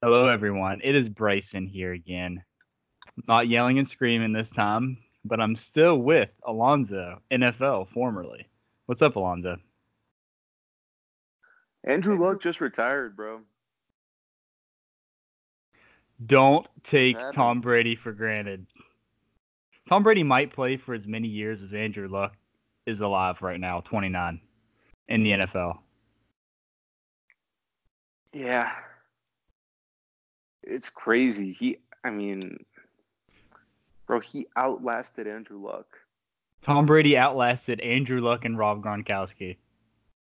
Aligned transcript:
Hello, 0.00 0.28
everyone. 0.28 0.80
It 0.84 0.94
is 0.94 1.08
Bryson 1.08 1.66
here 1.66 1.92
again. 1.92 2.44
Not 3.26 3.48
yelling 3.48 3.80
and 3.80 3.88
screaming 3.88 4.32
this 4.32 4.48
time, 4.48 4.96
but 5.24 5.40
I'm 5.40 5.56
still 5.56 5.96
with 5.98 6.36
Alonzo, 6.46 7.20
NFL 7.32 7.88
formerly. 7.88 8.46
What's 8.86 9.02
up, 9.02 9.16
Alonzo? 9.16 9.56
Andrew 11.82 12.16
Luck 12.16 12.40
just 12.40 12.60
retired, 12.60 13.16
bro. 13.16 13.40
Don't 16.24 16.68
take? 16.84 17.16
Tom 17.32 17.60
Brady 17.60 17.96
for 17.96 18.12
granted. 18.12 18.66
Tom 19.88 20.04
Brady 20.04 20.22
might 20.22 20.52
play 20.52 20.76
for 20.76 20.94
as 20.94 21.08
many 21.08 21.26
years 21.26 21.60
as 21.60 21.74
Andrew 21.74 22.06
Luck 22.06 22.36
is 22.86 23.00
alive 23.00 23.42
right 23.42 23.58
now, 23.58 23.80
29, 23.80 24.40
in 25.08 25.22
the 25.24 25.32
NFL. 25.32 25.78
Yeah. 28.32 28.70
It's 30.68 30.90
crazy. 30.90 31.50
He, 31.50 31.78
I 32.04 32.10
mean, 32.10 32.58
bro, 34.06 34.20
he 34.20 34.46
outlasted 34.56 35.26
Andrew 35.26 35.64
Luck. 35.64 35.86
Tom 36.62 36.86
Brady 36.86 37.16
outlasted 37.16 37.80
Andrew 37.80 38.20
Luck 38.20 38.44
and 38.44 38.58
Rob 38.58 38.82
Gronkowski. 38.82 39.56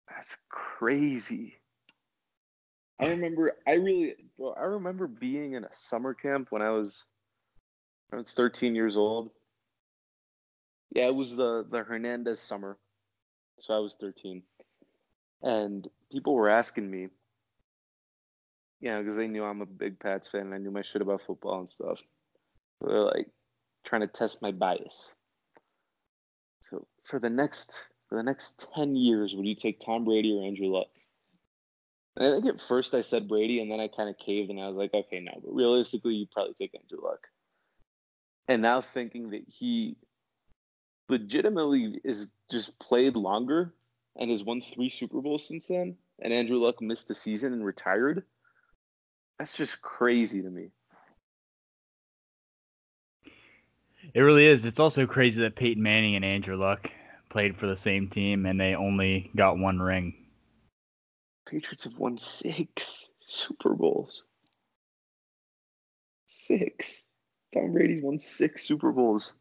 That's 0.08 0.36
crazy. 0.50 1.56
I 3.00 3.08
remember, 3.08 3.56
I 3.66 3.74
really, 3.74 4.16
bro, 4.36 4.52
I 4.52 4.64
remember 4.64 5.06
being 5.06 5.52
in 5.54 5.64
a 5.64 5.72
summer 5.72 6.12
camp 6.12 6.48
when 6.50 6.60
I 6.60 6.70
was, 6.70 7.06
I 8.12 8.16
was 8.16 8.32
13 8.32 8.74
years 8.74 8.96
old. 8.96 9.30
Yeah, 10.94 11.06
it 11.06 11.14
was 11.14 11.36
the 11.36 11.66
the 11.70 11.84
Hernandez 11.84 12.40
summer, 12.40 12.78
so 13.58 13.74
I 13.74 13.78
was 13.78 13.94
13, 13.94 14.42
and 15.42 15.86
people 16.10 16.34
were 16.34 16.48
asking 16.48 16.90
me, 16.90 17.08
you 18.80 18.88
know, 18.90 18.98
because 19.02 19.16
they 19.16 19.28
knew 19.28 19.44
I'm 19.44 19.60
a 19.60 19.66
big 19.66 19.98
Pats 19.98 20.28
fan 20.28 20.42
and 20.42 20.54
I 20.54 20.58
knew 20.58 20.70
my 20.70 20.82
shit 20.82 21.02
about 21.02 21.22
football 21.26 21.58
and 21.58 21.68
stuff. 21.68 22.00
They're 22.80 23.02
like 23.02 23.28
trying 23.84 24.02
to 24.02 24.06
test 24.06 24.42
my 24.42 24.52
bias. 24.52 25.14
So 26.60 26.86
for 27.04 27.18
the 27.18 27.30
next 27.30 27.88
for 28.08 28.16
the 28.16 28.22
next 28.22 28.70
10 28.74 28.96
years, 28.96 29.34
would 29.34 29.46
you 29.46 29.54
take 29.54 29.80
Tom 29.80 30.04
Brady 30.04 30.34
or 30.34 30.46
Andrew 30.46 30.68
Luck? 30.68 30.88
And 32.16 32.26
I 32.26 32.30
think 32.32 32.46
at 32.46 32.60
first 32.60 32.94
I 32.94 33.02
said 33.02 33.28
Brady, 33.28 33.60
and 33.60 33.70
then 33.70 33.80
I 33.80 33.88
kind 33.88 34.08
of 34.08 34.18
caved 34.18 34.50
and 34.50 34.60
I 34.60 34.66
was 34.68 34.76
like, 34.76 34.94
okay, 34.94 35.20
no, 35.20 35.32
but 35.44 35.54
realistically, 35.54 36.14
you'd 36.14 36.30
probably 36.30 36.54
take 36.54 36.74
Andrew 36.74 37.04
Luck. 37.04 37.28
And 38.48 38.62
now 38.62 38.80
thinking 38.80 39.30
that 39.30 39.44
he 39.46 39.96
legitimately 41.08 42.00
is 42.04 42.28
just 42.50 42.78
played 42.78 43.14
longer 43.14 43.74
and 44.16 44.30
has 44.30 44.42
won 44.42 44.60
three 44.60 44.88
Super 44.88 45.20
Bowls 45.20 45.46
since 45.46 45.66
then, 45.66 45.96
and 46.20 46.32
Andrew 46.32 46.58
Luck 46.58 46.80
missed 46.80 47.10
a 47.10 47.14
season 47.14 47.52
and 47.52 47.64
retired. 47.64 48.24
That's 49.38 49.56
just 49.56 49.80
crazy 49.82 50.42
to 50.42 50.50
me. 50.50 50.70
It 54.14 54.20
really 54.20 54.46
is. 54.46 54.64
It's 54.64 54.80
also 54.80 55.06
crazy 55.06 55.40
that 55.42 55.54
Peyton 55.54 55.82
Manning 55.82 56.16
and 56.16 56.24
Andrew 56.24 56.56
Luck 56.56 56.90
played 57.28 57.56
for 57.56 57.66
the 57.66 57.76
same 57.76 58.08
team 58.08 58.46
and 58.46 58.58
they 58.58 58.74
only 58.74 59.30
got 59.36 59.58
one 59.58 59.78
ring. 59.78 60.14
Patriots 61.46 61.84
have 61.84 61.98
won 61.98 62.18
six 62.18 63.10
Super 63.20 63.74
Bowls. 63.74 64.24
Six. 66.26 67.06
Tom 67.52 67.72
Brady's 67.72 68.02
won 68.02 68.18
six 68.18 68.66
Super 68.66 68.92
Bowls. 68.92 69.34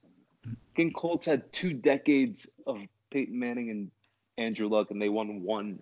King 0.76 0.94
Colts 0.94 1.26
had 1.26 1.52
two 1.52 1.74
decades 1.74 2.48
of 2.66 2.78
Peyton 3.12 3.38
Manning 3.38 3.70
and 3.70 3.92
Andrew 4.38 4.70
Luck, 4.70 4.92
and 4.92 5.02
they 5.02 5.10
won 5.10 5.42
one. 5.42 5.80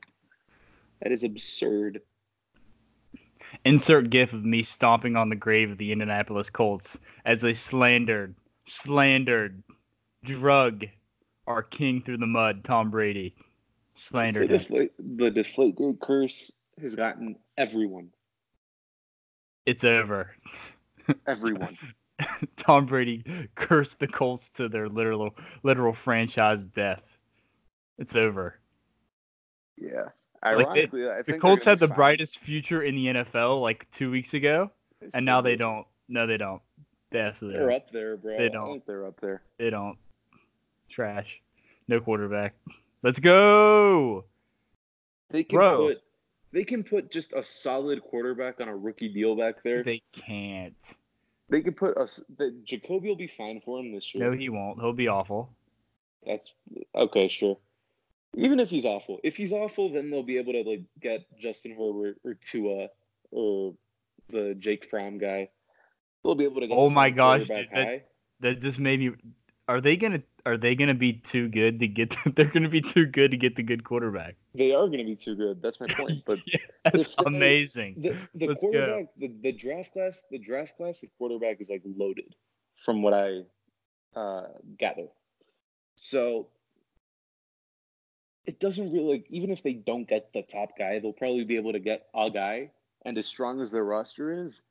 That 1.01 1.11
is 1.11 1.23
absurd. 1.23 2.01
Insert 3.63 4.09
gif 4.09 4.33
of 4.33 4.43
me 4.43 4.63
stomping 4.63 5.15
on 5.15 5.29
the 5.29 5.35
grave 5.35 5.71
of 5.71 5.77
the 5.77 5.91
Indianapolis 5.91 6.49
Colts 6.49 6.97
as 7.25 7.39
they 7.39 7.53
slandered, 7.53 8.35
slandered, 8.65 9.63
drug 10.23 10.85
our 11.47 11.63
king 11.63 12.01
through 12.01 12.17
the 12.17 12.27
mud, 12.27 12.63
Tom 12.63 12.89
Brady. 12.89 13.35
Slandered 13.95 14.49
The 14.49 14.57
deflate, 14.57 14.91
the 14.97 15.31
Deflategate 15.31 15.99
curse 16.01 16.51
has 16.81 16.95
gotten 16.95 17.37
everyone. 17.57 18.09
It's 19.65 19.83
over. 19.83 20.35
Everyone. 21.27 21.77
Tom 22.57 22.85
Brady 22.85 23.23
cursed 23.55 23.99
the 23.99 24.07
Colts 24.07 24.49
to 24.51 24.67
their 24.67 24.89
literal 24.89 25.35
literal 25.63 25.93
franchise 25.93 26.65
death. 26.65 27.05
It's 27.97 28.15
over. 28.15 28.59
yeah. 29.77 30.09
Like, 30.43 30.57
Ironically, 30.67 31.09
I 31.09 31.15
think 31.15 31.25
The 31.25 31.37
Colts 31.39 31.63
had 31.63 31.79
the 31.79 31.87
fine. 31.87 31.95
brightest 31.95 32.39
future 32.39 32.83
in 32.83 32.95
the 32.95 33.07
NFL 33.07 33.61
like 33.61 33.89
two 33.91 34.11
weeks 34.11 34.33
ago, 34.33 34.69
They 35.01 35.09
and 35.13 35.25
now 35.25 35.41
they 35.41 35.53
do. 35.53 35.57
don't. 35.59 35.87
No, 36.07 36.27
they 36.27 36.37
don't. 36.37 36.61
They 37.11 37.19
absolutely 37.19 37.59
They're 37.59 37.69
don't. 37.69 37.75
up 37.77 37.91
there, 37.91 38.17
bro. 38.17 38.37
They 38.37 38.49
don't. 38.49 38.67
think 38.67 38.85
they're 38.85 39.05
up 39.07 39.19
there. 39.21 39.41
They 39.57 39.69
don't. 39.69 39.97
Trash. 40.89 41.41
No 41.87 41.99
quarterback. 41.99 42.53
Let's 43.03 43.19
go. 43.19 44.25
They 45.29 45.43
can 45.43 45.57
Bro. 45.57 45.87
put 45.87 46.01
they 46.51 46.63
can 46.63 46.83
put 46.83 47.11
just 47.11 47.33
a 47.33 47.43
solid 47.43 48.01
quarterback 48.01 48.61
on 48.61 48.67
a 48.69 48.75
rookie 48.75 49.09
deal 49.09 49.35
back 49.35 49.61
there. 49.63 49.83
They, 49.83 50.01
They 50.13 50.21
can't. 50.21 50.75
They 51.49 51.61
can 51.61 51.73
put 51.73 51.97
us. 51.97 52.21
Jacoby 52.63 53.07
will 53.09 53.15
be 53.15 53.27
fine 53.27 53.61
for 53.63 53.79
him 53.79 53.93
this 53.93 54.13
year. 54.15 54.29
No, 54.31 54.37
he 54.37 54.49
won't. 54.49 54.79
He'll 54.79 54.93
be 54.93 55.07
awful. 55.07 55.49
That's 56.25 56.49
okay, 56.95 57.27
sure. 57.27 57.57
Even 58.37 58.59
if 58.59 58.69
he's 58.69 58.85
awful, 58.85 59.19
if 59.23 59.35
he's 59.37 59.53
awful, 59.53 59.89
then 59.89 60.09
they'll 60.09 60.23
be 60.23 60.37
able 60.37 60.53
to 60.53 60.61
like 60.63 60.83
get 60.99 61.21
Justin 61.39 61.71
Herbert 61.71 62.17
or 62.25 62.33
Tua 62.35 62.87
or 63.31 63.73
the 64.29 64.55
Jake 64.59 64.89
Fromm 64.89 65.17
guy. 65.17 65.49
They'll 66.23 66.35
be 66.35 66.43
able 66.45 66.61
to 66.61 66.67
get. 66.67 66.77
Oh 66.77 66.89
my 66.89 67.09
gosh, 67.09 67.47
dude, 67.47 67.67
that- 67.73 68.09
That 68.41 68.61
just 68.61 68.79
made 68.79 68.99
me. 68.99 69.11
Are 69.67 69.79
they 69.81 69.95
gonna? 69.95 70.21
Are 70.45 70.57
they 70.57 70.75
gonna 70.75 70.93
be 70.93 71.13
too 71.13 71.47
good 71.47 71.79
to 71.79 71.87
get? 71.87 72.15
they're 72.35 72.45
gonna 72.45 72.69
be 72.69 72.81
too 72.81 73.05
good 73.05 73.31
to 73.31 73.37
get 73.37 73.55
the 73.55 73.63
good 73.63 73.83
quarterback. 73.83 74.35
They 74.53 74.73
are 74.73 74.85
going 74.87 74.99
to 74.99 75.05
be 75.05 75.15
too 75.15 75.35
good. 75.35 75.61
That's 75.61 75.79
my 75.79 75.87
point. 75.87 76.23
But 76.25 76.39
Yeah, 76.47 76.59
that's 76.83 77.15
they- 77.15 77.23
amazing. 77.25 77.95
the 77.99 78.15
the 78.35 78.47
Let's 78.47 78.63
go. 78.63 78.71
quarterback, 78.71 79.05
the, 79.17 79.31
the 79.41 79.51
draft 79.51 79.91
class, 79.93 80.23
the 80.29 80.37
draft 80.39 80.77
class, 80.77 80.99
the 80.99 81.09
quarterback 81.17 81.61
is 81.61 81.69
like 81.69 81.81
loaded, 81.85 82.35
from 82.85 83.01
what 83.01 83.13
I 83.13 83.41
uh, 84.15 84.47
gather. 84.77 85.07
So 85.95 86.47
it 88.45 88.59
doesn't 88.59 88.91
really 88.91 89.13
like 89.13 89.25
even 89.29 89.49
if 89.49 89.63
they 89.63 89.73
don't 89.73 90.07
get 90.07 90.31
the 90.33 90.43
top 90.43 90.77
guy, 90.77 90.99
they'll 90.99 91.13
probably 91.13 91.43
be 91.43 91.55
able 91.55 91.73
to 91.73 91.79
get 91.79 92.07
a 92.15 92.29
guy. 92.29 92.71
And 93.05 93.17
as 93.17 93.25
strong 93.25 93.61
as 93.61 93.71
their 93.71 93.83
roster 93.83 94.31
is, 94.31 94.61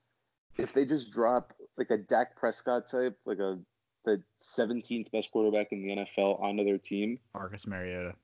if 0.56 0.72
they 0.72 0.84
just 0.84 1.12
drop 1.12 1.52
like 1.76 1.90
a 1.90 1.98
Dak 1.98 2.36
Prescott 2.36 2.88
type, 2.88 3.18
like 3.24 3.38
a 3.38 3.58
the 4.04 4.22
17th 4.42 5.10
best 5.12 5.30
quarterback 5.30 5.68
in 5.72 5.82
the 5.82 5.96
NFL 5.96 6.40
onto 6.40 6.64
their 6.64 6.78
team, 6.78 7.18
Marcus 7.32 7.66
Mariota. 7.66 8.14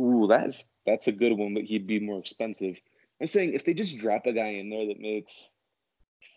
Ooh, 0.00 0.26
that's 0.28 0.68
that's 0.84 1.06
a 1.06 1.12
good 1.12 1.32
one, 1.32 1.54
but 1.54 1.64
he'd 1.64 1.86
be 1.86 2.00
more 2.00 2.18
expensive. 2.18 2.80
I'm 3.20 3.26
saying 3.26 3.54
if 3.54 3.64
they 3.64 3.74
just 3.74 3.98
drop 3.98 4.26
a 4.26 4.32
guy 4.32 4.48
in 4.48 4.70
there 4.70 4.86
that 4.86 5.00
makes 5.00 5.48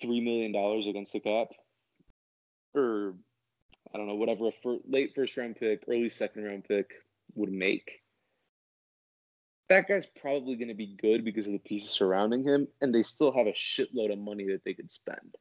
three 0.01 0.21
million 0.21 0.51
dollars 0.51 0.87
against 0.87 1.13
the 1.13 1.19
cap, 1.19 1.47
or 2.75 3.15
I 3.93 3.97
don't 3.97 4.07
know, 4.07 4.15
whatever 4.15 4.47
a 4.47 4.51
fir- 4.51 4.79
late 4.87 5.13
first 5.15 5.35
round 5.35 5.55
pick, 5.55 5.83
early 5.87 6.09
second 6.09 6.43
round 6.43 6.65
pick 6.65 6.91
would 7.35 7.51
make, 7.51 8.01
that 9.69 9.87
guy's 9.87 10.05
probably 10.05 10.55
going 10.55 10.67
to 10.67 10.73
be 10.73 10.95
good 11.01 11.23
because 11.23 11.47
of 11.47 11.53
the 11.53 11.59
pieces 11.59 11.89
surrounding 11.89 12.43
him, 12.43 12.67
and 12.81 12.93
they 12.93 13.03
still 13.03 13.31
have 13.31 13.47
a 13.47 13.53
shitload 13.53 14.11
of 14.11 14.19
money 14.19 14.45
that 14.47 14.63
they 14.63 14.73
could 14.73 14.91
spend. 14.91 15.35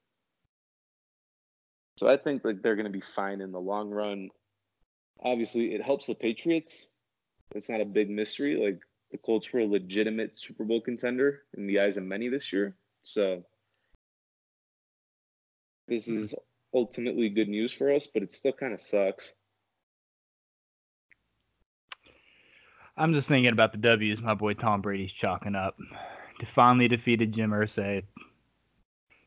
So 1.99 2.09
I 2.09 2.17
think 2.17 2.45
like 2.45 2.63
they're 2.63 2.77
going 2.77 2.87
to 2.87 2.91
be 2.91 3.01
fine 3.01 3.41
in 3.41 3.53
the 3.53 3.61
long 3.61 3.91
run. 3.91 4.31
Obviously, 5.23 5.75
it 5.75 5.83
helps 5.83 6.07
the 6.07 6.15
Patriots. 6.15 6.89
It's 7.55 7.69
not 7.69 7.81
a 7.81 7.85
big 7.85 8.09
mystery. 8.09 8.57
Like 8.57 8.81
the 9.11 9.19
Colts 9.19 9.53
were 9.53 9.61
a 9.61 9.67
legitimate 9.67 10.39
Super 10.39 10.65
Bowl 10.65 10.81
contender 10.81 11.43
in 11.57 11.67
the 11.67 11.81
eyes 11.81 11.97
of 11.99 12.05
many 12.05 12.29
this 12.29 12.53
year. 12.53 12.75
So 13.03 13.45
this 15.89 16.09
is 16.09 16.35
ultimately 16.73 17.29
good 17.29 17.49
news 17.49 17.73
for 17.73 17.93
us, 17.93 18.07
but 18.07 18.23
it 18.23 18.33
still 18.33 18.53
kind 18.53 18.73
of 18.73 18.81
sucks. 18.81 19.35
I'm 22.97 23.15
just 23.15 23.29
thinking 23.29 23.53
about 23.53 23.73
the 23.73 23.79
W's 23.79 24.21
my 24.21 24.35
boy 24.35 24.55
Tom 24.55 24.83
Brady's 24.83 25.13
chalking 25.13 25.55
up. 25.55 25.77
To 26.41 26.47
finally 26.47 26.89
defeated 26.89 27.33
Jim 27.33 27.51
Irsay. 27.51 28.03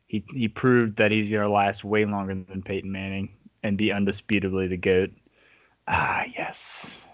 He 0.07 0.25
he 0.33 0.47
proved 0.47 0.97
that 0.97 1.11
he's 1.11 1.31
gonna 1.31 1.49
last 1.49 1.83
way 1.83 2.05
longer 2.05 2.35
than 2.35 2.61
Peyton 2.61 2.91
Manning 2.91 3.29
and 3.63 3.77
be 3.77 3.87
undisputably 3.87 4.69
the 4.69 4.77
GOAT. 4.77 5.11
Ah 5.87 6.25
yes. 6.37 7.05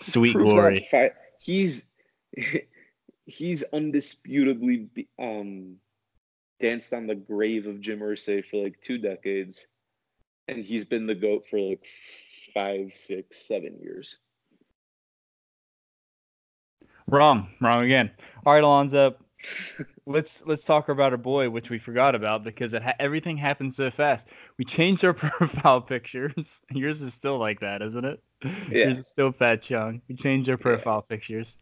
Sweet 0.00 0.36
glory. 0.36 0.88
he's 1.40 1.86
he's 3.26 3.64
undisputably 3.72 4.88
um, 5.18 5.76
danced 6.60 6.92
on 6.92 7.06
the 7.06 7.14
grave 7.14 7.66
of 7.66 7.80
Jim 7.80 8.00
Irsay 8.00 8.44
for 8.44 8.64
like 8.64 8.80
two 8.80 8.98
decades, 8.98 9.66
and 10.48 10.64
he's 10.64 10.84
been 10.84 11.06
the 11.06 11.14
goat 11.14 11.46
for 11.48 11.58
like 11.58 11.86
five, 12.54 12.92
six, 12.92 13.46
seven 13.46 13.78
years. 13.80 14.18
Wrong. 17.08 17.48
Wrong 17.60 17.84
again. 17.84 18.10
All 18.46 18.54
right, 18.54 18.64
Alonzo. 18.64 19.14
let's 20.06 20.42
let's 20.46 20.64
talk 20.64 20.88
about 20.88 21.12
our 21.12 21.18
boy, 21.18 21.50
which 21.50 21.70
we 21.70 21.78
forgot 21.78 22.14
about 22.14 22.44
because 22.44 22.74
it 22.74 22.82
ha- 22.82 22.94
everything 22.98 23.36
happened 23.36 23.74
so 23.74 23.90
fast. 23.90 24.26
We 24.58 24.64
changed 24.64 25.04
our 25.04 25.12
profile 25.14 25.80
pictures. 25.80 26.60
Yours 26.70 27.02
is 27.02 27.14
still 27.14 27.38
like 27.38 27.60
that, 27.60 27.82
isn't 27.82 28.04
it? 28.04 28.22
Yeah. 28.42 28.84
Yours 28.86 28.98
is 28.98 29.06
still 29.06 29.32
Pat 29.32 29.62
Chung. 29.62 30.00
We 30.08 30.16
changed 30.16 30.48
our 30.48 30.56
profile 30.56 31.02
pictures, 31.02 31.56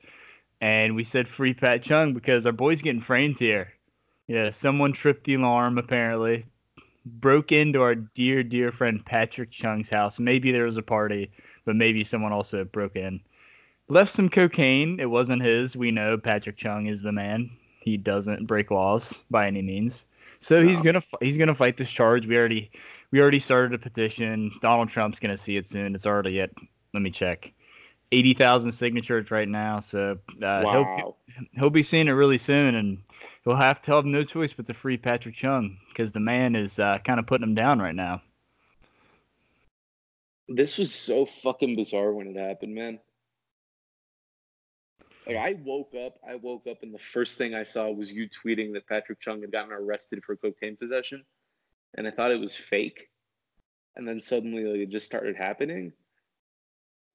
and 0.61 0.95
we 0.95 1.05
said 1.05 1.29
free 1.29 1.55
Pat 1.55 1.83
Chung 1.83 2.15
because 2.15 2.47
our 2.47 2.53
boy's 2.53 2.83
getting 2.83 3.01
framed 3.01 3.39
here. 3.39 3.73
Yeah, 4.27 4.51
someone 4.51 4.93
tripped 4.93 5.25
the 5.25 5.35
alarm 5.35 5.77
apparently, 5.77 6.47
broke 7.05 7.51
into 7.53 7.83
our 7.83 7.95
dear 7.95 8.43
dear 8.43 8.71
friend 8.73 9.05
Patrick 9.05 9.51
Chung's 9.51 9.91
house. 9.91 10.19
Maybe 10.19 10.53
there 10.53 10.65
was 10.67 10.77
a 10.77 10.83
party, 10.83 11.31
but 11.65 11.77
maybe 11.77 12.05
someone 12.05 12.33
also 12.33 12.65
broke 12.65 12.97
in. 12.97 13.21
Left 13.91 14.11
some 14.11 14.29
cocaine. 14.29 14.99
It 15.01 15.11
wasn't 15.11 15.43
his. 15.43 15.77
We 15.77 15.91
know 15.91 16.17
Patrick 16.17 16.57
Chung 16.57 16.87
is 16.87 17.03
the 17.03 17.13
man 17.13 17.51
he 17.81 17.97
doesn't 17.97 18.47
break 18.47 18.71
laws 18.71 19.15
by 19.31 19.47
any 19.47 19.63
means. 19.63 20.05
So 20.41 20.67
he's 20.67 20.81
gonna 20.81 21.03
he's 21.21 21.37
gonna 21.37 21.55
fight 21.55 21.77
this 21.77 21.91
charge. 21.91 22.27
We 22.27 22.37
already 22.37 22.71
we 23.11 23.21
already 23.21 23.41
started 23.41 23.75
a 23.75 23.79
petition. 23.79 24.53
Donald 24.63 24.89
Trump's 24.89 25.19
gonna 25.19 25.37
see 25.37 25.57
it 25.57 25.67
soon. 25.67 25.95
It's 25.95 26.07
already 26.07 26.41
at 26.41 26.51
let 26.95 27.03
me 27.03 27.11
check, 27.11 27.53
eighty 28.13 28.33
thousand 28.33 28.73
signatures 28.73 29.31
right 29.31 29.49
now. 29.49 29.81
So 29.81 30.19
uh, 30.43 30.61
he'll 30.61 31.17
he'll 31.53 31.71
be 31.71 31.83
seeing 31.83 32.09
it 32.09 32.13
really 32.13 32.39
soon, 32.39 32.77
and 32.77 32.99
he'll 33.45 33.57
have 33.57 33.83
to 33.83 33.93
have 33.93 34.05
no 34.07 34.25
choice 34.25 34.53
but 34.53 34.67
to 34.67 34.75
free 34.75 34.97
Patrick 34.97 35.35
Chung 35.35 35.77
because 35.89 36.13
the 36.13 36.21
man 36.21 36.55
is 36.55 36.79
uh, 36.79 36.99
kind 37.05 37.21
of 37.21 37.27
putting 37.27 37.47
him 37.47 37.55
down 37.55 37.81
right 37.81 37.95
now. 37.95 38.23
This 40.49 40.79
was 40.79 40.93
so 40.93 41.27
fucking 41.27 41.77
bizarre 41.77 42.13
when 42.13 42.29
it 42.29 42.37
happened, 42.37 42.75
man. 42.75 42.99
Like 45.31 45.39
I 45.39 45.61
woke 45.65 45.95
up, 45.95 46.19
I 46.29 46.35
woke 46.35 46.67
up, 46.69 46.83
and 46.83 46.93
the 46.93 46.99
first 46.99 47.39
thing 47.39 47.55
I 47.55 47.63
saw 47.63 47.89
was 47.89 48.11
you 48.11 48.29
tweeting 48.29 48.73
that 48.73 48.89
Patrick 48.89 49.21
Chung 49.21 49.41
had 49.43 49.53
gotten 49.53 49.71
arrested 49.71 50.25
for 50.25 50.35
cocaine 50.35 50.77
possession, 50.77 51.25
and 51.97 52.05
I 52.05 52.11
thought 52.11 52.33
it 52.33 52.41
was 52.41 52.53
fake. 52.53 53.11
And 53.95 54.09
then 54.09 54.21
suddenly, 54.21 54.65
like 54.65 54.81
it 54.81 54.91
just 54.91 55.07
started 55.07 55.37
happening. 55.37 55.93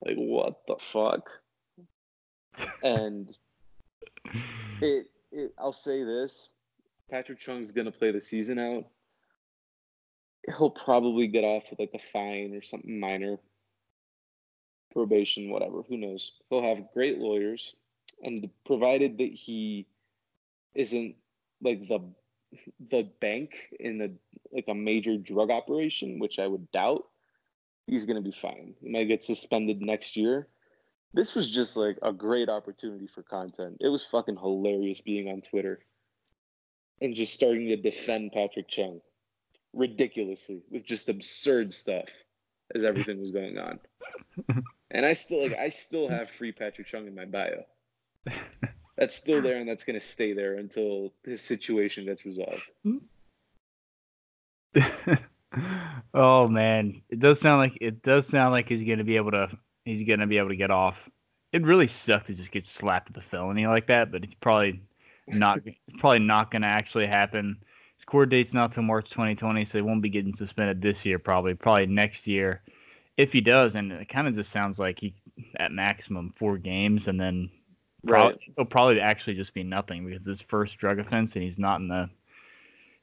Like 0.06 0.16
what 0.16 0.62
the 0.66 0.78
fuck? 0.80 1.30
And 2.82 3.36
it, 4.82 5.08
it 5.34 5.54
I'll 5.60 5.74
say 5.74 6.06
this: 6.06 6.48
Patrick 7.12 7.42
Chung's 7.42 7.74
gonna 7.74 7.92
play 7.92 8.12
the 8.12 8.22
season 8.22 8.60
out. 8.60 8.86
He'll 10.58 10.70
probably 10.70 11.28
get 11.28 11.44
off 11.44 11.64
with 11.70 11.80
like 11.80 11.92
a 11.94 12.00
fine 12.00 12.56
or 12.56 12.62
something 12.62 12.98
minor, 12.98 13.40
probation, 14.94 15.50
whatever. 15.50 15.82
Who 15.90 15.98
knows? 15.98 16.32
He'll 16.50 16.64
have 16.64 16.94
great 16.94 17.18
lawyers, 17.18 17.76
and 18.24 18.50
provided 18.66 19.18
that 19.18 19.34
he 19.34 19.88
isn't 20.74 21.16
like 21.62 21.88
the 21.88 22.00
the 22.90 23.10
bank 23.20 23.54
in 23.80 24.02
a 24.02 24.10
like 24.56 24.66
a 24.68 24.76
major 24.76 25.18
drug 25.18 25.50
operation, 25.50 26.20
which 26.20 26.40
I 26.40 26.48
would 26.48 26.72
doubt, 26.72 27.06
he's 27.88 28.06
gonna 28.06 28.22
be 28.22 28.32
fine. 28.32 28.74
He 28.82 28.90
might 28.90 29.06
get 29.06 29.24
suspended 29.24 29.82
next 29.82 30.16
year. 30.16 30.48
This 31.14 31.34
was 31.34 31.50
just 31.50 31.78
like 31.78 31.98
a 32.02 32.12
great 32.12 32.50
opportunity 32.50 33.08
for 33.08 33.24
content. 33.24 33.78
It 33.80 33.88
was 33.90 34.06
fucking 34.06 34.38
hilarious 34.38 35.00
being 35.00 35.30
on 35.30 35.42
Twitter 35.42 35.80
and 37.02 37.16
just 37.16 37.34
starting 37.34 37.68
to 37.68 37.78
defend 37.78 38.32
Patrick 38.34 38.68
Chung 38.68 39.02
ridiculously 39.74 40.62
with 40.70 40.86
just 40.86 41.10
absurd 41.10 41.74
stuff 41.74 42.10
as 42.74 42.84
everything 42.84 43.20
was 43.20 43.32
going 43.32 43.58
on. 43.58 43.80
And 44.92 45.06
I 45.06 45.12
still 45.14 45.42
like 45.42 45.58
I 45.58 45.68
still 45.70 46.08
have 46.08 46.30
free 46.30 46.54
Patrick 46.54 46.88
Chung 46.88 47.08
in 47.08 47.16
my 47.16 47.26
bio. 47.26 47.66
That's 48.98 49.16
still 49.16 49.42
there 49.42 49.58
and 49.58 49.68
that's 49.68 49.84
gonna 49.84 50.00
stay 50.00 50.32
there 50.32 50.56
until 50.56 51.12
his 51.26 51.42
situation 51.42 52.06
gets 52.06 52.24
resolved. 52.24 52.72
oh 56.14 56.48
man, 56.48 57.02
it 57.10 57.20
does 57.20 57.42
sound 57.42 57.60
like 57.60 57.78
it 57.82 58.02
does 58.04 58.26
sound 58.28 58.54
like 58.54 58.70
he's 58.70 58.84
gonna 58.84 59.04
be 59.04 59.18
able 59.18 59.32
to 59.32 59.50
he's 59.84 60.04
gonna 60.04 60.28
be 60.28 60.38
able 60.38 60.48
to 60.50 60.56
get 60.56 60.72
off. 60.72 61.10
It 61.52 61.64
really 61.64 61.88
sucked 61.88 62.28
to 62.28 62.34
just 62.34 62.52
get 62.52 62.66
slapped 62.66 63.10
with 63.10 63.18
a 63.18 63.22
felony 63.22 63.68
like 63.68 63.88
that, 63.88 64.14
but 64.14 64.24
it's 64.24 64.36
probably 64.36 64.82
not 65.28 65.60
it's 65.66 66.00
probably 66.00 66.20
not 66.20 66.50
gonna 66.50 66.68
actually 66.68 67.08
happen. 67.08 67.58
His 67.98 68.06
court 68.06 68.30
date's 68.30 68.54
not 68.54 68.72
till 68.72 68.84
March 68.84 69.10
2020, 69.10 69.66
so 69.66 69.78
he 69.78 69.82
won't 69.82 70.02
be 70.02 70.10
getting 70.10 70.34
suspended 70.34 70.82
this 70.82 71.06
year. 71.06 71.20
Probably 71.20 71.54
probably 71.54 71.88
next 71.88 72.28
year, 72.28 72.62
if 73.18 73.32
he 73.34 73.42
does. 73.42 73.76
And 73.76 73.92
it 73.92 74.10
kind 74.10 74.28
of 74.28 74.36
just 74.36 74.52
sounds 74.52 74.80
like 74.80 75.00
he 75.00 75.16
at 75.58 75.72
maximum 75.72 76.32
four 76.32 76.58
games, 76.58 77.08
and 77.08 77.20
then 77.20 77.50
probably, 78.08 78.40
it'll 78.54 78.66
probably 78.66 79.00
actually 79.00 79.36
just 79.36 79.54
be 79.54 79.64
nothing 79.64 80.06
because 80.06 80.26
his 80.26 80.42
first 80.42 80.78
drug 80.78 81.00
offense, 81.00 81.36
and 81.36 81.44
he's 81.44 81.60
not 81.60 81.80
in 81.80 81.88
the 81.88 82.10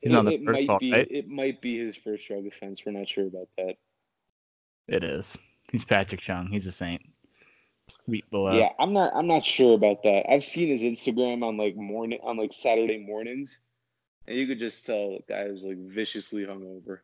he's 0.01 0.11
It, 0.11 0.15
not 0.15 0.25
the 0.25 0.35
it 0.35 0.45
first 0.45 0.69
might 0.69 0.81
be 0.81 0.93
right? 0.93 1.09
it 1.11 1.29
might 1.29 1.61
be 1.61 1.79
his 1.79 1.97
first 1.97 2.27
drug 2.29 2.47
offense. 2.47 2.83
We're 2.85 2.93
not 2.93 3.09
sure 3.09 3.27
about 3.27 3.49
that. 3.59 3.75
It 4.89 5.05
is. 5.05 5.37
He's 5.71 5.85
Patrick 5.85 6.21
Chung. 6.21 6.49
He's 6.51 6.67
a 6.67 6.73
saint. 6.73 7.03
Week 8.07 8.29
below. 8.31 8.53
yeah, 8.57 8.71
I'm 8.79 8.93
not 8.93 9.13
I'm 9.15 9.27
not 9.27 9.45
sure 9.45 9.75
about 9.75 10.03
that. 10.05 10.25
I've 10.31 10.45
seen 10.45 10.69
his 10.69 10.83
Instagram 10.83 11.43
on 11.45 11.57
like 11.57 11.77
morning 11.77 12.21
on 12.23 12.37
like 12.37 12.53
Saturday 12.53 12.99
mornings, 12.99 13.59
and 14.27 14.37
you 14.37 14.47
could 14.47 14.59
just 14.61 14.87
tell 14.87 15.11
the 15.19 15.23
guy 15.29 15.49
was 15.49 15.65
like 15.65 15.79
viciously 15.79 16.45
hungover. 16.45 16.99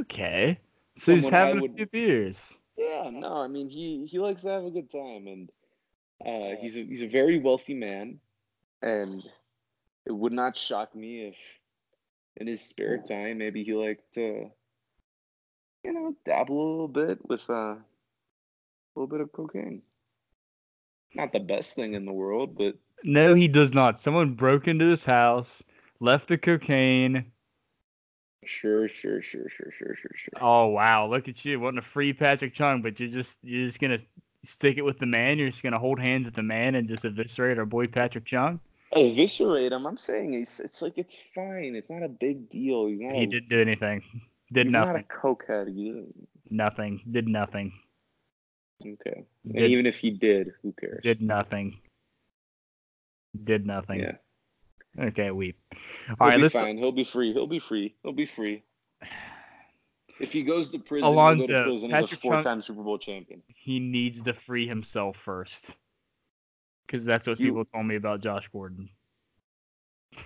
Okay. 0.00 0.58
So 0.96 1.14
he's 1.14 1.22
Someone 1.24 1.34
I 1.42 1.46
having 1.46 1.62
would- 1.62 1.70
a 1.72 1.74
few 1.76 1.86
beers. 1.86 2.54
Yeah, 2.76 3.08
no, 3.12 3.36
I 3.36 3.46
mean 3.48 3.68
he 3.68 4.04
he 4.06 4.18
likes 4.18 4.42
to 4.42 4.48
have 4.50 4.64
a 4.64 4.70
good 4.70 4.90
time, 4.90 5.26
and 5.28 5.48
uh, 6.24 6.56
he's 6.60 6.76
a 6.76 6.84
he's 6.84 7.02
a 7.02 7.08
very 7.08 7.38
wealthy 7.38 7.74
man, 7.74 8.20
and 8.82 9.22
it 10.06 10.12
would 10.12 10.32
not 10.32 10.56
shock 10.56 10.94
me 10.94 11.26
if 11.28 11.36
in 12.36 12.46
his 12.46 12.60
spare 12.60 12.98
time 12.98 13.38
maybe 13.38 13.62
he 13.62 13.74
liked 13.74 14.12
to, 14.14 14.50
you 15.84 15.92
know, 15.92 16.14
dabble 16.24 16.58
a 16.58 16.70
little 16.70 16.88
bit 16.88 17.18
with 17.28 17.48
uh, 17.50 17.76
a 17.76 17.84
little 18.94 19.08
bit 19.08 19.20
of 19.20 19.32
cocaine. 19.32 19.82
Not 21.14 21.32
the 21.32 21.40
best 21.40 21.74
thing 21.74 21.94
in 21.94 22.04
the 22.04 22.12
world, 22.12 22.56
but 22.56 22.76
No, 23.04 23.34
he 23.34 23.48
does 23.48 23.74
not. 23.74 23.98
Someone 23.98 24.34
broke 24.34 24.66
into 24.68 24.86
his 24.88 25.04
house, 25.04 25.62
left 26.00 26.28
the 26.28 26.38
cocaine. 26.38 27.32
sure, 28.44 28.88
sure, 28.88 29.22
sure, 29.22 29.48
sure, 29.48 29.70
sure, 29.72 29.94
sure, 29.96 30.10
sure. 30.14 30.40
Oh 30.40 30.66
wow, 30.66 31.08
look 31.08 31.28
at 31.28 31.44
you 31.44 31.60
wanting 31.60 31.80
to 31.80 31.86
free 31.86 32.12
Patrick 32.12 32.54
Chung, 32.54 32.82
but 32.82 32.98
you're 32.98 33.08
just 33.08 33.38
you're 33.42 33.66
just 33.66 33.80
gonna 33.80 33.98
stick 34.44 34.76
it 34.78 34.82
with 34.82 34.98
the 34.98 35.06
man. 35.06 35.38
You're 35.38 35.50
just 35.50 35.62
gonna 35.62 35.78
hold 35.78 35.98
hands 35.98 36.26
with 36.26 36.34
the 36.34 36.42
man 36.42 36.74
and 36.74 36.86
just 36.88 37.04
eviscerate 37.04 37.58
our 37.58 37.66
boy 37.66 37.86
Patrick 37.86 38.26
Chung. 38.26 38.60
Eviscerate 38.92 39.72
him. 39.72 39.86
I'm 39.86 39.96
saying 39.96 40.34
it's 40.34 40.60
it's 40.60 40.80
like 40.82 40.98
it's 40.98 41.16
fine. 41.34 41.74
It's 41.74 41.90
not 41.90 42.02
a 42.02 42.08
big 42.08 42.48
deal. 42.48 42.86
He's 42.86 43.00
not. 43.00 43.14
He 43.14 43.24
a, 43.24 43.26
didn't 43.26 43.48
do 43.48 43.60
anything. 43.60 44.02
Did 44.52 44.66
he's 44.66 44.72
nothing. 44.72 44.92
not 44.92 45.00
a 45.00 45.26
cokehead. 45.26 45.74
He, 45.74 46.04
Nothing. 46.50 47.00
Did 47.10 47.26
nothing. 47.26 47.72
okay. 48.86 49.24
And 49.44 49.66
even 49.66 49.86
if 49.86 49.96
he 49.96 50.10
did, 50.10 50.52
who 50.62 50.72
cares? 50.78 51.02
did 51.02 51.20
nothing. 51.22 51.78
Did 53.42 53.66
nothing. 53.66 54.00
Yeah. 54.00 55.06
Okay, 55.06 55.30
weep. 55.32 55.58
He'll 56.06 56.16
All 56.20 56.28
right, 56.28 56.36
be 56.36 56.42
let's. 56.42 56.54
fine. 56.54 56.78
He'll 56.78 56.92
be 56.92 57.02
free. 57.02 57.32
He'll 57.32 57.48
be 57.48 57.58
free. 57.58 57.94
He'll 58.02 58.12
be 58.12 58.26
free. 58.26 58.62
If 60.20 60.32
he 60.32 60.42
goes 60.42 60.70
to 60.70 60.78
prison, 60.78 61.08
he'll 61.12 61.14
go 61.36 61.46
to 61.46 61.62
prison 61.64 61.92
as 61.92 61.98
a 61.98 62.02
Patrick 62.04 62.20
Chung- 62.22 62.32
four-time 62.32 62.62
Super 62.62 62.82
Bowl 62.82 62.98
champion. 62.98 63.42
He 63.48 63.80
needs 63.80 64.22
to 64.22 64.32
free 64.32 64.66
himself 64.68 65.16
first, 65.16 65.74
because 66.86 67.04
that's 67.04 67.26
what 67.26 67.40
You- 67.40 67.46
people 67.48 67.64
told 67.64 67.86
me 67.86 67.96
about 67.96 68.20
Josh 68.20 68.48
Gordon. 68.52 68.88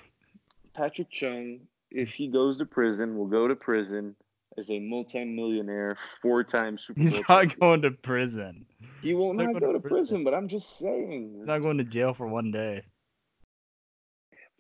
Patrick 0.75 1.11
Chung, 1.11 1.61
if 1.91 2.11
he 2.13 2.29
goes 2.29 2.59
to 2.59 2.67
prison, 2.67 3.17
will 3.17 3.27
go 3.27 3.49
to 3.49 3.57
prison 3.57 4.15
as 4.57 4.71
a 4.71 4.79
multimillionaire, 4.81 5.97
four-time 6.21 6.79
Super 6.79 7.01
He's 7.01 7.13
Bowl. 7.13 7.21
He's 7.21 7.29
not 7.29 7.39
champion. 7.41 7.59
going 7.61 7.83
to 7.83 7.91
prison. 7.93 8.67
He 9.03 9.15
will 9.15 9.31
he's 9.33 9.39
not 9.39 9.53
not 9.53 9.61
go 9.61 9.67
to 9.69 9.73
to 9.75 9.81
prison. 9.81 9.97
prison, 9.97 10.25
but 10.25 10.35
I'm 10.35 10.49
just 10.49 10.79
saying. 10.79 11.35
He's 11.39 11.47
not 11.47 11.61
going 11.63 11.79
to 11.79 11.85
jail 11.85 12.13
for 12.15 12.27
one 12.27 12.51
day. 12.51 12.83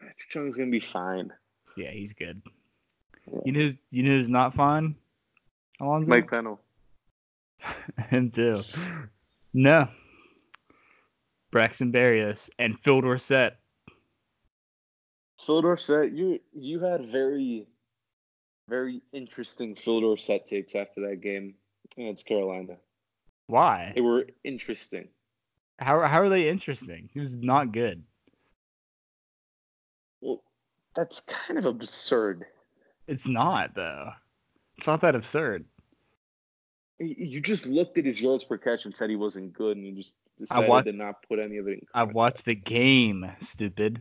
Patrick 0.00 0.30
Chung's 0.30 0.56
gonna 0.56 0.70
be 0.70 0.78
fine. 0.78 1.32
Yeah, 1.76 1.90
he's 1.90 2.12
good. 2.12 2.40
Yeah. 3.30 3.40
You 3.44 3.52
know, 3.52 3.61
who's, 3.61 3.76
you 3.90 4.02
know 4.04 4.11
who's 4.12 4.30
not 4.30 4.54
fine? 4.54 4.94
Alonzo. 5.80 6.08
Mike 6.08 6.30
Pennel. 6.30 6.61
Him 8.11 8.30
too. 8.30 8.61
No. 9.52 9.88
Braxton 11.50 11.92
Berrios 11.92 12.50
and 12.58 12.78
Phil 12.80 13.00
Dorsett. 13.00 13.56
Phil 15.44 15.62
Dorsett, 15.62 16.12
you 16.12 16.40
you 16.52 16.80
had 16.80 17.08
very, 17.08 17.66
very 18.68 19.00
interesting 19.12 19.75
Phil 19.75 20.00
Dorsett 20.00 20.47
takes 20.47 20.75
after 20.75 21.08
that 21.08 21.20
game 21.20 21.54
against 21.97 22.26
Carolina. 22.26 22.76
Why? 23.47 23.92
They 23.94 24.00
were 24.00 24.26
interesting. 24.44 25.08
How 25.78 26.00
how 26.06 26.20
are 26.20 26.28
they 26.28 26.49
interesting? 26.49 27.08
He 27.12 27.20
was 27.20 27.35
not 27.35 27.73
good. 27.73 28.02
Well, 30.20 30.42
that's 30.94 31.20
kind 31.20 31.58
of 31.58 31.66
absurd. 31.66 32.44
It's 33.06 33.26
not 33.26 33.75
though. 33.75 34.11
It's 34.78 34.87
not 34.87 35.00
that 35.02 35.14
absurd. 35.16 35.64
You 37.00 37.40
just 37.40 37.66
looked 37.66 37.99
at 37.99 38.04
his 38.04 38.20
yards 38.20 38.44
per 38.44 38.58
catch 38.58 38.85
and 38.85 38.94
said 38.94 39.11
he 39.11 39.16
wasn't 39.16 39.52
good, 39.52 39.76
and 39.76 39.87
you 39.87 39.94
just 39.94 40.16
decided 40.37 40.68
watched- 40.68 40.87
to 40.87 40.92
not 40.92 41.23
put 41.28 41.38
any 41.38 41.58
of 41.58 41.68
it 41.68 41.75
in. 41.75 41.87
I 41.94 42.04
watched 42.04 42.44
the 42.44 42.54
game, 42.56 43.30
stupid. 43.40 44.00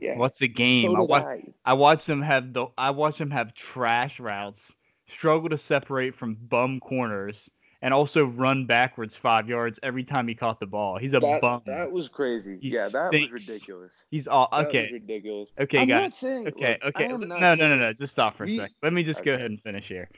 Yeah. 0.00 0.16
What's 0.16 0.40
the 0.40 0.48
game? 0.48 0.90
So 0.90 0.96
I 0.96 1.00
watch 1.00 1.24
I. 1.24 1.42
I 1.64 1.72
watch 1.74 2.04
them 2.06 2.20
have 2.22 2.52
the 2.52 2.66
I 2.76 2.90
watch 2.90 3.18
them 3.18 3.30
have 3.30 3.54
trash 3.54 4.18
routes, 4.18 4.72
struggle 5.08 5.48
to 5.50 5.58
separate 5.58 6.16
from 6.16 6.34
bum 6.34 6.80
corners, 6.80 7.48
and 7.84 7.92
also 7.92 8.24
run 8.24 8.64
backwards 8.64 9.14
five 9.14 9.46
yards 9.46 9.78
every 9.82 10.02
time 10.02 10.26
he 10.26 10.34
caught 10.34 10.58
the 10.58 10.66
ball. 10.66 10.96
He's 10.98 11.12
a 11.12 11.20
That, 11.20 11.42
bum. 11.42 11.60
that 11.66 11.92
was 11.92 12.08
crazy. 12.08 12.58
He 12.62 12.70
yeah, 12.70 12.88
that 12.88 13.10
stinks. 13.10 13.30
was 13.30 13.46
ridiculous. 13.46 14.04
He's 14.10 14.26
all 14.26 14.48
okay. 14.52 14.88
ridiculous. 14.90 15.52
Okay, 15.60 15.80
I'm 15.80 15.88
guys. 15.88 16.00
not 16.00 16.12
saying. 16.14 16.48
Okay, 16.48 16.78
okay. 16.82 17.08
No, 17.08 17.16
no, 17.18 17.54
no, 17.54 17.76
no. 17.76 17.92
Just 17.92 18.12
stop 18.12 18.38
for 18.38 18.44
a 18.44 18.46
we- 18.46 18.56
sec. 18.56 18.70
Let 18.82 18.94
me 18.94 19.02
just 19.02 19.22
go 19.22 19.34
ahead 19.34 19.50
and 19.50 19.60
finish 19.60 19.86
here. 19.86 20.08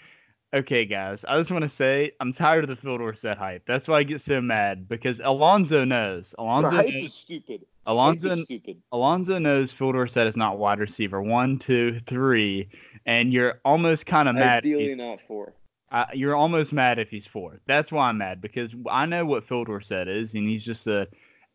Okay, 0.54 0.84
guys. 0.84 1.24
I 1.24 1.36
just 1.36 1.50
want 1.50 1.62
to 1.64 1.68
say 1.68 2.12
I'm 2.20 2.32
tired 2.32 2.62
of 2.62 2.70
the 2.70 2.76
Phil 2.76 3.12
set 3.14 3.36
hype. 3.36 3.64
That's 3.66 3.88
why 3.88 3.98
I 3.98 4.02
get 4.04 4.20
so 4.20 4.40
mad 4.40 4.88
because 4.88 5.20
Alonzo 5.24 5.84
knows. 5.84 6.30
The 6.30 6.42
Alonzo 6.42 6.70
hype 6.70 6.86
knows. 6.94 7.06
is 7.06 7.14
stupid. 7.14 7.66
Alonzo 7.86 8.28
is 8.28 8.44
stupid. 8.44 8.80
Alonzo 8.92 9.38
knows 9.38 9.72
Phil 9.72 9.90
Dorsett 9.90 10.28
is 10.28 10.36
not 10.36 10.58
wide 10.58 10.78
receiver 10.78 11.20
one, 11.20 11.58
two, 11.58 11.98
three, 12.06 12.68
and 13.06 13.32
you're 13.32 13.60
almost 13.64 14.06
kind 14.06 14.28
of 14.28 14.36
mad. 14.36 14.58
Ideally, 14.58 14.94
not 14.94 15.20
four. 15.26 15.52
Uh, 15.92 16.06
you're 16.14 16.34
almost 16.36 16.72
mad 16.72 16.98
if 16.98 17.08
he's 17.10 17.26
fourth. 17.26 17.60
That's 17.66 17.92
why 17.92 18.08
I'm 18.08 18.18
mad 18.18 18.40
because 18.40 18.70
I 18.90 19.06
know 19.06 19.24
what 19.24 19.44
Phil 19.44 19.64
Dorsett 19.64 20.08
is, 20.08 20.34
and 20.34 20.48
he's 20.48 20.64
just 20.64 20.86
a 20.86 21.06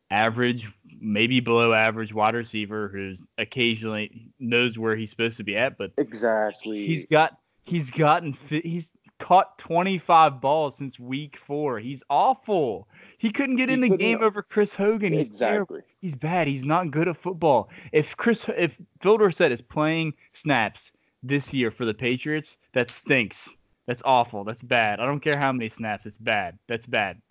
average, 0.09 0.69
maybe 0.99 1.39
below 1.39 1.73
average 1.73 2.13
wide 2.13 2.35
receiver 2.35 2.89
who's 2.89 3.19
occasionally 3.37 4.29
knows 4.39 4.77
where 4.77 4.95
he's 4.95 5.09
supposed 5.09 5.37
to 5.37 5.43
be 5.43 5.55
at, 5.55 5.77
but 5.77 5.91
Exactly. 5.97 6.85
he's 6.85 7.05
got 7.05 7.37
he's 7.63 7.89
gotten 7.91 8.37
he's 8.49 8.93
caught 9.19 9.57
25 9.59 10.41
balls 10.41 10.75
since 10.75 10.99
week 10.99 11.37
four. 11.37 11.79
He's 11.79 12.03
awful. 12.09 12.87
He 13.19 13.31
couldn't 13.31 13.57
get 13.57 13.69
He 13.69 13.73
in 13.75 13.79
the 13.81 13.95
game 13.95 14.23
over 14.23 14.41
Chris 14.41 14.73
Hogan. 14.73 15.13
He's 15.13 15.29
terrible. 15.29 15.75
exactly. 15.77 15.81
He's 15.99 16.15
bad. 16.15 16.47
He's 16.47 16.65
not 16.65 16.89
good 16.89 17.07
at 17.07 17.15
football. 17.17 17.69
If 17.91 18.17
Chris, 18.17 18.45
if 18.57 18.75
Phil 18.99 19.17
Dorsett 19.19 19.51
is 19.51 19.61
playing 19.61 20.13
snaps 20.33 20.91
this 21.21 21.53
year 21.53 21.69
for 21.69 21.85
the 21.85 21.93
Patriots, 21.93 22.57
that 22.73 22.89
stinks. 22.89 23.53
That's 23.91 24.03
awful. 24.05 24.45
That's 24.45 24.61
bad. 24.61 25.01
I 25.01 25.05
don't 25.05 25.19
care 25.19 25.37
how 25.37 25.51
many 25.51 25.67
snaps. 25.67 26.05
It's 26.05 26.17
bad. 26.17 26.57
That's 26.69 26.85
bad. 26.85 27.21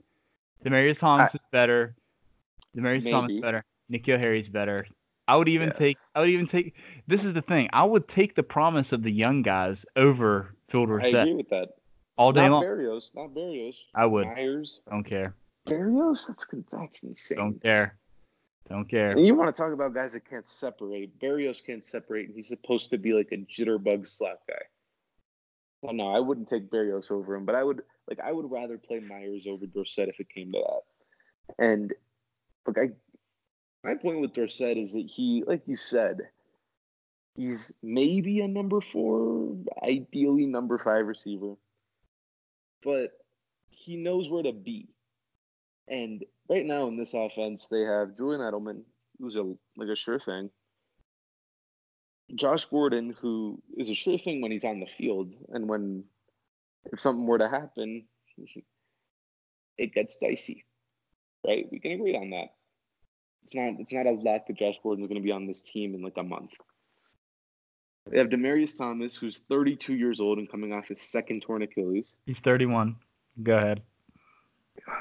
Demaryius 0.62 0.98
Thomas 0.98 1.34
is 1.34 1.40
better. 1.50 1.94
Demaryius 2.76 3.10
Thomas 3.10 3.32
is 3.32 3.40
better. 3.40 3.64
N'Keal 3.90 4.18
Harry's 4.18 4.46
better. 4.46 4.86
I 5.26 5.36
would 5.36 5.48
even 5.48 5.68
Yes. 5.68 5.78
take. 5.78 5.96
I 6.14 6.20
would 6.20 6.28
even 6.28 6.44
take. 6.44 6.74
This 7.06 7.24
is 7.24 7.32
the 7.32 7.40
thing. 7.40 7.70
I 7.72 7.82
would 7.82 8.08
take 8.08 8.34
the 8.34 8.42
promise 8.42 8.92
of 8.92 9.02
the 9.02 9.10
young 9.10 9.40
guys 9.40 9.86
over 9.96 10.54
Phil 10.68 10.82
I 10.82 11.06
agree 11.06 11.32
with 11.32 11.48
that. 11.48 11.70
all 12.18 12.30
day 12.30 12.42
not 12.42 12.50
long. 12.50 12.64
Berrios. 12.64 13.14
Not 13.14 13.30
Berrios. 13.30 13.76
I 13.94 14.04
would. 14.04 14.26
Meyers. 14.26 14.82
Don't 14.90 15.04
care. 15.04 15.34
Berrios. 15.66 16.26
That's 16.26 16.44
that's 16.70 17.02
insane. 17.02 17.38
Don't 17.38 17.62
care. 17.62 17.96
Don't 18.68 18.84
care. 18.84 19.12
And 19.12 19.24
you 19.24 19.34
want 19.34 19.56
to 19.56 19.58
talk 19.58 19.72
about 19.72 19.94
guys 19.94 20.12
that 20.12 20.28
can't 20.28 20.46
separate? 20.46 21.18
Berrios 21.18 21.64
can't 21.64 21.82
separate, 21.82 22.26
and 22.26 22.36
he's 22.36 22.48
supposed 22.48 22.90
to 22.90 22.98
be 22.98 23.14
like 23.14 23.32
a 23.32 23.38
jitterbug 23.38 24.06
slap 24.06 24.40
guy. 24.46 24.60
Well, 25.82 25.94
no, 25.94 26.08
I 26.08 26.20
wouldn't 26.20 26.48
take 26.48 26.70
Berrios 26.70 27.10
over 27.10 27.34
him, 27.34 27.46
but 27.46 27.54
I 27.54 27.64
would 27.64 27.82
like 28.08 28.20
I 28.20 28.32
would 28.32 28.50
rather 28.50 28.76
play 28.76 29.00
Meyers 29.00 29.46
over 29.48 29.66
Dorsett 29.66 30.08
if 30.08 30.20
it 30.20 30.28
came 30.28 30.52
to 30.52 30.58
that. 30.58 31.64
And 31.64 31.94
look, 32.66 32.76
I 32.78 32.90
my 33.82 33.94
point 33.94 34.20
with 34.20 34.34
Dorsett 34.34 34.76
is 34.76 34.92
that 34.92 35.06
he, 35.06 35.42
like 35.46 35.62
you 35.66 35.76
said, 35.76 36.20
he's 37.34 37.72
maybe 37.82 38.40
a 38.40 38.48
number 38.48 38.80
four, 38.80 39.56
ideally 39.82 40.46
number 40.46 40.78
five 40.78 41.06
receiver, 41.06 41.54
but 42.82 43.12
he 43.70 43.96
knows 43.96 44.28
where 44.28 44.42
to 44.42 44.52
be. 44.52 44.88
And 45.88 46.24
right 46.48 46.64
now 46.64 46.88
in 46.88 46.96
this 46.98 47.14
offense, 47.14 47.66
they 47.66 47.82
have 47.82 48.16
Julian 48.16 48.42
Edelman, 48.42 48.82
who's 49.18 49.36
a 49.36 49.54
like 49.76 49.88
a 49.90 49.96
sure 49.96 50.20
thing. 50.20 50.50
Josh 52.34 52.64
Gordon, 52.66 53.14
who 53.20 53.60
is 53.76 53.90
a 53.90 53.94
sure 53.94 54.18
thing 54.18 54.40
when 54.40 54.50
he's 54.52 54.64
on 54.64 54.80
the 54.80 54.86
field, 54.86 55.34
and 55.50 55.68
when 55.68 56.04
if 56.92 57.00
something 57.00 57.26
were 57.26 57.38
to 57.38 57.48
happen, 57.48 58.04
it 59.78 59.92
gets 59.94 60.16
dicey. 60.16 60.64
Right? 61.46 61.66
We 61.70 61.78
can 61.78 61.92
agree 61.92 62.16
on 62.16 62.30
that. 62.30 62.54
It's 63.44 63.54
not 63.54 63.74
it's 63.80 63.92
not 63.92 64.06
a 64.06 64.10
lot 64.12 64.46
that 64.46 64.56
Josh 64.58 64.76
Gordon's 64.82 65.08
going 65.08 65.20
to 65.20 65.24
be 65.24 65.32
on 65.32 65.46
this 65.46 65.62
team 65.62 65.94
in 65.94 66.02
like 66.02 66.16
a 66.16 66.22
month. 66.22 66.52
They 68.10 68.18
have 68.18 68.28
Demaryius 68.28 68.76
Thomas, 68.76 69.14
who's 69.14 69.40
32 69.48 69.94
years 69.94 70.20
old 70.20 70.38
and 70.38 70.50
coming 70.50 70.72
off 70.72 70.88
his 70.88 71.00
second 71.00 71.42
torn 71.42 71.62
Achilles. 71.62 72.16
He's 72.26 72.40
31. 72.40 72.96
Go 73.42 73.56
ahead. 73.56 73.82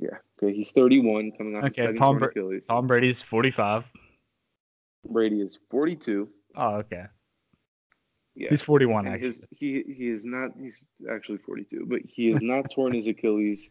Yeah, 0.00 0.16
okay, 0.42 0.54
he's 0.56 0.70
31, 0.70 1.32
coming 1.36 1.56
off 1.56 1.64
his 1.64 1.72
Okay, 1.72 1.82
second 1.82 1.96
Tom 1.96 2.12
torn 2.14 2.18
Bra- 2.20 2.28
Achilles. 2.28 2.66
Tom 2.66 2.86
Brady's 2.86 3.20
45. 3.20 3.84
Brady 5.10 5.42
is 5.42 5.58
42. 5.68 6.26
Oh, 6.56 6.76
okay. 6.76 7.04
Yeah, 8.36 8.48
He's 8.50 8.62
41. 8.62 9.06
and 9.06 9.14
Actually. 9.14 9.26
his 9.26 9.42
he 9.52 9.84
he 9.86 10.08
is 10.08 10.24
not 10.24 10.50
he's 10.58 10.80
actually 11.10 11.38
42, 11.38 11.86
but 11.88 12.00
he 12.06 12.28
has 12.30 12.42
not 12.42 12.70
torn 12.74 12.92
his 12.92 13.06
Achilles. 13.06 13.70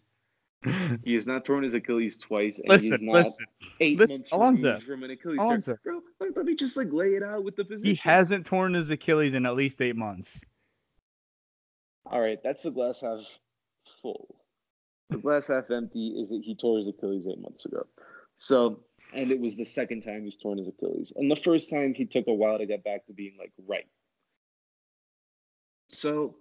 He 1.04 1.14
has 1.16 1.28
not 1.28 1.44
torn 1.44 1.62
his 1.64 1.74
Achilles 1.74 2.18
twice, 2.18 2.58
and 2.60 2.72
he's 2.72 2.90
listen, 2.90 3.06
not 3.06 3.14
listen. 3.16 3.46
eight 3.82 3.98
listen, 3.98 4.16
months 4.20 4.32
Alonzo, 4.32 4.80
from 4.80 5.04
an 5.04 5.12
Achilles. 5.12 5.38
Alonzo. 5.38 5.78
Bro, 5.84 6.00
let, 6.22 6.38
let 6.38 6.46
me 6.46 6.56
just 6.56 6.78
like 6.78 6.88
lay 6.94 7.16
it 7.16 7.24
out 7.24 7.44
with 7.44 7.58
the 7.58 7.66
position. 7.66 7.90
He 7.90 7.96
hasn't 7.96 8.46
torn 8.46 8.74
his 8.74 8.90
Achilles 8.90 9.34
in 9.34 9.46
at 9.46 9.56
least 9.56 9.82
eight 9.82 9.98
months. 9.98 10.40
All 12.06 12.22
right, 12.22 12.40
that's 12.42 12.64
the 12.64 12.72
glass 12.72 13.02
half 13.02 13.20
full. 14.02 14.36
The 15.10 15.18
glass 15.18 15.48
half 15.48 15.70
empty 15.70 16.16
is 16.18 16.30
that 16.30 16.42
he 16.44 16.56
tore 16.56 16.78
his 16.78 16.88
Achilles 16.88 17.28
eight 17.28 17.42
months 17.42 17.66
ago. 17.66 17.86
So, 18.38 18.80
and 19.14 19.32
it 19.32 19.40
was 19.40 19.56
the 19.56 19.66
second 19.66 20.02
time 20.02 20.24
he's 20.24 20.38
torn 20.38 20.58
his 20.58 20.68
Achilles. 20.68 21.14
And 21.16 21.30
the 21.30 21.36
first 21.36 21.70
time 21.70 21.94
he 21.94 22.06
took 22.06 22.28
a 22.28 22.34
while 22.34 22.58
to 22.58 22.66
get 22.66 22.84
back 22.84 23.06
to 23.06 23.14
being 23.14 23.36
like 23.38 23.52
right. 23.68 23.88
So, 25.90 26.36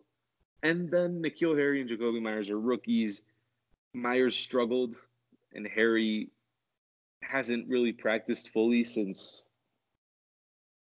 and 0.63 0.91
then 0.91 1.23
N'Keal 1.23 1.57
Harry 1.57 1.81
and 1.81 1.91
Jakobi 1.91 2.23
Meyers 2.23 2.51
are 2.51 2.59
rookies. 2.59 3.23
Meyers 3.95 4.35
struggled, 4.35 4.97
and 5.53 5.67
Harry 5.67 6.31
hasn't 7.23 7.69
really 7.69 7.93
practiced 7.93 8.51
fully 8.51 8.83
since 8.85 9.45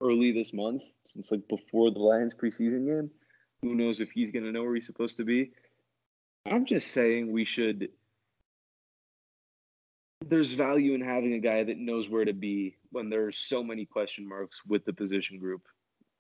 early 0.01 0.31
this 0.31 0.53
month, 0.53 0.83
since 1.03 1.31
like 1.31 1.48
before 1.48 1.91
the 1.91 2.00
Lions 2.00 2.33
preseason 2.33 2.86
game. 2.86 3.12
Who 3.62 3.75
knows 3.75 4.00
if 4.00 4.10
he's 4.12 4.31
going 4.31 4.45
to 4.45 4.51
know 4.51 4.63
where 4.63 4.74
he's 4.74 4.88
supposed 4.88 5.17
to 5.17 5.24
be? 5.24 5.51
I'm 6.45 6.65
just 6.65 6.88
saying 6.88 7.31
we 7.31 7.45
should. 7.45 7.89
There's 10.23 10.53
value 10.53 10.93
in 10.93 11.01
having 11.01 11.33
a 11.33 11.39
guy 11.39 11.63
that 11.63 11.77
knows 11.77 12.07
where 12.07 12.25
to 12.25 12.33
be 12.33 12.77
when 12.91 13.09
there's 13.09 13.37
so 13.37 13.63
many 13.63 13.85
question 13.85 14.27
marks 14.27 14.61
with 14.65 14.85
the 14.85 14.93
position 14.93 15.39
group. 15.39 15.63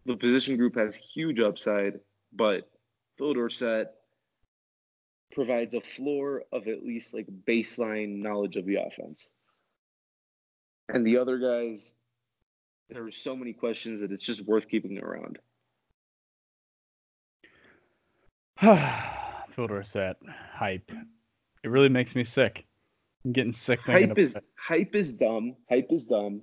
The 0.05 0.17
position 0.17 0.57
group 0.57 0.75
has 0.75 0.95
huge 0.95 1.39
upside, 1.39 1.99
but 2.33 2.69
Phil 3.17 3.35
Dorsett 3.35 3.87
provides 5.31 5.75
a 5.75 5.81
floor 5.81 6.43
of 6.51 6.67
at 6.67 6.83
least 6.83 7.13
like 7.13 7.27
baseline 7.47 8.21
knowledge 8.21 8.55
of 8.55 8.65
the 8.65 8.75
offense. 8.75 9.29
And 10.89 11.05
the 11.05 11.17
other 11.17 11.37
guys, 11.37 11.95
there 12.89 13.05
are 13.05 13.11
so 13.11 13.35
many 13.35 13.53
questions 13.53 14.01
that 14.01 14.11
it's 14.11 14.25
just 14.25 14.45
worth 14.45 14.67
keeping 14.67 14.97
around. 14.97 15.39
Phil 19.55 19.67
Dorsett, 19.67 20.17
hype. 20.53 20.91
It 21.63 21.69
really 21.69 21.89
makes 21.89 22.15
me 22.15 22.23
sick. 22.23 22.65
I'm 23.25 23.31
getting 23.33 23.53
sick 23.53 23.79
hype 23.81 24.17
is 24.17 24.31
about 24.31 24.43
hype 24.55 24.95
is 24.95 25.13
dumb. 25.13 25.55
Hype 25.69 25.91
is 25.91 26.07
dumb. 26.07 26.41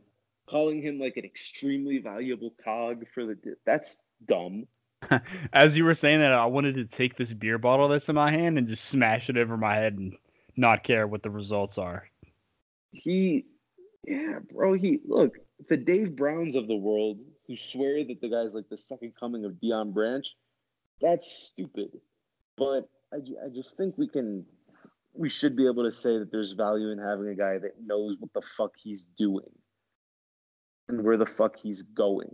Calling 0.48 0.80
him 0.80 0.98
like 0.98 1.16
an 1.16 1.24
extremely 1.24 1.98
valuable 1.98 2.54
cog 2.62 3.04
for 3.12 3.26
the 3.26 3.36
that's 3.66 3.98
dumb. 4.26 4.66
As 5.52 5.76
you 5.76 5.84
were 5.84 5.94
saying 5.94 6.20
that, 6.20 6.32
I 6.32 6.46
wanted 6.46 6.74
to 6.76 6.84
take 6.84 7.16
this 7.16 7.32
beer 7.32 7.58
bottle 7.58 7.88
that's 7.88 8.08
in 8.08 8.14
my 8.14 8.30
hand 8.30 8.58
and 8.58 8.66
just 8.66 8.86
smash 8.86 9.28
it 9.28 9.36
over 9.36 9.56
my 9.56 9.74
head 9.74 9.94
and 9.94 10.16
not 10.56 10.82
care 10.82 11.06
what 11.06 11.22
the 11.22 11.30
results 11.30 11.78
are. 11.78 12.08
He, 12.90 13.46
yeah, 14.06 14.38
bro. 14.50 14.72
He 14.72 15.00
look 15.06 15.36
the 15.68 15.76
Dave 15.76 16.16
Browns 16.16 16.56
of 16.56 16.68
the 16.68 16.76
world 16.76 17.18
who 17.46 17.56
swear 17.56 18.04
that 18.04 18.20
the 18.20 18.28
guy's 18.28 18.54
like 18.54 18.68
the 18.68 18.78
second 18.78 19.14
coming 19.18 19.44
of 19.44 19.52
Deion 19.52 19.92
Branch. 19.92 20.26
That's 21.00 21.30
stupid. 21.30 21.90
But 22.56 22.88
I, 23.12 23.16
I 23.16 23.48
just 23.54 23.76
think 23.76 23.96
we 23.96 24.08
can, 24.08 24.44
we 25.18 25.28
should 25.28 25.56
be 25.56 25.66
able 25.66 25.82
to 25.82 25.90
say 25.90 26.16
that 26.16 26.30
there's 26.30 26.52
value 26.52 26.90
in 26.90 26.98
having 26.98 27.28
a 27.28 27.34
guy 27.34 27.58
that 27.58 27.72
knows 27.84 28.16
what 28.20 28.32
the 28.32 28.42
fuck 28.56 28.76
he's 28.76 29.04
doing 29.18 29.50
and 30.88 31.02
where 31.02 31.16
the 31.16 31.26
fuck 31.26 31.58
he's 31.58 31.82
going. 31.82 32.32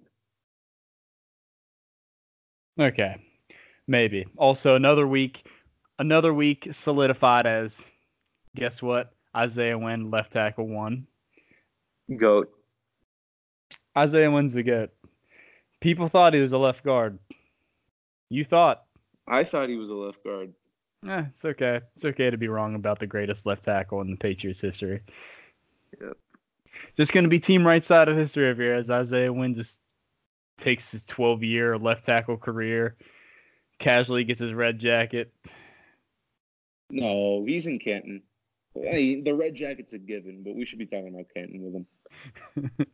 Okay, 2.78 3.16
maybe. 3.88 4.26
Also, 4.36 4.74
another 4.74 5.06
week, 5.06 5.46
another 5.98 6.34
week 6.34 6.68
solidified 6.72 7.46
as, 7.46 7.84
guess 8.54 8.82
what? 8.82 9.14
Isaiah 9.34 9.78
Wynn, 9.78 10.10
left 10.10 10.32
tackle 10.32 10.68
one. 10.68 11.06
Goat. 12.16 12.50
Isaiah 13.96 14.30
Wynn's 14.30 14.52
the 14.52 14.62
goat. 14.62 14.90
People 15.80 16.08
thought 16.08 16.34
he 16.34 16.40
was 16.40 16.52
a 16.52 16.58
left 16.58 16.84
guard. 16.84 17.18
You 18.28 18.44
thought. 18.44 18.84
I 19.26 19.42
thought 19.42 19.70
he 19.70 19.76
was 19.76 19.88
a 19.88 19.94
left 19.94 20.22
guard. 20.22 20.52
Eh, 21.08 21.24
it's 21.28 21.44
okay. 21.44 21.80
It's 21.94 22.04
okay 22.04 22.30
to 22.30 22.36
be 22.36 22.48
wrong 22.48 22.74
about 22.74 22.98
the 22.98 23.06
greatest 23.06 23.46
left 23.46 23.64
tackle 23.64 24.00
in 24.00 24.10
the 24.10 24.16
Patriots 24.16 24.60
history. 24.60 25.02
Yep. 26.00 26.16
Just 26.96 27.12
going 27.12 27.24
to 27.24 27.30
be 27.30 27.38
team 27.38 27.66
right 27.66 27.84
side 27.84 28.08
of 28.08 28.16
history 28.16 28.48
over 28.48 28.62
here 28.62 28.74
as 28.74 28.90
Isaiah 28.90 29.32
Wynn 29.32 29.54
just 29.54 29.80
takes 30.58 30.90
his 30.90 31.04
12 31.04 31.42
year 31.42 31.78
left 31.78 32.04
tackle 32.04 32.36
career, 32.36 32.96
casually 33.78 34.24
gets 34.24 34.40
his 34.40 34.52
red 34.52 34.78
jacket. 34.78 35.32
No, 36.90 37.44
he's 37.44 37.66
in 37.66 37.78
Canton. 37.78 38.22
I 38.76 38.94
mean, 38.94 39.24
the 39.24 39.34
red 39.34 39.54
jacket's 39.54 39.92
a 39.92 39.98
given, 39.98 40.42
but 40.42 40.54
we 40.54 40.64
should 40.64 40.78
be 40.78 40.86
talking 40.86 41.08
about 41.08 41.26
Canton 41.34 41.62
with 41.62 41.74
him. 41.74 42.86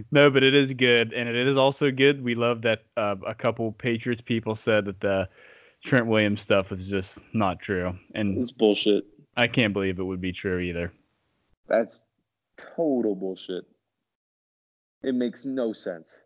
no, 0.10 0.30
but 0.30 0.42
it 0.42 0.54
is 0.54 0.72
good, 0.72 1.12
and 1.12 1.28
it 1.28 1.46
is 1.46 1.56
also 1.56 1.90
good. 1.90 2.24
We 2.24 2.34
love 2.34 2.62
that 2.62 2.84
uh, 2.96 3.16
a 3.26 3.34
couple 3.34 3.72
Patriots 3.72 4.20
people 4.20 4.56
said 4.56 4.84
that 4.86 5.00
the 5.00 5.28
Trent 5.84 6.06
Williams 6.06 6.42
stuff 6.42 6.70
is 6.72 6.86
just 6.86 7.18
not 7.34 7.60
true, 7.60 7.96
and 8.14 8.38
it's 8.38 8.52
bullshit. 8.52 9.04
I 9.36 9.48
can't 9.48 9.72
believe 9.72 9.98
it 9.98 10.04
would 10.04 10.20
be 10.20 10.32
true 10.32 10.58
either. 10.60 10.92
That's 11.66 12.02
total 12.56 13.14
bullshit. 13.14 13.64
It 15.02 15.14
makes 15.14 15.44
no 15.44 15.72
sense. 15.72 16.20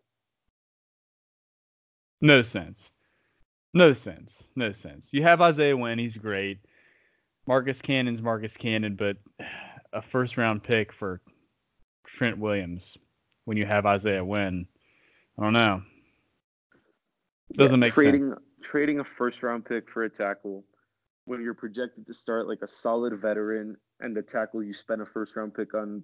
No 2.21 2.41
sense. 2.43 2.91
No 3.73 3.93
sense. 3.93 4.43
No 4.55 4.71
sense. 4.71 5.09
You 5.11 5.23
have 5.23 5.41
Isaiah 5.41 5.75
Wynn, 5.75 5.99
he's 5.99 6.17
great. 6.17 6.59
Marcus 7.47 7.81
Cannon's 7.81 8.21
Marcus 8.21 8.57
Cannon, 8.57 8.95
but 8.95 9.17
a 9.93 10.01
first 10.01 10.37
round 10.37 10.63
pick 10.63 10.91
for 10.91 11.21
Trent 12.03 12.37
Williams 12.37 12.97
when 13.45 13.57
you 13.57 13.65
have 13.65 13.85
Isaiah 13.85 14.23
Wynn. 14.23 14.67
I 15.39 15.43
don't 15.43 15.53
know. 15.53 15.81
Doesn't 17.53 17.79
yeah, 17.79 17.85
make 17.85 17.93
trading, 17.93 18.29
sense. 18.29 18.41
Trading 18.67 18.99
a 18.99 19.03
first 19.05 19.43
round 19.43 19.63
pick 19.63 19.89
for 19.89 20.03
a 20.03 20.09
tackle 20.09 20.65
when 21.23 21.41
you're 21.41 21.53
projected 21.53 22.05
to 22.05 22.13
start 22.13 22.49
like 22.49 22.61
a 22.63 22.67
solid 22.67 23.15
veteran 23.15 23.77
and 24.01 24.13
the 24.13 24.21
tackle 24.21 24.61
you 24.61 24.73
spent 24.73 25.01
a 25.01 25.05
first 25.05 25.37
round 25.37 25.53
pick 25.53 25.73
on 25.73 26.03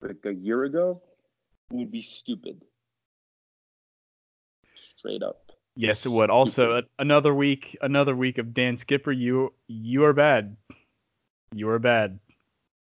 like 0.00 0.24
a 0.24 0.32
year 0.32 0.62
ago 0.62 1.02
would 1.72 1.90
be 1.90 2.00
stupid. 2.00 2.62
Straight 4.72 5.24
up. 5.24 5.50
Yes, 5.74 6.06
it 6.06 6.10
would. 6.10 6.30
Also, 6.30 6.80
another 7.00 7.34
week, 7.34 7.76
another 7.82 8.14
week 8.14 8.38
of 8.38 8.54
Dan 8.54 8.76
Skipper. 8.76 9.10
You, 9.10 9.52
you 9.66 10.04
are 10.04 10.12
bad. 10.12 10.56
You 11.52 11.70
are 11.70 11.80
bad. 11.80 12.20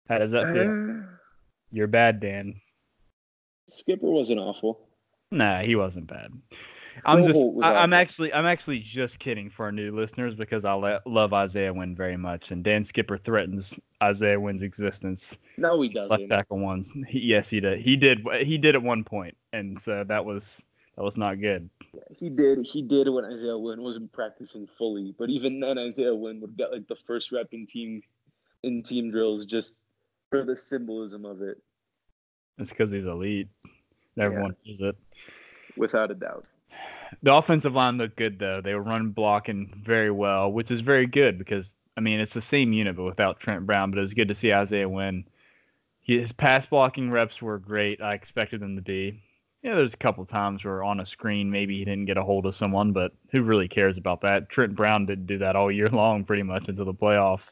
How 0.10 0.18
does 0.18 0.32
that 0.32 0.52
feel? 0.54 0.72
Uh, 0.72 1.06
You're 1.72 1.88
bad, 1.88 2.20
Dan. 2.20 2.60
Skipper 3.70 4.10
wasn't 4.10 4.42
awful. 4.42 4.90
Nah, 5.32 5.62
he 5.62 5.78
wasn't 5.78 6.08
bad. 6.08 6.34
I'm 7.06 7.24
just 7.24 7.44
I, 7.62 7.84
am 7.84 7.94
actually 7.94 8.34
I'm 8.34 8.46
actually 8.46 8.80
just 8.80 9.20
kidding 9.20 9.50
for 9.50 9.66
our 9.66 9.72
new 9.72 9.92
listeners 9.96 10.36
because 10.36 10.66
I 10.66 10.74
le- 10.74 11.02
love 11.06 11.34
Isaiah 11.34 11.74
Wynn 11.74 11.96
very 11.96 12.18
much 12.18 12.52
and 12.52 12.64
Dan 12.64 12.84
Skipper 12.84 13.18
threatens 13.18 13.80
Isaiah 14.02 14.40
Wynn's 14.40 14.62
existence. 14.62 15.38
No, 15.58 15.82
he 15.82 15.90
doesn't. 15.90 16.10
Left 16.10 16.28
tackle 16.30 16.60
ones. 16.60 16.92
He, 17.08 17.20
yes, 17.20 17.50
he 17.50 17.60
did. 17.60 17.80
He 17.80 17.96
did. 17.96 18.26
He 18.42 18.58
did 18.58 18.76
at 18.76 18.84
one 18.84 19.04
point, 19.04 19.36
and 19.54 19.82
so 19.82 20.04
that 20.04 20.24
was 20.24 20.64
that 20.96 21.04
was 21.04 21.18
not 21.18 21.40
good. 21.40 21.70
He 22.12 22.30
did. 22.30 22.66
He 22.66 22.82
did 22.82 23.10
when 23.10 23.26
Isaiah 23.26 23.58
Wynn 23.58 23.82
wasn't 23.82 24.12
practicing 24.12 24.68
fully, 24.78 25.14
but 25.18 25.30
even 25.30 25.60
then, 25.60 25.78
Isaiah 25.78 26.16
Wynn 26.16 26.42
would 26.42 26.58
get 26.58 26.72
like 26.72 26.88
the 26.88 26.96
first 27.08 27.32
rep 27.32 27.48
in 27.52 27.66
team 27.66 28.02
in 28.64 28.84
team 28.84 29.12
drills 29.12 29.46
just 29.46 29.86
for 30.30 30.44
the 30.44 30.56
symbolism 30.56 31.26
of 31.26 31.42
it. 31.42 31.62
It's 32.58 32.70
because 32.70 32.92
he's 32.92 33.06
elite. 33.06 33.48
Everyone 34.18 34.56
yeah. 34.64 34.72
knows 34.72 34.82
it. 34.82 34.96
Without 35.78 36.12
a 36.12 36.16
doubt. 36.16 36.48
The 37.24 37.34
offensive 37.34 37.74
line 37.74 37.98
looked 37.98 38.18
good 38.18 38.40
though. 38.40 38.62
They 38.62 38.74
were 38.74 38.84
run 38.84 39.10
blocking 39.10 39.82
very 39.84 40.12
well, 40.12 40.52
which 40.52 40.72
is 40.72 40.82
very 40.82 41.06
good 41.08 41.38
because 41.38 41.74
I 41.98 42.02
mean 42.02 42.20
it's 42.20 42.34
the 42.34 42.42
same 42.42 42.74
unit 42.74 42.96
but 42.96 43.04
without 43.04 43.40
Trent 43.40 43.66
Brown. 43.66 43.92
But 43.92 44.00
it 44.00 44.04
was 44.04 44.14
good 44.14 44.28
to 44.28 44.36
see 44.36 44.54
Isaiah 44.54 44.90
Wynn. 44.90 45.26
His 46.02 46.32
pass 46.32 46.66
blocking 46.66 47.12
reps 47.12 47.42
were 47.42 47.60
great. 47.60 48.02
I 48.02 48.14
expected 48.14 48.62
them 48.62 48.76
to 48.76 48.82
be. 48.82 49.22
Yeah, 49.62 49.76
there's 49.76 49.94
a 49.94 49.98
couple 49.98 50.26
times 50.26 50.64
where 50.64 50.84
on 50.84 51.02
a 51.02 51.06
screen 51.06 51.52
maybe 51.52 51.78
he 51.78 51.86
didn't 51.86 52.06
get 52.06 52.18
a 52.18 52.24
hold 52.24 52.46
of 52.46 52.56
someone, 52.56 52.94
but 52.94 53.12
who 53.32 53.44
really 53.44 53.68
cares 53.68 53.98
about 53.98 54.22
that? 54.22 54.50
Trent 54.50 54.74
Brown 54.74 55.06
didn't 55.06 55.28
do 55.28 55.38
that 55.40 55.56
all 55.56 55.70
year 55.70 55.90
long, 55.92 56.24
pretty 56.24 56.44
much 56.44 56.70
until 56.70 56.86
the 56.86 56.94
playoffs. 56.94 57.52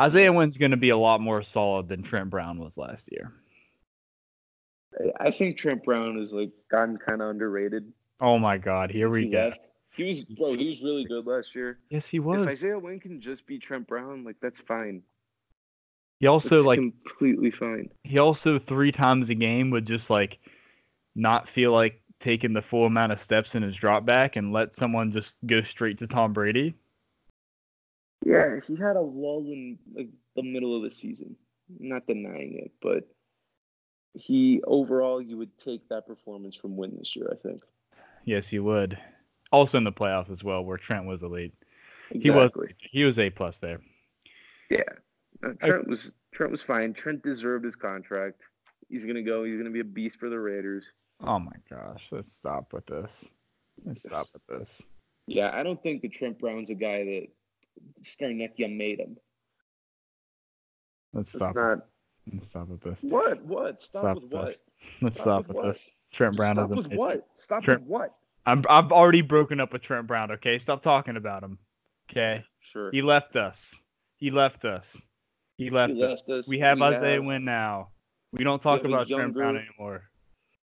Isaiah 0.00 0.32
Wynn's 0.32 0.56
going 0.56 0.70
to 0.70 0.78
be 0.78 0.88
a 0.88 0.96
lot 0.96 1.20
more 1.20 1.42
solid 1.42 1.88
than 1.88 2.02
Trent 2.02 2.30
Brown 2.30 2.58
was 2.58 2.78
last 2.78 3.10
year. 3.12 3.32
I 5.20 5.30
think 5.30 5.58
Trent 5.58 5.84
Brown 5.84 6.16
has 6.16 6.32
like 6.32 6.52
gotten 6.70 6.96
kind 6.96 7.20
of 7.20 7.28
underrated. 7.28 7.92
Oh 8.20 8.38
my 8.38 8.58
God! 8.58 8.90
Here 8.90 9.08
we 9.08 9.28
go. 9.28 9.46
Left. 9.46 9.70
He 9.92 10.04
was 10.04 10.24
bro. 10.24 10.54
He 10.54 10.66
was 10.68 10.82
really 10.82 11.04
good 11.04 11.26
last 11.26 11.54
year. 11.54 11.78
Yes, 11.88 12.06
he 12.06 12.20
was. 12.20 12.42
If 12.42 12.48
Isaiah 12.48 12.78
Wynn 12.78 13.00
can 13.00 13.20
just 13.20 13.46
be 13.46 13.58
Trent 13.58 13.86
Brown, 13.86 14.24
like 14.24 14.36
that's 14.40 14.60
fine. 14.60 15.02
He 16.20 16.26
also 16.26 16.56
that's 16.56 16.66
like 16.66 16.78
completely 16.78 17.50
fine. 17.50 17.88
He 18.04 18.18
also 18.18 18.58
three 18.58 18.92
times 18.92 19.30
a 19.30 19.34
game 19.34 19.70
would 19.70 19.86
just 19.86 20.10
like 20.10 20.38
not 21.14 21.48
feel 21.48 21.72
like 21.72 22.02
taking 22.20 22.52
the 22.52 22.62
full 22.62 22.84
amount 22.86 23.12
of 23.12 23.20
steps 23.20 23.54
in 23.54 23.62
his 23.62 23.74
drop 23.74 24.04
back 24.04 24.36
and 24.36 24.52
let 24.52 24.74
someone 24.74 25.10
just 25.10 25.38
go 25.46 25.62
straight 25.62 25.98
to 25.98 26.06
Tom 26.06 26.32
Brady. 26.32 26.74
Yeah, 28.24 28.60
he 28.66 28.76
had 28.76 28.96
a 28.96 29.00
lull 29.00 29.46
in 29.46 29.78
like 29.94 30.08
the 30.36 30.42
middle 30.42 30.76
of 30.76 30.82
the 30.82 30.90
season. 30.90 31.36
Not 31.78 32.06
denying 32.06 32.58
it, 32.58 32.72
but 32.82 33.08
he 34.14 34.60
overall 34.66 35.22
you 35.22 35.38
would 35.38 35.56
take 35.56 35.88
that 35.88 36.06
performance 36.06 36.54
from 36.54 36.76
Wynn 36.76 36.96
this 36.98 37.16
year, 37.16 37.30
I 37.32 37.36
think. 37.36 37.62
Yes, 38.30 38.52
you 38.52 38.62
would. 38.62 38.96
Also 39.50 39.76
in 39.76 39.82
the 39.82 39.90
playoffs 39.90 40.30
as 40.30 40.44
well, 40.44 40.62
where 40.64 40.76
Trent 40.76 41.04
was 41.04 41.24
elite. 41.24 41.52
Exactly. 42.12 42.22
He 42.22 42.30
was 42.30 42.52
he 42.92 43.04
was 43.04 43.18
a 43.18 43.28
plus 43.28 43.58
there. 43.58 43.80
Yeah, 44.70 44.84
uh, 45.44 45.54
Trent 45.60 45.86
I, 45.86 45.90
was 45.90 46.12
Trent 46.32 46.52
was 46.52 46.62
fine. 46.62 46.94
Trent 46.94 47.24
deserved 47.24 47.64
his 47.64 47.74
contract. 47.74 48.42
He's 48.88 49.04
gonna 49.04 49.24
go. 49.24 49.42
He's 49.42 49.56
gonna 49.56 49.72
be 49.72 49.80
a 49.80 49.84
beast 49.84 50.20
for 50.20 50.28
the 50.28 50.38
Raiders. 50.38 50.92
Oh 51.24 51.40
my 51.40 51.56
gosh! 51.68 52.06
Let's 52.12 52.32
stop 52.32 52.72
with 52.72 52.86
this. 52.86 53.24
Let's 53.84 54.04
stop 54.04 54.28
with 54.32 54.46
this. 54.46 54.80
Yeah, 55.26 55.50
I 55.52 55.64
don't 55.64 55.82
think 55.82 56.02
that 56.02 56.12
Trent 56.12 56.38
Brown's 56.38 56.70
a 56.70 56.76
guy 56.76 57.02
that 57.02 57.26
Scarnecchia 58.00 58.72
made 58.72 59.00
him. 59.00 59.16
Let's 61.12 61.32
stop. 61.32 61.56
Not... 61.56 61.78
Let's 62.32 62.46
stop 62.46 62.68
with 62.68 62.80
this. 62.80 63.02
What? 63.02 63.44
What? 63.44 63.82
Stop, 63.82 64.02
stop 64.02 64.22
with 64.22 64.32
what? 64.32 64.46
This. 64.46 64.62
Let's 65.02 65.18
stop, 65.18 65.46
stop 65.46 65.48
with, 65.48 65.64
with 65.64 65.74
this. 65.74 65.90
Trent 66.12 66.36
Brown 66.36 66.54
stop 66.54 66.70
with 66.70 66.92
what? 66.92 67.26
Stop 67.34 67.64
Trent... 67.64 67.80
with 67.80 67.88
what? 67.88 68.16
I'm 68.46 68.64
I've 68.68 68.92
already 68.92 69.22
broken 69.22 69.60
up 69.60 69.72
with 69.72 69.82
Trent 69.82 70.06
Brown. 70.06 70.32
Okay, 70.32 70.58
stop 70.58 70.82
talking 70.82 71.16
about 71.16 71.42
him. 71.42 71.58
Okay. 72.10 72.44
Sure. 72.60 72.90
He 72.90 73.02
left 73.02 73.36
us. 73.36 73.74
He 74.16 74.30
left 74.30 74.64
us. 74.64 74.96
He 75.56 75.70
left, 75.70 75.92
he 75.92 76.00
left 76.00 76.28
us. 76.28 76.40
us. 76.40 76.48
We 76.48 76.58
have 76.60 76.78
we 76.78 76.84
Isaiah 76.84 77.14
have... 77.14 77.24
Wynn 77.24 77.44
now. 77.44 77.88
We 78.32 78.44
don't 78.44 78.62
talk 78.62 78.82
we 78.82 78.88
about 78.88 79.08
younger, 79.08 79.24
Trent 79.24 79.34
Brown 79.34 79.56
anymore. 79.56 80.02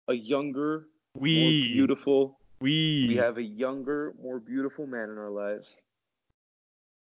A 0.07 0.13
younger, 0.13 0.87
we 1.15 1.73
beautiful. 1.73 2.39
We 2.61 3.07
we 3.09 3.15
have 3.17 3.37
a 3.37 3.43
younger, 3.43 4.13
more 4.21 4.39
beautiful 4.39 4.87
man 4.87 5.09
in 5.09 5.17
our 5.17 5.29
lives. 5.29 5.75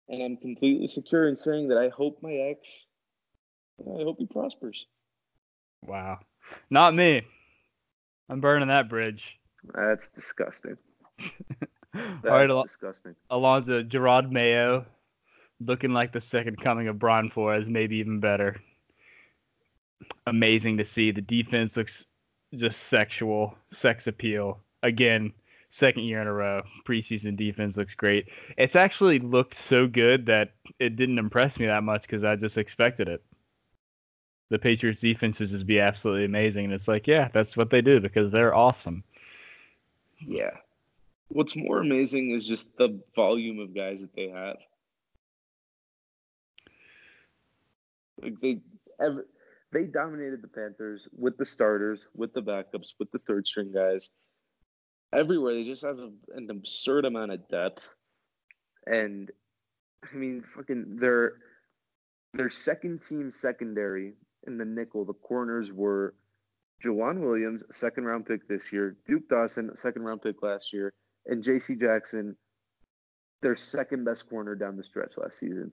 And 0.08 0.22
I'm 0.22 0.36
completely 0.36 0.88
secure 0.88 1.28
in 1.28 1.36
saying 1.36 1.68
that 1.68 1.78
I 1.78 1.88
hope 1.88 2.22
my 2.22 2.32
ex, 2.32 2.86
I 3.80 4.02
hope 4.02 4.18
he 4.18 4.26
prospers. 4.26 4.86
Wow. 5.84 6.20
Not 6.70 6.94
me. 6.94 7.22
I'm 8.28 8.40
burning 8.40 8.68
that 8.68 8.88
bridge. 8.88 9.38
That's 9.74 10.08
disgusting. 10.08 10.76
That's 11.94 12.24
All 12.24 12.30
right, 12.30 12.50
Al- 12.50 12.62
disgusting. 12.62 13.14
Alonzo, 13.30 13.82
Jerod 13.82 14.30
Mayo, 14.30 14.84
looking 15.60 15.92
like 15.92 16.12
the 16.12 16.20
second 16.20 16.60
coming 16.60 16.88
of 16.88 16.98
Brian 16.98 17.30
Flores, 17.30 17.68
maybe 17.68 17.96
even 17.96 18.20
better. 18.20 18.56
Amazing 20.26 20.76
to 20.78 20.84
see. 20.84 21.10
The 21.10 21.22
defense 21.22 21.76
looks 21.76 22.04
just 22.54 22.84
sexual, 22.84 23.56
sex 23.70 24.06
appeal. 24.06 24.60
Again, 24.82 25.32
second 25.70 26.04
year 26.04 26.20
in 26.20 26.26
a 26.26 26.32
row. 26.32 26.62
Preseason 26.86 27.36
defense 27.36 27.76
looks 27.76 27.94
great. 27.94 28.28
It's 28.56 28.76
actually 28.76 29.18
looked 29.18 29.54
so 29.54 29.86
good 29.86 30.26
that 30.26 30.52
it 30.78 30.96
didn't 30.96 31.18
impress 31.18 31.58
me 31.58 31.66
that 31.66 31.82
much 31.82 32.02
because 32.02 32.24
I 32.24 32.36
just 32.36 32.58
expected 32.58 33.08
it. 33.08 33.22
The 34.48 34.58
Patriots 34.58 35.00
defense 35.00 35.40
would 35.40 35.48
just 35.48 35.66
be 35.66 35.80
absolutely 35.80 36.24
amazing. 36.24 36.66
And 36.66 36.74
it's 36.74 36.88
like, 36.88 37.06
yeah, 37.06 37.28
that's 37.32 37.56
what 37.56 37.70
they 37.70 37.80
do 37.80 38.00
because 38.00 38.30
they're 38.30 38.54
awesome. 38.54 39.02
Yeah. 40.20 40.56
What's 41.28 41.56
more 41.56 41.80
amazing 41.80 42.30
is 42.30 42.46
just 42.46 42.76
the 42.76 43.00
volume 43.14 43.58
of 43.58 43.74
guys 43.74 44.00
that 44.00 44.14
they 44.14 44.28
have. 44.28 44.56
Like 48.22 48.40
they 48.40 48.60
they 49.72 49.84
dominated 49.84 50.42
the 50.42 50.48
Panthers 50.48 51.08
with 51.12 51.36
the 51.36 51.44
starters, 51.44 52.06
with 52.14 52.32
the 52.32 52.42
backups, 52.42 52.94
with 52.98 53.10
the 53.10 53.18
third 53.26 53.46
string 53.46 53.72
guys 53.72 54.10
everywhere. 55.12 55.54
They 55.54 55.64
just 55.64 55.84
have 55.84 55.98
an 55.98 56.48
absurd 56.48 57.04
amount 57.04 57.32
of 57.32 57.48
depth, 57.48 57.94
and 58.86 59.30
I 60.02 60.16
mean, 60.16 60.44
fucking 60.54 60.96
their 60.96 61.34
their 62.32 62.50
second 62.50 63.02
team 63.06 63.30
secondary 63.30 64.14
in 64.46 64.58
the 64.58 64.64
nickel. 64.64 65.04
The 65.04 65.14
corners 65.14 65.72
were 65.72 66.14
Joejuan 66.84 67.20
Williams, 67.20 67.64
second 67.70 68.04
round 68.04 68.26
pick 68.26 68.46
this 68.48 68.72
year, 68.72 68.96
Duke 69.06 69.28
Dawson, 69.28 69.74
second 69.74 70.02
round 70.02 70.22
pick 70.22 70.42
last 70.42 70.72
year, 70.72 70.92
and 71.26 71.42
J.C. 71.42 71.74
Jackson, 71.74 72.36
their 73.42 73.56
second 73.56 74.04
best 74.04 74.28
corner 74.28 74.54
down 74.54 74.76
the 74.76 74.82
stretch 74.82 75.16
last 75.16 75.38
season. 75.38 75.72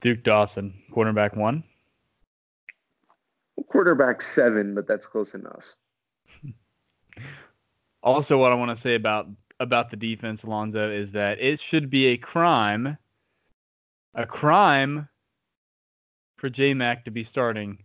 Duke 0.00 0.22
Dawson, 0.22 0.74
quarterback 0.92 1.34
one. 1.34 1.64
Quarterback 3.68 4.20
seven, 4.20 4.74
but 4.74 4.86
that's 4.86 5.06
close 5.06 5.34
enough. 5.34 5.74
Also, 8.02 8.36
what 8.36 8.52
I 8.52 8.54
want 8.54 8.68
to 8.68 8.76
say 8.76 8.96
about 8.96 9.28
about 9.60 9.88
the 9.88 9.96
defense, 9.96 10.42
Alonzo, 10.42 10.90
is 10.90 11.12
that 11.12 11.40
it 11.40 11.58
should 11.58 11.88
be 11.88 12.08
a 12.08 12.18
crime, 12.18 12.98
a 14.14 14.26
crime 14.26 15.08
for 16.44 16.50
J 16.50 16.74
Mac 16.74 17.06
to 17.06 17.10
be 17.10 17.24
starting 17.24 17.78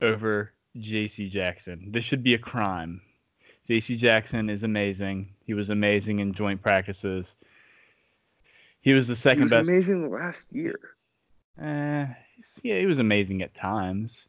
over 0.00 0.52
J.C. 0.76 1.28
Jackson. 1.28 1.88
This 1.90 2.04
should 2.04 2.22
be 2.22 2.34
a 2.34 2.38
crime. 2.38 3.00
J.C. 3.66 3.96
Jackson 3.96 4.48
is 4.48 4.62
amazing. 4.62 5.34
He 5.44 5.54
was 5.54 5.70
amazing 5.70 6.20
in 6.20 6.32
joint 6.32 6.62
practices. 6.62 7.34
He 8.80 8.92
was 8.92 9.08
the 9.08 9.16
second 9.16 9.40
he 9.40 9.44
was 9.46 9.50
best. 9.50 9.68
amazing 9.68 10.08
last 10.08 10.52
year. 10.52 10.78
Uh, 11.60 12.14
yeah, 12.62 12.78
he 12.78 12.86
was 12.86 13.00
amazing 13.00 13.42
at 13.42 13.54
times. 13.54 14.28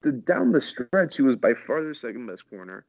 The, 0.00 0.12
down 0.12 0.50
the 0.50 0.60
stretch, 0.62 1.16
he 1.16 1.22
was 1.22 1.36
by 1.36 1.52
far 1.52 1.84
the 1.84 1.94
second 1.94 2.26
best 2.26 2.48
corner. 2.48 2.86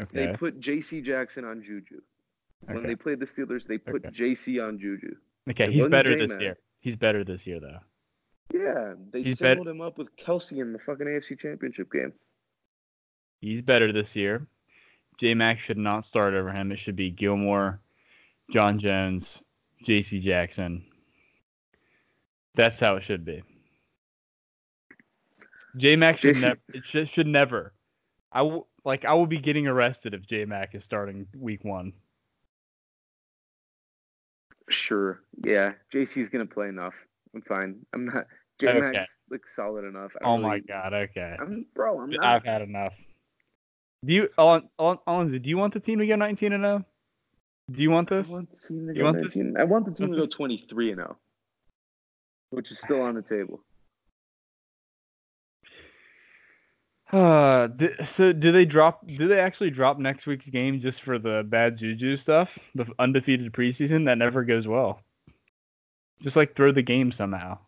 Okay. 0.00 0.26
They 0.26 0.32
put 0.36 0.58
J.C. 0.58 1.02
Jackson 1.02 1.44
on 1.44 1.62
Juju. 1.62 2.00
When 2.66 2.78
okay. 2.78 2.86
they 2.88 2.96
played 2.96 3.20
the 3.20 3.26
Steelers, 3.26 3.64
they 3.64 3.78
put 3.78 4.04
Okay. 4.04 4.10
J.C. 4.12 4.58
on 4.58 4.76
Juju. 4.80 5.14
Okay, 5.48 5.66
it 5.66 5.70
he's 5.70 5.86
better 5.86 6.14
J-Man. 6.14 6.26
this 6.26 6.38
year. 6.40 6.58
He's 6.80 6.96
better 6.96 7.22
this 7.22 7.46
year 7.46 7.60
though. 7.60 7.78
Yeah, 8.52 8.94
they 9.12 9.22
He's 9.22 9.38
bet- 9.38 9.58
him 9.58 9.80
up 9.80 9.98
with 9.98 10.14
Kelce 10.16 10.60
in 10.60 10.72
the 10.72 10.78
fucking 10.78 11.06
AFC 11.06 11.38
Championship 11.38 11.90
game. 11.92 12.12
He's 13.40 13.62
better 13.62 13.92
this 13.92 14.16
year. 14.16 14.46
J 15.18 15.34
Mac 15.34 15.60
should 15.60 15.78
not 15.78 16.04
start 16.04 16.34
over 16.34 16.50
him. 16.50 16.72
It 16.72 16.78
should 16.78 16.96
be 16.96 17.10
Gilmore, 17.10 17.80
John 18.50 18.78
Jones, 18.78 19.40
J.C. 19.84 20.18
Jackson. 20.18 20.84
That's 22.54 22.80
how 22.80 22.96
it 22.96 23.02
should 23.02 23.24
be. 23.24 23.42
J 25.76 25.96
Mac 25.96 26.18
should 26.18 26.36
JC 26.36 26.40
never. 26.40 26.60
It 26.74 26.84
should, 26.84 27.08
should 27.08 27.26
never. 27.26 27.72
I 28.32 28.42
will 28.42 28.66
like. 28.84 29.04
I 29.04 29.14
will 29.14 29.26
be 29.26 29.38
getting 29.38 29.66
arrested 29.66 30.14
if 30.14 30.26
J 30.26 30.44
Mac 30.44 30.74
is 30.74 30.84
starting 30.84 31.26
week 31.36 31.64
one. 31.64 31.92
Sure. 34.68 35.20
Yeah, 35.44 35.72
JC's 35.92 36.28
gonna 36.28 36.46
play 36.46 36.68
enough. 36.68 36.94
I'm 37.34 37.42
fine. 37.42 37.76
I'm 37.92 38.06
not. 38.06 38.26
J 38.60 38.78
Max 38.78 38.96
Okay. 38.96 39.06
looks 39.30 39.56
solid 39.56 39.84
enough. 39.84 40.12
I 40.20 40.24
Oh 40.24 40.38
my 40.38 40.58
god. 40.58 40.92
Okay. 40.92 41.36
I'm 41.40 41.66
bro. 41.74 42.00
I'm 42.00 42.10
not. 42.10 42.24
I've 42.24 42.44
had 42.44 42.62
enough. 42.62 42.94
Do 44.04 44.14
you, 44.14 44.28
Alon, 44.38 44.68
Alon, 44.78 44.98
Alonzo, 45.06 45.38
do 45.38 45.50
you 45.50 45.58
want 45.58 45.74
the 45.74 45.80
team 45.80 45.98
to 45.98 46.06
go 46.06 46.16
19 46.16 46.52
and 46.54 46.62
0? 46.64 46.84
Do 47.70 47.82
you 47.82 47.90
want 47.90 48.10
I 48.10 48.16
this? 48.16 48.30
want 48.30 48.50
the 48.50 48.56
team 48.56 48.86
to 48.86 48.94
You 48.94 49.00
go 49.00 49.04
want 49.04 49.22
this? 49.22 49.42
I 49.58 49.64
want 49.64 49.84
the 49.84 49.92
team 49.92 50.10
to 50.12 50.16
go 50.16 50.26
this? 50.26 50.34
23 50.34 50.92
and 50.92 50.98
0, 51.00 51.16
which 52.50 52.70
is 52.70 52.78
still 52.78 53.02
on 53.02 53.14
the 53.14 53.22
table. 53.22 53.62
Uh, 57.12 57.66
so 58.04 58.32
do 58.32 58.52
they 58.52 58.64
drop? 58.64 59.04
Do 59.04 59.26
they 59.26 59.40
actually 59.40 59.70
drop 59.70 59.98
next 59.98 60.28
week's 60.28 60.48
game 60.48 60.78
just 60.78 61.02
for 61.02 61.18
the 61.18 61.44
bad 61.44 61.76
juju 61.76 62.16
stuff? 62.16 62.56
The 62.76 62.86
undefeated 63.00 63.52
preseason 63.52 64.04
that 64.04 64.16
never 64.16 64.44
goes 64.44 64.68
well. 64.68 65.00
Just 66.22 66.36
like 66.36 66.54
throw 66.54 66.70
the 66.70 66.82
game 66.82 67.10
somehow. 67.10 67.58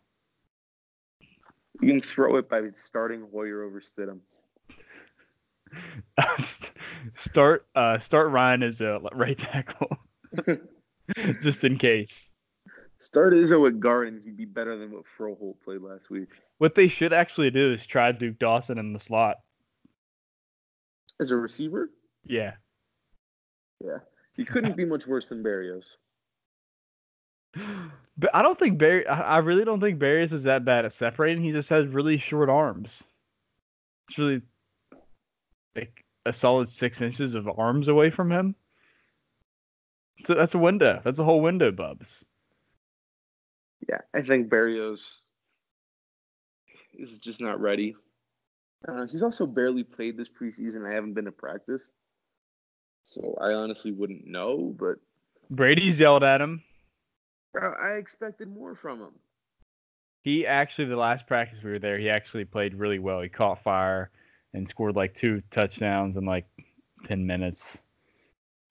You 1.83 1.99
can 1.99 2.01
throw 2.01 2.37
it 2.37 2.47
by 2.47 2.61
starting 2.71 3.27
Hoyer 3.29 3.61
over 3.63 3.81
Stidham. 3.81 4.19
start 7.15 7.67
uh 7.75 7.97
start 7.97 8.31
Ryan 8.31 8.63
as 8.63 8.79
a 8.79 9.01
right 9.11 9.37
tackle, 9.37 9.97
just 11.41 11.65
in 11.65 11.77
case. 11.77 12.31
Start 12.99 13.33
Izzo 13.33 13.61
with 13.61 13.81
guard, 13.81 14.07
and 14.07 14.23
he'd 14.23 14.37
be 14.37 14.45
better 14.45 14.77
than 14.77 14.93
what 14.93 15.03
Froholdt 15.17 15.55
played 15.61 15.81
last 15.81 16.09
week. 16.09 16.29
What 16.59 16.73
they 16.73 16.87
should 16.87 17.11
actually 17.11 17.51
do 17.51 17.73
is 17.73 17.85
try 17.85 18.13
Duke 18.13 18.39
Dawson 18.39 18.77
in 18.77 18.93
the 18.93 18.99
slot. 18.99 19.37
As 21.19 21.31
a 21.31 21.35
receiver, 21.35 21.89
Yeah. 22.23 22.53
yeah, 23.83 23.97
he 24.37 24.45
couldn't 24.45 24.77
be 24.77 24.85
much 24.85 25.05
worse 25.05 25.27
than 25.27 25.43
Berrios. 25.43 25.97
But 28.17 28.29
I 28.33 28.41
don't 28.41 28.59
think 28.59 28.77
Barry. 28.77 29.07
I 29.07 29.39
really 29.39 29.65
don't 29.65 29.79
think 29.79 29.99
Berrios 29.99 30.33
is 30.33 30.43
that 30.43 30.65
bad 30.65 30.85
at 30.85 30.93
separating. 30.93 31.43
He 31.43 31.51
just 31.51 31.69
has 31.69 31.87
really 31.87 32.17
short 32.17 32.49
arms. 32.49 33.03
It's 34.07 34.17
really 34.17 34.41
like 35.75 36.03
a 36.25 36.33
solid 36.33 36.69
six 36.69 37.01
inches 37.01 37.33
of 37.33 37.49
arms 37.57 37.87
away 37.87 38.09
from 38.09 38.31
him. 38.31 38.55
So 40.25 40.35
that's 40.35 40.53
a 40.53 40.59
window. 40.59 41.01
That's 41.03 41.19
a 41.19 41.23
whole 41.23 41.41
window, 41.41 41.71
Bubs. 41.71 42.23
Yeah, 43.89 44.01
I 44.13 44.21
think 44.21 44.49
Berrios 44.49 45.01
is 46.93 47.19
just 47.19 47.41
not 47.41 47.59
ready. 47.59 47.95
Uh, 48.87 49.07
he's 49.07 49.23
also 49.23 49.45
barely 49.45 49.83
played 49.83 50.17
this 50.17 50.29
preseason. 50.29 50.87
I 50.89 50.93
haven't 50.93 51.13
been 51.13 51.25
to 51.25 51.31
practice, 51.31 51.91
so 53.03 53.37
I 53.41 53.53
honestly 53.53 53.91
wouldn't 53.91 54.27
know. 54.27 54.75
But 54.77 54.97
Brady's 55.49 55.99
yelled 55.99 56.23
at 56.23 56.41
him. 56.41 56.61
Uh, 57.59 57.71
I 57.81 57.93
expected 57.93 58.49
more 58.49 58.75
from 58.75 58.99
him. 58.99 59.13
He 60.23 60.47
actually, 60.47 60.85
the 60.85 60.95
last 60.95 61.27
practice 61.27 61.61
we 61.61 61.71
were 61.71 61.79
there, 61.79 61.97
he 61.97 62.09
actually 62.09 62.45
played 62.45 62.75
really 62.75 62.99
well. 62.99 63.21
He 63.21 63.29
caught 63.29 63.61
fire 63.61 64.09
and 64.53 64.67
scored 64.67 64.95
like 64.95 65.13
two 65.13 65.41
touchdowns 65.51 66.15
in 66.15 66.25
like 66.25 66.47
10 67.03 67.25
minutes. 67.25 67.77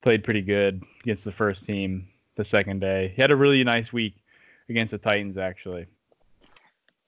Played 0.01 0.23
pretty 0.23 0.41
good 0.41 0.83
against 1.03 1.25
the 1.25 1.31
first 1.31 1.65
team 1.65 2.07
the 2.35 2.43
second 2.43 2.79
day. 2.81 3.13
He 3.15 3.21
had 3.21 3.31
a 3.31 3.35
really 3.35 3.63
nice 3.63 3.93
week 3.93 4.15
against 4.69 4.91
the 4.91 4.97
Titans, 4.97 5.37
actually. 5.37 5.85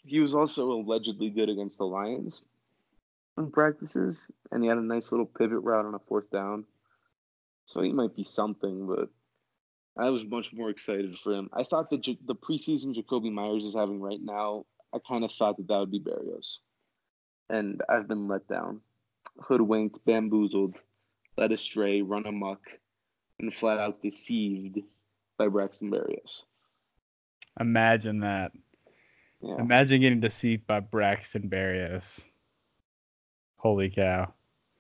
He 0.05 0.19
was 0.19 0.35
also 0.35 0.71
allegedly 0.71 1.31
good 1.31 1.49
against 1.49 1.79
the 1.79 1.85
Lions 1.85 2.43
in 3.38 3.51
practices, 3.51 4.27
and 4.51 4.63
he 4.63 4.69
had 4.69 4.77
a 4.77 4.81
nice 4.81 5.11
little 5.11 5.25
pivot 5.25 5.59
route 5.63 5.85
on 5.85 5.95
a 5.95 5.99
fourth 5.99 6.29
down. 6.29 6.65
So 7.65 7.81
he 7.81 7.91
might 7.91 8.15
be 8.15 8.23
something, 8.23 8.85
but 8.85 9.09
I 9.97 10.10
was 10.10 10.25
much 10.25 10.51
more 10.53 10.69
excited 10.69 11.17
for 11.17 11.34
him. 11.34 11.49
I 11.53 11.63
thought 11.63 11.89
that 11.89 12.01
J- 12.01 12.19
the 12.25 12.36
preseason 12.36 12.93
Jakobi 12.93 13.31
Meyers 13.31 13.63
is 13.63 13.75
having 13.75 14.01
right 14.01 14.21
now, 14.21 14.65
I 14.93 14.99
kind 15.08 15.23
of 15.23 15.31
thought 15.31 15.58
that 15.58 15.67
that 15.67 15.79
would 15.79 15.91
be 15.91 15.99
Berrios. 15.99 16.60
And 17.49 17.81
I've 17.88 18.08
been 18.08 18.27
let 18.27 18.47
down, 18.47 18.81
hoodwinked, 19.39 20.03
bamboozled, 20.05 20.81
led 21.38 21.51
astray, 21.51 22.01
run 22.01 22.25
amok, 22.25 22.62
and 23.39 23.53
flat 23.53 23.77
out 23.77 24.01
deceived 24.01 24.79
by 25.38 25.47
Braxton 25.47 25.91
Berrios. 25.91 26.43
Imagine 27.60 28.19
that. 28.19 28.51
Yeah. 29.41 29.60
Imagine 29.60 30.01
getting 30.01 30.19
deceived 30.19 30.65
by 30.67 30.79
Braxton 30.79 31.49
Berrios. 31.49 32.21
Holy 33.58 33.89
cow. 33.89 34.34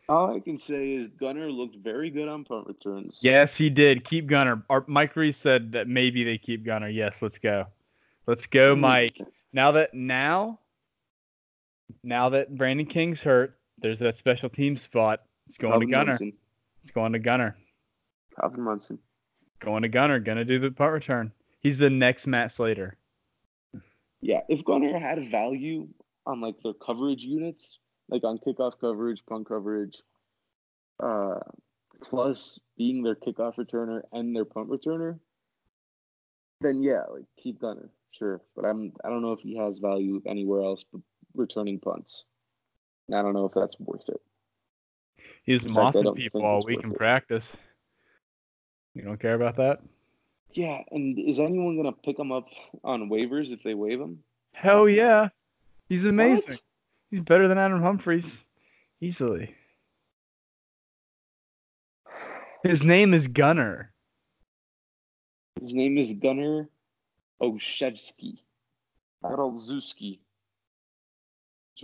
All 0.07 0.35
I 0.35 0.39
can 0.39 0.57
say 0.57 0.93
is 0.93 1.07
Gunner 1.07 1.49
looked 1.49 1.77
very 1.77 2.11
good 2.11 2.27
on 2.27 2.43
punt 2.43 2.67
returns. 2.67 3.21
Yes, 3.23 3.55
he 3.55 3.69
did. 3.69 4.03
Keep 4.03 4.27
Gunner. 4.27 4.63
Our, 4.69 4.83
Mike 4.87 5.15
Reiss 5.15 5.37
said 5.37 5.71
that 5.71 5.87
maybe 5.87 6.23
they 6.23 6.37
keep 6.37 6.63
Gunner. 6.63 6.89
Yes, 6.89 7.21
let's 7.21 7.39
go. 7.39 7.65
Let's 8.27 8.45
go, 8.45 8.75
mm. 8.75 8.81
Mike. 8.81 9.19
Now 9.51 9.71
that 9.71 9.93
now, 9.93 10.59
now 12.03 12.29
that 12.29 12.55
Brandon 12.55 12.85
King's 12.85 13.21
hurt, 13.21 13.57
there's 13.79 13.99
that 13.99 14.15
special 14.15 14.49
team 14.49 14.77
spot. 14.77 15.23
It's 15.47 15.57
going 15.57 15.73
Calvin 15.73 15.87
to 15.87 15.93
Gunner. 15.93 16.05
Munson. 16.07 16.33
It's 16.81 16.91
going 16.91 17.13
to 17.13 17.19
Gunner. 17.19 17.55
Calvin 18.39 18.61
Munson. 18.61 18.99
Going 19.59 19.81
to 19.83 19.89
Gunner. 19.89 20.19
Gonna 20.19 20.45
do 20.45 20.59
the 20.59 20.71
punt 20.71 20.91
return. 20.91 21.31
He's 21.61 21.79
the 21.79 21.89
next 21.89 22.27
Matt 22.27 22.51
Slater. 22.51 22.97
Yeah, 24.21 24.41
if 24.49 24.63
Gunner 24.63 24.99
had 24.99 25.23
value 25.29 25.87
on 26.25 26.41
like 26.41 26.55
their 26.63 26.73
coverage 26.73 27.23
units, 27.23 27.79
like 28.09 28.23
on 28.23 28.37
kickoff 28.37 28.73
coverage, 28.79 29.25
punt 29.25 29.47
coverage, 29.47 30.01
uh, 31.01 31.39
plus 32.01 32.59
being 32.77 33.03
their 33.03 33.15
kickoff 33.15 33.55
returner 33.55 34.01
and 34.11 34.35
their 34.35 34.45
punt 34.45 34.69
returner, 34.69 35.19
then 36.61 36.83
yeah, 36.83 37.03
like 37.11 37.25
keep 37.41 37.59
Gunner, 37.59 37.89
sure. 38.11 38.41
But 38.55 38.65
I'm 38.65 38.93
I 39.03 39.09
don't 39.09 39.21
know 39.21 39.33
if 39.33 39.39
he 39.39 39.57
has 39.57 39.79
value 39.79 40.21
anywhere 40.25 40.61
else 40.61 40.83
but 40.91 41.01
returning 41.35 41.79
punts. 41.79 42.25
And 43.07 43.15
I 43.15 43.21
don't 43.21 43.33
know 43.33 43.45
if 43.45 43.53
that's 43.53 43.79
worth 43.79 44.09
it. 44.09 44.21
He's 45.43 45.63
In 45.63 45.73
mossing 45.73 46.15
people 46.15 46.43
all 46.43 46.63
week 46.65 46.83
in 46.83 46.91
it. 46.91 46.97
practice. 46.97 47.55
You 48.95 49.03
don't 49.03 49.19
care 49.19 49.35
about 49.35 49.57
that? 49.57 49.81
Yeah, 50.51 50.81
and 50.91 51.19
is 51.19 51.39
anyone 51.39 51.75
gonna 51.75 51.91
pick 51.91 52.17
him 52.17 52.31
up 52.31 52.47
on 52.83 53.09
waivers 53.09 53.51
if 53.51 53.61
they 53.61 53.73
waive 53.73 53.99
him? 53.99 54.23
Hell 54.53 54.87
yeah. 54.87 55.29
He's 55.89 56.05
amazing. 56.05 56.53
What? 56.53 56.61
He's 57.15 57.21
better 57.21 57.47
than 57.47 57.57
Adam 57.57 57.81
Humphries. 57.81 58.43
Easily. 58.99 59.55
His 62.61 62.83
name 62.83 63.13
is 63.13 63.29
Gunner. 63.29 63.93
His 65.61 65.73
name 65.73 65.97
is 65.97 66.11
Gunner 66.11 66.67
Olszewski. 67.41 68.41
So 69.23 69.47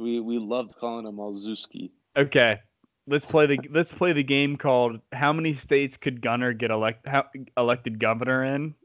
we 0.04 0.20
we 0.20 0.38
loved 0.38 0.76
calling 0.76 1.08
him 1.08 1.16
Olszewski. 1.16 1.92
Okay. 2.18 2.60
Let's 3.08 3.24
play 3.24 3.46
the 3.46 3.58
let's 3.70 3.94
play 3.94 4.12
the 4.12 4.24
game 4.24 4.58
called 4.58 5.00
How 5.14 5.32
many 5.32 5.54
states 5.54 5.96
could 5.96 6.22
Gunner 6.22 6.52
get 6.52 6.72
elect 6.72 7.08
how, 7.08 7.24
elected 7.56 8.00
governor 8.00 8.44
in? 8.44 8.76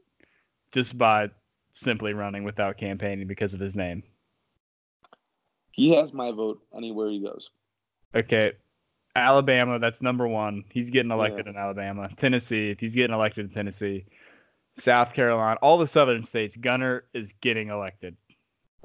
Just 0.71 0.97
by 0.97 1.29
simply 1.73 2.13
running 2.13 2.45
without 2.45 2.77
campaigning 2.77 3.27
because 3.27 3.53
of 3.53 3.59
his 3.59 3.75
name. 3.75 4.01
He 5.77 5.95
has 5.95 6.13
my 6.13 6.31
vote 6.31 6.61
anywhere 6.75 7.09
he 7.09 7.21
goes. 7.21 7.49
Okay. 8.13 8.53
Alabama, 9.15 9.79
that's 9.79 10.01
number 10.01 10.27
one. 10.27 10.63
He's 10.69 10.89
getting 10.89 11.11
elected 11.11 11.45
yeah. 11.45 11.51
in 11.51 11.57
Alabama. 11.57 12.09
Tennessee, 12.17 12.71
if 12.71 12.79
he's 12.79 12.93
getting 12.93 13.15
elected 13.15 13.45
in 13.45 13.51
Tennessee. 13.51 14.05
South 14.79 15.13
Carolina, 15.13 15.57
all 15.61 15.77
the 15.77 15.87
southern 15.87 16.23
states, 16.23 16.55
Gunner 16.55 17.05
is 17.13 17.33
getting 17.41 17.69
elected. 17.69 18.15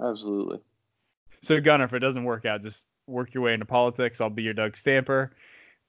Absolutely. 0.02 0.60
So 1.42 1.60
Gunner, 1.60 1.84
if 1.84 1.92
it 1.92 1.98
doesn't 1.98 2.24
work 2.24 2.46
out, 2.46 2.62
just 2.62 2.86
work 3.06 3.34
your 3.34 3.42
way 3.42 3.52
into 3.52 3.66
politics. 3.66 4.20
I'll 4.20 4.30
be 4.30 4.42
your 4.42 4.54
Doug 4.54 4.76
Stamper. 4.76 5.32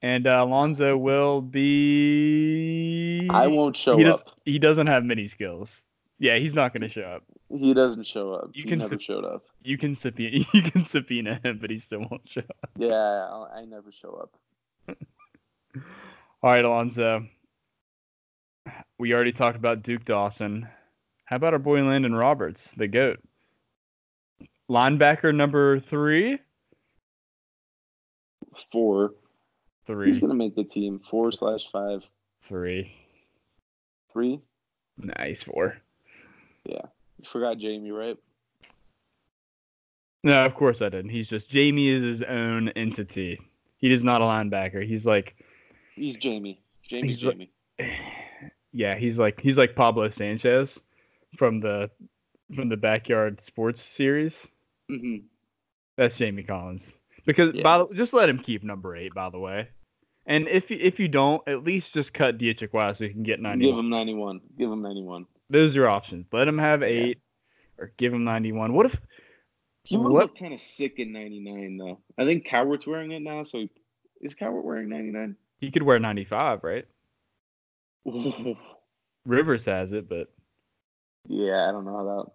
And 0.02 0.28
uh, 0.28 0.44
Alonzo 0.46 0.98
will 0.98 1.42
be. 1.42 3.28
I 3.30 3.48
won't 3.48 3.78
show 3.78 3.98
he 3.98 4.04
does, 4.04 4.22
up. 4.22 4.38
He 4.44 4.60
doesn't 4.60 4.88
have 4.88 5.06
many 5.06 5.28
skills. 5.28 5.84
Yeah, 6.20 6.38
he's 6.38 6.56
not 6.56 6.74
going 6.74 6.88
to 6.88 6.90
show 6.90 7.02
up. 7.02 7.24
He 7.50 7.74
doesn't 7.74 8.06
show 8.06 8.34
up. 8.34 8.52
You 8.54 8.64
he 8.64 8.70
can 8.70 8.80
never 8.80 9.00
showed 9.00 9.26
up. 9.26 9.44
You 9.64 9.78
can 9.78 9.96
subpoena. 9.96 10.46
You 10.54 10.62
can 10.62 10.84
subpoena 10.84 11.40
him, 11.44 11.60
but 11.60 11.70
he 11.70 11.78
still 11.78 12.00
won't 12.00 12.28
show 12.28 12.42
up. 12.42 12.70
Yeah, 12.78 12.94
I'll, 12.94 13.52
I 13.54 13.66
never 13.66 13.92
show 13.92 14.14
up. 14.22 14.98
All 16.42 16.52
right, 16.52 16.64
Alonzo. 16.64 17.28
We 18.98 19.14
already 19.14 19.32
talked 19.32 19.58
about 19.58 19.84
Duke 19.84 20.06
Dawson. 20.06 20.68
How 21.26 21.36
about 21.36 21.54
our 21.54 21.60
boy 21.60 21.80
Elandon 21.80 22.18
Roberts, 22.18 22.72
the 22.78 22.88
goat? 22.88 23.20
Linebacker 24.70 25.36
number 25.36 25.80
three. 25.80 26.40
Four. 28.72 29.14
Three. 29.86 30.06
He's 30.06 30.20
gonna 30.20 30.36
make 30.36 30.56
the 30.56 30.64
team. 30.64 31.02
Four 31.10 31.32
slash 31.32 31.62
five. 31.72 32.08
Three. 32.44 32.94
Three. 34.12 34.40
Nice 34.98 35.44
four. 35.44 35.78
Yeah. 36.66 36.82
You 37.20 37.30
forgot 37.30 37.58
Jamie, 37.58 37.92
right? 37.92 38.18
No, 40.24 40.46
of 40.46 40.56
course 40.56 40.82
I 40.82 40.90
didn't. 40.90 41.10
He's 41.10 41.28
just 41.28 41.50
Jamie 41.50 41.90
is 41.90 42.04
his 42.04 42.22
own 42.22 42.70
entity. 42.70 43.40
He 43.78 43.92
is 43.92 44.04
not 44.04 44.22
a 44.22 44.26
linebacker. 44.26 44.86
He's 44.86 45.06
like 45.06 45.36
He's 45.96 46.16
Jamie. 46.16 46.62
Jamie's 46.88 47.20
he's 47.20 47.22
Jamie. 47.22 47.52
Like, 47.80 47.90
yeah, 48.72 48.96
he's 48.96 49.20
like 49.20 49.40
he's 49.40 49.58
like 49.58 49.76
Pablo 49.76 50.10
Sanchez 50.10 50.80
from 51.38 51.60
the 51.60 51.90
from 52.56 52.70
the 52.70 52.78
backyard 52.78 53.42
sports 53.42 53.82
series. 53.82 54.48
Mm-hmm. 54.90 55.26
That's 55.98 56.16
Jamie 56.18 56.44
Collins. 56.44 56.92
Because 57.26 57.54
yeah. 57.54 57.64
by 57.64 57.78
the, 57.80 57.88
just 57.94 58.14
let 58.14 58.30
him 58.30 58.40
keep 58.40 58.64
number 58.64 58.96
eight, 58.96 59.14
by 59.14 59.30
the 59.30 59.40
way. 59.40 59.68
And 60.26 60.48
if 60.48 60.72
you, 60.72 60.78
if 60.80 61.00
you 61.00 61.08
don't, 61.08 61.46
at 61.48 61.64
least 61.64 61.94
just 61.94 62.14
cut 62.14 62.42
Wise 62.72 62.98
so 62.98 63.04
you 63.04 63.10
can 63.10 63.24
get 63.24 63.42
ninety. 63.42 63.66
Give 63.66 63.78
him 63.78 63.90
ninety 63.90 64.14
one. 64.14 64.42
Give 64.58 64.72
him 64.72 64.82
ninety 64.82 65.04
one. 65.04 65.26
Those 65.50 65.76
are 65.76 65.82
your 65.82 65.90
options. 65.90 66.26
Let 66.32 66.48
him 66.48 66.58
have 66.58 66.84
eight, 66.84 67.20
yeah. 67.78 67.84
or 67.84 67.94
give 67.98 68.14
him 68.14 68.24
ninety 68.24 68.52
one. 68.52 68.74
What 68.74 68.86
if? 68.86 69.00
He 69.84 69.98
would 69.98 70.14
look 70.14 70.38
kind 70.38 70.54
of 70.54 70.60
sick 70.60 70.96
in 70.98 71.12
ninety 71.12 71.40
nine 71.40 71.78
though. 71.78 72.00
I 72.18 72.26
think 72.26 72.48
Cowart's 72.48 72.88
wearing 72.88 73.12
it 73.12 73.22
now. 73.22 73.44
So 73.44 73.60
he, 73.60 73.70
is 74.22 74.36
Cowart 74.36 74.64
wearing 74.64 74.90
ninety 74.90 75.12
nine? 75.12 75.36
He 75.60 75.72
could 75.72 75.84
wear 75.84 76.00
ninety 76.00 76.24
five, 76.24 76.64
right? 76.64 76.86
Rivers 79.26 79.66
has 79.66 79.94
it, 79.94 80.10
but 80.10 80.30
yeah, 81.28 81.68
I 81.68 81.72
don't 81.72 81.86
know 81.86 81.98
how 81.98 82.04
that 82.04 82.32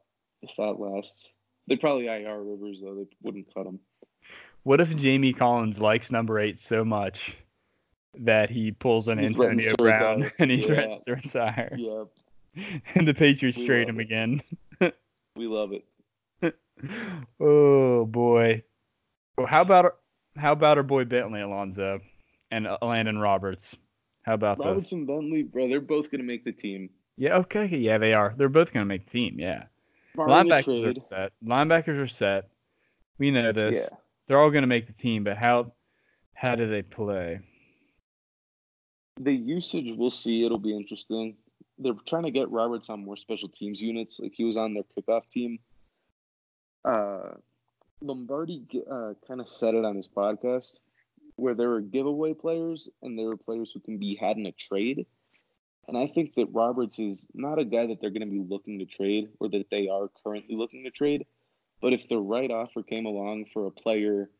if 0.49 0.57
that 0.57 0.81
lasts. 0.81 1.33
They 1.67 1.77
probably 1.77 2.07
IR 2.07 2.43
Rivers 2.43 2.81
though. 2.83 2.95
They 2.95 3.07
wouldn't 3.23 3.53
cut 3.53 3.67
him. 3.67 3.81
What 4.63 4.81
if 4.81 4.97
Jamie 4.97 5.33
Collins 5.33 5.81
likes 5.81 6.11
number 6.11 6.39
eight 6.39 6.59
so 6.59 6.85
much 6.85 7.37
that 8.19 8.51
he 8.51 8.71
pulls 8.71 9.09
an 9.09 9.19
Antonio 9.19 9.75
Brown 9.77 10.31
and 10.39 10.51
he 10.51 10.59
yeah. 10.59 10.67
threatens 10.67 11.05
to 11.05 11.15
retire? 11.15 11.75
Yep. 11.77 12.07
And 12.95 13.07
the 13.07 13.15
Patriots 13.15 13.59
we 13.59 13.67
trade 13.67 13.89
him 13.89 14.01
it. 14.01 14.03
again. 14.03 14.43
we 15.37 15.47
love 15.47 15.73
it. 15.73 16.55
oh 17.41 18.05
boy. 18.05 18.63
Well, 19.37 19.47
how 19.47 19.63
about 19.63 19.97
how 20.37 20.53
about 20.53 20.77
our 20.77 20.83
boy 20.83 21.05
Bentley 21.05 21.41
Alonzo 21.41 22.01
and 22.51 22.67
uh, 22.67 22.79
Elandon 22.83 23.21
Roberts? 23.21 23.77
How 24.23 24.35
about 24.35 24.59
Roberts 24.59 24.87
this? 24.87 24.93
and 24.93 25.07
Bentley, 25.07 25.43
bro? 25.43 25.67
They're 25.67 25.81
both 25.81 26.11
gonna 26.11 26.25
make 26.25 26.45
the 26.45 26.53
team. 26.53 26.91
Yeah. 27.17 27.37
Okay. 27.39 27.67
Yeah, 27.67 27.99
they 27.99 28.13
are. 28.13 28.35
They're 28.37 28.49
both 28.49 28.73
gonna 28.73 28.87
make 28.87 29.07
the 29.07 29.11
team. 29.11 29.37
Yeah. 29.39 29.65
Linebackers 30.17 30.97
are 30.97 31.01
set. 31.01 31.33
Linebackers 31.45 32.03
are 32.03 32.09
set. 32.09 32.49
We 33.19 33.31
know 33.31 33.53
this. 33.53 33.89
Yeah. 33.91 33.99
They're 34.27 34.41
all 34.41 34.51
going 34.51 34.63
to 34.63 34.69
make 34.69 34.87
the 34.87 34.93
team, 34.93 35.25
but 35.25 35.37
how 35.37 35.73
how 36.35 36.55
do 36.55 36.69
they 36.69 36.83
play? 36.83 37.41
The 39.21 39.33
usage, 39.33 39.93
we'll 39.97 40.11
see. 40.11 40.45
It'll 40.45 40.59
be 40.59 40.77
interesting. 40.77 41.37
They're 41.79 41.95
trying 42.07 42.25
to 42.25 42.31
get 42.31 42.51
Roberts 42.51 42.91
on 42.91 43.05
more 43.05 43.17
special 43.17 43.49
teams 43.49 43.81
units. 43.81 44.19
Like 44.19 44.35
he 44.35 44.45
was 44.45 44.57
on 44.57 44.75
their 44.75 44.85
kickoff 44.97 45.29
team. 45.29 45.59
Uh, 46.85 47.35
Lombardi 48.01 48.65
uh, 48.91 49.15
kind 49.27 49.41
of 49.41 49.49
said 49.49 49.75
it 49.75 49.85
on 49.85 49.97
his 49.97 50.09
podcast, 50.09 50.81
where 51.37 51.55
there 51.55 51.69
were 51.69 51.81
giveaway 51.81 52.35
players 52.35 52.89
and 53.03 53.19
there 53.19 53.27
were 53.27 53.37
players 53.37 53.71
who 53.73 53.81
can 53.81 53.99
be 53.99 54.17
had 54.17 54.37
in 54.37 54.47
a 54.47 54.53
trade. 54.53 55.07
And 55.89 55.97
I 55.97 56.07
think 56.07 56.35
that 56.35 56.53
Roberts 56.53 56.99
is 56.99 57.27
not 57.33 57.59
a 57.59 57.65
guy 57.65 57.87
that 57.87 58.01
they're 58.01 58.11
going 58.11 58.21
to 58.21 58.27
be 58.27 58.45
looking 58.47 58.79
to 58.79 58.85
trade 58.85 59.31
or 59.41 59.49
that 59.49 59.71
they 59.71 59.89
are 59.89 60.11
currently 60.23 60.55
looking 60.55 60.85
to 60.85 60.91
trade. 60.91 61.27
But 61.81 61.93
if 61.93 62.09
the 62.09 62.19
right 62.19 62.51
offer 62.51 62.83
came 62.83 63.07
along 63.07 63.47
for 63.53 63.67
a 63.67 63.71
player, 63.71 64.31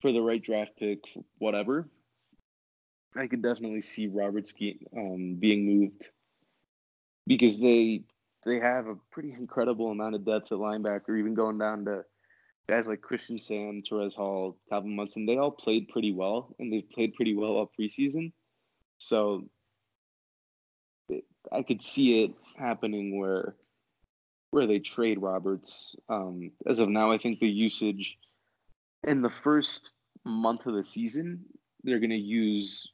for 0.00 0.10
the 0.10 0.20
right 0.20 0.42
draft 0.42 0.72
pick, 0.76 1.04
whatever, 1.38 1.88
I 3.14 3.26
could 3.26 3.42
definitely 3.42 3.80
see 3.80 4.08
Roberts 4.08 4.52
being, 4.52 4.78
um, 4.96 5.36
being 5.38 5.66
moved 5.66 6.10
because 7.28 7.60
they 7.60 8.02
they 8.44 8.58
have 8.58 8.86
a 8.86 8.96
pretty 9.12 9.32
incredible 9.32 9.90
amount 9.90 10.14
of 10.14 10.24
depth 10.24 10.50
at 10.50 10.58
linebacker, 10.58 11.18
even 11.18 11.34
going 11.34 11.58
down 11.58 11.84
to 11.84 12.04
guys 12.68 12.88
like 12.88 13.00
Christian 13.00 13.38
Sam, 13.38 13.82
Terez 13.82 14.14
Hall, 14.14 14.56
Calvin 14.68 14.96
Munson. 14.96 15.26
They 15.26 15.36
all 15.36 15.50
played 15.50 15.88
pretty 15.88 16.12
well, 16.12 16.54
and 16.58 16.72
they've 16.72 16.90
played 16.90 17.14
pretty 17.14 17.34
well 17.34 17.50
all 17.50 17.70
preseason. 17.78 18.32
So 18.98 19.48
I 21.52 21.62
could 21.62 21.82
see 21.82 22.24
it 22.24 22.32
happening 22.56 23.18
where 23.18 23.54
where 24.50 24.66
they 24.66 24.78
trade 24.78 25.20
Roberts. 25.20 25.94
Um, 26.08 26.52
as 26.66 26.78
of 26.78 26.88
now, 26.88 27.12
I 27.12 27.18
think 27.18 27.38
the 27.38 27.48
usage 27.48 28.16
in 29.06 29.20
the 29.20 29.30
first 29.30 29.92
month 30.24 30.66
of 30.66 30.74
the 30.74 30.84
season, 30.84 31.44
they're 31.84 31.98
going 31.98 32.10
to 32.10 32.16
use, 32.16 32.90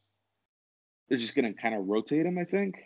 they're 1.09 1.19
just 1.19 1.37
going 1.37 1.53
to 1.53 1.61
kind 1.61 1.75
of 1.75 1.87
rotate 1.87 2.27
him, 2.27 2.39
I 2.39 2.45
think. 2.45 2.77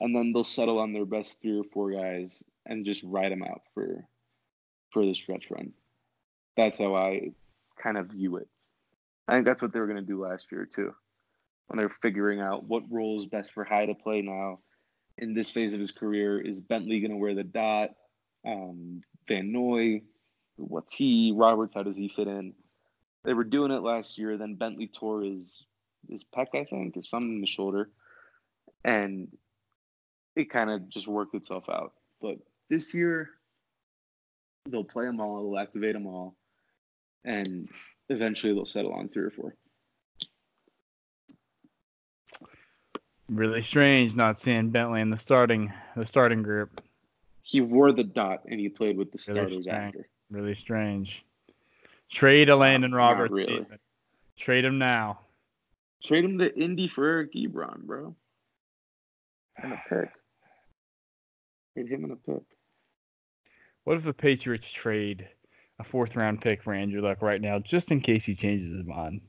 And 0.00 0.14
then 0.14 0.32
they'll 0.32 0.44
settle 0.44 0.78
on 0.78 0.92
their 0.92 1.04
best 1.04 1.40
three 1.42 1.58
or 1.58 1.64
four 1.64 1.90
guys 1.90 2.44
and 2.66 2.84
just 2.84 3.02
ride 3.02 3.32
them 3.32 3.42
out 3.42 3.62
for 3.74 4.04
for 4.90 5.04
the 5.04 5.14
stretch 5.14 5.50
run. 5.50 5.72
That's 6.56 6.78
how 6.78 6.94
I 6.94 7.32
kind 7.82 7.98
of 7.98 8.06
view 8.06 8.36
it. 8.36 8.48
I 9.26 9.32
think 9.32 9.44
that's 9.44 9.60
what 9.60 9.72
they 9.72 9.80
were 9.80 9.86
going 9.86 9.98
to 9.98 10.02
do 10.02 10.22
last 10.22 10.50
year 10.50 10.64
too, 10.64 10.94
when 11.66 11.78
they're 11.78 11.88
figuring 11.88 12.40
out 12.40 12.64
what 12.64 12.90
role 12.90 13.18
is 13.18 13.26
best 13.26 13.52
for 13.52 13.64
High 13.64 13.86
to 13.86 13.94
play 13.94 14.22
now 14.22 14.60
in 15.18 15.34
this 15.34 15.50
phase 15.50 15.74
of 15.74 15.80
his 15.80 15.90
career. 15.90 16.40
Is 16.40 16.60
Bentley 16.60 17.00
going 17.00 17.10
to 17.10 17.16
wear 17.16 17.34
the 17.34 17.44
dot? 17.44 17.90
Um, 18.46 19.02
Van 19.26 19.52
Noy, 19.52 20.02
what's 20.56 20.94
he? 20.94 21.32
Roberts, 21.36 21.74
how 21.74 21.82
does 21.82 21.96
he 21.96 22.08
fit 22.08 22.28
in? 22.28 22.54
They 23.24 23.34
were 23.34 23.44
doing 23.44 23.72
it 23.72 23.82
last 23.82 24.16
year. 24.16 24.36
Then 24.36 24.54
Bentley 24.54 24.86
tore 24.86 25.22
his 25.22 25.66
his 26.08 26.24
pec, 26.24 26.46
I 26.54 26.64
think, 26.64 26.96
or 26.96 27.02
something 27.02 27.34
in 27.34 27.40
the 27.40 27.46
shoulder, 27.46 27.90
and 28.84 29.28
it 30.38 30.50
kind 30.50 30.70
of 30.70 30.88
just 30.88 31.08
worked 31.08 31.34
itself 31.34 31.68
out. 31.68 31.92
But 32.22 32.38
this 32.70 32.94
year, 32.94 33.30
they'll 34.68 34.84
play 34.84 35.04
them 35.04 35.20
all, 35.20 35.42
they'll 35.42 35.60
activate 35.60 35.94
them 35.94 36.06
all, 36.06 36.36
and 37.24 37.68
eventually 38.08 38.54
they'll 38.54 38.64
settle 38.64 38.92
on 38.92 39.08
three 39.08 39.24
or 39.24 39.30
four. 39.30 39.54
Really 43.28 43.60
strange 43.60 44.14
not 44.16 44.38
seeing 44.38 44.70
Bentley 44.70 45.02
in 45.02 45.10
the 45.10 45.18
starting 45.18 45.70
the 45.96 46.06
starting 46.06 46.42
group. 46.42 46.80
He 47.42 47.60
wore 47.60 47.92
the 47.92 48.04
dot 48.04 48.44
and 48.48 48.58
he 48.58 48.70
played 48.70 48.96
with 48.96 49.12
the 49.12 49.22
really 49.28 49.40
starters 49.40 49.64
strange. 49.64 49.86
after. 49.86 50.08
Really 50.30 50.54
strange. 50.54 51.24
Trade 52.10 52.48
a 52.48 52.52
Elandon 52.52 52.94
Roberts 52.94 53.34
really. 53.34 53.58
season. 53.58 53.78
Trade 54.38 54.64
him 54.64 54.78
now. 54.78 55.18
Trade 56.02 56.24
him 56.24 56.38
to 56.38 56.58
Indy 56.58 56.88
for 56.88 57.06
Eric 57.06 57.34
Ebron, 57.34 57.82
bro. 57.82 58.14
And 59.62 59.74
a 59.74 59.82
pick. 59.90 60.10
Him 61.86 62.04
in 62.04 62.10
a 62.10 62.16
pick. 62.16 62.44
What 63.84 63.96
if 63.96 64.04
the 64.04 64.12
Patriots 64.12 64.70
trade 64.70 65.28
a 65.78 65.84
fourth 65.84 66.16
round 66.16 66.40
pick 66.40 66.62
for 66.62 66.74
Andrew 66.74 67.00
Luck 67.00 67.22
right 67.22 67.40
now, 67.40 67.58
just 67.58 67.90
in 67.90 68.00
case 68.00 68.24
he 68.24 68.34
changes 68.34 68.76
his 68.76 68.84
mind? 68.84 69.20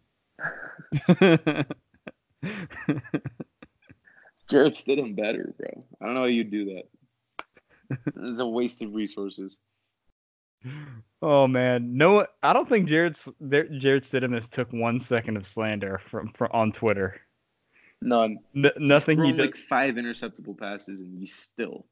Jarrett 4.50 4.74
Stidham 4.74 5.16
better, 5.16 5.54
bro. 5.58 5.86
I 6.02 6.06
don't 6.06 6.16
know 6.16 6.22
how 6.22 6.26
you 6.26 6.44
do 6.44 6.66
that. 6.76 6.84
it's 8.18 8.40
a 8.40 8.46
waste 8.46 8.82
of 8.82 8.94
resources. 8.94 9.60
Oh 11.22 11.48
man, 11.48 11.96
no, 11.96 12.26
I 12.44 12.54
don't 12.54 12.68
think 12.68 12.88
Jared 12.90 13.16
Jarrett 13.48 14.04
Stidham 14.04 14.34
has 14.34 14.50
took 14.50 14.72
one 14.74 15.00
second 15.00 15.38
of 15.38 15.48
slander 15.48 16.00
from, 16.10 16.34
from 16.34 16.50
on 16.52 16.72
Twitter. 16.72 17.22
None. 18.02 18.40
N- 18.56 18.72
nothing. 18.78 19.24
He 19.24 19.34
like 19.34 19.56
five 19.56 19.96
interceptable 19.96 20.58
passes, 20.58 21.02
and 21.02 21.18
he's 21.18 21.36
still 21.36 21.86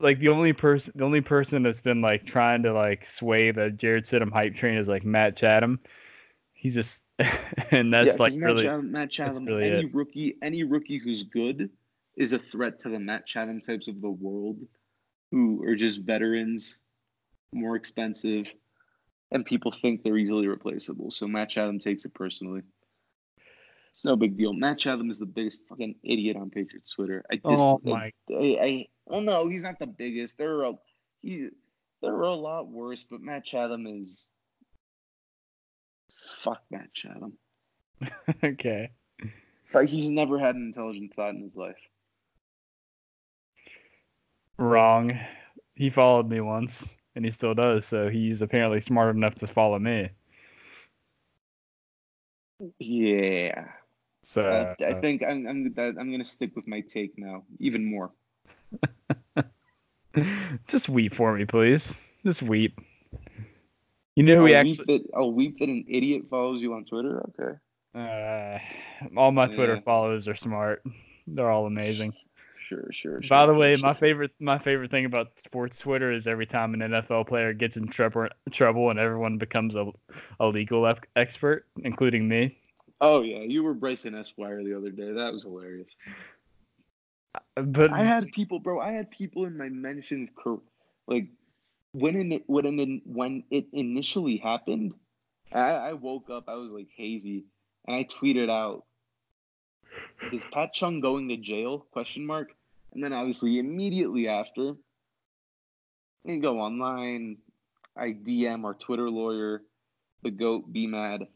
like 0.00 0.18
the 0.18 0.28
only 0.28 0.52
person 0.52 0.92
the 0.96 1.04
only 1.04 1.20
person 1.20 1.62
that's 1.62 1.80
been 1.80 2.00
like 2.00 2.24
trying 2.24 2.62
to 2.62 2.72
like 2.72 3.04
sway 3.04 3.50
the 3.50 3.70
Jarrett 3.70 4.04
Stidham 4.04 4.32
hype 4.32 4.54
train 4.54 4.76
is 4.76 4.88
like 4.88 5.04
Matt 5.04 5.36
Chatham. 5.36 5.78
He's 6.54 6.74
just 6.74 7.02
and 7.70 7.92
that's 7.92 8.08
Yeah, 8.08 8.16
like 8.18 8.34
Matt 8.34 8.50
really 8.50 8.64
Chatham, 8.64 8.92
Matt 8.92 9.10
Chatham 9.10 9.44
really 9.44 9.64
any 9.64 9.84
it. 9.84 9.94
rookie, 9.94 10.36
any 10.42 10.64
rookie 10.64 10.98
who's 10.98 11.22
good 11.22 11.70
is 12.16 12.32
a 12.32 12.38
threat 12.38 12.78
to 12.80 12.88
the 12.88 12.98
Matt 12.98 13.26
Chatham 13.26 13.60
types 13.60 13.88
of 13.88 14.00
the 14.00 14.10
world, 14.10 14.58
who 15.30 15.62
are 15.64 15.76
just 15.76 16.00
veterans, 16.00 16.78
more 17.52 17.76
expensive, 17.76 18.52
and 19.30 19.44
people 19.44 19.70
think 19.70 20.02
they're 20.02 20.18
easily 20.18 20.48
replaceable. 20.48 21.10
So 21.10 21.28
Matt 21.28 21.50
Chatham 21.50 21.78
takes 21.78 22.04
it 22.04 22.14
personally. 22.14 22.62
It's 23.92 24.04
no 24.04 24.16
big 24.16 24.36
deal. 24.36 24.52
Matt 24.52 24.78
Chatham 24.78 25.10
is 25.10 25.18
the 25.18 25.26
biggest 25.26 25.58
fucking 25.68 25.96
idiot 26.04 26.36
on 26.36 26.50
Patriots 26.50 26.92
Twitter. 26.92 27.24
I 27.30 27.34
dis- 27.36 27.42
Oh 27.46 27.80
my 27.82 28.12
I, 28.30 28.58
I 28.60 28.86
well 29.06 29.20
no, 29.20 29.48
he's 29.48 29.62
not 29.64 29.78
the 29.78 29.86
biggest. 29.86 30.38
There 30.38 30.58
are 30.58 30.64
a, 30.66 30.72
he 31.22 31.50
there 32.00 32.14
are 32.14 32.22
a 32.22 32.34
lot 32.34 32.68
worse, 32.68 33.02
but 33.02 33.20
Matt 33.20 33.44
Chatham 33.44 33.86
is 33.86 34.30
fuck 36.12 36.62
Matt 36.70 36.92
Chatham. 36.94 37.36
okay. 38.44 38.90
Like 39.74 39.88
he's 39.88 40.08
never 40.08 40.38
had 40.38 40.54
an 40.54 40.62
intelligent 40.62 41.14
thought 41.14 41.34
in 41.34 41.42
his 41.42 41.56
life. 41.56 41.76
Wrong. 44.56 45.18
He 45.74 45.90
followed 45.90 46.28
me 46.28 46.40
once 46.40 46.88
and 47.16 47.24
he 47.24 47.30
still 47.30 47.54
does, 47.54 47.86
so 47.86 48.08
he's 48.08 48.42
apparently 48.42 48.80
smart 48.80 49.16
enough 49.16 49.34
to 49.36 49.46
follow 49.46 49.78
me. 49.78 50.10
Yeah, 52.78 53.68
So 54.22 54.42
I, 54.48 54.66
I 54.84 54.92
uh, 54.92 54.94
think 54.94 55.22
I'm 55.22 55.46
I'm 55.46 55.74
I'm 55.78 56.10
gonna 56.10 56.24
stick 56.24 56.54
with 56.56 56.66
my 56.66 56.80
take 56.80 57.18
now, 57.18 57.44
even 57.58 57.84
more. 57.84 58.12
just 60.68 60.88
weep 60.88 61.14
for 61.14 61.34
me, 61.36 61.44
please. 61.44 61.94
Just 62.24 62.42
weep. 62.42 62.78
You 64.16 64.24
know 64.24 64.42
we 64.42 64.54
weep 64.54 64.54
actually 64.54 64.86
that 64.86 65.02
I'll 65.14 65.32
weep 65.32 65.58
that 65.60 65.68
an 65.68 65.84
idiot 65.88 66.24
follows 66.30 66.62
you 66.62 66.74
on 66.74 66.84
Twitter. 66.84 67.22
Okay, 67.30 67.58
uh, 67.94 68.58
all 69.16 69.32
my 69.32 69.46
Twitter 69.48 69.76
Yeah. 69.76 69.80
followers 69.84 70.28
are 70.28 70.36
smart. 70.36 70.82
They're 71.26 71.50
all 71.50 71.66
amazing. 71.66 72.14
sure, 72.68 72.88
sure. 72.92 73.20
By 73.28 73.46
the 73.46 73.54
way, 73.54 73.76
sure, 73.76 73.82
my 73.82 73.94
favorite 73.94 74.32
my 74.40 74.58
favorite 74.58 74.90
thing 74.90 75.04
about 75.06 75.38
sports 75.40 75.78
Twitter 75.78 76.12
is 76.12 76.26
every 76.26 76.46
time 76.46 76.74
an 76.74 76.80
NFL 76.80 77.26
player 77.28 77.52
gets 77.52 77.76
in 77.76 77.88
trouble 77.88 78.28
trouble 78.50 78.90
and 78.90 78.98
everyone 78.98 79.38
becomes 79.38 79.74
a, 79.74 79.90
a 80.40 80.46
legal 80.46 80.92
expert, 81.16 81.66
including 81.82 82.28
me. 82.28 82.59
Oh 83.00 83.22
yeah, 83.22 83.40
you 83.40 83.62
were 83.62 83.74
Bryson 83.74 84.14
Esquire 84.14 84.62
the 84.62 84.76
other 84.76 84.90
day. 84.90 85.12
That 85.12 85.32
was 85.32 85.44
hilarious. 85.44 85.96
But 87.54 87.92
I 87.92 88.04
had 88.04 88.30
people, 88.32 88.58
bro. 88.58 88.80
I 88.80 88.92
had 88.92 89.10
people 89.10 89.46
in 89.46 89.56
my 89.56 89.68
mentions, 89.68 90.28
like 91.06 91.28
when 91.92 92.16
in 92.16 92.42
when 92.46 92.66
in, 92.66 93.02
when 93.04 93.44
it 93.50 93.66
initially 93.72 94.36
happened. 94.36 94.94
I, 95.52 95.70
I 95.70 95.92
woke 95.94 96.30
up, 96.30 96.44
I 96.48 96.54
was 96.54 96.70
like 96.70 96.88
hazy, 96.94 97.44
and 97.86 97.96
I 97.96 98.04
tweeted 98.04 98.50
out, 98.50 98.84
"Is 100.32 100.44
Pat 100.52 100.72
Chung 100.72 101.00
going 101.00 101.28
to 101.28 101.36
jail?" 101.36 101.86
Question 101.90 102.26
mark. 102.26 102.54
And 102.92 103.02
then 103.02 103.12
obviously 103.12 103.58
immediately 103.58 104.28
after, 104.28 104.74
you 106.24 106.40
go 106.40 106.60
online. 106.60 107.38
I 107.96 108.08
DM 108.08 108.64
our 108.64 108.74
Twitter 108.74 109.10
lawyer, 109.10 109.62
the 110.22 110.30
goat, 110.30 110.72
be 110.72 110.86
mad, 110.86 111.26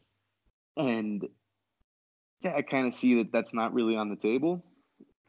and 0.77 1.27
I 2.45 2.63
kind 2.63 2.87
of 2.87 2.95
see 2.95 3.17
that 3.17 3.33
that's 3.33 3.55
not 3.55 3.73
really 3.75 3.97
on 3.97 4.09
the 4.09 4.17
table 4.17 4.65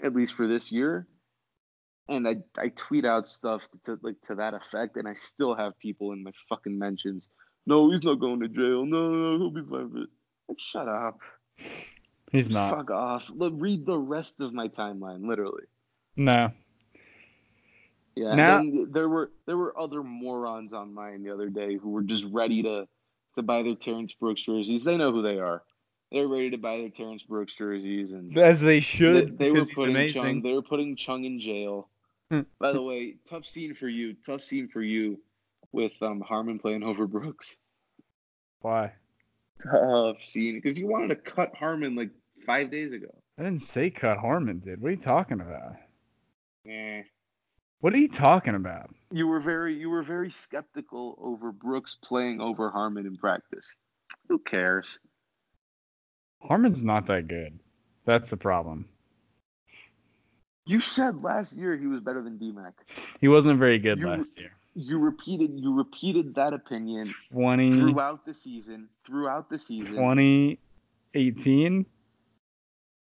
at 0.03 0.13
least 0.15 0.33
for 0.33 0.47
this 0.47 0.71
year. 0.71 1.07
And 2.07 2.27
I, 2.27 2.35
I 2.59 2.67
tweet 2.75 3.05
out 3.05 3.27
stuff 3.27 3.67
to 3.85 3.97
like 4.03 4.21
to 4.27 4.35
that 4.35 4.53
effect, 4.53 4.95
and 4.97 5.07
I 5.07 5.13
still 5.13 5.55
have 5.55 5.77
people 5.79 6.11
in 6.11 6.23
my 6.23 6.31
fucking 6.49 6.77
mentions. 6.77 7.29
No, 7.65 7.89
he's 7.89 8.03
not 8.03 8.19
going 8.19 8.39
to 8.41 8.47
jail. 8.47 8.85
No, 8.85 9.09
no, 9.09 9.37
he'll 9.39 9.49
be 9.49 9.67
fine. 9.67 10.05
Like, 10.47 10.59
shut 10.59 10.87
up. 10.87 11.17
he's 12.31 12.51
not. 12.51 12.69
Fuck 12.69 12.91
off. 12.91 13.31
Look, 13.33 13.53
read 13.57 13.87
the 13.87 13.97
rest 13.97 14.39
of 14.39 14.53
my 14.53 14.67
timeline, 14.67 15.27
literally. 15.27 15.63
No. 16.15 16.51
Yeah. 18.15 18.35
Now- 18.35 18.61
there 18.91 19.09
were 19.09 19.31
there 19.47 19.57
were 19.57 19.77
other 19.79 20.03
morons 20.03 20.73
on 20.73 20.93
mine 20.93 21.23
the 21.23 21.33
other 21.33 21.49
day 21.49 21.75
who 21.75 21.89
were 21.89 22.03
just 22.03 22.25
ready 22.25 22.61
to 22.63 22.87
to 23.33 23.41
buy 23.41 23.63
their 23.63 23.75
Terrence 23.75 24.13
Brooks 24.13 24.43
jerseys. 24.43 24.83
They 24.83 24.95
know 24.95 25.11
who 25.11 25.23
they 25.23 25.39
are. 25.39 25.63
They're 26.11 26.27
ready 26.27 26.51
to 26.51 26.57
buy 26.57 26.77
their 26.77 26.89
Terrence 26.89 27.23
Brooks 27.23 27.55
jerseys 27.55 28.13
and 28.13 28.37
As 28.37 28.61
they 28.61 28.75
They, 28.75 28.79
should 28.79 29.37
they 29.37 29.49
were 29.49 29.55
because 29.55 29.69
he's 29.69 29.75
putting. 29.75 30.09
Chung. 30.09 30.41
They 30.41 30.53
were 30.53 30.61
putting 30.61 30.95
Chung 30.95 31.25
in 31.25 31.39
jail. 31.39 31.89
By 32.59 32.71
the 32.71 32.81
way, 32.81 33.17
tough 33.29 33.45
scene 33.45 33.75
for 33.75 33.87
you. 33.87 34.15
Tough 34.25 34.41
scene 34.41 34.67
for 34.67 34.81
you 34.81 35.19
with 35.71 35.93
um, 36.01 36.21
Harmon 36.21 36.57
playing 36.57 36.83
over 36.83 37.05
Brooks. 37.05 37.57
Why? 38.61 38.93
Tough 39.61 40.23
scene 40.23 40.55
because 40.55 40.77
you 40.77 40.87
wanted 40.87 41.09
to 41.09 41.15
cut 41.15 41.55
Harmon 41.55 41.95
like 41.95 42.09
five 42.45 42.71
days 42.71 42.93
ago. 42.93 43.07
I 43.37 43.43
didn't 43.43 43.61
say 43.61 43.89
cut 43.89 44.17
Harmon 44.17 44.59
did. 44.59 44.81
What 44.81 44.87
are 44.89 44.91
you 44.91 44.97
talking 44.97 45.39
about? 45.41 45.75
Yeah. 46.63 47.01
What 47.81 47.93
are 47.93 47.97
you 47.97 48.07
talking 48.07 48.55
about? 48.55 48.89
You 49.11 49.27
were 49.27 49.39
very 49.39 49.77
you 49.77 49.89
were 49.89 50.01
very 50.01 50.29
skeptical 50.29 51.17
over 51.21 51.51
Brooks 51.51 51.97
playing 52.01 52.41
over 52.41 52.69
Harmon 52.69 53.05
in 53.05 53.17
practice. 53.17 53.75
Who 54.27 54.39
cares? 54.39 54.99
Harmon's 56.41 56.83
not 56.83 57.07
that 57.07 57.27
good. 57.27 57.59
That's 58.05 58.29
the 58.29 58.37
problem. 58.37 58.85
You 60.67 60.79
said 60.79 61.21
last 61.21 61.57
year 61.57 61.77
he 61.77 61.85
was 61.87 61.99
better 61.99 62.21
than 62.23 62.39
DMAC. 62.39 62.73
He 63.21 63.27
wasn't 63.27 63.59
very 63.59 63.77
good 63.79 63.99
You- 63.99 64.07
last 64.07 64.39
year. 64.39 64.51
You 64.77 64.97
repeated 64.99 65.51
you 65.57 65.73
repeated 65.73 66.35
that 66.35 66.51
opinion 66.53 67.07
20, 67.31 67.71
throughout 67.71 68.25
the 68.25 68.33
season. 68.33 68.89
Throughout 69.05 69.49
the 69.49 69.57
season. 69.57 69.93
2018, 69.93 71.85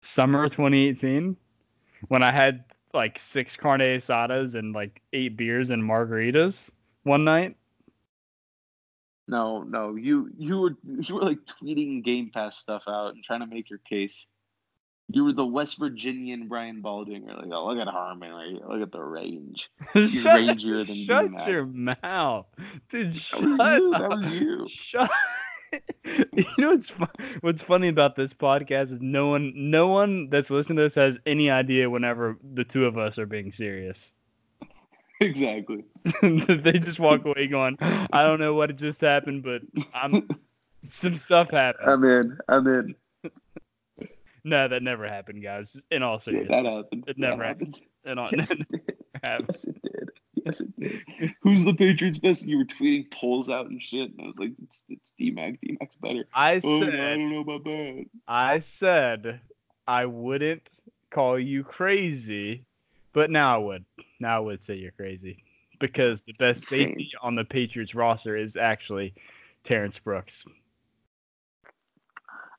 summer 0.03 0.49
2018, 0.51 1.35
when 2.09 2.23
I 2.23 2.31
had 2.31 2.65
like 2.93 3.19
six 3.19 3.57
carne 3.57 3.81
asadas 3.81 4.55
and 4.55 4.75
like 4.75 5.01
eight 5.15 5.37
beers 5.39 5.71
and 5.71 5.83
margaritas 5.83 6.71
one 7.05 7.25
night. 7.25 7.57
No, 9.29 9.63
no, 9.63 9.97
you 9.97 10.31
you 10.39 10.59
were 10.59 10.77
you 11.01 11.15
were 11.15 11.23
like 11.23 11.39
tweeting 11.45 12.05
Game 12.05 12.31
Pass 12.33 12.59
stuff 12.59 12.85
out 12.89 13.15
and 13.15 13.25
trying 13.25 13.41
to 13.41 13.47
make 13.47 13.71
your 13.71 13.81
case. 13.81 14.27
You 15.09 15.25
were 15.25 15.33
the 15.33 15.47
West 15.47 15.79
Virginian 15.79 16.49
Brian 16.49 16.81
Baldwin. 16.81 17.25
You're 17.27 17.37
like, 17.37 17.47
oh, 17.53 17.67
look 17.69 17.79
at 17.79 17.87
Harmon, 17.87 18.33
right? 18.33 18.69
look 18.69 18.83
at 18.83 18.91
the 18.91 19.03
range. 19.03 19.71
He's 19.93 20.11
shut 20.23 20.41
rangier 20.41 20.85
than 20.85 20.97
shut 20.97 21.27
D-Mac. 21.27 21.49
your 21.49 21.67
mouth, 21.67 22.47
dude. 22.89 23.13
That 23.13 23.21
Shut 23.21 23.41
was 23.43 23.59
you. 23.59 23.91
That 23.93 24.11
was 24.11 24.33
you. 24.33 24.69
Shut. 24.69 25.11
you 26.13 26.45
know 26.59 26.71
what's 26.71 26.91
what's 27.41 27.63
funny 27.63 27.89
about 27.89 28.17
this 28.17 28.33
podcast 28.33 28.93
is 28.93 29.01
no 29.01 29.29
one 29.29 29.53
no 29.55 29.89
one 29.89 30.31
that's 30.31 30.49
listening 30.51 30.77
to 30.77 30.83
this 30.85 30.95
has 30.95 31.19
any 31.27 31.51
idea 31.51 31.91
whenever 31.91 32.39
the 32.55 32.65
two 32.65 32.85
of 32.85 32.97
us 32.99 33.19
are 33.19 33.27
being 33.27 33.51
serious. 33.51 34.13
Exactly. 35.21 35.85
they 36.23 36.73
just 36.73 37.01
walk 37.01 37.25
away 37.25 37.47
going, 37.47 37.77
I 37.81 38.23
don't 38.23 38.39
know 38.41 38.55
what 38.55 38.75
just 38.77 39.01
happened, 39.01 39.43
but 39.43 39.63
I'm 39.95 40.29
some 40.83 41.17
stuff 41.17 41.51
happened. 41.51 41.89
I'm 41.91 42.05
in. 42.05 42.39
I'm 42.49 42.67
in. 42.67 42.95
no, 44.45 44.69
that 44.69 44.83
never 44.83 45.09
happened, 45.09 45.43
guys. 45.43 45.81
In 45.91 46.03
all 46.03 46.15
Yeah, 46.15 46.19
seriousness, 46.19 46.51
that 46.63 46.67
happened. 46.67 47.05
It 47.07 47.19
never 47.19 47.39
That 47.43 47.47
happened. 47.49 47.81
In 48.05 48.19
all, 48.19 48.29
Yes, 48.31 48.51
it 48.51 48.69
did. 48.71 48.93
happened. 49.23 49.49
Yes, 49.51 49.65
it 49.65 49.83
did. 49.83 50.11
Yes, 50.45 50.61
it 50.61 50.81
did. 50.81 51.35
Who's 51.43 51.65
the 51.65 51.75
Patriots 51.75 52.19
best? 52.19 52.43
And 52.43 52.51
you 52.51 52.59
were 52.59 52.65
tweeting 52.65 53.11
polls 53.11 53.49
out 53.49 53.67
and 53.71 53.83
shit. 53.83 54.11
And 54.13 54.21
I 54.23 54.27
was 54.27 54.39
like, 54.39 54.53
it's, 54.63 54.85
it's 54.89 55.13
D-Mac. 55.19 55.61
D-Mac's 55.63 55.97
better. 55.97 56.29
I 56.35 56.61
Oh, 56.63 56.79
no, 56.81 56.87
I 56.89 56.91
don't 57.17 57.31
know 57.33 57.41
about 57.41 57.65
that. 57.65 58.05
I 58.29 58.59
said, 58.59 59.41
I 59.89 60.05
wouldn't 60.05 60.69
call 61.11 61.39
you 61.39 61.65
crazy, 61.65 62.65
but 63.17 63.31
now 63.31 63.55
I 63.55 63.57
would. 63.57 63.85
Now 64.21 64.37
I 64.37 64.41
would 64.41 64.63
say 64.63 64.75
you're 64.75 64.93
crazy 64.93 65.43
because 65.81 66.21
the 66.21 66.35
best 66.35 66.67
safety 66.67 67.11
on 67.23 67.35
the 67.35 67.45
Patriots 67.45 67.95
roster 67.95 68.37
is 68.37 68.59
actually 68.59 69.15
Terrence 69.65 69.99
Brooks. 69.99 70.45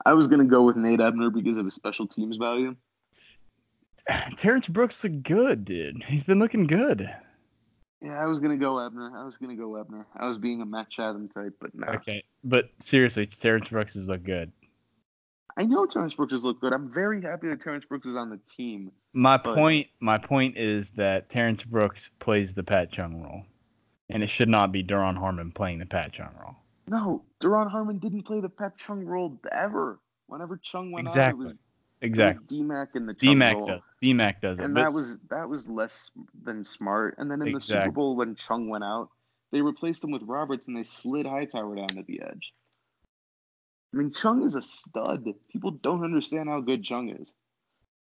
I 0.04 0.14
was 0.14 0.26
going 0.28 0.40
to 0.40 0.50
go 0.50 0.64
with 0.64 0.76
Nate 0.76 1.00
Ebner 1.00 1.30
because 1.30 1.60
of 1.60 1.66
his 1.66 1.76
special 1.76 2.08
teams 2.08 2.38
value. 2.38 2.76
Terrence 4.38 4.68
Brooks 4.68 5.04
look 5.04 5.22
good, 5.22 5.64
dude. 5.64 6.04
He's 6.08 6.24
been 6.24 6.40
looking 6.40 6.66
good. 6.66 7.08
Yeah, 8.02 8.22
I 8.22 8.26
was 8.26 8.40
gonna 8.40 8.58
go 8.58 8.78
Ebner. 8.78 9.12
I 9.18 9.26
was 9.26 9.38
gonna 9.38 9.56
go 9.56 9.76
Ebner. 9.76 10.06
I 10.16 10.28
was 10.28 10.38
being 10.38 10.62
a 10.62 10.66
Matt 10.68 10.88
Chatham 10.88 11.28
type, 11.30 11.56
but 11.60 11.74
no. 11.74 11.88
Okay, 11.96 12.24
but 12.44 12.70
seriously, 12.80 13.26
Terrence 13.26 13.70
Brooks 13.70 13.96
has 13.96 14.08
looked 14.08 14.24
good. 14.24 14.52
I 15.58 15.64
know 15.64 15.88
Terrence 15.88 16.14
Brooks 16.14 16.34
has 16.34 16.44
looked 16.44 16.62
good. 16.62 16.74
I'm 16.74 16.88
very 16.88 17.24
happy 17.24 17.48
that 17.48 17.60
Terrence 17.60 17.86
Brooks 17.86 18.06
is 18.06 18.16
on 18.16 18.30
the 18.30 18.40
team. 18.48 18.92
My 19.18 19.36
But- 19.38 19.56
point, 19.56 19.88
my 20.00 20.20
point 20.20 20.58
is 20.58 20.92
that 20.92 21.28
Terrence 21.28 21.64
Brooks 21.64 22.12
plays 22.20 22.54
the 22.54 22.64
Pat 22.64 22.92
Chung 22.92 23.24
role, 23.24 23.42
and 24.10 24.22
it 24.22 24.28
should 24.30 24.48
not 24.48 24.72
be 24.72 24.84
Duron 24.84 25.18
Harmon 25.18 25.52
playing 25.52 25.80
the 25.80 25.88
Pat 25.88 26.14
Chung 26.14 26.30
role. 26.40 26.56
No, 26.88 27.26
Duron 27.40 27.68
Harmon 27.72 27.98
didn't 27.98 28.24
play 28.24 28.42
the 28.42 28.50
Pat 28.50 28.78
Chung 28.78 29.04
role 29.04 29.40
ever. 29.52 30.00
Whenever 30.28 30.58
Chung 30.58 30.92
went 30.92 31.08
Exactly. 31.08 31.46
on, 31.48 31.52
it 31.52 31.56
was 31.56 31.58
Exactly. 32.02 32.60
DMAC 32.60 32.94
and 32.94 33.10
the 33.10 33.16
Chung 33.16 33.36
DMAC 33.38 33.66
does. 33.68 33.82
DMAC 34.04 34.40
does 34.40 34.60
it. 34.60 34.66
and 34.66 34.78
that 34.78 34.94
was 34.94 35.18
that 35.30 35.50
was 35.50 35.68
less 35.68 36.12
than 36.44 36.64
smart. 36.64 37.16
And 37.18 37.32
then 37.32 37.42
in 37.42 37.54
the 37.54 37.60
Super 37.60 37.90
Bowl 37.90 38.16
when 38.16 38.36
Chung 38.36 38.70
went 38.70 38.84
out, 38.84 39.10
they 39.50 39.62
replaced 39.62 40.04
him 40.04 40.12
with 40.12 40.22
Roberts 40.22 40.68
and 40.68 40.78
they 40.78 40.84
slid 40.84 41.26
Hightower 41.26 41.76
down 41.76 41.88
to 41.88 42.04
the 42.04 42.22
edge. 42.22 42.54
I 43.92 43.98
mean, 43.98 44.12
Chung 44.12 44.44
is 44.44 44.54
a 44.54 44.62
stud. 44.62 45.28
People 45.50 45.72
don't 45.72 46.04
understand 46.04 46.50
how 46.50 46.62
good 46.62 46.84
Chung 46.84 47.10
is. 47.10 47.34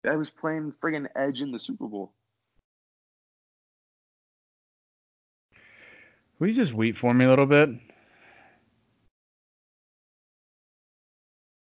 Guy 0.04 0.16
was 0.16 0.30
playing 0.30 0.72
friggin' 0.82 1.08
edge 1.16 1.40
in 1.40 1.50
the 1.50 1.58
Super 1.58 1.86
Bowl. 1.86 2.12
Will 6.38 6.48
you 6.48 6.52
just 6.52 6.72
wait 6.72 6.96
for 6.96 7.12
me 7.12 7.24
a 7.24 7.28
little 7.28 7.46
bit? 7.46 7.70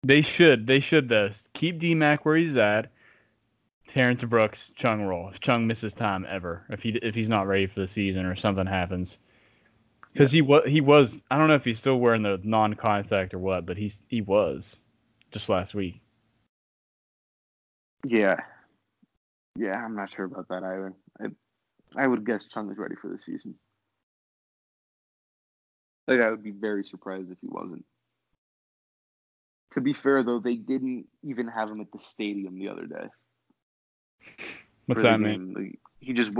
They 0.03 0.21
should. 0.21 0.67
They 0.67 0.81
should 0.81 1.09
though. 1.09 1.31
Keep 1.53 1.79
DMAC 1.79 2.19
where 2.23 2.37
he's 2.37 2.57
at. 2.57 2.91
Terrence 3.87 4.23
Brooks, 4.23 4.71
Chung 4.75 5.03
roll. 5.03 5.29
If 5.29 5.39
Chung 5.39 5.67
misses 5.67 5.93
time 5.93 6.25
ever, 6.29 6.65
if 6.69 6.83
he 6.83 6.89
if 7.01 7.15
he's 7.15 7.29
not 7.29 7.47
ready 7.47 7.67
for 7.67 7.79
the 7.79 7.87
season 7.87 8.25
or 8.25 8.35
something 8.35 8.65
happens, 8.65 9.17
because 10.11 10.31
he 10.31 10.41
was 10.41 10.63
he 10.67 10.81
was. 10.81 11.17
I 11.31 11.37
don't 11.37 11.47
know 11.47 11.55
if 11.55 11.65
he's 11.65 11.79
still 11.79 11.97
wearing 11.97 12.23
the 12.23 12.39
non-contact 12.43 13.33
or 13.33 13.39
what, 13.39 13.65
but 13.65 13.77
he's 13.77 14.03
he 14.07 14.21
was 14.21 14.77
just 15.31 15.49
last 15.49 15.73
week. 15.73 16.01
Yeah. 18.03 18.37
Yeah, 19.57 19.73
I'm 19.83 19.95
not 19.95 20.11
sure 20.11 20.25
about 20.25 20.47
that 20.49 20.63
either. 20.63 20.93
I, 21.21 21.27
I 21.95 22.07
would 22.07 22.25
guess 22.25 22.45
Chung 22.45 22.71
is 22.71 22.77
ready 22.77 22.95
for 22.95 23.07
the 23.07 23.17
season. 23.17 23.55
Like, 26.07 26.21
I 26.21 26.29
would 26.29 26.43
be 26.43 26.51
very 26.51 26.83
surprised 26.83 27.31
if 27.31 27.37
he 27.41 27.47
wasn't. 27.47 27.85
To 29.71 29.81
be 29.81 29.93
fair, 29.93 30.23
though, 30.23 30.39
they 30.39 30.55
didn't 30.55 31.07
even 31.23 31.47
have 31.47 31.69
him 31.69 31.81
at 31.81 31.91
the 31.91 31.99
stadium 31.99 32.59
the 32.59 32.69
other 32.69 32.85
day. 32.85 33.07
What's 34.85 35.01
that 35.01 35.19
mean? 35.19 35.53
Like, 35.53 35.79
he 35.99 36.13
just 36.13 36.31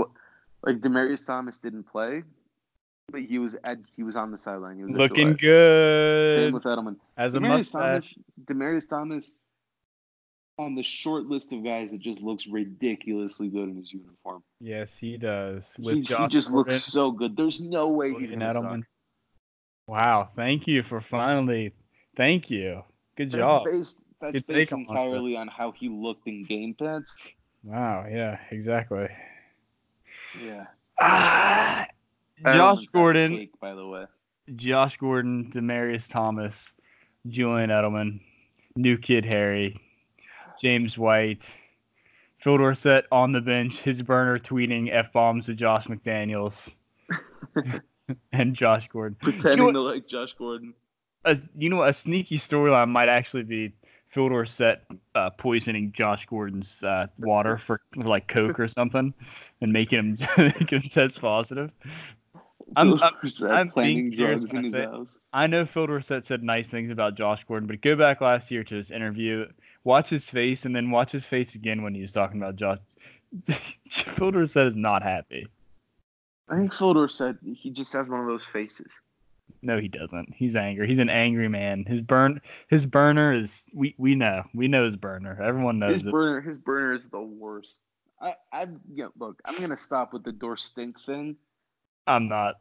like 0.62 0.80
Demaryius 0.80 1.26
Thomas 1.26 1.58
didn't 1.58 1.84
play, 1.84 2.22
but 3.10 3.22
he 3.22 3.38
was 3.38 3.56
at 3.64 3.78
he 3.94 4.02
was 4.02 4.16
on 4.16 4.30
the 4.30 4.38
sideline. 4.38 4.76
He 4.76 4.84
was 4.84 4.92
Looking 4.92 5.36
good 5.36 6.34
Same 6.34 6.52
with 6.52 6.64
Edelman. 6.64 6.96
as 7.16 7.34
a 7.34 7.38
Demaryius 7.38 7.72
mustache. 7.72 7.72
Thomas, 7.72 8.14
Demaryius 8.44 8.88
Thomas, 8.88 9.32
on 10.58 10.74
the 10.74 10.82
short 10.82 11.26
list 11.26 11.52
of 11.52 11.62
guys 11.62 11.90
that 11.90 12.00
just 12.00 12.22
looks 12.22 12.46
ridiculously 12.46 13.48
good 13.48 13.68
in 13.68 13.76
his 13.76 13.92
uniform. 13.92 14.42
Yes, 14.60 14.96
he 14.96 15.16
does. 15.16 15.74
With 15.78 15.94
He, 15.94 16.00
he 16.00 16.28
just 16.28 16.50
Gordon, 16.50 16.54
looks 16.54 16.82
so 16.82 17.10
good. 17.10 17.36
There's 17.36 17.60
no 17.60 17.88
way 17.88 18.14
he's 18.14 18.30
gonna 18.30 18.46
Edelman. 18.46 18.78
suck. 18.80 18.86
Wow, 19.86 20.28
thank 20.34 20.66
you 20.66 20.82
for 20.82 21.00
finally. 21.00 21.72
Thank 22.16 22.50
you. 22.50 22.82
Good 23.16 23.30
That's 23.30 23.40
job. 23.40 23.64
based. 23.64 24.02
That's 24.20 24.32
Good 24.32 24.46
based 24.46 24.70
take 24.70 24.72
on 24.72 24.80
entirely 24.80 25.36
on 25.36 25.48
how 25.48 25.72
he 25.72 25.88
looked 25.88 26.26
in 26.26 26.42
game 26.44 26.74
pants. 26.74 27.14
Wow, 27.62 28.06
yeah, 28.10 28.38
exactly. 28.50 29.08
Yeah. 30.42 30.66
Ah, 30.98 31.86
Josh 32.44 32.86
Gordon, 32.86 33.36
cake, 33.36 33.60
by 33.60 33.74
the 33.74 33.86
way. 33.86 34.06
Josh 34.54 34.96
Gordon, 34.96 35.50
Demaryius 35.52 36.08
Thomas, 36.08 36.72
Julian 37.26 37.70
Edelman, 37.70 38.20
new 38.76 38.96
kid 38.96 39.24
Harry, 39.24 39.76
James 40.60 40.96
White, 40.98 41.52
Phil 42.38 42.58
Dorsett 42.58 43.06
on 43.12 43.32
the 43.32 43.40
bench, 43.40 43.80
his 43.80 44.02
burner 44.02 44.38
tweeting 44.38 44.88
f 44.92 45.12
bombs 45.12 45.46
to 45.46 45.54
Josh 45.54 45.86
McDaniels, 45.86 46.70
and 48.32 48.54
Josh 48.54 48.88
Gordon. 48.88 49.16
Pretending 49.20 49.66
what- 49.66 49.72
to 49.72 49.80
like 49.80 50.06
Josh 50.08 50.32
Gordon. 50.34 50.74
A, 51.24 51.36
you 51.56 51.68
know, 51.68 51.82
a 51.82 51.92
sneaky 51.92 52.38
storyline 52.38 52.88
might 52.88 53.08
actually 53.08 53.42
be 53.42 53.72
Phil 54.10 54.28
Dorsett 54.28 54.80
uh, 55.16 55.30
poisoning 55.30 55.90
Josh 55.90 56.24
Gordon's 56.26 56.84
uh, 56.84 57.08
water 57.18 57.58
for, 57.58 57.80
for 57.92 58.04
like 58.04 58.28
Coke 58.28 58.60
or 58.60 58.68
something, 58.68 59.12
and 59.60 59.72
making 59.72 59.98
him 59.98 60.16
making 60.38 60.82
him 60.82 60.88
test 60.88 61.20
positive. 61.20 61.74
I'm- 62.76 62.94
I'm- 63.02 63.14
I'm 63.50 63.70
being 63.74 64.12
serious 64.14 64.52
when 64.52 64.66
I 64.66 64.68
say- 64.70 64.86
I 65.32 65.46
know 65.48 65.64
Phil 65.66 65.86
Dorsett 65.88 66.24
said 66.24 66.42
nice 66.44 66.68
things 66.68 66.90
about 66.90 67.16
Josh 67.16 67.44
Gordon, 67.48 67.66
but 67.66 67.80
go 67.80 67.96
back 67.96 68.20
last 68.20 68.50
year 68.52 68.62
to 68.64 68.74
his 68.76 68.90
interview, 68.92 69.46
watch 69.86 70.10
his 70.10 70.28
face, 70.28 70.66
and 70.66 70.74
then 70.74 70.90
watch 70.90 71.12
his 71.12 71.24
face 71.24 71.54
again 71.54 71.82
when 71.82 71.94
he 71.94 72.02
was 72.02 72.12
talking 72.12 72.42
about 72.42 72.56
Josh. 72.56 72.78
Phil 73.88 74.46
said 74.46 74.66
is 74.66 74.76
not 74.76 75.02
happy. 75.02 75.46
I 76.48 76.56
think 76.56 76.74
Phil 76.74 77.08
said 77.08 77.38
he 77.54 77.70
just 77.70 77.92
has 77.92 78.10
one 78.10 78.20
of 78.20 78.26
those 78.26 78.44
faces. 78.44 78.92
No, 79.62 79.78
he 79.78 79.88
doesn't. 79.88 80.34
He's 80.34 80.54
angry. 80.56 80.86
He's 80.86 80.98
an 80.98 81.08
angry 81.08 81.48
man. 81.48 81.84
His 81.86 82.00
burn, 82.00 82.40
his 82.68 82.84
burner 82.84 83.32
is. 83.32 83.64
We 83.72 83.94
we 83.96 84.14
know. 84.14 84.42
We 84.54 84.68
know 84.68 84.84
his 84.84 84.96
burner. 84.96 85.40
Everyone 85.42 85.78
knows 85.78 85.94
His 86.00 86.06
it. 86.06 86.10
burner, 86.10 86.40
his 86.40 86.58
burner 86.58 86.92
is 86.92 87.08
the 87.08 87.20
worst. 87.20 87.80
I, 88.20 88.34
I, 88.52 88.66
yeah, 88.92 89.08
look, 89.18 89.40
I'm 89.44 89.58
gonna 89.60 89.76
stop 89.76 90.12
with 90.12 90.24
the 90.24 90.32
door 90.32 90.56
stink 90.56 91.00
thing. 91.04 91.36
I'm 92.06 92.28
not. 92.28 92.56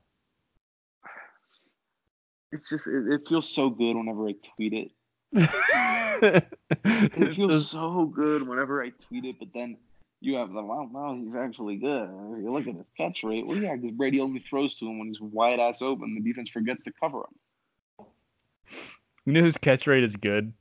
It's 2.52 2.70
just, 2.70 2.88
it, 2.88 3.08
it 3.12 3.28
feels 3.28 3.54
so 3.54 3.70
good 3.70 3.96
whenever 3.96 4.28
I 4.28 4.36
tweet 4.56 4.74
it. 4.74 4.92
It 5.36 7.36
feels 7.36 7.70
so 7.70 8.06
good 8.06 8.48
whenever 8.48 8.82
I 8.84 8.90
tweet 8.90 9.26
it, 9.26 9.38
but 9.40 9.50
then 9.54 9.78
you 10.22 10.36
have 10.36 10.52
the 10.52 10.64
wow, 10.64 10.90
wow, 10.92 11.16
he's 11.16 11.36
actually 11.36 11.76
good. 11.76 12.10
You 12.42 12.52
look 12.52 12.68
at 12.68 12.76
his 12.76 12.86
catch 12.98 13.24
rate. 13.24 13.46
Well, 13.46 13.58
yeah, 13.58 13.76
because 13.76 13.92
Brady 13.92 14.20
only 14.22 14.44
throws 14.50 14.76
to 14.78 14.88
him 14.88 15.00
when 15.00 15.10
he's 15.10 15.22
wide 15.22 15.60
ass 15.60 15.82
open. 15.82 16.16
The 16.16 16.22
defense 16.22 16.50
forgets 16.50 16.84
to 16.86 16.94
cover 17.00 17.20
him. 17.20 18.06
you 19.26 19.34
know 19.34 19.42
whose 19.42 19.58
catch 19.58 19.88
rate 19.88 20.04
is 20.04 20.16
good? 20.16 20.54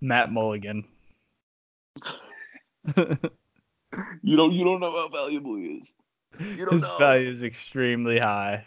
Matt 0.00 0.32
Mulligan. 0.32 0.84
You 4.22 4.36
don't, 4.36 4.52
you 4.52 4.64
don't 4.64 4.80
know 4.80 4.90
how 4.90 5.08
valuable 5.08 5.56
he 5.56 5.64
is. 5.64 5.94
You 6.40 6.64
don't 6.64 6.70
His 6.70 6.82
know. 6.82 6.96
value 6.98 7.28
is 7.28 7.42
extremely 7.42 8.18
high. 8.18 8.66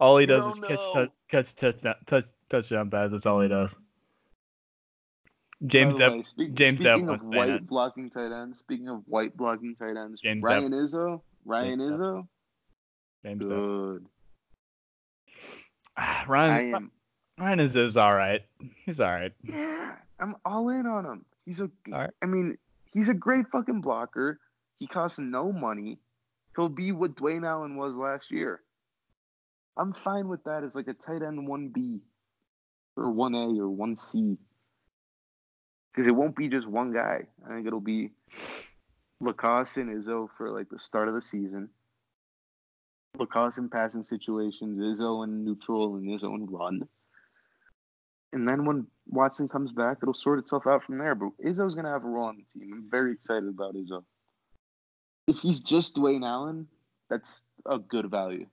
All 0.00 0.18
he 0.18 0.22
You 0.22 0.26
does 0.26 0.46
is 0.46 0.58
don't 0.58 0.68
catch 0.68 0.80
know. 0.86 0.92
touch, 0.92 1.10
catch 1.28 1.54
touchdown 1.54 1.94
touch 2.06 2.24
touchdown 2.62 2.90
passes. 2.90 3.12
That's 3.12 3.26
all 3.26 3.40
he 3.40 3.48
does. 3.48 3.74
James 5.66 5.94
By 5.94 5.98
the 5.98 6.04
Depp. 6.04 6.12
way, 6.12 6.22
speak- 6.22 6.54
James 6.54 6.78
speaking 6.80 7.06
Depp 7.06 7.14
of 7.14 7.22
white 7.22 7.66
blocking 7.66 8.10
tight 8.10 8.32
ends, 8.32 8.58
speaking 8.58 8.88
of 8.88 9.02
white 9.06 9.36
blocking 9.36 9.74
tight 9.74 9.96
ends, 9.96 10.20
James 10.20 10.42
Ryan 10.42 10.72
Izzo, 10.72 11.22
Ryan 11.44 11.78
James 11.80 11.96
Izzo, 11.96 12.28
James 13.24 13.38
good. 13.42 14.06
Ah, 15.96 16.22
I 16.22 16.26
Ryan 16.28 16.74
am. 16.74 16.90
Ryan 17.38 17.60
is 17.60 17.96
all 17.96 18.14
right. 18.14 18.42
He's 18.84 19.00
all 19.00 19.10
right. 19.10 19.32
Yeah, 19.42 19.94
I'm 20.20 20.36
all 20.44 20.68
in 20.70 20.86
on 20.86 21.04
him. 21.04 21.24
He's 21.46 21.60
a. 21.60 21.70
Right. 21.88 22.10
I 22.22 22.26
mean, 22.26 22.58
he's 22.92 23.08
a 23.08 23.14
great 23.14 23.46
fucking 23.50 23.80
blocker. 23.80 24.40
He 24.76 24.86
costs 24.86 25.18
no 25.18 25.52
money. 25.52 25.98
He'll 26.56 26.68
be 26.68 26.92
what 26.92 27.16
Dwayne 27.16 27.46
Allen 27.46 27.76
was 27.76 27.96
last 27.96 28.30
year. 28.30 28.60
I'm 29.76 29.92
fine 29.92 30.28
with 30.28 30.44
that 30.44 30.62
as 30.62 30.74
like 30.74 30.88
a 30.88 30.94
tight 30.94 31.22
end 31.22 31.48
one 31.48 31.68
B, 31.68 32.00
or 32.96 33.10
one 33.10 33.34
A 33.34 33.48
or 33.60 33.68
one 33.68 33.96
C. 33.96 34.36
Because 35.92 36.06
it 36.06 36.14
won't 36.14 36.36
be 36.36 36.48
just 36.48 36.66
one 36.66 36.92
guy. 36.92 37.22
I 37.44 37.54
think 37.54 37.66
it'll 37.66 37.80
be 37.80 38.10
LaCosse 39.20 39.76
and 39.76 39.90
Izzo 39.90 40.28
for 40.36 40.50
like 40.50 40.68
the 40.68 40.78
start 40.78 41.08
of 41.08 41.14
the 41.14 41.22
season. 41.22 41.68
LaCosse 43.18 43.58
in 43.58 43.68
passing 43.68 44.02
situations, 44.02 44.78
Izzo 44.78 45.24
in 45.24 45.44
neutral, 45.44 45.96
and 45.96 46.08
Izzo 46.08 46.34
in 46.34 46.46
run. 46.46 46.88
And 48.32 48.48
then 48.48 48.64
when 48.64 48.88
Watson 49.06 49.48
comes 49.48 49.70
back, 49.70 49.98
it'll 50.02 50.14
sort 50.14 50.40
itself 50.40 50.66
out 50.66 50.82
from 50.82 50.98
there. 50.98 51.14
But 51.14 51.30
Izzo's 51.44 51.76
going 51.76 51.84
to 51.84 51.92
have 51.92 52.04
a 52.04 52.08
role 52.08 52.26
on 52.26 52.36
the 52.36 52.42
team. 52.42 52.72
I'm 52.72 52.90
very 52.90 53.12
excited 53.12 53.48
about 53.48 53.76
Izzo. 53.76 54.02
If 55.28 55.38
he's 55.38 55.60
just 55.60 55.94
Dwayne 55.94 56.26
Allen, 56.26 56.66
that's 57.08 57.42
a 57.64 57.78
good 57.78 58.10
value. 58.10 58.46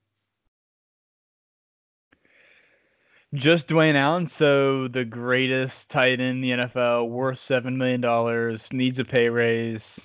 Just 3.34 3.68
Dwayne 3.68 3.94
Allen, 3.94 4.26
so 4.26 4.88
the 4.88 5.06
greatest 5.06 5.88
tight 5.88 6.20
end 6.20 6.20
in 6.20 6.40
the 6.42 6.50
NFL, 6.50 7.08
worth 7.08 7.38
seven 7.38 7.78
million 7.78 8.02
dollars, 8.02 8.70
needs 8.74 8.98
a 8.98 9.06
pay 9.06 9.30
raise, 9.30 9.98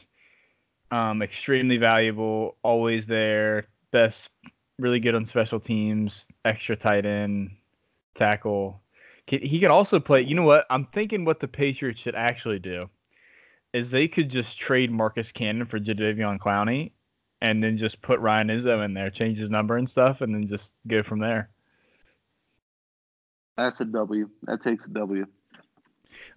um, 0.92 1.22
extremely 1.22 1.76
valuable, 1.76 2.56
always 2.64 3.06
there, 3.06 3.66
best, 3.92 4.30
really 4.80 5.02
good 5.02 5.14
on 5.14 5.26
special 5.26 5.60
teams, 5.60 6.30
extra 6.46 6.78
tight 6.78 7.06
end, 7.06 7.50
tackle. 8.16 8.82
He 9.26 9.60
could 9.60 9.72
also 9.72 10.00
play. 10.00 10.22
You 10.22 10.36
know 10.36 10.44
what? 10.44 10.66
I'm 10.70 10.86
thinking 10.86 11.26
what 11.26 11.42
the 11.42 11.50
Patriots 11.50 12.00
should 12.00 12.16
actually 12.16 12.60
do 12.60 12.90
is 13.74 13.92
they 13.92 14.08
could 14.08 14.30
just 14.30 14.58
trade 14.58 14.90
Marcus 14.90 15.34
Cannon 15.34 15.66
for 15.66 15.80
Jadeveon 15.82 16.40
Clowney, 16.40 16.92
and 17.42 17.62
then 17.62 17.78
just 17.78 18.02
put 18.02 18.22
Ryan 18.22 18.48
Izzo 18.48 18.86
in 18.86 18.94
there, 18.94 19.10
change 19.10 19.38
his 19.38 19.50
number 19.50 19.76
and 19.76 19.90
stuff, 19.90 20.22
and 20.22 20.34
then 20.34 20.48
just 20.48 20.72
go 20.88 21.04
from 21.04 21.20
there. 21.20 21.50
That's 23.58 23.82
a 23.82 23.86
W. 23.86 24.30
That 24.44 24.62
takes 24.62 24.86
a 24.86 24.90
W. 24.90 25.26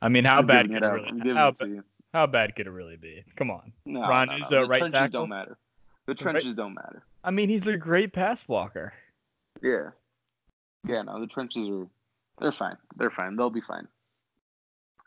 I 0.03 0.09
mean, 0.09 0.25
how 0.25 0.39
I'm 0.39 0.47
bad 0.47 0.67
could 0.69 0.77
it 0.77 0.83
it 0.83 0.87
really? 0.89 1.35
How, 1.35 1.49
it 1.49 1.57
to 1.57 1.65
ba- 1.65 1.71
you. 1.71 1.85
how 2.15 2.27
bad 2.27 2.57
could 2.57 2.67
it 2.67 2.71
really 2.71 2.97
be? 2.97 3.23
Come 3.37 3.51
on. 3.51 3.73
No, 3.85 4.01
Ron 4.01 4.29
no, 4.29 4.39
no. 4.39 4.45
Izzo, 4.45 4.49
the 4.49 4.67
right 4.67 4.79
trenches 4.79 4.99
tackle? 4.99 5.21
don't 5.21 5.29
matter. 5.29 5.59
The 6.07 6.15
The 6.15 6.25
right- 6.25 6.33
trenches 6.33 6.55
don't 6.55 6.75
matter. 6.75 7.03
I 7.23 7.31
mean, 7.31 7.51
he's 7.51 7.67
a 7.67 7.77
great 7.77 8.13
pass 8.15 8.43
blocker. 8.43 8.95
Yeah. 9.63 9.91
Yeah, 10.89 11.03
no, 11.03 11.21
the 11.21 11.27
trenches 11.27 11.69
are 11.69 11.87
they're 12.41 12.53
fine. 12.53 12.79
They're 12.97 13.11
fine. 13.11 13.37
They'll 13.37 13.51
be 13.51 13.61
fine. 13.61 13.87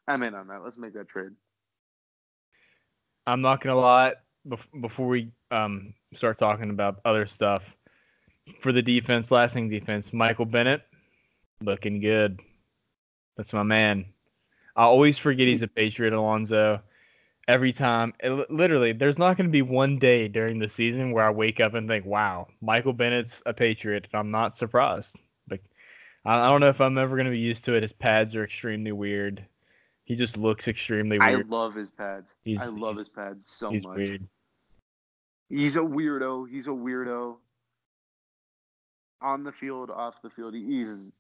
I'm 0.08 0.22
in 0.22 0.36
on 0.36 0.48
that. 0.50 0.64
Let's 0.64 0.78
make 0.78 0.94
that 0.94 1.08
trade. 1.10 1.32
I'm 3.26 3.42
not 3.42 3.62
gonna 3.62 3.80
lie. 3.80 4.14
Before 4.82 5.08
we 5.08 5.32
um 5.50 5.94
start 6.14 6.38
talking 6.38 6.70
about 6.70 7.00
other 7.06 7.26
stuff, 7.26 7.64
for 8.60 8.72
the 8.72 8.82
defense, 8.82 9.32
last 9.32 9.54
thing 9.54 9.70
defense, 9.70 10.14
Michael 10.14 10.46
Bennett, 10.46 10.82
looking 11.64 12.00
good. 12.00 12.40
That's 13.38 13.54
my 13.54 13.64
man. 13.64 14.06
I 14.76 14.84
always 14.84 15.18
forget 15.18 15.48
he's 15.48 15.62
a 15.62 15.68
Patriot, 15.68 16.14
Alonzo. 16.14 16.82
Every 17.48 17.74
time, 17.74 18.14
it, 18.22 18.50
literally, 18.50 18.94
there's 18.94 19.20
not 19.20 19.36
going 19.36 19.48
to 19.48 19.52
be 19.52 19.62
one 19.62 20.00
day 20.00 20.28
during 20.28 20.60
the 20.60 20.70
season 20.70 21.12
where 21.12 21.26
I 21.26 21.30
wake 21.30 21.60
up 21.60 21.74
and 21.74 21.88
think, 21.88 22.06
"Wow, 22.06 22.48
Michael 22.62 22.94
Bennett's 22.94 23.42
a 23.46 23.54
Patriot," 23.54 24.08
and 24.12 24.20
I'm 24.20 24.32
not 24.32 24.56
surprised. 24.56 25.18
Like, 25.50 25.64
I, 26.26 26.48
I 26.48 26.50
don't 26.50 26.62
know 26.62 26.70
if 26.70 26.80
I'm 26.80 26.98
ever 26.98 27.16
going 27.18 27.26
to 27.26 27.32
be 27.32 27.40
used 27.40 27.66
to 27.66 27.74
it. 27.74 27.84
His 27.84 27.92
pads 27.92 28.34
are 28.36 28.46
extremely 28.46 28.94
weird. 28.94 29.46
He 30.06 30.16
just 30.16 30.38
looks 30.38 30.68
extremely 30.68 31.20
weird. 31.20 31.46
I 31.46 31.56
love 31.56 31.74
his 31.76 31.92
pads. 31.92 32.36
He's- 32.44 32.62
I 32.62 32.68
love 32.68 32.98
his 32.98 33.10
pads 33.10 33.46
so 33.48 33.72
He's 33.72 33.84
much. 33.84 33.98
weird. 33.98 34.28
He's 35.50 35.76
a 35.76 35.80
weirdo. 35.80 36.50
He's 36.50 36.68
a 36.68 36.72
weirdo. 36.72 37.38
On 39.22 39.44
the 39.44 39.52
field, 39.52 39.90
off 39.90 40.22
the 40.22 40.30
field, 40.30 40.54
he's 40.54 41.12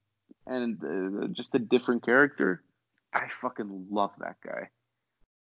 and 0.47 0.77
uh, 0.83 1.27
just 1.27 1.55
a 1.55 1.59
different 1.59 2.03
character. 2.03 2.63
I 3.13 3.27
fucking 3.27 3.87
love 3.91 4.11
that 4.19 4.37
guy. 4.45 4.69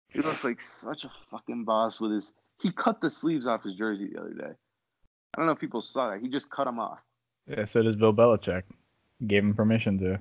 He 0.09 0.21
looks 0.21 0.45
like 0.45 0.61
such 0.61 1.05
a 1.05 1.11
fucking 1.31 1.65
boss 1.65 2.01
with 2.01 2.13
his. 2.13 2.35
He 2.61 2.71
cut 2.71 3.01
the 3.01 3.11
sleeves 3.11 3.47
off 3.47 3.65
his 3.65 3.75
jersey 3.75 4.09
the 4.13 4.21
other 4.21 4.35
day. 4.35 4.53
I 5.35 5.39
don't 5.39 5.47
know 5.47 5.53
if 5.53 5.59
people 5.59 5.81
saw 5.81 6.11
that. 6.11 6.21
He 6.21 6.29
just 6.29 6.51
cut 6.51 6.65
them 6.65 6.79
off. 6.79 6.99
Yeah, 7.47 7.65
so 7.65 7.83
does 7.83 7.97
Bill 7.97 8.13
Belichick. 8.13 8.65
Gave 9.27 9.43
him 9.43 9.55
permission 9.55 9.99
to. 9.99 10.21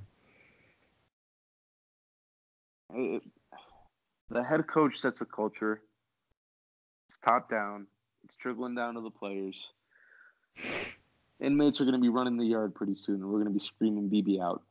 It- 2.94 3.24
the 4.30 4.44
head 4.44 4.66
coach 4.66 4.98
sets 4.98 5.20
a 5.20 5.26
culture. 5.26 5.82
It's 7.10 7.18
top 7.18 7.50
down. 7.50 7.88
It's 8.24 8.38
trickling 8.38 8.76
down 8.76 8.94
to 8.94 9.02
the 9.02 9.10
players. 9.10 9.68
Inmates 11.42 11.82
are 11.82 11.86
going 11.86 11.96
to 11.96 12.02
be 12.02 12.10
running 12.10 12.38
the 12.38 12.46
yard 12.46 12.76
pretty 12.76 12.96
soon, 12.96 13.16
and 13.16 13.26
we're 13.26 13.40
going 13.40 13.46
to 13.46 13.52
be 13.52 13.60
screaming 13.60 14.10
BB 14.10 14.42
out. 14.42 14.62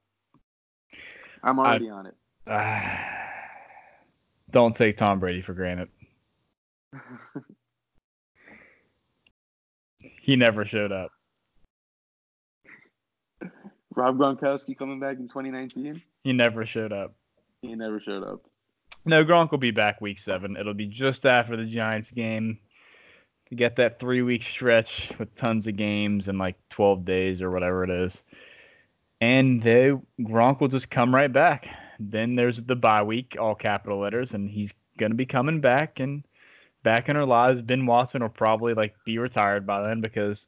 I'm 1.42 1.58
already 1.58 1.90
on 1.90 2.06
it. 2.06 2.14
don't 4.50 4.76
take 4.76 4.96
Tom 4.96 5.20
Brady 5.20 5.42
for 5.42 5.54
granted. 5.54 5.88
He 10.30 10.36
never 10.36 10.64
showed 10.64 10.92
up. 10.92 11.10
Rob 13.96 14.16
Gronkowski 14.16 14.78
coming 14.78 15.00
back 15.00 15.16
in 15.16 15.26
2019. 15.26 16.00
He 16.22 16.32
never 16.32 16.64
showed 16.64 16.92
up. 16.92 17.16
He 17.62 17.74
never 17.74 17.98
showed 17.98 18.22
up. 18.22 18.42
No, 19.04 19.24
Gronk 19.24 19.50
will 19.50 19.58
be 19.58 19.70
back 19.70 20.00
week 20.00 20.18
seven. 20.18 20.56
It'll 20.56 20.74
be 20.74 20.86
just 20.86 21.26
after 21.26 21.56
the 21.56 21.64
Giants 21.64 22.10
game 22.10 22.58
to 23.50 23.56
get 23.56 23.76
that 23.76 23.98
three 23.98 24.22
week 24.22 24.42
stretch 24.42 25.12
with 25.18 25.34
tons 25.36 25.66
of 25.66 25.76
games 25.76 26.28
in 26.28 26.38
like 26.38 26.56
12 26.70 27.04
days 27.04 27.42
or 27.42 27.50
whatever 27.50 27.84
it 27.84 27.90
is. 27.90 28.22
And 29.20 29.62
they 29.62 29.92
Gronk 30.20 30.60
will 30.60 30.68
just 30.68 30.88
come 30.90 31.14
right 31.14 31.32
back. 31.32 31.68
Then 31.98 32.36
there's 32.36 32.62
the 32.62 32.76
bye 32.76 33.02
week, 33.02 33.36
all 33.38 33.54
capital 33.54 33.98
letters, 33.98 34.32
and 34.32 34.48
he's 34.48 34.72
gonna 34.96 35.14
be 35.14 35.26
coming 35.26 35.60
back 35.60 36.00
and 36.00 36.24
back 36.82 37.08
in 37.08 37.16
our 37.16 37.26
lives. 37.26 37.60
Ben 37.60 37.84
Watson 37.84 38.22
will 38.22 38.30
probably 38.30 38.72
like 38.72 38.94
be 39.04 39.18
retired 39.18 39.66
by 39.66 39.86
then 39.86 40.00
because 40.00 40.46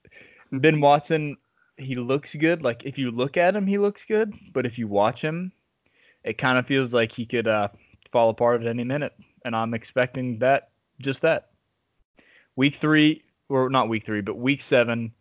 Ben 0.53 0.80
Watson 0.80 1.36
he 1.76 1.96
looks 1.96 2.34
good. 2.34 2.62
Like 2.62 2.84
if 2.84 2.96
you 2.96 3.11
look 3.11 3.36
at 3.36 3.57
him, 3.57 3.66
he 3.66 3.78
looks 3.78 4.05
good, 4.05 4.32
but 4.53 4.64
if 4.64 4.78
you 4.78 4.88
watch 4.88 5.20
him, 5.22 5.53
it 6.24 6.38
kind 6.38 6.59
of 6.59 6.66
feels 6.66 6.94
like 6.94 7.12
he 7.12 7.26
could 7.26 7.48
uh, 7.48 7.68
fall 8.12 8.30
apart 8.30 8.62
at 8.62 8.68
any 8.68 8.84
minute. 8.84 9.12
And 9.44 9.57
I'm 9.57 9.74
expecting 9.74 10.38
that, 10.38 10.70
just 11.00 11.22
that. 11.22 11.51
Week 12.57 12.74
three, 12.74 13.22
or 13.48 13.70
not 13.70 13.88
week 13.88 14.05
three, 14.05 14.20
but 14.20 14.36
week 14.36 14.61
seven, 14.61 15.12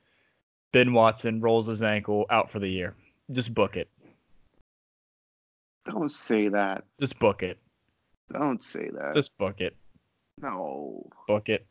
Ben 0.71 0.93
Watson 0.93 1.41
rolls 1.41 1.67
his 1.67 1.81
ankle 1.81 2.25
out 2.29 2.51
for 2.51 2.59
the 2.59 2.67
year. 2.67 2.95
Just 3.31 3.53
book 3.53 3.77
it. 3.77 3.89
Don't 5.85 6.11
say 6.11 6.47
that. 6.49 6.83
Just 6.99 7.17
book 7.19 7.43
it. 7.43 7.57
Don't 8.31 8.63
say 8.63 8.89
that. 8.89 9.15
Just 9.15 9.37
book 9.37 9.61
it. 9.61 9.75
no. 10.41 11.05
Book 11.27 11.49
it. 11.49 11.65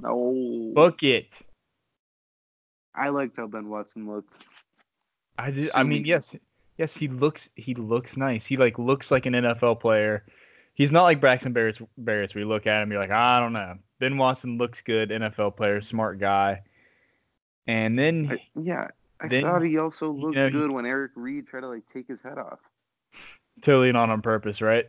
No. 0.00 0.72
Book 0.74 1.02
it. 1.02 1.28
I 2.94 3.08
liked 3.08 3.36
how 3.36 3.46
Ben 3.46 3.68
Watson 3.68 4.08
looked. 4.08 4.44
I 5.38 5.50
did. 5.50 5.70
I 5.74 5.82
mean, 5.82 6.04
yes, 6.04 6.34
yes. 6.78 6.96
He 6.96 7.08
looks. 7.08 7.48
He 7.56 7.74
looks 7.74 8.16
nice. 8.16 8.46
He 8.46 8.56
like 8.56 8.78
looks 8.78 9.10
like 9.10 9.26
an 9.26 9.34
NFL 9.34 9.80
player. 9.80 10.24
He's 10.74 10.92
not 10.92 11.02
like 11.02 11.20
Braxton 11.20 11.54
Berrios. 11.54 11.84
Berrios, 12.00 12.34
where 12.34 12.42
you 12.42 12.48
look 12.48 12.66
at 12.66 12.82
him, 12.82 12.90
you're 12.90 13.00
like, 13.00 13.10
I 13.10 13.40
don't 13.40 13.52
know. 13.52 13.76
Ben 14.00 14.16
Watson 14.18 14.58
looks 14.58 14.80
good. 14.80 15.10
NFL 15.10 15.56
player, 15.56 15.80
smart 15.80 16.18
guy. 16.18 16.62
And 17.66 17.98
then 17.98 18.28
I, 18.32 18.40
yeah. 18.60 18.88
I 19.20 19.28
Then, 19.28 19.42
thought 19.42 19.62
he 19.62 19.78
also 19.78 20.10
looked 20.10 20.36
know, 20.36 20.46
he- 20.46 20.52
good 20.52 20.70
when 20.70 20.86
Eric 20.86 21.12
Reid 21.14 21.46
tried 21.46 21.60
to 21.62 21.68
like 21.68 21.86
take 21.86 22.06
his 22.08 22.20
head 22.20 22.38
off. 22.38 22.58
totally 23.62 23.92
not 23.92 24.10
on 24.10 24.20
purpose, 24.22 24.60
right? 24.60 24.86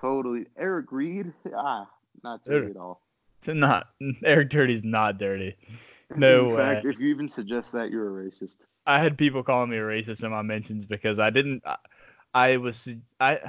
Totally. 0.00 0.46
Eric 0.56 0.92
Reid? 0.92 1.32
Ah, 1.56 1.88
not 2.22 2.44
dirty 2.44 2.70
at 2.70 2.76
all. 2.76 3.02
To 3.42 3.54
not 3.54 3.88
Eric 4.24 4.50
Dirty's 4.50 4.84
not 4.84 5.18
dirty. 5.18 5.56
No 6.16 6.44
In 6.44 6.48
fact, 6.48 6.86
way. 6.86 6.90
if 6.92 6.98
you 6.98 7.08
even 7.08 7.28
suggest 7.28 7.72
that, 7.72 7.90
you're 7.90 8.20
a 8.20 8.24
racist. 8.24 8.56
I 8.86 8.98
had 8.98 9.18
people 9.18 9.42
calling 9.42 9.68
me 9.68 9.76
a 9.76 9.82
racist 9.82 10.24
in 10.24 10.30
my 10.30 10.40
mentions 10.40 10.86
because 10.86 11.18
I 11.18 11.28
didn't. 11.28 11.62
I, 11.66 11.76
I 12.32 12.56
was 12.56 12.88
I 13.20 13.40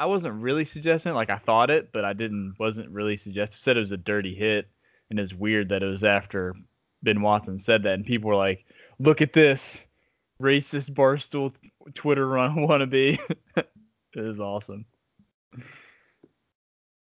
I 0.00 0.06
wasn't 0.06 0.40
really 0.40 0.64
suggesting 0.64 1.12
it, 1.12 1.14
like 1.14 1.28
I 1.28 1.36
thought 1.36 1.70
it, 1.70 1.92
but 1.92 2.06
I 2.06 2.14
didn't 2.14 2.54
wasn't 2.58 2.88
really 2.88 3.18
suggesting. 3.18 3.58
Said 3.58 3.76
it 3.76 3.80
was 3.80 3.92
a 3.92 3.98
dirty 3.98 4.34
hit, 4.34 4.66
and 5.10 5.20
it's 5.20 5.34
weird 5.34 5.68
that 5.68 5.82
it 5.82 5.86
was 5.86 6.04
after 6.04 6.54
Ben 7.02 7.20
Watson 7.20 7.58
said 7.58 7.82
that, 7.82 7.92
and 7.92 8.06
people 8.06 8.30
were 8.30 8.36
like, 8.36 8.64
"Look 8.98 9.20
at 9.20 9.34
this, 9.34 9.78
racist 10.40 10.94
barstool 10.94 11.52
Twitter 11.92 12.26
run 12.26 12.56
wannabe." 12.66 13.18
it 13.56 13.66
was 14.16 14.40
awesome. 14.40 14.86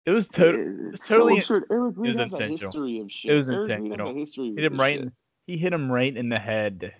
It 0.07 0.11
was 0.11 0.27
total. 0.27 0.89
It's 0.91 1.07
totally- 1.07 1.39
so. 1.39 1.61
Eric 1.69 1.97
Reid 1.97 2.15
was 2.15 2.17
has 2.17 2.33
a 2.33 2.35
intentional. 2.37 2.71
history 2.71 2.99
of 2.99 3.11
shit. 3.11 3.31
It 3.31 3.35
was 3.35 3.47
Eric 3.47 3.69
intentional. 3.69 4.09
a 4.09 4.13
history 4.15 4.53
Hit 4.55 4.63
him 4.63 4.79
right. 4.79 5.01
In, 5.01 5.11
he 5.45 5.59
hit 5.59 5.71
him 5.71 5.91
right 5.91 6.17
in 6.17 6.29
the 6.29 6.39
head. 6.39 6.95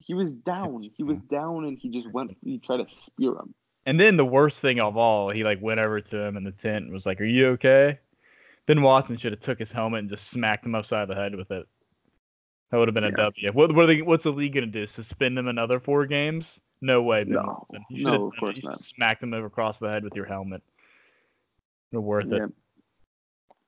He 0.00 0.12
was 0.12 0.34
down. 0.34 0.82
He 0.94 1.02
was 1.02 1.16
down, 1.30 1.64
and 1.64 1.78
he 1.78 1.88
just 1.88 2.12
went. 2.12 2.36
He 2.44 2.58
tried 2.58 2.86
to 2.86 2.88
spear 2.88 3.30
him. 3.30 3.54
And 3.88 3.98
then 3.98 4.18
the 4.18 4.24
worst 4.24 4.60
thing 4.60 4.80
of 4.80 4.98
all, 4.98 5.30
he 5.30 5.44
like 5.44 5.62
went 5.62 5.80
over 5.80 5.98
to 6.00 6.18
him 6.20 6.36
in 6.36 6.44
the 6.44 6.52
tent 6.52 6.84
and 6.84 6.92
was 6.92 7.06
like, 7.06 7.20
"Are 7.20 7.24
you 7.24 7.48
okay?" 7.48 7.98
Ben 8.66 8.82
Watson 8.82 9.16
should 9.16 9.32
have 9.32 9.40
took 9.40 9.58
his 9.58 9.72
helmet 9.72 10.00
and 10.00 10.08
just 10.10 10.28
smacked 10.28 10.66
him 10.66 10.74
upside 10.74 11.08
the 11.08 11.14
head 11.14 11.34
with 11.34 11.50
it. 11.50 11.66
That 12.70 12.76
would 12.76 12.88
have 12.88 12.94
been 12.94 13.04
a 13.04 13.08
Yeah. 13.08 13.30
W. 13.32 13.52
What, 13.52 13.74
what 13.74 13.84
are 13.84 13.86
they, 13.86 14.02
what's 14.02 14.24
the 14.24 14.30
league 14.30 14.52
gonna 14.52 14.66
do? 14.66 14.86
Suspend 14.86 15.38
him 15.38 15.48
another 15.48 15.80
four 15.80 16.04
games? 16.04 16.60
No 16.82 17.00
way, 17.02 17.24
Ben 17.24 17.32
No. 17.32 17.42
Watson. 17.46 17.82
You 17.88 18.04
No, 18.04 18.10
should 18.10 18.12
have 18.12 18.20
of 18.20 18.36
course 18.38 18.62
not. 18.64 18.78
smacked 18.78 19.22
him 19.22 19.32
over 19.32 19.46
across 19.46 19.78
the 19.78 19.88
head 19.88 20.04
with 20.04 20.14
your 20.14 20.26
helmet. 20.26 20.62
You're 21.90 22.02
worth 22.02 22.26
Yeah. 22.28 22.44
it. 22.44 22.52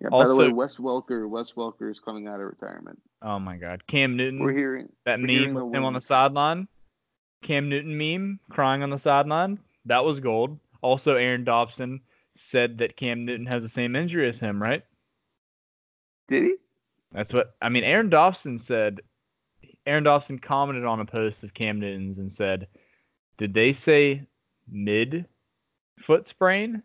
Yeah. 0.03 0.09
By 0.11 0.27
the 0.27 0.37
way, 0.37 0.45
Also- 0.47 0.55
Wes 0.55 0.77
Welker. 0.77 1.27
Wes 1.31 1.53
Welker 1.53 1.91
is 1.91 1.99
coming 1.99 2.29
out 2.29 2.41
of 2.41 2.47
retirement. 2.47 3.01
Oh 3.23 3.39
my 3.39 3.57
God, 3.57 3.87
Cam 3.87 4.16
Newton. 4.18 4.41
We're 4.41 4.53
hearing. 4.53 4.89
that 5.07 5.18
we're 5.18 5.27
meme 5.27 5.31
hearing 5.31 5.55
with 5.55 5.75
him 5.75 5.85
on 5.85 5.95
the 5.95 6.01
sideline, 6.03 6.68
Cam 7.43 7.71
Newton 7.71 7.97
meme 7.97 8.39
crying 8.51 8.83
on 8.83 8.91
the 8.91 8.99
sideline. 8.99 9.59
That 9.87 10.05
was 10.05 10.20
gold. 10.20 10.59
Also, 10.83 11.16
Aaron 11.16 11.45
Dobson 11.45 12.01
said 12.37 12.78
that 12.78 12.97
Cam 12.97 13.24
Newton 13.24 13.47
has 13.47 13.62
the 13.62 13.68
same 13.68 13.97
injury 13.97 14.28
as 14.28 14.39
him, 14.39 14.62
right? 14.62 14.85
Did 16.28 16.45
he? 16.45 16.55
That's 17.12 17.33
what 17.33 17.55
I 17.61 17.68
mean. 17.68 17.85
Aaron 17.85 18.11
Dobson 18.11 18.59
said. 18.59 19.01
Aaron 19.87 20.05
Dobson 20.05 20.39
commented 20.39 20.85
on 20.85 21.01
a 21.01 21.05
post 21.05 21.43
of 21.43 21.55
Cam 21.55 21.81
Newton's 21.81 22.18
and 22.18 22.31
said, 22.31 22.68
"Did 23.39 23.55
they 23.55 23.72
say 23.72 24.26
mid 24.70 25.26
foot 25.99 26.28
sprain?" 26.28 26.83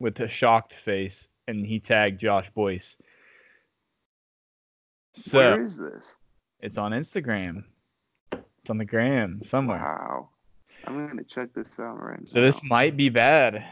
With 0.00 0.18
a 0.20 0.28
shocked 0.28 0.74
face, 0.74 1.28
and 1.46 1.64
he 1.64 1.78
tagged 1.78 2.20
Josh 2.20 2.50
Boyce. 2.50 2.96
So 5.14 5.38
Where 5.38 5.60
is 5.60 5.76
this? 5.78 6.16
it's 6.60 6.76
on 6.76 6.90
Instagram. 6.92 7.64
It's 8.32 8.70
on 8.70 8.78
the 8.78 8.84
gram 8.84 9.40
somewhere. 9.44 9.78
Wow. 9.78 10.30
I'm 10.86 11.08
gonna 11.08 11.24
check 11.24 11.52
this 11.54 11.78
out 11.80 12.02
right 12.02 12.28
So 12.28 12.40
now. 12.40 12.42
So 12.44 12.46
this 12.46 12.62
might 12.62 12.96
be 12.96 13.08
bad. 13.08 13.64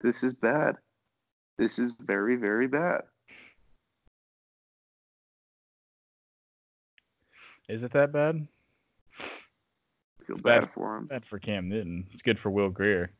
This 0.00 0.24
is 0.24 0.34
bad. 0.34 0.76
This 1.58 1.78
is 1.78 1.94
very, 2.00 2.36
very 2.36 2.66
bad. 2.66 3.02
Is 7.68 7.84
it 7.84 7.92
that 7.92 8.12
bad? 8.12 8.48
feel 10.26 10.36
It's 10.36 10.42
bad, 10.42 10.60
bad. 10.62 10.70
for 10.70 10.96
him. 10.96 11.06
Bad 11.06 11.24
for 11.26 11.38
Cam 11.38 11.68
Newton. 11.68 12.06
It's 12.12 12.22
good 12.22 12.38
for 12.38 12.50
Will 12.50 12.70
Grier. 12.70 13.12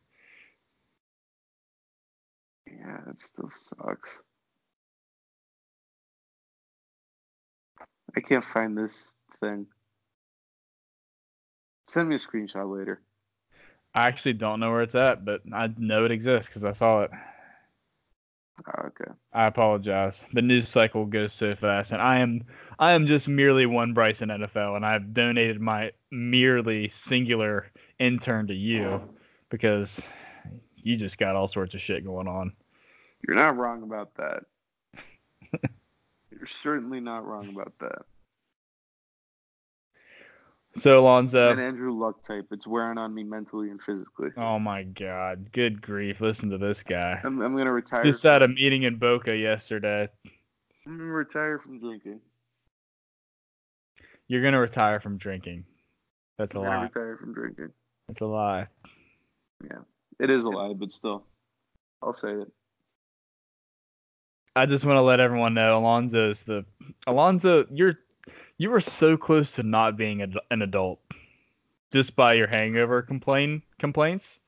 Yeah, 2.67 2.99
that 3.07 3.21
still 3.21 3.51
sucks. 3.51 4.23
I 8.17 8.21
can't 8.21 8.45
find 8.45 8.77
this 8.77 9.17
thing. 9.41 9.67
Send 11.89 12.09
me 12.09 12.17
a 12.17 12.19
screenshot 12.19 12.71
later. 12.79 13.01
I 13.95 14.07
actually 14.07 14.35
don't 14.35 14.61
know 14.61 14.71
where 14.71 14.83
it's 14.83 14.95
at, 14.95 15.25
but 15.25 15.43
I 15.53 15.69
know 15.77 16.05
it 16.05 16.11
exists 16.11 16.49
because 16.49 16.65
I 16.65 16.73
saw 16.73 17.03
it. 17.03 17.11
Oh, 18.67 18.87
okay. 18.87 19.11
I 19.33 19.47
apologize. 19.47 20.25
The 20.33 20.43
news 20.43 20.69
cycle 20.69 21.07
goes 21.07 21.33
so 21.33 21.55
fast, 21.55 21.93
and 21.93 22.01
I 22.01 22.19
am 22.19 22.45
I 22.79 22.93
am 22.93 23.07
just 23.07 23.29
merely 23.29 23.67
one 23.67 23.93
Bryson 23.93 24.29
NFL, 24.29 24.77
and 24.77 24.87
I've 24.87 25.13
donated 25.15 25.61
my 25.61 25.91
merely 26.11 26.89
singular 26.89 27.71
intern 27.99 28.47
to 28.47 28.55
you 28.55 29.01
because 29.49 30.03
you 30.77 30.97
just 30.97 31.19
got 31.19 31.35
all 31.35 31.49
sorts 31.49 31.75
of 31.75 31.81
shit 31.81 32.05
going 32.05 32.29
on. 32.29 32.53
You're 33.27 33.37
not 33.37 33.57
wrong 33.57 33.83
about 33.83 34.15
that. 34.17 34.45
You're 36.43 36.49
certainly 36.61 36.99
not 36.99 37.24
wrong 37.24 37.51
about 37.51 37.72
that. 37.78 38.03
So 40.74 40.99
Alonzo, 40.99 41.53
An 41.53 41.61
Andrew 41.61 41.93
Luck 41.97 42.24
type. 42.24 42.47
It's 42.51 42.66
wearing 42.66 42.99
on 42.99 43.14
me 43.14 43.22
mentally 43.22 43.70
and 43.70 43.80
physically. 43.80 44.30
oh 44.36 44.59
my 44.59 44.82
god, 44.82 45.53
good 45.53 45.80
grief! 45.80 46.20
Listen 46.20 46.51
to 46.51 46.59
this 46.59 46.82
guy. 46.82 47.20
I'm, 47.22 47.40
I'm 47.40 47.57
gonna 47.57 47.70
retire. 47.70 48.03
Just 48.03 48.22
from, 48.22 48.32
had 48.32 48.43
a 48.43 48.49
meeting 48.49 48.82
in 48.82 48.97
Boca 48.97 49.36
yesterday. 49.36 50.09
I'm 50.84 50.99
gonna 50.99 51.12
retire 51.12 51.61
from 51.61 51.78
drinking. 51.78 52.18
You're 54.26 54.43
gonna 54.43 54.59
retire 54.59 54.99
from 54.99 55.18
drinking. 55.18 55.64
That's 56.38 56.57
a 56.57 56.59
I'm 56.59 56.64
lie. 56.66 56.82
retire 56.82 57.18
from 57.20 57.34
drinking. 57.34 57.68
That's 58.09 58.20
a 58.20 58.26
lie. 58.26 58.66
Yeah, 59.62 59.82
it 60.18 60.28
is 60.28 60.43
a 60.43 60.51
lie, 60.51 60.72
but 60.72 60.90
still, 60.90 61.24
I'll 62.03 62.12
say 62.12 62.32
it. 62.32 62.53
I 64.55 64.67
just 64.67 64.85
want 64.85 64.97
to 64.97 65.03
let 65.03 65.21
everyone 65.21 65.55
know 65.55 65.79
Alonzo's 65.81 66.43
the 66.43 66.65
Alonzo. 67.07 67.67
You're 67.71 67.99
you 68.59 68.71
were 68.71 68.81
so 68.81 69.17
close 69.17 69.53
to 69.55 69.63
not 69.63 69.97
being 69.97 70.23
a, 70.23 70.29
an 70.51 70.63
adult 70.63 71.01
just 71.93 72.15
by 72.17 72.35
your 72.35 72.47
hangover 72.47 73.03
complain 73.03 73.63
complaints. 73.79 74.41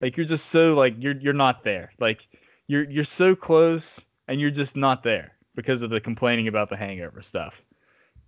Like 0.00 0.16
you're 0.16 0.26
just 0.26 0.46
so 0.46 0.74
like 0.74 0.94
you're 0.98 1.16
you're 1.18 1.32
not 1.32 1.64
there. 1.64 1.92
Like 1.98 2.26
you're 2.66 2.84
you're 2.90 3.04
so 3.04 3.34
close 3.34 3.98
and 4.28 4.40
you're 4.40 4.50
just 4.50 4.76
not 4.76 5.02
there 5.02 5.32
because 5.54 5.80
of 5.82 5.88
the 5.90 6.00
complaining 6.00 6.48
about 6.48 6.68
the 6.68 6.76
hangover 6.76 7.22
stuff. 7.22 7.54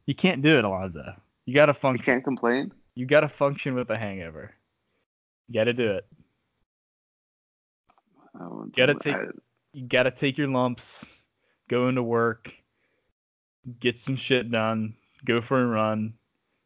You 0.07 0.14
can't 0.14 0.41
do 0.41 0.57
it, 0.59 0.64
Alonzo. 0.64 1.12
You 1.45 1.55
got 1.55 1.66
to 1.66 1.70
You 1.70 1.74
function. 1.74 2.05
can't 2.05 2.24
complain. 2.24 2.72
You 2.95 3.05
got 3.05 3.20
to 3.20 3.29
function 3.29 3.74
with 3.74 3.91
a 3.91 3.99
hangover. 3.99 4.51
You 5.49 5.55
got 5.61 5.64
to 5.64 5.74
do 5.74 5.93
it. 5.93 6.07
I 8.35 8.39
don't- 8.39 8.74
Gotta 8.76 8.95
take- 8.95 9.16
you 9.74 9.87
gotta 9.87 10.11
take 10.11 10.39
your 10.39 10.49
lumps, 10.49 11.05
go 11.68 11.88
into 11.88 12.02
work, 12.02 12.50
get 13.80 13.98
some 13.98 14.16
shit 14.16 14.50
done, 14.50 14.94
go 15.24 15.40
for 15.40 15.62
a 15.62 15.66
run. 15.66 16.14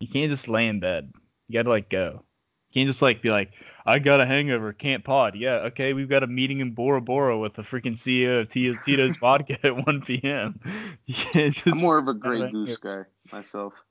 You 0.01 0.09
can't 0.09 0.31
just 0.31 0.49
lay 0.49 0.67
in 0.67 0.81
bed. 0.81 1.13
You 1.49 1.59
gotta 1.59 1.71
like 1.71 1.89
go. 1.91 2.23
You 2.71 2.81
can't 2.81 2.89
just 2.89 3.03
like 3.03 3.23
be 3.23 3.31
like, 3.31 3.53
I 3.85 3.99
got 3.99 4.21
a 4.21 4.27
hangover, 4.27 4.73
can't 4.73 5.05
pod. 5.05 5.35
Yeah, 5.35 5.57
okay, 5.67 5.93
we've 5.93 6.09
got 6.09 6.23
a 6.23 6.27
meeting 6.27 6.61
in 6.61 6.73
Bora 6.73 7.01
Bora 7.01 7.39
with 7.39 7.55
the 7.55 7.63
freaking 7.63 7.97
CEO 7.97 8.41
of 8.41 8.49
Tito's, 8.49 8.79
Tito's 8.85 9.17
Vodka 9.21 9.59
at 9.65 9.87
1 9.87 10.03
p.m. 10.03 10.59
Just 11.09 11.67
I'm 11.67 11.79
more 11.79 11.99
of 11.99 12.09
a 12.09 12.15
Grey 12.15 12.51
Goose 12.51 12.77
guy 12.77 13.03
myself. 13.33 13.83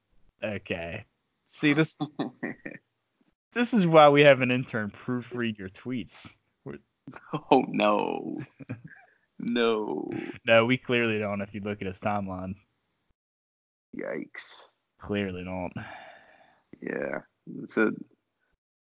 okay. 0.44 1.06
See 1.46 1.74
this. 1.74 1.98
This 3.54 3.74
is 3.74 3.86
why 3.86 4.08
we 4.08 4.22
have 4.22 4.40
an 4.40 4.50
intern 4.50 4.94
proofread 5.06 5.58
your 5.58 5.68
tweets. 5.68 6.30
oh 7.52 7.66
no, 7.68 8.38
no, 9.42 10.10
No, 10.46 10.66
we 10.66 10.78
clearly 10.78 11.20
don't. 11.20 11.42
If 11.42 11.54
you 11.54 11.62
look 11.62 11.82
at 11.82 11.88
his 11.88 12.00
timeline, 12.00 12.54
yikes! 13.98 14.64
clearly 15.00 15.44
don't. 15.44 15.74
Yeah, 16.82 17.20
it's 17.64 17.78
a 17.78 17.88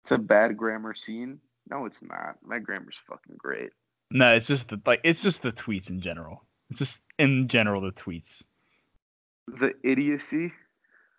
it's 0.03 0.12
a 0.12 0.18
bad 0.18 0.58
grammar 0.58 0.93
scene. 0.93 1.39
No, 1.70 1.86
it's 1.86 2.01
not. 2.03 2.36
My 2.43 2.60
grammar's 2.60 2.95
fucking 3.08 3.36
great. 3.38 3.72
No, 4.12 4.34
it's 4.34 4.47
just 4.47 4.70
the 4.70 4.82
like 4.86 5.01
it's 5.03 5.22
just 5.22 5.41
the 5.41 5.51
tweets 5.51 5.89
in 5.89 6.01
general. 6.01 6.43
It's 6.70 6.80
just 6.80 7.01
in 7.20 7.47
general 7.47 7.82
the 7.82 7.91
tweets. 7.91 8.41
The 9.47 9.74
idiocy, 9.84 10.51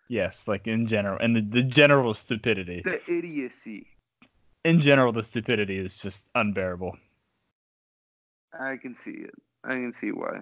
Yes, 0.09 0.47
like 0.47 0.67
in 0.67 0.85
general, 0.87 1.17
and 1.19 1.35
the, 1.35 1.41
the 1.41 1.63
general 1.63 2.13
stupidity. 2.13 2.81
the 2.83 2.99
idiocy. 3.11 3.87
In 4.65 4.79
general, 4.81 5.11
the 5.13 5.23
stupidity 5.23 5.77
is 5.79 5.95
just 5.95 6.29
unbearable. 6.35 6.95
I 8.57 8.77
can 8.77 8.95
see 8.95 9.11
it. 9.11 9.33
I 9.63 9.73
can 9.73 9.93
see 9.93 10.11
why. 10.11 10.39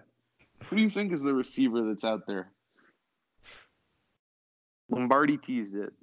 Who 0.65 0.75
do 0.75 0.81
you 0.81 0.89
think 0.89 1.11
is 1.11 1.23
the 1.23 1.33
receiver 1.33 1.83
that's 1.83 2.03
out 2.03 2.27
there? 2.27 2.51
Lombardi 4.89 5.37
teased 5.37 5.75
it. 5.75 5.93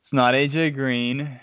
It's 0.00 0.12
not 0.12 0.34
AJ 0.34 0.74
Green. 0.74 1.40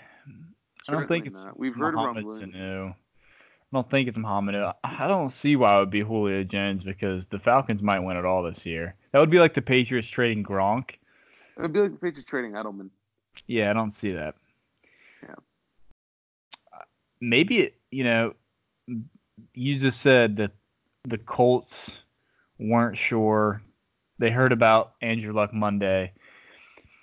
I 0.88 0.92
don't 0.92 1.08
think 1.08 1.26
it's 1.26 1.42
not. 1.42 1.58
We've 1.58 1.74
heard 1.74 1.94
Mohamed 1.94 2.24
rumblings. 2.24 2.54
Sanu. 2.54 2.90
I 2.92 3.76
don't 3.76 3.90
think 3.90 4.08
it's 4.08 4.16
Mohamed. 4.16 4.54
I 4.54 4.74
I 4.84 5.08
don't 5.08 5.30
see 5.30 5.56
why 5.56 5.76
it 5.76 5.80
would 5.80 5.90
be 5.90 6.00
Julio 6.00 6.44
Jones 6.44 6.82
because 6.82 7.26
the 7.26 7.38
Falcons 7.38 7.82
might 7.82 8.00
win 8.00 8.16
it 8.16 8.24
all 8.24 8.42
this 8.42 8.64
year. 8.64 8.94
That 9.12 9.18
would 9.18 9.30
be 9.30 9.38
like 9.38 9.54
the 9.54 9.62
Patriots 9.62 10.08
trading 10.08 10.44
Gronk. 10.44 10.90
It'd 11.58 11.72
be 11.72 11.80
like 11.80 11.92
the 11.92 11.98
Patriots 11.98 12.28
trading 12.28 12.52
Edelman. 12.52 12.90
Yeah, 13.46 13.70
I 13.70 13.72
don't 13.72 13.90
see 13.90 14.12
that. 14.12 14.34
Yeah. 15.22 15.34
Maybe 17.20 17.58
it, 17.60 17.74
you 17.90 18.04
know, 18.04 18.34
you 19.54 19.78
just 19.78 20.00
said 20.00 20.36
that 20.36 20.52
the 21.04 21.18
Colts 21.18 21.98
weren't 22.58 22.96
sure. 22.96 23.62
They 24.18 24.30
heard 24.30 24.52
about 24.52 24.94
Andrew 25.02 25.32
Luck 25.32 25.52
Monday. 25.52 26.12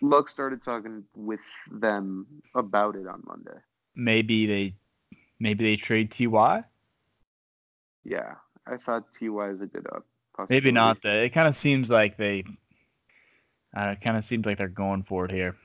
Luck 0.01 0.29
started 0.29 0.61
talking 0.61 1.03
with 1.15 1.41
them 1.71 2.25
about 2.55 2.95
it 2.95 3.07
on 3.07 3.23
Monday. 3.25 3.59
Maybe 3.95 4.45
they, 4.45 4.75
maybe 5.39 5.63
they 5.63 5.75
trade 5.75 6.11
Ty. 6.11 6.63
Yeah, 8.03 8.35
I 8.65 8.77
thought 8.77 9.13
Ty 9.13 9.49
is 9.49 9.61
a 9.61 9.67
good 9.67 9.85
up. 9.93 10.05
Maybe 10.49 10.71
not. 10.71 11.01
That 11.03 11.17
it 11.17 11.29
kind 11.29 11.47
of 11.47 11.55
seems 11.55 11.89
like 11.89 12.17
they. 12.17 12.43
Uh, 13.77 13.89
it 13.89 14.01
kind 14.01 14.17
of 14.17 14.23
seems 14.23 14.45
like 14.45 14.57
they're 14.57 14.67
going 14.67 15.03
for 15.03 15.25
it 15.25 15.31
here. 15.31 15.55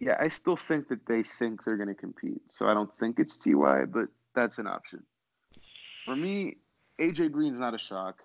Yeah, 0.00 0.16
I 0.20 0.28
still 0.28 0.56
think 0.56 0.88
that 0.88 1.06
they 1.06 1.22
think 1.22 1.64
they're 1.64 1.76
going 1.76 1.88
to 1.88 1.94
compete. 1.94 2.42
So 2.48 2.68
I 2.68 2.74
don't 2.74 2.94
think 2.98 3.18
it's 3.18 3.36
Ty, 3.36 3.86
but 3.86 4.08
that's 4.34 4.58
an 4.58 4.66
option. 4.66 5.02
For 6.08 6.16
me, 6.16 6.54
AJ 6.98 7.32
Green's 7.32 7.58
not 7.58 7.74
a 7.74 7.78
shock. 7.78 8.22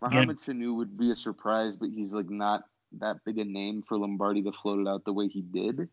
Mohamed 0.00 0.38
Sanu 0.38 0.74
would 0.74 0.96
be 0.96 1.10
a 1.10 1.14
surprise, 1.14 1.76
but 1.76 1.90
he's 1.90 2.14
like 2.14 2.30
not 2.30 2.62
that 2.98 3.22
big 3.26 3.36
a 3.36 3.44
name 3.44 3.84
for 3.86 3.98
Lombardi 3.98 4.42
to 4.42 4.52
float 4.52 4.80
it 4.80 4.88
out 4.88 5.04
the 5.04 5.12
way 5.12 5.28
he 5.28 5.42
did. 5.42 5.86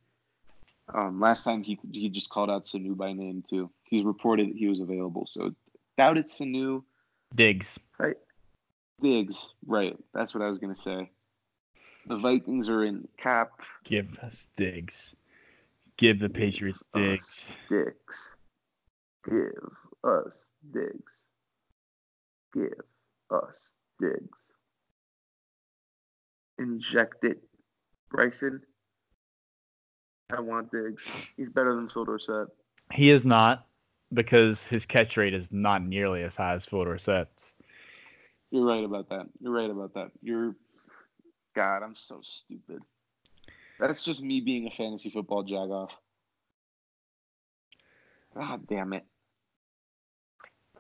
Um, 0.93 1.19
last 1.19 1.43
time 1.43 1.63
he 1.63 1.77
he 1.91 2.07
just 2.07 2.29
called 2.29 2.49
out 2.49 2.63
Sanu 2.63 2.95
by 2.95 3.11
name 3.11 3.43
too. 3.45 3.69
He's 3.83 4.03
reported 4.03 4.51
that 4.51 4.55
he 4.55 4.69
was 4.69 4.79
available, 4.79 5.27
so 5.29 5.53
doubt 5.97 6.17
it's 6.17 6.39
Sanu. 6.39 6.83
Diggs. 7.35 7.77
Right? 7.99 8.15
Diggs, 9.01 9.49
right? 9.65 9.97
That's 10.13 10.33
what 10.33 10.45
I 10.45 10.47
was 10.47 10.59
gonna 10.59 10.75
say. 10.75 11.09
The 12.05 12.19
Vikings 12.19 12.69
are 12.69 12.85
in 12.85 13.05
cap. 13.17 13.51
Give 13.83 14.17
us 14.19 14.47
Diggs. 14.55 15.13
Give 15.97 16.19
the 16.19 16.29
Patriots 16.29 16.83
Diggs. 16.93 17.45
Diggs. 17.67 18.33
Give 19.25 19.73
us 20.07 20.51
Diggs. 20.71 21.25
Give 22.53 22.81
us 23.29 23.73
Diggs. 23.99 24.39
Inject 26.59 27.23
it. 27.23 27.43
Bryson. 28.09 28.61
I 30.29 30.41
want 30.41 30.71
Diggs. 30.71 31.31
He's 31.37 31.49
better 31.49 31.75
than 31.75 31.87
Phil 31.89 32.05
Dorsett. 32.05 32.47
He 32.93 33.09
is 33.09 33.25
not 33.25 33.67
because 34.13 34.65
his 34.65 34.85
catch 34.85 35.17
rate 35.17 35.33
is 35.33 35.51
not 35.51 35.83
nearly 35.83 36.23
as 36.23 36.35
high 36.35 36.53
as 36.53 36.65
Phil 36.65 36.85
Dorsett's. 36.85 37.53
You're 38.51 38.65
right 38.65 38.83
about 38.83 39.09
that. 39.09 39.27
You're 39.41 39.53
right 39.53 39.69
about 39.69 39.93
that. 39.95 40.11
You're 40.21 40.55
God, 41.53 41.83
I'm 41.83 41.95
so 41.95 42.21
stupid. 42.23 42.81
That's 43.79 44.03
just 44.03 44.21
me 44.21 44.41
being 44.41 44.67
a 44.67 44.71
fantasy 44.71 45.09
football 45.09 45.43
jagoff. 45.43 45.89
God 48.35 48.67
damn 48.67 48.93
it. 48.93 49.05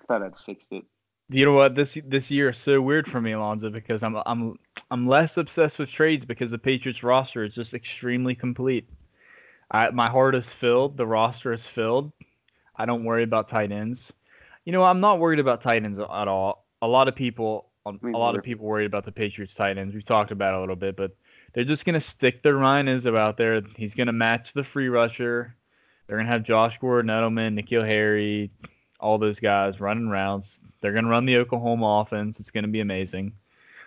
I 0.07 0.13
thought 0.13 0.23
I'd 0.23 0.37
fixed 0.37 0.71
it. 0.71 0.85
You 1.29 1.45
know 1.45 1.51
what? 1.51 1.75
This 1.75 1.97
this 2.05 2.31
year 2.31 2.49
is 2.49 2.57
so 2.57 2.79
weird 2.79 3.09
for 3.09 3.19
me, 3.19 3.33
Alonzo, 3.33 3.69
because 3.69 4.01
I'm 4.01 4.15
I'm 4.25 4.57
I'm 4.89 5.07
less 5.07 5.35
obsessed 5.35 5.77
with 5.77 5.89
trades 5.89 6.23
because 6.23 6.51
the 6.51 6.57
Patriots 6.57 7.03
roster 7.03 7.43
is 7.43 7.53
just 7.53 7.73
extremely 7.73 8.33
complete. 8.33 8.87
I, 9.69 9.89
my 9.89 10.09
heart 10.09 10.35
is 10.35 10.49
filled. 10.49 10.95
The 10.95 11.05
roster 11.05 11.51
is 11.51 11.67
filled. 11.67 12.13
I 12.77 12.85
don't 12.85 13.03
worry 13.03 13.23
about 13.23 13.49
tight 13.49 13.73
ends. 13.73 14.13
You 14.63 14.71
know, 14.71 14.83
I'm 14.83 15.01
not 15.01 15.19
worried 15.19 15.39
about 15.39 15.59
tight 15.59 15.83
ends 15.83 15.99
at 15.99 16.27
all. 16.27 16.65
A 16.81 16.87
lot 16.87 17.09
of 17.09 17.15
people, 17.15 17.69
a 17.85 18.07
lot 18.07 18.37
of 18.37 18.43
people 18.43 18.65
worried 18.65 18.85
about 18.85 19.03
the 19.03 19.11
Patriots 19.11 19.55
tight 19.55 19.77
ends. 19.77 19.93
We've 19.93 20.05
talked 20.05 20.31
about 20.31 20.53
it 20.53 20.57
a 20.57 20.59
little 20.61 20.77
bit, 20.77 20.95
but 20.95 21.11
they're 21.53 21.65
just 21.65 21.83
gonna 21.83 21.99
stick 21.99 22.41
their 22.43 22.55
Ryan 22.55 22.87
Izzo 22.87 23.17
out 23.17 23.35
there. 23.35 23.61
He's 23.75 23.93
gonna 23.93 24.13
match 24.13 24.53
the 24.53 24.63
free 24.63 24.87
rusher. 24.87 25.57
They're 26.07 26.17
gonna 26.17 26.29
have 26.29 26.43
Josh 26.43 26.77
Gordon, 26.79 27.11
Edelman, 27.11 27.59
N'Keal 27.59 27.85
Harry, 27.85 28.49
all 28.99 29.17
those 29.17 29.39
guys 29.39 29.79
running 29.79 30.09
routes. 30.09 30.59
They're 30.81 30.93
gonna 30.93 31.09
run 31.09 31.25
the 31.25 31.37
Oklahoma 31.37 32.01
offense. 32.01 32.39
It's 32.39 32.51
gonna 32.51 32.67
be 32.67 32.79
amazing. 32.81 33.33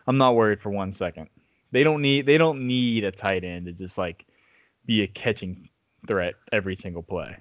I'm 0.06 0.18
not 0.18 0.34
worried 0.34 0.60
for 0.60 0.70
one 0.70 0.92
second. 0.92 1.28
They 1.72 1.82
don't 1.82 2.02
need 2.02 2.26
they 2.26 2.38
don't 2.38 2.66
need 2.66 3.04
a 3.04 3.12
tight 3.12 3.44
end 3.44 3.66
to 3.66 3.72
just 3.72 3.98
like 3.98 4.26
be 4.86 5.02
a 5.02 5.06
catching 5.06 5.68
threat 6.06 6.34
every 6.52 6.76
single 6.76 7.02
play. 7.02 7.36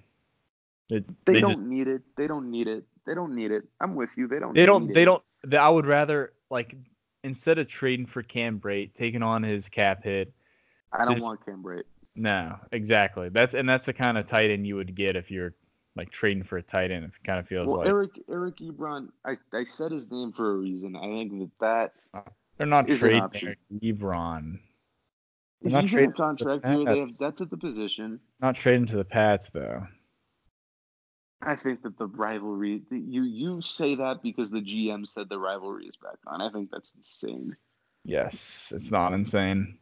It- 0.89 1.05
They, 1.25 1.33
they 1.33 1.41
don't 1.41 1.51
just 1.51 1.63
need 1.63 1.87
it. 1.87 2.01
They 2.15 2.27
don't 2.27 2.49
need 2.49 2.67
it. 2.67 2.83
They 3.05 3.15
don't 3.15 3.33
need 3.35 3.51
it. 3.51 3.63
I'm 3.79 3.95
with 3.95 4.15
you. 4.17 4.27
They 4.27 4.39
don't. 4.39 4.53
they 4.53 4.65
don't 4.65 4.87
need 4.87 4.95
they 4.95 5.01
it. 5.03 5.05
don't 5.05 5.23
they, 5.43 5.57
I 5.57 5.69
would 5.69 5.85
rather 5.87 6.33
like 6.49 6.75
instead 7.23 7.57
of 7.59 7.67
trading 7.67 8.05
for 8.05 8.23
Cam 8.23 8.59
Brate, 8.59 8.93
taking 8.93 9.23
on 9.23 9.43
his 9.43 9.67
cap 9.69 10.03
hit. 10.03 10.31
I 10.93 11.05
don't 11.05 11.21
want 11.21 11.43
Cam 11.45 11.63
Brate. 11.63 11.83
No, 12.15 12.57
exactly. 12.71 13.29
That's 13.29 13.53
and 13.53 13.67
that's 13.67 13.85
the 13.85 13.93
kind 13.93 14.17
of 14.17 14.27
tight 14.27 14.51
end 14.51 14.67
you 14.67 14.75
would 14.75 14.93
get 14.95 15.15
if 15.15 15.31
you're 15.31 15.53
like 15.99 16.11
trading 16.11 16.43
for 16.43 16.57
a 16.57 16.63
tight 16.63 16.91
end. 16.91 17.03
It 17.03 17.11
kind 17.25 17.39
of 17.39 17.47
feels 17.47 17.67
Well, 17.67 17.79
like 17.79 17.87
Eric 17.87 18.11
Eric 18.29 18.55
Ebron, 18.57 19.09
I, 19.25 19.37
I 19.53 19.65
said 19.65 19.91
his 19.91 20.09
name 20.09 20.31
for 20.31 20.51
a 20.51 20.55
reason. 20.55 20.95
I 20.95 21.01
think 21.01 21.31
that 21.39 21.51
that 21.59 21.93
uh, 22.13 22.21
they're 22.57 22.67
not 22.67 22.87
trading. 22.87 23.29
Eric 23.33 23.59
Ebron. 23.83 24.59
They're 25.61 25.81
he's 25.81 25.83
in 25.83 25.87
trading 25.87 26.09
a 26.09 26.13
for 26.13 26.17
the 26.17 26.23
contract 26.23 26.69
year. 26.69 26.85
They 26.85 26.99
have 26.99 27.17
depth 27.17 27.41
at 27.41 27.49
the 27.49 27.57
position. 27.57 28.19
Not 28.39 28.55
trading 28.55 28.87
to 28.87 28.95
the 28.95 29.03
Pats 29.03 29.49
though. 29.49 29.85
I 31.41 31.55
think 31.55 31.81
that 31.83 31.97
the 31.97 32.07
rivalry. 32.07 32.81
the- 32.89 32.99
You 32.99 33.23
you 33.23 33.61
say 33.61 33.95
that 33.95 34.23
because 34.23 34.51
the 34.51 34.61
GM 34.61 35.05
said 35.05 35.27
the 35.27 35.39
rivalry 35.39 35.85
is 35.85 35.97
back 35.97 36.17
on. 36.27 36.41
I 36.41 36.49
think 36.49 36.71
that's 36.71 36.93
insane. 36.95 37.57
Yes, 38.05 38.71
it's 38.73 38.89
not 38.89 39.11
insane. 39.11 39.77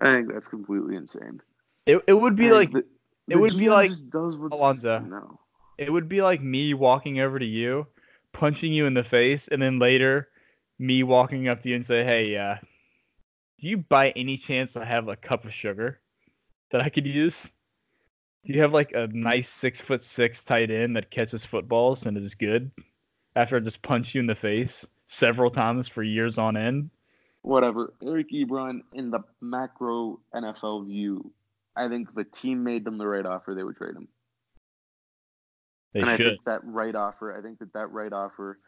I 0.00 0.06
think 0.14 0.32
that's 0.32 0.46
completely 0.46 0.94
insane. 0.94 1.40
It 1.86 2.00
it 2.06 2.12
would 2.12 2.36
be 2.36 2.52
like 2.52 2.70
the- 2.70 2.86
it 3.28 3.34
the 3.34 3.40
would 3.40 3.56
be 3.56 3.68
like- 3.68 3.90
does 4.10 4.36
what's 4.36 4.58
Alonzo. 4.58 4.98
No. 5.00 5.40
it 5.78 5.90
would 5.92 6.08
be 6.08 6.22
like 6.22 6.40
me 6.42 6.74
walking 6.74 7.20
over 7.20 7.38
to 7.38 7.46
you, 7.46 7.86
punching 8.32 8.72
you 8.72 8.86
in 8.86 8.94
the 8.94 9.04
face, 9.04 9.48
and 9.48 9.60
then 9.62 9.78
later 9.78 10.28
me 10.78 11.02
walking 11.02 11.48
up 11.48 11.62
to 11.62 11.68
you 11.68 11.74
and 11.76 11.86
say, 11.86 12.04
"Hey, 12.04 12.36
uh, 12.36 12.56
do 13.60 13.68
you 13.68 13.78
by 13.78 14.10
any 14.10 14.36
chance 14.36 14.74
have 14.74 15.08
a 15.08 15.16
cup 15.16 15.44
of 15.44 15.52
sugar 15.52 16.00
that 16.70 16.80
I 16.80 16.88
could 16.88 17.06
use? 17.06 17.50
Do 18.44 18.52
you 18.52 18.60
have 18.60 18.72
like 18.72 18.92
a 18.92 19.08
nice 19.08 19.48
six 19.48 19.80
foot 19.80 20.02
six 20.02 20.44
tight 20.44 20.70
end 20.70 20.96
that 20.96 21.10
catches 21.10 21.44
footballs 21.44 22.06
and 22.06 22.16
is 22.16 22.34
good?" 22.34 22.70
After 23.36 23.56
I 23.56 23.60
just 23.60 23.82
punch 23.82 24.14
you 24.14 24.20
in 24.20 24.26
the 24.26 24.34
face 24.34 24.86
several 25.08 25.50
times 25.50 25.86
for 25.88 26.02
years 26.02 26.38
on 26.38 26.56
end. 26.56 26.90
Whatever. 27.42 27.94
Eric 28.04 28.30
Ebron 28.32 28.80
in 28.94 29.10
the 29.10 29.20
macro 29.40 30.20
NFL 30.34 30.86
view. 30.86 31.32
I 31.78 31.88
think 31.88 32.08
if 32.08 32.14
the 32.14 32.24
team 32.24 32.64
made 32.64 32.84
them 32.84 32.98
the 32.98 33.06
right 33.06 33.24
offer, 33.24 33.54
they 33.54 33.62
would 33.62 33.76
trade 33.76 33.94
him. 33.94 34.08
They 35.94 36.00
and 36.00 36.10
I 36.10 36.16
should. 36.16 36.26
think 36.26 36.44
that 36.44 36.60
right 36.64 36.94
offer, 36.94 37.36
I 37.36 37.40
think 37.40 37.60
that 37.60 37.72
that 37.74 37.90
right 37.92 38.12
offer 38.12 38.58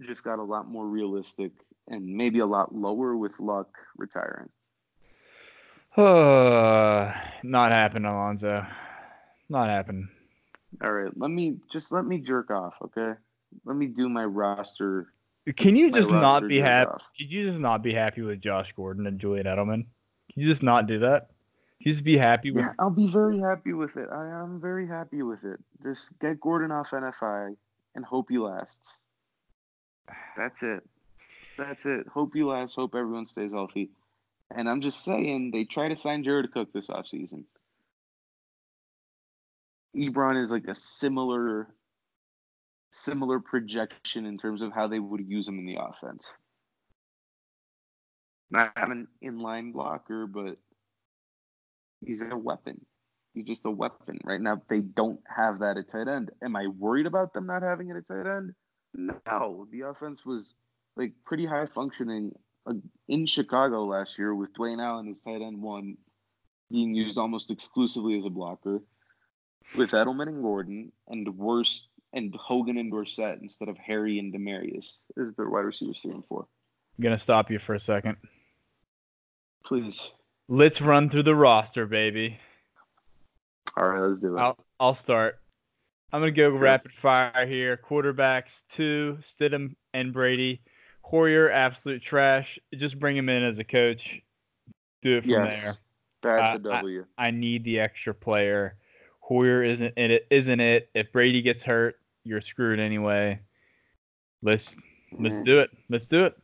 just 0.00 0.24
got 0.24 0.38
a 0.38 0.42
lot 0.42 0.68
more 0.68 0.86
realistic 0.86 1.52
and 1.88 2.06
maybe 2.06 2.38
a 2.38 2.46
lot 2.46 2.74
lower 2.74 3.16
with 3.16 3.38
Luck 3.40 3.68
retiring. 3.96 4.48
not 5.96 7.72
happen, 7.72 8.04
Alonzo. 8.04 8.64
Not 9.48 9.68
happen. 9.68 10.08
All 10.82 10.92
right, 10.92 11.12
let 11.16 11.30
me 11.30 11.56
just 11.70 11.90
let 11.90 12.06
me 12.06 12.18
jerk 12.18 12.50
off, 12.50 12.74
okay? 12.82 13.14
Let 13.64 13.76
me 13.76 13.86
do 13.86 14.08
my 14.08 14.24
roster. 14.24 15.12
Can 15.56 15.74
you 15.74 15.90
just 15.90 16.12
not 16.12 16.46
be 16.46 16.60
happy? 16.60 16.90
off. 16.90 17.02
Could 17.18 17.32
you 17.32 17.48
just 17.48 17.60
not 17.60 17.82
be 17.82 17.92
happy 17.92 18.22
with 18.22 18.40
Josh 18.40 18.72
Gordon 18.72 19.06
and 19.06 19.18
Julian 19.18 19.46
Edelman? 19.46 19.86
Can 20.32 20.42
you 20.42 20.48
just 20.48 20.62
not 20.62 20.86
do 20.86 21.00
that? 21.00 21.30
Just 21.82 22.04
be 22.04 22.16
happy 22.16 22.50
with 22.50 22.62
Yeah, 22.62 22.72
I'll 22.78 22.90
be 22.90 23.06
very 23.06 23.38
happy 23.38 23.72
with 23.72 23.96
it. 23.96 24.08
I 24.12 24.28
am 24.28 24.60
very 24.60 24.86
happy 24.86 25.22
with 25.22 25.44
it. 25.44 25.58
Just 25.82 26.18
get 26.18 26.40
Gordon 26.40 26.70
off 26.70 26.90
NFI 26.90 27.56
and 27.94 28.04
hope 28.04 28.26
he 28.28 28.38
lasts. 28.38 29.00
That's 30.36 30.62
it. 30.62 30.82
That's 31.56 31.86
it. 31.86 32.06
Hope 32.06 32.32
he 32.34 32.42
lasts. 32.42 32.76
Hope 32.76 32.94
everyone 32.94 33.26
stays 33.26 33.52
healthy. 33.52 33.90
And 34.54 34.68
I'm 34.68 34.80
just 34.80 35.04
saying, 35.04 35.52
they 35.52 35.64
try 35.64 35.88
to 35.88 35.96
sign 35.96 36.22
Jared 36.22 36.52
Cook 36.52 36.72
this 36.72 36.88
offseason. 36.88 37.44
Ebron 39.96 40.40
is 40.40 40.50
like 40.50 40.66
a 40.68 40.74
similar 40.74 41.68
similar 42.92 43.38
projection 43.38 44.26
in 44.26 44.36
terms 44.36 44.62
of 44.62 44.72
how 44.72 44.88
they 44.88 44.98
would 44.98 45.24
use 45.28 45.46
him 45.46 45.58
in 45.58 45.66
the 45.66 45.78
offense. 45.80 46.34
Not 48.50 48.72
an 48.76 49.06
inline 49.22 49.72
blocker, 49.72 50.26
but 50.26 50.58
he's 52.04 52.22
a 52.22 52.36
weapon. 52.36 52.80
He's 53.34 53.44
just 53.44 53.66
a 53.66 53.70
weapon. 53.70 54.18
Right 54.24 54.40
now, 54.40 54.60
they 54.68 54.80
don't 54.80 55.20
have 55.34 55.60
that 55.60 55.76
at 55.76 55.88
tight 55.88 56.08
end. 56.08 56.30
Am 56.42 56.56
I 56.56 56.66
worried 56.66 57.06
about 57.06 57.32
them 57.32 57.46
not 57.46 57.62
having 57.62 57.90
it 57.90 57.96
at 57.96 58.06
tight 58.06 58.26
end? 58.26 58.54
No. 58.94 59.66
The 59.70 59.82
offense 59.82 60.26
was 60.26 60.54
like 60.96 61.12
pretty 61.24 61.46
high 61.46 61.66
functioning 61.66 62.32
uh, 62.66 62.74
in 63.08 63.26
Chicago 63.26 63.84
last 63.84 64.18
year 64.18 64.34
with 64.34 64.52
Dwayne 64.52 64.82
Allen 64.82 65.08
as 65.08 65.20
tight 65.20 65.42
end 65.42 65.62
one 65.62 65.96
being 66.70 66.94
used 66.94 67.18
almost 67.18 67.50
exclusively 67.50 68.16
as 68.16 68.24
a 68.24 68.30
blocker, 68.30 68.80
with 69.76 69.90
Edelman 69.90 70.28
and 70.28 70.42
Gordon 70.42 70.92
and 71.08 71.28
worse 71.36 71.88
and 72.12 72.34
Hogan 72.34 72.78
and 72.78 72.90
Dorsett 72.90 73.40
instead 73.40 73.68
of 73.68 73.76
Harry 73.78 74.18
and 74.18 74.32
Demaryius 74.34 75.00
is 75.16 75.32
their 75.32 75.48
wide 75.48 75.60
receiver 75.60 75.94
three 75.94 76.12
and 76.12 76.24
four. 76.26 76.46
I'm 76.98 77.02
gonna 77.02 77.18
stop 77.18 77.50
you 77.50 77.58
for 77.58 77.74
a 77.74 77.80
second. 77.80 78.16
Please. 79.64 80.10
Let's 80.52 80.80
run 80.80 81.08
through 81.08 81.22
the 81.22 81.34
roster, 81.36 81.86
baby. 81.86 82.36
All 83.76 83.88
right, 83.88 84.00
let's 84.00 84.20
do 84.20 84.36
it. 84.36 84.40
I'll 84.40 84.58
I'll 84.80 84.94
start. 84.94 85.38
I'm 86.12 86.20
gonna 86.20 86.32
go 86.32 86.50
rapid 86.50 86.92
fire 86.92 87.46
here. 87.46 87.76
Quarterbacks 87.76 88.64
two, 88.68 89.16
Stidham 89.22 89.76
and 89.94 90.12
Brady. 90.12 90.60
Hoyer, 91.02 91.50
absolute 91.50 92.02
trash. 92.02 92.58
Just 92.74 92.98
bring 92.98 93.16
him 93.16 93.28
in 93.28 93.44
as 93.44 93.60
a 93.60 93.64
coach. 93.64 94.20
Do 95.02 95.18
it 95.18 95.20
from 95.22 95.30
there. 95.30 95.42
yes, 95.44 95.84
that's 96.20 96.54
Uh, 96.54 96.56
a 96.56 96.58
W. 96.58 97.06
I 97.16 97.30
need 97.30 97.62
the 97.62 97.78
extra 97.78 98.12
player. 98.12 98.76
Hoyer 99.20 99.62
isn't 99.62 99.96
it 99.96 100.26
isn't 100.30 100.58
it. 100.60 100.90
If 100.94 101.12
Brady 101.12 101.42
gets 101.42 101.62
hurt, 101.62 102.00
you're 102.24 102.40
screwed 102.40 102.80
anyway. 102.80 103.38
Let's 104.42 104.74
let's 105.16 105.36
Mm. 105.36 105.44
do 105.44 105.60
it. 105.60 105.70
Let's 105.88 106.08
do 106.08 106.24
it. 106.24 106.36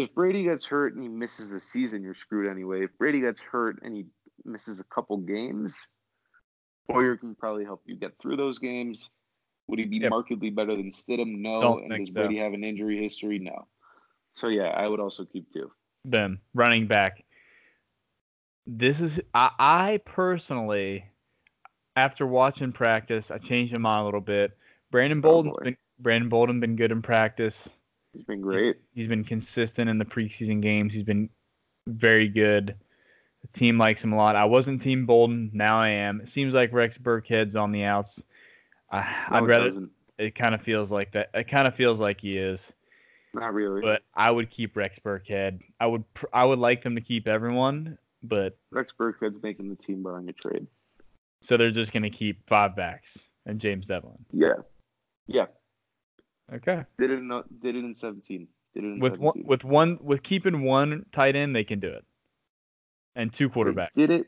If 0.00 0.14
Brady 0.14 0.44
gets 0.44 0.66
hurt 0.66 0.94
and 0.94 1.02
he 1.02 1.08
misses 1.08 1.50
the 1.50 1.60
season, 1.60 2.02
you're 2.02 2.14
screwed 2.14 2.50
anyway. 2.50 2.84
If 2.84 2.96
Brady 2.98 3.20
gets 3.20 3.40
hurt 3.40 3.80
and 3.82 3.94
he 3.94 4.06
misses 4.44 4.80
a 4.80 4.84
couple 4.84 5.16
games, 5.18 5.86
Hoyer 6.90 7.16
can 7.16 7.34
probably 7.34 7.64
help 7.64 7.82
you 7.86 7.96
get 7.96 8.12
through 8.20 8.36
those 8.36 8.58
games. 8.58 9.10
Would 9.68 9.78
he 9.78 9.84
be 9.84 9.98
Yep. 9.98 10.10
markedly 10.10 10.50
better 10.50 10.74
than 10.76 10.90
Stidham? 10.90 11.38
No. 11.38 11.60
Don't 11.60 11.92
and 11.92 12.04
does 12.04 12.12
so. 12.12 12.20
Brady 12.20 12.38
have 12.38 12.52
an 12.52 12.64
injury 12.64 13.00
history? 13.00 13.38
No. 13.38 13.68
So 14.32 14.48
yeah, 14.48 14.68
I 14.68 14.86
would 14.88 15.00
also 15.00 15.24
keep 15.24 15.52
two. 15.52 15.70
Then 16.04 16.38
running 16.54 16.86
back. 16.86 17.24
This 18.66 19.00
is 19.00 19.20
I, 19.34 19.50
I 19.58 20.00
personally, 20.04 21.04
after 21.96 22.26
watching 22.26 22.72
practice, 22.72 23.30
I 23.30 23.38
changed 23.38 23.72
my 23.72 23.78
mind 23.78 24.02
a 24.02 24.04
little 24.04 24.20
bit. 24.20 24.56
Brandon 24.90 25.18
Oh, 25.18 25.22
Bolden's 25.22 25.54
boy. 25.56 25.64
been 25.64 25.76
Brandon 25.98 26.28
Bolden 26.28 26.60
been 26.60 26.76
good 26.76 26.92
in 26.92 27.02
practice. 27.02 27.68
He's 28.12 28.24
been 28.24 28.40
great. 28.40 28.76
He's 28.94 29.06
been 29.08 29.24
consistent 29.24 29.88
in 29.88 29.98
the 29.98 30.04
preseason 30.04 30.60
games. 30.60 30.92
He's 30.92 31.04
been 31.04 31.28
very 31.86 32.28
good. 32.28 32.74
The 33.42 33.58
team 33.58 33.78
likes 33.78 34.02
him 34.04 34.12
a 34.12 34.16
lot. 34.16 34.36
I 34.36 34.44
wasn't 34.44 34.82
Team 34.82 35.06
Bolden. 35.06 35.50
Now 35.54 35.80
I 35.80 35.88
am. 35.88 36.20
It 36.20 36.28
seems 36.28 36.52
like 36.52 36.72
Rex 36.72 36.98
Burkhead's 36.98 37.56
on 37.56 37.72
the 37.72 37.84
outs. 37.84 38.22
I, 38.90 39.00
No, 39.30 39.36
I'd 39.36 39.46
rather. 39.46 39.64
doesn't. 39.66 39.90
It 40.18 40.34
kind 40.34 40.54
of 40.54 40.60
feels 40.60 40.90
like 40.92 41.12
that. 41.12 41.30
It 41.32 41.44
kind 41.48 41.66
of 41.66 41.74
feels 41.74 41.98
like 42.00 42.20
he 42.20 42.36
is. 42.36 42.70
Not 43.32 43.54
really. 43.54 43.80
But 43.80 44.02
I 44.14 44.30
would 44.30 44.50
keep 44.50 44.76
Rex 44.76 44.98
Burkhead. 44.98 45.60
I 45.78 45.86
would. 45.86 46.04
pr- 46.14 46.26
I 46.34 46.44
would 46.44 46.58
like 46.58 46.82
them 46.82 46.96
to 46.96 47.00
keep 47.00 47.26
everyone, 47.28 47.96
but 48.22 48.58
Rex 48.72 48.92
Burkhead's 49.00 49.40
making 49.42 49.70
the 49.70 49.76
team 49.76 50.02
barring 50.02 50.28
a 50.28 50.32
trade. 50.32 50.66
so 51.40 51.56
they're 51.56 51.70
just 51.70 51.92
gonna 51.92 52.10
keep 52.10 52.46
five 52.46 52.76
backs 52.76 53.16
and 53.46 53.58
James 53.60 53.86
Develin. 53.86 54.18
Yeah. 54.32 54.54
Yeah. 55.28 55.46
Okay. 56.52 56.84
Did 56.98 57.10
it 57.10 57.18
in 57.18 57.42
did 57.60 57.76
it 57.76 57.84
in 57.84 57.94
seventeen. 57.94 58.48
Did 58.74 58.84
it 58.84 58.86
in 58.86 58.98
With 58.98 59.18
one, 59.18 59.42
with 59.44 59.64
one, 59.64 59.98
with 60.00 60.22
keeping 60.22 60.62
one 60.62 61.06
tight 61.12 61.36
end, 61.36 61.54
they 61.54 61.64
can 61.64 61.80
do 61.80 61.88
it, 61.88 62.04
and 63.14 63.32
two 63.32 63.48
They 63.48 63.54
quarterbacks. 63.54 63.94
Did 63.94 64.10
it? 64.10 64.26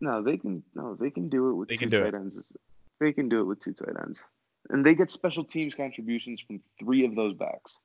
No, 0.00 0.22
they 0.22 0.36
can. 0.36 0.62
No, 0.74 0.94
they 0.94 1.10
can 1.10 1.28
do 1.28 1.50
it 1.50 1.54
with 1.54 1.68
They 1.68 1.76
two 1.76 1.90
tight 1.90 2.14
ends. 2.14 2.52
They 3.00 3.12
can 3.12 3.28
do 3.28 3.40
it 3.40 3.44
with 3.44 3.60
two 3.60 3.72
tight 3.72 3.96
ends, 4.02 4.24
and 4.70 4.84
they 4.84 4.94
get 4.94 5.10
special 5.10 5.44
teams 5.44 5.74
contributions 5.74 6.40
from 6.40 6.60
three 6.78 7.04
of 7.04 7.14
those 7.14 7.34
backs. 7.34 7.78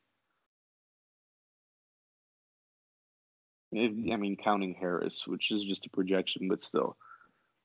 If- 3.71 4.13
I 4.13 4.15
mean, 4.17 4.37
counting 4.37 4.75
Harris, 4.75 5.27
which 5.27 5.51
is 5.51 5.63
just 5.63 5.85
a 5.87 5.89
projection, 5.89 6.47
but 6.47 6.61
still, 6.61 6.95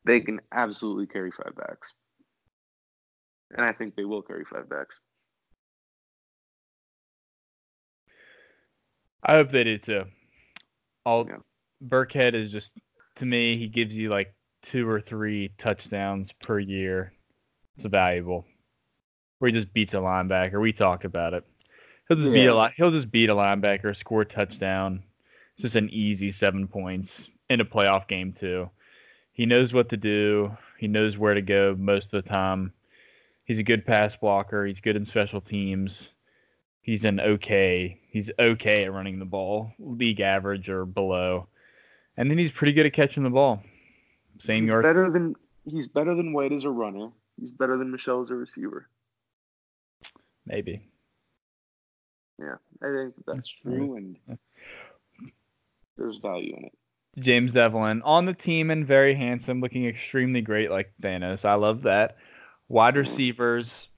they 0.04 0.20
can 0.20 0.40
absolutely 0.52 1.06
carry 1.06 1.30
five 1.30 1.54
backs, 1.54 1.92
and 3.50 3.64
I 3.64 3.72
think 3.72 3.94
they 3.94 4.04
will 4.04 4.22
carry 4.22 4.44
five 4.44 4.68
backs. 4.68 4.98
I 9.22 9.34
hope 9.34 9.50
they 9.50 9.64
do 9.64 9.78
too. 9.78 10.04
All 11.04 11.26
Yeah. 11.28 11.38
Burkhead 11.86 12.34
is 12.34 12.50
just 12.50 12.72
to 13.16 13.26
me, 13.26 13.56
he 13.56 13.68
gives 13.68 13.96
you 13.96 14.08
like 14.08 14.34
two 14.62 14.88
or 14.88 15.00
three 15.00 15.50
touchdowns 15.58 16.32
per 16.32 16.58
year. 16.58 17.12
It's 17.76 17.84
valuable. 17.84 18.44
Where 19.38 19.48
he 19.48 19.52
just 19.52 19.72
beats 19.72 19.94
a 19.94 19.98
linebacker. 19.98 20.60
We 20.60 20.72
talked 20.72 21.04
about 21.04 21.34
it. 21.34 21.44
He'll 22.08 22.16
just 22.16 22.32
beat 22.32 22.46
a 22.46 22.54
lot. 22.54 22.72
He'll 22.76 22.90
just 22.90 23.10
beat 23.10 23.30
a 23.30 23.34
linebacker, 23.34 23.94
score 23.96 24.22
a 24.22 24.24
touchdown. 24.24 25.02
It's 25.54 25.62
just 25.62 25.76
an 25.76 25.90
easy 25.90 26.30
seven 26.30 26.66
points. 26.66 27.28
in 27.50 27.60
a 27.60 27.64
playoff 27.64 28.08
game 28.08 28.32
too. 28.32 28.68
He 29.32 29.46
knows 29.46 29.72
what 29.72 29.88
to 29.90 29.96
do. 29.96 30.56
He 30.78 30.88
knows 30.88 31.16
where 31.16 31.34
to 31.34 31.42
go 31.42 31.74
most 31.78 32.12
of 32.12 32.22
the 32.22 32.28
time. 32.28 32.72
He's 33.44 33.58
a 33.58 33.62
good 33.62 33.86
pass 33.86 34.16
blocker. 34.16 34.66
He's 34.66 34.80
good 34.80 34.96
in 34.96 35.04
special 35.04 35.40
teams. 35.40 36.10
He's 36.82 37.04
an 37.04 37.20
okay. 37.20 38.00
He's 38.10 38.30
okay 38.38 38.84
at 38.84 38.92
running 38.92 39.18
the 39.18 39.24
ball, 39.24 39.72
league 39.78 40.20
average 40.20 40.68
or 40.68 40.84
below. 40.84 41.48
And 42.16 42.30
then 42.30 42.38
he's 42.38 42.50
pretty 42.50 42.72
good 42.72 42.86
at 42.86 42.92
catching 42.92 43.22
the 43.22 43.30
ball. 43.30 43.62
Same 44.38 44.62
he's 44.62 44.70
yard. 44.70 44.82
better 44.82 45.10
than 45.10 45.34
he's 45.66 45.86
better 45.86 46.14
than 46.14 46.32
White 46.32 46.52
as 46.52 46.64
a 46.64 46.70
runner. 46.70 47.10
He's 47.38 47.52
better 47.52 47.76
than 47.76 47.90
Michel 47.90 48.22
as 48.22 48.30
a 48.30 48.34
receiver. 48.34 48.88
Maybe. 50.46 50.80
Yeah, 52.40 52.54
I 52.82 52.86
think 52.86 53.14
that's 53.26 53.48
true, 53.48 53.96
and 53.96 54.38
there's 55.96 56.18
value 56.18 56.54
in 56.56 56.64
it. 56.66 56.72
James 57.18 57.52
Develin 57.52 58.00
on 58.04 58.26
the 58.26 58.32
team 58.32 58.70
and 58.70 58.86
very 58.86 59.14
handsome, 59.14 59.60
looking 59.60 59.86
extremely 59.86 60.40
great 60.40 60.70
like 60.70 60.92
Thanos. 61.02 61.44
I 61.44 61.54
love 61.54 61.82
that. 61.82 62.16
Wide 62.68 62.94
Mhm. 62.94 62.98
receivers, 62.98 63.88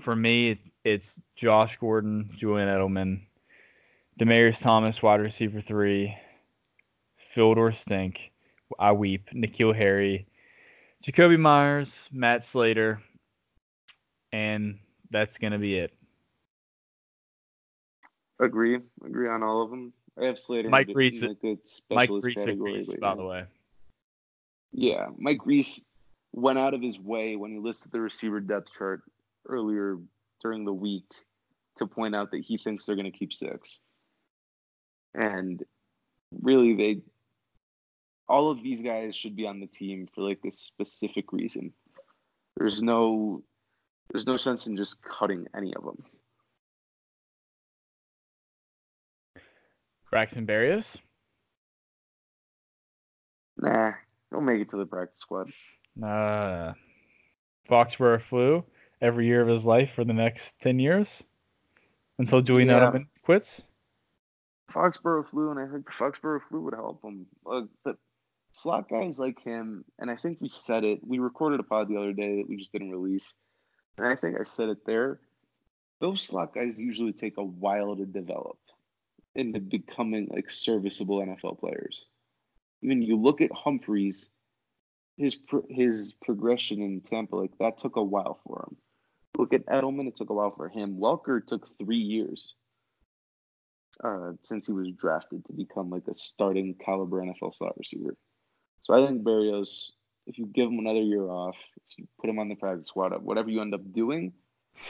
for 0.00 0.16
me, 0.16 0.60
it's 0.84 1.20
Josh 1.36 1.76
Gordon, 1.76 2.30
Julian 2.34 2.68
Edelman, 2.68 3.22
Demaryius 4.20 4.60
Thomas, 4.60 5.02
wide 5.02 5.22
receiver 5.22 5.62
three, 5.62 6.14
Fildor 7.34 7.74
Stink, 7.74 8.32
I 8.78 8.92
weep, 8.92 9.30
N'Keal 9.32 9.74
Harry, 9.74 10.26
Jakobi 11.02 11.40
Meyers, 11.40 12.06
Matt 12.12 12.44
Slater, 12.44 13.00
and 14.30 14.78
that's 15.08 15.38
gonna 15.38 15.58
be 15.58 15.78
it. 15.78 15.94
Agree, 18.40 18.78
agree 19.02 19.26
on 19.26 19.42
all 19.42 19.62
of 19.62 19.70
them. 19.70 19.90
I 20.20 20.26
have 20.26 20.38
Slater 20.38 20.68
Mike 20.68 20.90
Reiss- 20.94 21.22
Mike 21.90 22.10
Reiss 22.10 22.92
by 23.00 23.14
the 23.14 23.24
way. 23.24 23.44
Yeah, 24.70 25.06
Mike 25.16 25.46
Reiss 25.46 25.82
went 26.32 26.58
out 26.58 26.74
of 26.74 26.82
his 26.82 27.00
way 27.00 27.36
when 27.36 27.52
he 27.52 27.58
listed 27.58 27.90
the 27.90 28.02
receiver 28.02 28.38
depth 28.38 28.70
chart 28.76 29.00
earlier 29.46 29.96
during 30.42 30.66
the 30.66 30.74
week 30.74 31.06
to 31.76 31.86
point 31.86 32.14
out 32.14 32.30
that 32.32 32.42
he 32.42 32.58
thinks 32.58 32.84
they're 32.84 32.96
going 32.96 33.10
to 33.10 33.18
keep 33.18 33.32
six. 33.32 33.80
And 35.14 35.62
really, 36.42 36.74
they 36.74 37.00
all 38.28 38.50
of 38.50 38.62
these 38.62 38.80
guys 38.80 39.16
should 39.16 39.34
be 39.34 39.46
on 39.46 39.58
the 39.60 39.66
team 39.66 40.06
for 40.06 40.22
like 40.22 40.40
this 40.42 40.58
specific 40.58 41.32
reason. 41.32 41.72
There's 42.56 42.80
no 42.80 43.42
there's 44.12 44.26
no 44.26 44.36
sense 44.36 44.66
in 44.66 44.76
just 44.76 45.02
cutting 45.02 45.46
any 45.56 45.74
of 45.74 45.84
them. 45.84 46.04
Braxton 50.10 50.46
Berrios. 50.46 50.96
Nah, 53.56 53.92
don't 54.32 54.44
make 54.44 54.60
it 54.60 54.68
to 54.70 54.76
the 54.76 54.86
practice 54.86 55.20
squad. 55.20 55.50
Uh, 56.02 56.72
Foxborough 57.68 58.20
flu 58.20 58.64
every 59.00 59.26
year 59.26 59.40
of 59.42 59.48
his 59.48 59.64
life 59.64 59.92
for 59.92 60.04
the 60.04 60.12
next 60.12 60.58
10 60.60 60.78
years 60.78 61.22
until 62.18 62.40
Julian 62.40 62.68
Yeah. 62.68 62.90
Edelman 62.90 63.06
quits. 63.22 63.62
Foxborough 64.70 65.28
flu, 65.28 65.50
and 65.50 65.58
I 65.58 65.66
think 65.66 65.86
the 65.86 65.92
Foxborough 65.92 66.42
flu 66.48 66.62
would 66.62 66.74
help 66.74 67.02
him. 67.04 67.26
Look, 67.44 67.68
but 67.84 67.96
slot 68.52 68.88
guys 68.88 69.18
like 69.18 69.42
him, 69.42 69.84
and 69.98 70.10
I 70.10 70.16
think 70.16 70.38
we 70.40 70.48
said 70.48 70.84
it. 70.84 71.00
We 71.06 71.18
recorded 71.18 71.60
a 71.60 71.64
pod 71.64 71.88
the 71.88 71.96
other 71.96 72.12
day 72.12 72.36
that 72.36 72.48
we 72.48 72.56
just 72.56 72.72
didn't 72.72 72.90
release, 72.90 73.34
and 73.98 74.06
I 74.06 74.16
think 74.16 74.38
I 74.38 74.44
said 74.44 74.68
it 74.68 74.84
there. 74.86 75.20
Those 76.00 76.22
slot 76.22 76.54
guys 76.54 76.80
usually 76.80 77.12
take 77.12 77.36
a 77.36 77.44
while 77.44 77.96
to 77.96 78.06
develop 78.06 78.58
into 79.34 79.60
becoming 79.60 80.28
like 80.30 80.50
serviceable 80.50 81.18
NFL 81.18 81.60
players. 81.60 82.06
Even 82.82 83.02
you 83.02 83.16
look 83.16 83.40
at 83.40 83.52
Humphries, 83.52 84.30
his 85.16 85.34
pro- 85.36 85.66
his 85.68 86.14
progression 86.24 86.80
in 86.80 87.00
Tampa, 87.00 87.36
like 87.36 87.56
that 87.58 87.78
took 87.78 87.96
a 87.96 88.02
while 88.02 88.40
for 88.46 88.66
him. 88.68 88.76
Look 89.36 89.52
at 89.52 89.66
Edelman; 89.66 90.08
it 90.08 90.16
took 90.16 90.30
a 90.30 90.34
while 90.34 90.50
for 90.50 90.68
him. 90.68 90.98
Welker 90.98 91.44
took 91.44 91.68
three 91.78 91.96
years 91.96 92.54
uh, 94.02 94.32
since 94.42 94.66
he 94.66 94.72
was 94.72 94.90
drafted 94.92 95.44
to 95.46 95.52
become 95.52 95.90
like 95.90 96.06
a 96.08 96.14
starting 96.14 96.74
caliber 96.84 97.20
NFL 97.20 97.54
slot 97.54 97.76
receiver. 97.76 98.16
So 98.82 98.94
I 98.94 99.06
think 99.06 99.22
Berrios, 99.22 99.90
if 100.26 100.38
you 100.38 100.46
give 100.46 100.68
him 100.68 100.78
another 100.78 101.02
year 101.02 101.28
off, 101.28 101.56
if 101.76 101.98
you 101.98 102.08
put 102.20 102.30
him 102.30 102.38
on 102.38 102.48
the 102.48 102.54
practice 102.54 102.88
squad, 102.88 103.12
whatever 103.22 103.50
you 103.50 103.60
end 103.60 103.74
up 103.74 103.92
doing, 103.92 104.32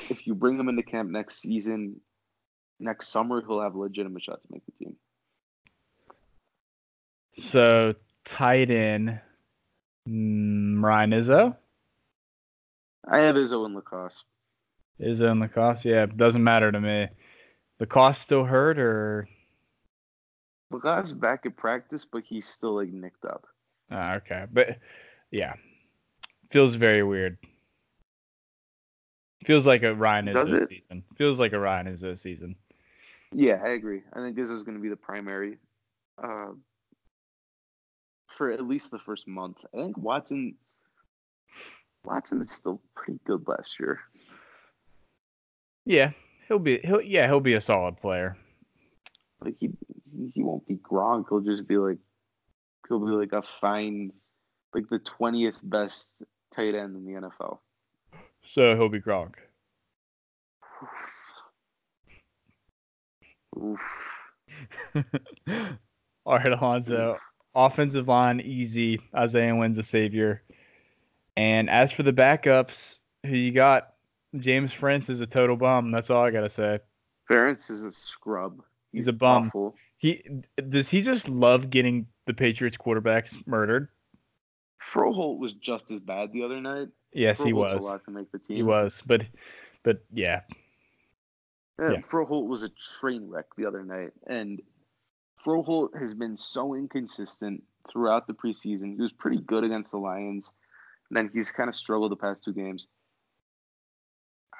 if 0.09 0.27
you 0.27 0.35
bring 0.35 0.59
him 0.59 0.69
into 0.69 0.83
camp 0.83 1.11
next 1.11 1.41
season, 1.41 2.01
next 2.79 3.09
summer, 3.09 3.43
he'll 3.47 3.61
have 3.61 3.75
a 3.75 3.79
legitimate 3.79 4.23
shot 4.23 4.41
to 4.41 4.49
make 4.51 4.65
the 4.67 4.73
team. 4.73 4.97
So 7.37 7.95
tight 8.25 8.71
end, 8.71 9.21
mm, 10.09 10.83
Ryan 10.83 11.11
Izzo. 11.11 11.57
I 13.09 13.19
have 13.21 13.37
Izzo 13.37 13.65
and 13.65 13.75
LaCosse. 13.75 14.25
Izzo 15.01 15.31
and 15.31 15.41
LaCosse. 15.41 15.85
Yeah, 15.85 16.05
it 16.05 16.17
doesn't 16.17 16.45
matter 16.45 16.71
to 16.71 16.81
me. 16.81 17.09
LaCosse 17.81 18.18
still 18.18 18.45
hurt 18.45 18.78
or? 18.78 19.28
LaCosse's 20.72 21.12
back 21.12 21.47
at 21.47 21.57
practice, 21.57 22.05
but 22.05 22.22
he's 22.24 22.47
still 22.47 22.76
like 22.76 22.91
nicked 22.91 23.24
up. 23.24 23.47
Ah, 23.91 24.14
okay, 24.16 24.45
but 24.53 24.78
yeah, 25.31 25.55
feels 26.51 26.74
very 26.74 27.03
weird. 27.03 27.39
Feels 29.45 29.66
like 29.66 29.83
a 29.83 29.95
Ryan 29.95 30.26
Does 30.26 30.53
Izzo 30.53 30.62
it? 30.62 30.68
season. 30.68 31.03
Feels 31.16 31.39
like 31.41 31.53
a 31.55 31.59
Ryan 31.59 31.87
Izzo 31.87 32.16
season. 32.16 32.55
Yeah, 33.33 33.61
I 33.64 33.70
agree. 33.70 34.03
I 34.12 34.20
think 34.20 34.37
Izzo's 34.37 34.62
going 34.62 34.76
to 34.76 34.83
be 34.83 34.91
the 34.91 34.97
primary 34.97 35.59
uh, 36.22 36.51
for 38.28 38.51
at 38.51 38.64
least 38.66 38.91
the 38.91 38.99
first 38.99 39.26
month. 39.26 39.57
I 39.74 39.78
think 39.78 39.97
Watson 39.97 40.57
Watson 42.05 42.41
is 42.41 42.51
still 42.51 42.81
pretty 42.95 43.18
good 43.24 43.47
last 43.49 43.81
year. 43.81 44.01
Yeah, 45.85 46.12
he'll 46.51 46.59
be 46.59 46.80
he'll 46.84 47.01
yeah 47.01 47.26
he'll 47.26 47.40
be 47.40 47.55
a 47.55 47.61
solid 47.61 47.96
player. 47.96 48.36
Like 49.40 49.57
he 49.59 49.70
he 50.34 50.42
won't 50.42 50.66
be 50.66 50.76
Gronk. 50.76 51.26
He'll 51.30 51.40
just 51.40 51.66
be 51.66 51.78
like 51.78 51.98
he'll 52.88 52.98
be 52.98 53.12
like 53.12 53.32
a 53.32 53.40
fine 53.40 54.12
like 54.74 54.88
the 54.90 54.98
twentieth 54.98 55.61
best 55.62 56.22
tight 56.55 56.74
end 56.74 56.96
in 56.96 57.07
the 57.07 57.28
NFL. 57.28 57.61
So 58.44 58.76
he'll 58.76 58.90
be 58.90 59.01
Gronk. 59.01 59.34
Oof. 63.57 64.12
All 66.26 66.36
right, 66.36 66.53
Alonzo. 66.53 67.16
Offensive 67.55 68.09
line, 68.09 68.40
easy. 68.40 69.01
Isaiah 69.14 69.55
Wynn's 69.55 69.78
a 69.78 69.82
savior. 69.82 70.42
And 71.36 71.68
as 71.68 71.90
for 71.90 72.03
the 72.03 72.12
backups, 72.12 72.96
who 73.24 73.36
you 73.36 73.53
got? 73.53 73.94
James 74.39 74.72
Ferentz 74.72 75.11
is 75.11 75.20
a 75.20 75.26
total 75.26 75.57
bum. 75.57 75.91
That's 75.91 76.11
all 76.11 76.24
I 76.24 76.31
gotta 76.31 76.49
say. 76.49 76.78
Ferentz 77.28 77.70
is 77.70 77.85
a 77.85 77.93
scrub. 77.93 78.62
He's 78.93 79.09
a 79.09 79.12
bum. 79.12 79.47
Awful. 79.47 79.74
He 79.97 80.22
does 80.68 80.89
he 80.89 81.03
just 81.03 81.28
love 81.28 81.70
getting 81.70 82.07
the 82.26 82.35
Patriots 82.35 82.76
quarterbacks 82.76 83.35
murdered? 83.47 83.89
Froholdt 84.83 85.39
was 85.39 85.53
just 85.55 85.91
as 85.91 86.01
bad 86.01 86.33
the 86.33 86.43
other 86.43 86.61
night. 86.61 86.89
Yes, 87.12 87.43
he 87.43 87.53
was. 87.53 87.72
a 87.72 87.78
lot 87.78 88.05
to 88.05 88.11
make 88.11 88.31
the 88.33 88.39
team. 88.39 88.57
He 88.57 88.62
was, 88.62 89.03
but 89.05 89.22
but 89.83 90.03
yeah, 90.12 90.41
Yeah, 91.78 91.93
Yeah. 91.93 91.99
Froholdt 91.99 92.47
was 92.47 92.62
a 92.62 92.70
train 93.01 93.28
wreck 93.28 93.47
the 93.57 93.66
other 93.66 93.85
night, 93.85 94.12
and 94.26 94.62
Froholdt 95.45 95.99
has 95.99 96.14
been 96.14 96.37
so 96.37 96.74
inconsistent 96.74 97.62
throughout 97.91 98.26
the 98.26 98.35
preseason. 98.35 98.95
He 98.95 99.03
was 99.03 99.12
pretty 99.12 99.39
good 99.39 99.64
against 99.64 99.91
the 99.91 99.99
Lions, 99.99 100.53
and 101.09 101.16
then 101.16 101.31
he's 101.33 101.51
kind 101.51 101.68
of 101.68 101.74
struggled 101.74 102.12
the 102.12 102.16
past 102.16 102.45
two 102.45 102.53
games. 102.53 102.89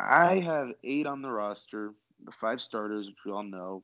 I 0.01 0.41
have 0.41 0.73
eight 0.83 1.07
on 1.07 1.23
the 1.23 1.31
roster, 1.31 1.93
the 2.25 2.33
five 2.33 2.61
starters, 2.61 3.07
which 3.07 3.19
we 3.25 3.33
all 3.33 3.43
know. 3.43 3.83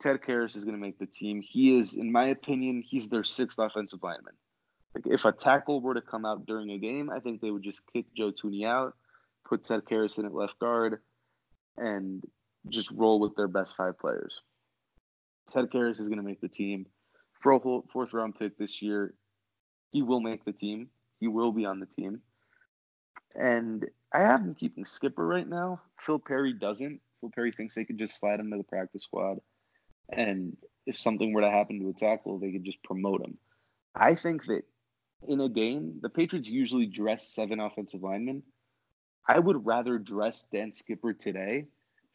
Ted 0.00 0.20
Karras 0.20 0.56
is 0.56 0.64
going 0.64 0.76
to 0.76 0.80
make 0.80 0.98
the 0.98 1.06
team. 1.06 1.40
He 1.40 1.78
is, 1.78 1.94
in 1.94 2.10
my 2.10 2.26
opinion, 2.26 2.82
he's 2.84 3.08
their 3.08 3.22
sixth 3.22 3.58
offensive 3.58 4.02
lineman. 4.02 4.34
Like 4.94 5.06
if 5.06 5.24
a 5.24 5.32
tackle 5.32 5.80
were 5.80 5.94
to 5.94 6.00
come 6.02 6.24
out 6.24 6.44
during 6.44 6.70
a 6.70 6.78
game, 6.78 7.08
I 7.08 7.20
think 7.20 7.40
they 7.40 7.50
would 7.50 7.62
just 7.62 7.82
kick 7.92 8.06
Joe 8.14 8.32
Thuney 8.32 8.66
out, 8.66 8.94
put 9.48 9.64
Ted 9.64 9.82
Karras 9.84 10.18
in 10.18 10.26
at 10.26 10.34
left 10.34 10.58
guard, 10.58 11.00
and 11.76 12.22
just 12.68 12.90
roll 12.90 13.20
with 13.20 13.34
their 13.36 13.48
best 13.48 13.76
five 13.76 13.98
players. 13.98 14.42
Ted 15.50 15.70
Karras 15.70 16.00
is 16.00 16.08
going 16.08 16.18
to 16.18 16.24
make 16.24 16.40
the 16.40 16.48
team. 16.48 16.86
Froholdt, 17.42 17.90
fourth 17.90 18.12
round 18.12 18.38
pick 18.38 18.58
this 18.58 18.82
year, 18.82 19.14
he 19.90 20.02
will 20.02 20.20
make 20.20 20.44
the 20.44 20.52
team. 20.52 20.88
He 21.18 21.28
will 21.28 21.52
be 21.52 21.64
on 21.64 21.80
the 21.80 21.86
team. 21.86 22.20
And 23.36 23.86
I 24.12 24.20
have 24.20 24.40
him 24.40 24.54
keeping 24.54 24.84
Skipper 24.84 25.26
right 25.26 25.48
now. 25.48 25.80
Phil 25.98 26.18
Perry 26.18 26.52
doesn't. 26.52 27.00
Phil 27.20 27.30
Perry 27.34 27.52
thinks 27.52 27.74
they 27.74 27.84
could 27.84 27.98
just 27.98 28.18
slide 28.18 28.40
him 28.40 28.50
to 28.50 28.58
the 28.58 28.64
practice 28.64 29.04
squad. 29.04 29.38
And 30.12 30.56
if 30.86 30.98
something 30.98 31.32
were 31.32 31.40
to 31.40 31.50
happen 31.50 31.80
to 31.80 31.88
a 31.88 31.92
tackle, 31.92 32.38
they 32.38 32.52
could 32.52 32.64
just 32.64 32.82
promote 32.82 33.22
him. 33.22 33.38
I 33.94 34.14
think 34.14 34.44
that 34.46 34.62
in 35.28 35.40
a 35.40 35.48
game, 35.48 35.98
the 36.02 36.08
Patriots 36.08 36.48
usually 36.48 36.86
dress 36.86 37.28
seven 37.28 37.60
offensive 37.60 38.02
linemen. 38.02 38.42
I 39.26 39.38
would 39.38 39.64
rather 39.64 39.98
dress 39.98 40.44
Dan 40.52 40.72
Skipper 40.72 41.12
today, 41.12 41.66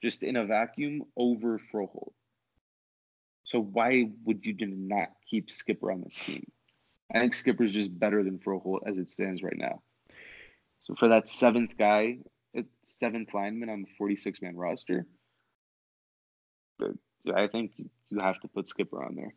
just 0.03 0.23
in 0.23 0.35
a 0.35 0.45
vacuum, 0.45 1.03
over 1.15 1.57
Froholdt. 1.57 2.11
So 3.45 3.61
why 3.61 4.11
would 4.25 4.45
you 4.45 4.55
not 4.59 5.09
keep 5.29 5.49
Skipper 5.49 5.91
on 5.91 6.01
the 6.01 6.09
team? 6.09 6.45
I 7.13 7.19
think 7.19 7.33
Skipper's 7.33 7.71
just 7.71 7.97
better 7.97 8.21
than 8.23 8.39
Froholdt 8.39 8.81
as 8.85 8.99
it 8.99 9.09
stands 9.09 9.41
right 9.41 9.57
now. 9.57 9.81
So 10.87 10.95
for 10.95 11.09
that 11.09 11.27
seventh 11.27 11.77
guy, 11.77 12.19
seventh 12.81 13.33
lineman 13.33 13.69
on 13.69 13.81
the 13.81 13.89
46 13.97 14.41
man 14.41 14.55
roster, 14.55 15.05
I 17.35 17.47
think 17.47 17.73
you 17.77 18.19
have 18.19 18.39
to 18.39 18.47
put 18.47 18.69
Skipper 18.69 19.03
on 19.03 19.15
there. 19.15 19.33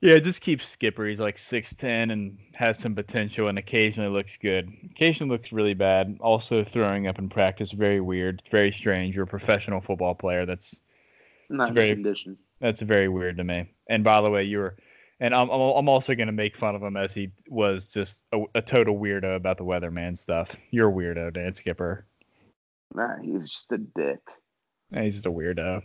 Yeah, 0.00 0.18
just 0.18 0.40
keep 0.40 0.62
Skipper. 0.62 1.06
He's 1.06 1.20
like 1.20 1.36
6'10 1.36 2.10
and 2.10 2.38
has 2.54 2.78
some 2.78 2.94
potential 2.94 3.48
and 3.48 3.58
occasionally 3.58 4.10
looks 4.10 4.38
good. 4.38 4.70
Occasionally 4.90 5.30
looks 5.30 5.52
really 5.52 5.74
bad. 5.74 6.16
Also, 6.20 6.64
throwing 6.64 7.06
up 7.06 7.18
in 7.18 7.28
practice, 7.28 7.72
very 7.72 8.00
weird. 8.00 8.40
It's 8.40 8.50
very 8.50 8.72
strange. 8.72 9.14
You're 9.14 9.24
a 9.24 9.28
professional 9.28 9.82
football 9.82 10.14
player. 10.14 10.46
That's 10.46 10.74
not 11.50 11.72
very, 11.74 11.94
condition. 11.94 12.38
That's 12.60 12.80
very 12.80 13.08
weird 13.08 13.36
to 13.36 13.44
me. 13.44 13.70
And 13.88 14.02
by 14.04 14.22
the 14.22 14.30
way, 14.30 14.44
you 14.44 14.58
were, 14.58 14.76
and 15.20 15.34
I'm, 15.34 15.48
I'm 15.48 15.88
also 15.88 16.14
going 16.14 16.26
to 16.26 16.32
make 16.32 16.56
fun 16.56 16.74
of 16.74 16.82
him 16.82 16.96
as 16.96 17.14
he 17.14 17.30
was 17.48 17.88
just 17.88 18.24
a, 18.32 18.42
a 18.54 18.62
total 18.62 18.98
weirdo 18.98 19.36
about 19.36 19.58
the 19.58 19.64
weatherman 19.64 20.16
stuff. 20.16 20.56
You're 20.70 20.90
a 20.90 20.92
weirdo, 20.92 21.32
Dan 21.32 21.54
Skipper. 21.54 22.06
Nah, 22.94 23.16
he's 23.22 23.48
just 23.48 23.72
a 23.72 23.78
dick. 23.78 24.20
Nah, 24.90 25.02
he's 25.02 25.14
just 25.14 25.26
a 25.26 25.30
weirdo. 25.30 25.82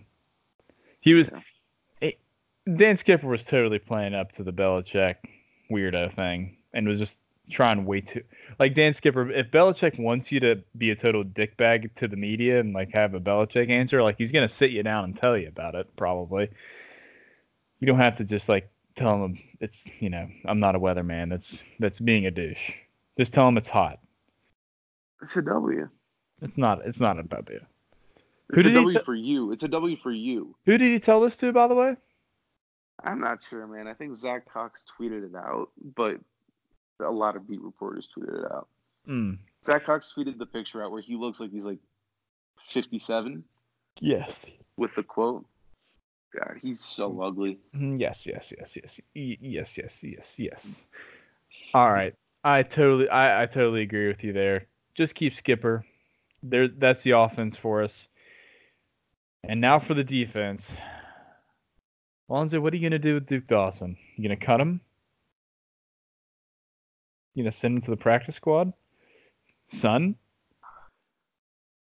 He 1.00 1.14
was. 1.14 1.32
Yeah. 1.32 1.40
Dan 2.76 2.96
Skipper 2.96 3.28
was 3.28 3.44
totally 3.44 3.80
playing 3.80 4.14
up 4.14 4.32
to 4.34 4.44
the 4.44 4.54
Belichick 4.54 5.16
weirdo 5.72 6.14
thing 6.14 6.58
and 6.74 6.88
was 6.88 7.00
just 7.00 7.18
trying 7.50 7.86
way 7.86 8.02
too 8.02 8.24
like 8.60 8.76
Dan 8.76 8.94
Skipper. 8.94 9.32
If 9.32 9.50
Belichick 9.52 10.00
wants 10.00 10.32
you 10.32 10.40
to 10.42 10.62
be 10.78 10.92
a 10.92 10.96
total 10.96 11.24
dickbag 11.24 11.94
to 11.96 12.08
the 12.08 12.16
media 12.16 12.60
and 12.60 12.74
like 12.74 12.92
have 12.92 13.14
a 13.14 13.20
Belichick 13.20 13.70
answer, 13.70 14.04
like 14.04 14.18
he's 14.18 14.32
gonna 14.32 14.48
sit 14.48 14.72
you 14.72 14.84
down 14.84 15.06
and 15.06 15.18
tell 15.18 15.38
you 15.38 15.48
about 15.48 15.76
it. 15.76 15.88
Probably. 15.96 16.50
You 17.80 17.88
don't 17.88 17.98
have 17.98 18.18
to 18.18 18.24
just 18.24 18.48
like 18.48 18.70
tell 18.96 19.24
him 19.24 19.38
it's 19.60 19.86
you 20.00 20.10
know 20.10 20.28
I'm 20.46 20.60
not 20.60 20.76
a 20.76 20.80
weatherman. 20.80 21.30
That's 21.30 21.58
that's 21.80 22.00
being 22.00 22.26
a 22.26 22.32
douche. 22.32 22.72
Just 23.18 23.34
tell 23.34 23.48
him 23.48 23.58
it's 23.58 23.68
hot. 23.68 24.00
It's 25.22 25.38
a 25.38 25.42
W. 25.42 25.90
It's 26.42 26.58
not. 26.58 26.86
It's 26.86 27.00
not 27.00 27.20
a 27.20 27.24
W. 27.24 27.60
It's 28.54 28.64
Who 28.64 28.70
a 28.70 28.74
W 28.74 28.98
t- 28.98 29.06
for 29.06 29.16
you. 29.16 29.52
It's 29.52 29.64
a 29.64 29.68
W 29.68 29.96
for 29.98 30.12
you. 30.12 30.56
Who 30.66 30.78
did 30.78 30.92
he 30.92 31.00
tell 31.00 31.22
this 31.22 31.36
to, 31.38 31.52
by 31.54 31.68
the 31.68 31.76
way? 31.76 31.96
I'm 33.04 33.20
not 33.20 33.44
sure, 33.44 33.66
man. 33.68 33.88
I 33.88 33.94
think 33.94 34.16
Zack 34.16 34.52
Cox 34.52 34.86
tweeted 35.00 35.26
it 35.26 35.36
out, 35.36 35.70
but 35.96 36.20
a 37.00 37.12
lot 37.12 37.36
of 37.36 37.48
beat 37.48 37.62
reporters 37.62 38.08
tweeted 38.16 38.44
it 38.44 38.52
out. 38.52 38.68
Mm. 39.08 39.38
Zack 39.66 39.86
Cox 39.86 40.14
tweeted 40.16 40.38
the 40.38 40.46
picture 40.46 40.84
out 40.84 40.92
where 40.92 41.02
he 41.02 41.16
looks 41.16 41.40
like 41.40 41.52
he's 41.52 41.66
like 41.66 41.80
57. 42.68 43.44
Yes. 44.00 44.46
With 44.78 44.94
the 44.96 45.04
quote. 45.04 45.46
God, 46.34 46.58
he's 46.62 46.80
so 46.80 47.12
mm. 47.12 47.28
ugly. 47.28 47.60
Mm, 47.76 48.00
yes, 48.00 48.26
yes, 48.26 48.54
yes, 48.58 48.78
yes, 48.78 49.00
yes, 49.14 49.78
yes, 49.78 50.04
yes, 50.04 50.36
yes. 50.38 50.66
Mm. 50.66 51.80
All 51.80 51.92
right, 51.92 52.14
I 52.44 52.64
totally, 52.64 53.10
I, 53.10 53.44
I 53.44 53.46
totally 53.46 53.82
agree 53.82 54.08
with 54.08 54.24
you 54.24 54.34
there. 54.34 54.68
Just 54.96 55.16
keep 55.16 55.34
Skipper. 55.34 55.86
There, 56.44 56.68
that's 56.68 57.02
the 57.04 57.12
offense 57.12 57.56
for 57.56 57.84
us. 57.84 58.08
And 59.44 59.60
now 59.60 59.80
for 59.80 59.94
the 59.94 60.04
defense. 60.04 60.76
Lonzo, 62.30 62.62
what 62.62 62.74
are 62.74 62.78
you 62.78 62.88
gonna 62.88 63.00
do 63.00 63.16
with 63.16 63.26
Duke 63.26 63.48
Dawson? 63.48 63.98
You 64.16 64.24
gonna 64.24 64.38
cut 64.38 64.62
him? 64.62 64.80
You 67.36 67.44
gonna 67.44 67.52
send 67.52 67.76
him 67.76 67.82
to 67.82 67.92
the 67.92 67.98
practice 67.98 68.36
squad? 68.36 68.72
Son? 69.70 70.16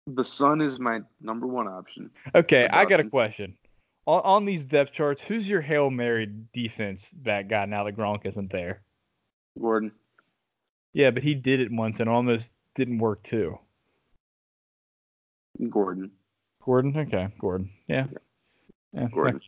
The 0.08 0.24
son 0.24 0.62
is 0.62 0.80
my 0.80 1.02
number 1.22 1.48
one 1.48 1.68
option. 1.68 2.10
Okay, 2.36 2.68
I 2.72 2.86
got 2.86 3.00
a 3.00 3.04
question. 3.04 3.56
On, 4.06 4.22
on, 4.24 4.46
these 4.46 4.66
depth 4.66 4.92
charts, 4.92 5.22
who's 5.22 5.48
your 5.48 5.62
Hail 5.62 5.90
Mary 5.90 6.30
defense 6.54 7.10
back 7.12 7.48
guy 7.48 7.66
now 7.66 7.86
that 7.86 7.96
Gronk 7.96 8.26
isn't 8.26 8.52
there? 8.52 8.82
Gordon. 9.60 9.92
Yeah, 10.94 11.12
but 11.12 11.24
he 11.24 11.34
did 11.34 11.60
it 11.60 11.72
once 11.72 12.00
and 12.00 12.10
almost 12.10 12.52
didn't 12.76 13.00
work 13.00 13.24
too. 13.24 13.58
Gordon. 15.70 16.12
Gordon? 16.64 16.98
Okay, 16.98 17.30
Gordon. 17.40 17.70
Yeah. 17.88 18.08
yeah. 18.12 19.02
yeah. 19.02 19.08
Gordon. 19.12 19.42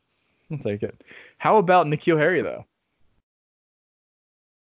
I'll 0.52 0.58
take 0.60 0.84
it. 0.84 1.02
How 1.38 1.58
about 1.58 1.88
N'Keal 1.88 2.18
Harry 2.18 2.42
though? 2.42 2.66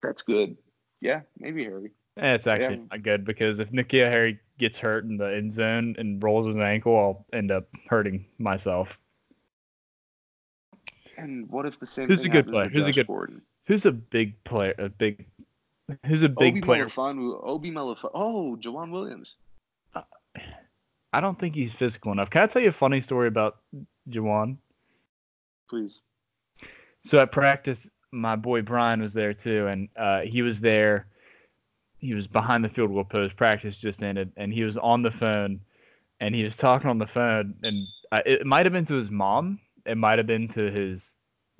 That's 0.02 0.22
good. 0.22 0.56
Yeah, 1.00 1.22
maybe 1.38 1.64
Harry. 1.64 1.92
It's 2.16 2.46
actually 2.46 2.76
yeah. 2.76 2.84
not 2.90 3.02
good 3.02 3.24
because 3.24 3.60
if 3.60 3.70
N'Keal 3.70 4.10
Harry 4.10 4.40
gets 4.58 4.78
hurt 4.78 5.04
in 5.04 5.16
the 5.16 5.26
end 5.26 5.52
zone 5.52 5.94
and 5.98 6.22
rolls 6.22 6.46
his 6.46 6.56
ankle, 6.56 6.98
I'll 6.98 7.26
end 7.32 7.50
up 7.50 7.68
hurting 7.88 8.26
myself. 8.38 8.98
And 11.18 11.48
what 11.50 11.66
if 11.66 11.78
the 11.78 11.86
same? 11.86 12.08
Who's 12.08 12.24
a 12.24 12.28
good 12.28 12.46
player? 12.48 12.68
Who's 12.68 12.86
a 12.86 12.92
good? 12.92 13.06
Gordon? 13.06 13.42
Who's 13.66 13.84
a 13.86 13.92
big 13.92 14.42
player? 14.44 14.74
A 14.78 14.88
big. 14.88 15.26
Who's 16.06 16.22
a 16.22 16.28
big 16.28 16.52
Obi 16.54 16.60
player? 16.60 16.86
Melifonwu, 16.86 17.40
Obi 17.42 17.70
Melifonwu. 17.70 18.10
Oh, 18.14 18.58
Joejuan 18.60 18.90
Williams. 18.90 19.36
Uh, 19.94 20.02
I 21.12 21.20
don't 21.20 21.38
think 21.38 21.54
he's 21.54 21.72
physical 21.72 22.12
enough. 22.12 22.30
Can 22.30 22.42
I 22.42 22.46
tell 22.46 22.62
you 22.62 22.68
a 22.68 22.72
funny 22.72 23.00
story 23.00 23.28
about 23.28 23.56
Jawan? 24.10 24.58
please. 25.68 26.02
So 27.04 27.18
at 27.20 27.32
practice, 27.32 27.88
my 28.10 28.36
boy 28.36 28.62
Brian 28.62 29.00
was 29.00 29.12
there 29.12 29.34
too, 29.34 29.66
and 29.66 29.88
uh, 29.96 30.20
he 30.22 30.42
was 30.42 30.60
there. 30.60 31.06
He 31.98 32.14
was 32.14 32.26
behind 32.26 32.64
the 32.64 32.68
field 32.68 32.92
goal 32.92 33.04
post. 33.04 33.36
Practice 33.36 33.76
just 33.76 34.02
ended, 34.02 34.32
and 34.36 34.52
he 34.52 34.64
was 34.64 34.76
on 34.76 35.02
the 35.02 35.10
phone, 35.10 35.60
and 36.20 36.34
he 36.34 36.44
was 36.44 36.56
talking 36.56 36.88
on 36.88 36.98
the 36.98 37.06
phone, 37.06 37.54
and 37.64 37.86
uh, 38.12 38.20
it 38.24 38.46
might 38.46 38.66
have 38.66 38.72
been 38.72 38.86
to 38.86 38.94
his 38.94 39.10
mom, 39.10 39.60
it 39.88 39.96
might 39.96 40.18
have 40.18 40.26
been 40.26 40.48
to 40.48 40.70
his 40.70 41.14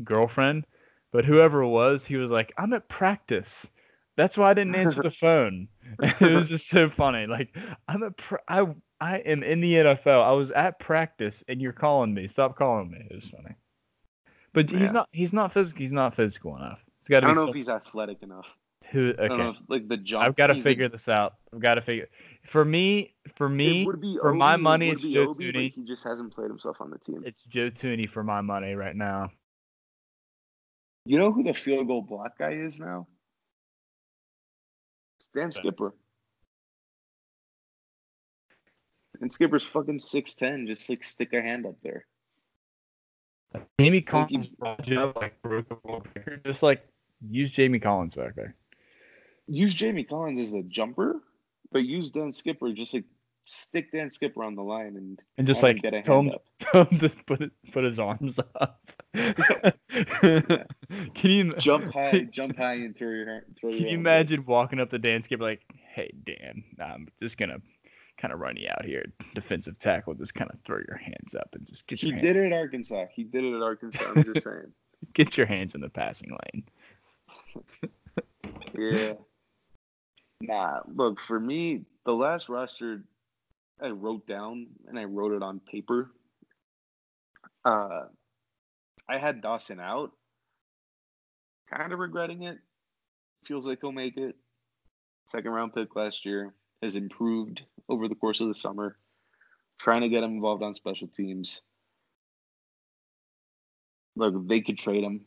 girlfriend, 0.04 0.66
but 1.12 1.24
whoever 1.24 1.62
it 1.62 1.68
was, 1.68 2.04
he 2.04 2.16
was 2.16 2.30
like, 2.30 2.52
"I'm 2.58 2.72
at 2.72 2.88
practice." 2.88 3.68
That's 4.16 4.36
why 4.36 4.50
I 4.50 4.54
didn't 4.54 4.74
answer 4.74 5.02
the 5.02 5.10
phone. 5.26 5.68
it 6.02 6.32
was 6.32 6.48
just 6.48 6.68
so 6.68 6.88
funny. 6.88 7.26
Like 7.26 7.56
I'm 7.86 8.02
at 8.02 8.16
pr- 8.16 8.36
I 8.48 8.66
I 9.00 9.18
am 9.18 9.42
in 9.42 9.60
the 9.60 9.74
NFL. 9.74 10.22
I 10.22 10.32
was 10.32 10.50
at 10.50 10.78
practice, 10.78 11.44
and 11.48 11.60
you're 11.60 11.72
calling 11.72 12.12
me. 12.12 12.26
Stop 12.26 12.56
calling 12.56 12.90
me. 12.90 12.98
It 13.10 13.14
was 13.14 13.30
funny. 13.30 13.54
But 14.52 14.72
yeah. 14.72 14.78
he's 14.80 14.92
not. 14.92 15.08
He's 15.12 15.32
not 15.32 15.52
physical. 15.52 15.80
He's 15.80 15.92
not 15.92 16.14
physical 16.14 16.56
enough. 16.56 16.84
It's 17.00 17.08
got 17.08 17.20
to. 17.20 17.26
I 17.26 17.32
don't 17.32 17.44
know 17.44 17.48
if 17.48 17.54
he's 17.54 17.68
athletic 17.68 18.22
enough. 18.22 18.46
Who? 18.90 19.12
Okay. 19.18 19.48
If, 19.48 19.56
like 19.68 19.88
the 19.88 19.96
jump. 19.96 20.24
I've 20.24 20.36
got 20.36 20.48
to 20.48 20.54
figure 20.56 20.86
like, 20.86 20.92
this 20.92 21.08
out. 21.08 21.34
I've 21.54 21.60
got 21.60 21.74
to 21.74 21.82
figure. 21.82 22.08
For 22.48 22.64
me, 22.64 23.12
for 23.36 23.46
me, 23.46 23.84
for 23.84 23.94
Obi, 24.30 24.38
my 24.38 24.56
money, 24.56 24.88
it's 24.88 25.02
Joe 25.02 25.28
Obi, 25.28 25.52
Thuney. 25.52 25.70
He 25.70 25.84
just 25.84 26.02
hasn't 26.02 26.32
played 26.32 26.48
himself 26.48 26.80
on 26.80 26.88
the 26.88 26.98
team. 26.98 27.22
It's 27.26 27.42
Joe 27.42 27.68
Thuney 27.68 28.08
for 28.08 28.24
my 28.24 28.40
money 28.40 28.74
right 28.74 28.96
now. 28.96 29.28
You 31.04 31.18
know 31.18 31.30
who 31.30 31.42
the 31.42 31.52
field 31.52 31.88
goal 31.88 32.00
block 32.00 32.38
guy 32.38 32.52
is 32.52 32.80
now? 32.80 33.06
Stan 35.20 35.52
Skipper. 35.52 35.92
And 39.20 39.30
Skipper's 39.30 39.64
fucking 39.64 39.98
six 39.98 40.32
ten. 40.32 40.66
Just 40.66 40.88
like 40.88 41.04
stick 41.04 41.34
a 41.34 41.42
hand 41.42 41.66
up 41.66 41.74
there. 41.82 42.06
Jamie 43.78 44.00
Collins 44.00 44.48
like. 44.58 45.34
Just 46.46 46.62
like 46.62 46.86
use 47.28 47.50
Jamie 47.50 47.78
Collins 47.78 48.14
back 48.14 48.34
there. 48.36 48.54
Use 49.48 49.74
Jamie 49.74 50.04
Collins 50.04 50.38
as 50.38 50.54
a 50.54 50.62
jumper, 50.62 51.20
but 51.72 51.80
use 51.80 52.10
Dan 52.10 52.32
Skipper 52.32 52.72
just 52.72 52.94
like 52.94 53.04
stick 53.48 53.90
Dan 53.92 54.10
Skipper 54.10 54.44
on 54.44 54.54
the 54.54 54.62
line 54.62 54.96
and 54.96 55.20
and 55.38 55.46
just 55.46 55.62
like 55.62 55.80
get 55.80 55.94
a 55.94 56.02
tell, 56.02 56.20
him, 56.20 56.32
tell 56.60 56.84
him 56.84 56.98
to 56.98 57.08
put 57.26 57.40
it, 57.40 57.50
put 57.72 57.84
his 57.84 57.98
arms 57.98 58.38
up. 58.38 58.92
Can 59.14 59.72
you 61.30 61.54
jump 61.56 61.84
high, 61.92 62.28
jump 62.30 62.56
high 62.56 62.74
and 62.74 62.96
throw 62.96 63.08
your 63.08 63.42
throw 63.58 63.70
Can 63.70 63.80
your 63.80 63.90
you 63.90 63.98
imagine 63.98 64.44
walking 64.44 64.80
up 64.80 64.90
to 64.90 64.98
Dan 64.98 65.22
Skipper 65.22 65.42
like, 65.42 65.62
"Hey 65.94 66.12
Dan, 66.24 66.62
I'm 66.80 67.08
just 67.18 67.38
gonna 67.38 67.58
kind 68.18 68.34
of 68.34 68.40
run 68.40 68.56
you 68.56 68.68
out 68.68 68.84
here, 68.84 69.06
defensive 69.34 69.78
tackle, 69.78 70.14
just 70.14 70.34
kind 70.34 70.50
of 70.52 70.60
throw 70.60 70.78
your 70.86 70.98
hands 70.98 71.34
up 71.34 71.48
and 71.54 71.66
just 71.66 71.86
get. 71.86 71.98
He 71.98 72.12
did 72.12 72.36
it 72.36 72.46
at 72.46 72.52
Arkansas. 72.52 73.06
He 73.12 73.24
did 73.24 73.44
it 73.44 73.54
at 73.54 73.62
Arkansas. 73.62 74.12
I'm 74.14 74.24
just 74.24 74.44
saying. 74.44 74.72
get 75.14 75.36
your 75.36 75.46
hands 75.46 75.74
in 75.74 75.80
the 75.80 75.88
passing 75.88 76.36
lane. 76.52 76.64
yeah. 78.74 79.14
Nah, 80.40 80.80
look 80.94 81.18
for 81.20 81.40
me, 81.40 81.84
the 82.04 82.12
last 82.12 82.48
roster 82.48 83.02
I 83.80 83.88
wrote 83.88 84.26
down 84.26 84.68
and 84.88 84.98
I 84.98 85.04
wrote 85.04 85.32
it 85.32 85.42
on 85.42 85.60
paper. 85.60 86.10
Uh, 87.64 88.04
I 89.08 89.18
had 89.18 89.40
Dawson 89.40 89.80
out. 89.80 90.12
Kind 91.70 91.92
of 91.92 91.98
regretting 91.98 92.44
it. 92.44 92.58
Feels 93.44 93.66
like 93.66 93.80
he'll 93.80 93.92
make 93.92 94.16
it. 94.16 94.36
Second 95.26 95.50
round 95.50 95.74
pick 95.74 95.94
last 95.96 96.24
year 96.24 96.54
has 96.82 96.96
improved 96.96 97.64
over 97.88 98.08
the 98.08 98.14
course 98.14 98.40
of 98.40 98.48
the 98.48 98.54
summer, 98.54 98.96
trying 99.78 100.02
to 100.02 100.08
get 100.08 100.22
him 100.22 100.32
involved 100.32 100.62
on 100.62 100.72
special 100.72 101.08
teams. 101.08 101.62
Look, 104.16 104.48
they 104.48 104.60
could 104.60 104.78
trade 104.78 105.04
him. 105.04 105.20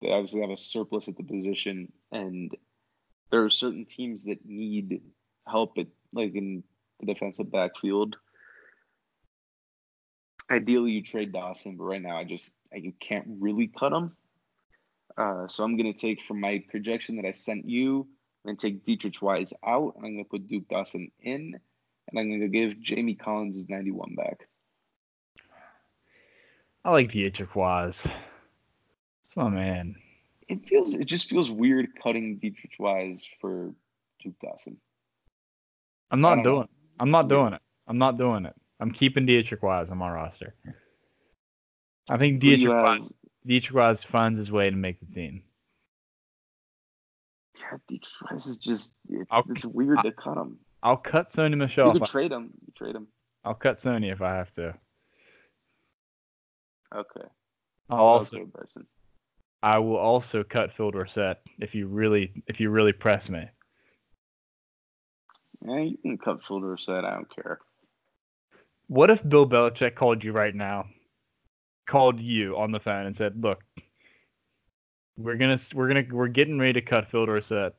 They 0.00 0.12
obviously 0.12 0.42
have 0.42 0.50
a 0.50 0.56
surplus 0.56 1.08
at 1.08 1.16
the 1.16 1.24
position, 1.24 1.92
and 2.12 2.54
there 3.30 3.44
are 3.44 3.50
certain 3.50 3.84
teams 3.84 4.24
that 4.24 4.44
need 4.44 5.02
help 5.48 5.78
at 5.78 5.86
like 6.12 6.34
in 6.34 6.62
the 7.00 7.06
defensive 7.06 7.50
backfield. 7.50 8.16
ideally 10.50 10.92
you 10.92 11.02
trade 11.02 11.32
Dawson, 11.32 11.76
but 11.76 11.84
right 11.84 12.02
now 12.02 12.16
I 12.16 12.24
just 12.24 12.52
you 12.72 12.92
can't 13.00 13.26
really 13.40 13.68
cut 13.68 13.92
him. 13.92 14.16
Uh, 15.16 15.46
so 15.48 15.64
I'm 15.64 15.76
gonna 15.76 15.92
take 15.92 16.22
from 16.22 16.40
my 16.40 16.62
projection 16.68 17.16
that 17.16 17.26
I 17.26 17.32
sent 17.32 17.68
you. 17.68 18.06
Gonna 18.44 18.56
take 18.56 18.84
Deatrich 18.84 19.20
Wise 19.20 19.52
out. 19.66 19.94
I'm 19.96 20.02
gonna 20.02 20.24
put 20.24 20.46
Duke 20.46 20.68
Dawson 20.68 21.10
in, 21.20 21.58
and 22.08 22.18
I'm 22.18 22.30
gonna 22.30 22.48
give 22.48 22.80
Jamie 22.80 23.16
Collins 23.16 23.56
his 23.56 23.68
91 23.68 24.14
back. 24.14 24.48
I 26.84 26.90
like 26.90 27.10
Deatrich 27.10 27.56
Wise. 27.56 28.02
That's 28.02 29.36
my 29.36 29.48
man. 29.48 29.96
It 30.48 30.68
feels 30.68 30.94
it 30.94 31.06
just 31.06 31.28
feels 31.28 31.50
weird 31.50 31.88
cutting 32.02 32.38
Deatrich 32.38 32.78
Wise 32.78 33.26
for 33.40 33.74
Duke 34.22 34.38
Dawson. 34.40 34.76
I'm 36.10 36.20
not 36.20 36.44
doing. 36.44 36.60
Know. 36.60 36.68
I'm 37.00 37.10
not 37.10 37.28
doing 37.28 37.52
it. 37.52 37.62
I'm 37.88 37.98
not 37.98 38.16
doing 38.16 38.46
it. 38.46 38.54
I'm 38.80 38.92
keeping 38.92 39.26
Deatrich 39.26 39.62
Wise 39.62 39.90
on 39.90 39.98
my 39.98 40.10
roster. 40.10 40.54
I 42.08 42.16
think 42.16 42.40
Deatrich 42.40 42.68
Wise, 42.68 43.12
Deatrich 43.46 43.72
Wise 43.72 44.04
finds 44.04 44.38
his 44.38 44.52
way 44.52 44.70
to 44.70 44.76
make 44.76 45.00
the 45.00 45.06
team. 45.06 45.42
Yeah, 47.58 47.78
Deatrich 47.90 48.30
Wise 48.30 48.46
is 48.46 48.58
just 48.58 48.94
it's, 49.08 49.30
it's 49.50 49.64
weird 49.64 49.98
I'll, 49.98 50.04
to 50.04 50.12
cut 50.12 50.36
him. 50.36 50.58
I'll 50.82 50.96
cut 50.96 51.28
Sony 51.28 51.56
Michel. 51.56 51.88
You 51.88 51.94
can 51.94 52.06
trade 52.06 52.30
him. 52.30 52.50
You 52.66 52.72
trade 52.76 52.94
him. 52.94 53.08
I'll 53.44 53.54
cut 53.54 53.78
Sony 53.78 54.12
if 54.12 54.22
I 54.22 54.34
have 54.34 54.52
to. 54.52 54.74
Okay. 56.94 57.26
I'll 57.90 57.98
also. 57.98 58.38
I 59.62 59.78
will 59.78 59.96
also 59.96 60.44
cut 60.44 60.72
Phil 60.72 60.90
Dorsett 60.90 61.38
if 61.58 61.74
you 61.74 61.86
really 61.86 62.42
if 62.46 62.60
you 62.60 62.70
really 62.70 62.92
press 62.92 63.28
me. 63.28 63.44
Yeah, 65.66 65.80
you 65.80 65.98
can 65.98 66.18
cut 66.18 66.44
Phil 66.46 66.60
Dorsett. 66.60 67.04
I 67.04 67.14
don't 67.14 67.34
care. 67.34 67.60
What 68.88 69.10
if 69.10 69.26
Bill 69.28 69.48
Belichick 69.48 69.94
called 69.94 70.22
you 70.22 70.32
right 70.32 70.54
now, 70.54 70.86
called 71.86 72.20
you 72.20 72.56
on 72.56 72.70
the 72.70 72.78
phone 72.78 73.06
and 73.06 73.16
said, 73.16 73.42
"Look, 73.42 73.64
we're 75.16 75.36
gonna 75.36 75.58
we're 75.74 75.88
gonna 75.88 76.04
we're 76.10 76.28
getting 76.28 76.58
ready 76.58 76.74
to 76.74 76.82
cut 76.82 77.08
Phil 77.10 77.26
Dorsett. 77.26 77.74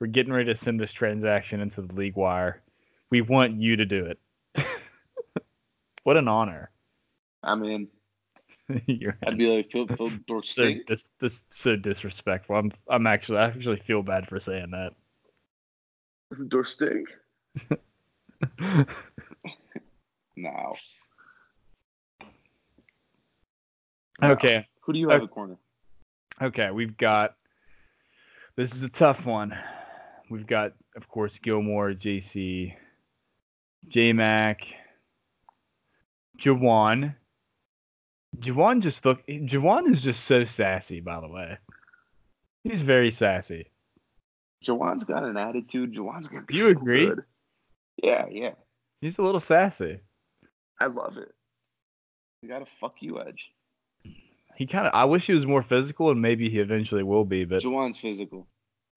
We're 0.00 0.08
getting 0.08 0.32
ready 0.32 0.52
to 0.52 0.56
send 0.56 0.80
this 0.80 0.92
transaction 0.92 1.60
into 1.60 1.82
the 1.82 1.94
league 1.94 2.16
wire. 2.16 2.62
We 3.10 3.20
want 3.20 3.60
you 3.60 3.76
to 3.76 3.84
do 3.84 4.06
it." 4.06 4.18
what 6.02 6.16
an 6.16 6.26
honor! 6.26 6.70
I 7.42 7.54
mean, 8.86 9.12
I'd 9.26 9.38
be 9.38 9.48
like 9.48 9.70
Phil, 9.70 9.86
Phil 9.86 10.10
Dorsett. 10.26 10.78
So, 10.78 10.94
this, 10.94 11.04
this 11.20 11.42
so 11.50 11.76
disrespectful. 11.76 12.56
I'm 12.56 12.72
I'm 12.88 13.06
actually 13.06 13.38
I 13.38 13.46
actually 13.46 13.78
feel 13.78 14.02
bad 14.02 14.28
for 14.28 14.40
saying 14.40 14.70
that. 14.70 14.92
Dorsett. 16.48 17.04
now. 20.36 20.74
Okay. 24.22 24.66
Who 24.82 24.92
do 24.92 24.98
you 24.98 25.08
have 25.08 25.22
okay. 25.22 25.32
corner? 25.32 25.56
Okay, 26.40 26.70
we've 26.70 26.96
got. 26.96 27.36
This 28.56 28.74
is 28.74 28.82
a 28.82 28.88
tough 28.88 29.26
one. 29.26 29.56
We've 30.30 30.46
got, 30.46 30.72
of 30.96 31.08
course, 31.08 31.38
Gilmore, 31.38 31.92
JC, 31.92 32.74
J 33.88 34.12
Mac, 34.12 34.66
Jawan. 36.38 37.14
Jawan 38.38 38.80
just 38.80 39.04
look. 39.04 39.26
Jawan 39.26 39.90
is 39.90 40.00
just 40.00 40.24
so 40.24 40.44
sassy. 40.44 41.00
By 41.00 41.20
the 41.20 41.28
way, 41.28 41.58
he's 42.64 42.80
very 42.80 43.10
sassy. 43.10 43.66
Jawan's 44.64 45.04
got 45.04 45.24
an 45.24 45.36
attitude. 45.36 45.94
Jawan's 45.94 46.28
gonna 46.28 46.44
be. 46.44 46.54
You 46.54 46.64
so 46.64 46.68
agree? 46.70 47.06
Good. 47.06 47.24
Yeah, 48.02 48.26
yeah. 48.30 48.52
He's 49.00 49.18
a 49.18 49.22
little 49.22 49.40
sassy. 49.40 50.00
I 50.80 50.86
love 50.86 51.18
it. 51.18 51.32
You 52.42 52.48
got 52.48 52.62
a 52.62 52.66
fuck 52.80 52.96
you 53.00 53.20
edge. 53.20 53.52
He 54.56 54.66
kind 54.66 54.86
of. 54.86 54.94
I 54.94 55.04
wish 55.04 55.26
he 55.26 55.32
was 55.32 55.46
more 55.46 55.62
physical, 55.62 56.10
and 56.10 56.20
maybe 56.20 56.48
he 56.48 56.58
eventually 56.58 57.02
will 57.02 57.24
be. 57.24 57.44
But 57.44 57.62
Jawan's 57.62 57.98
physical. 57.98 58.46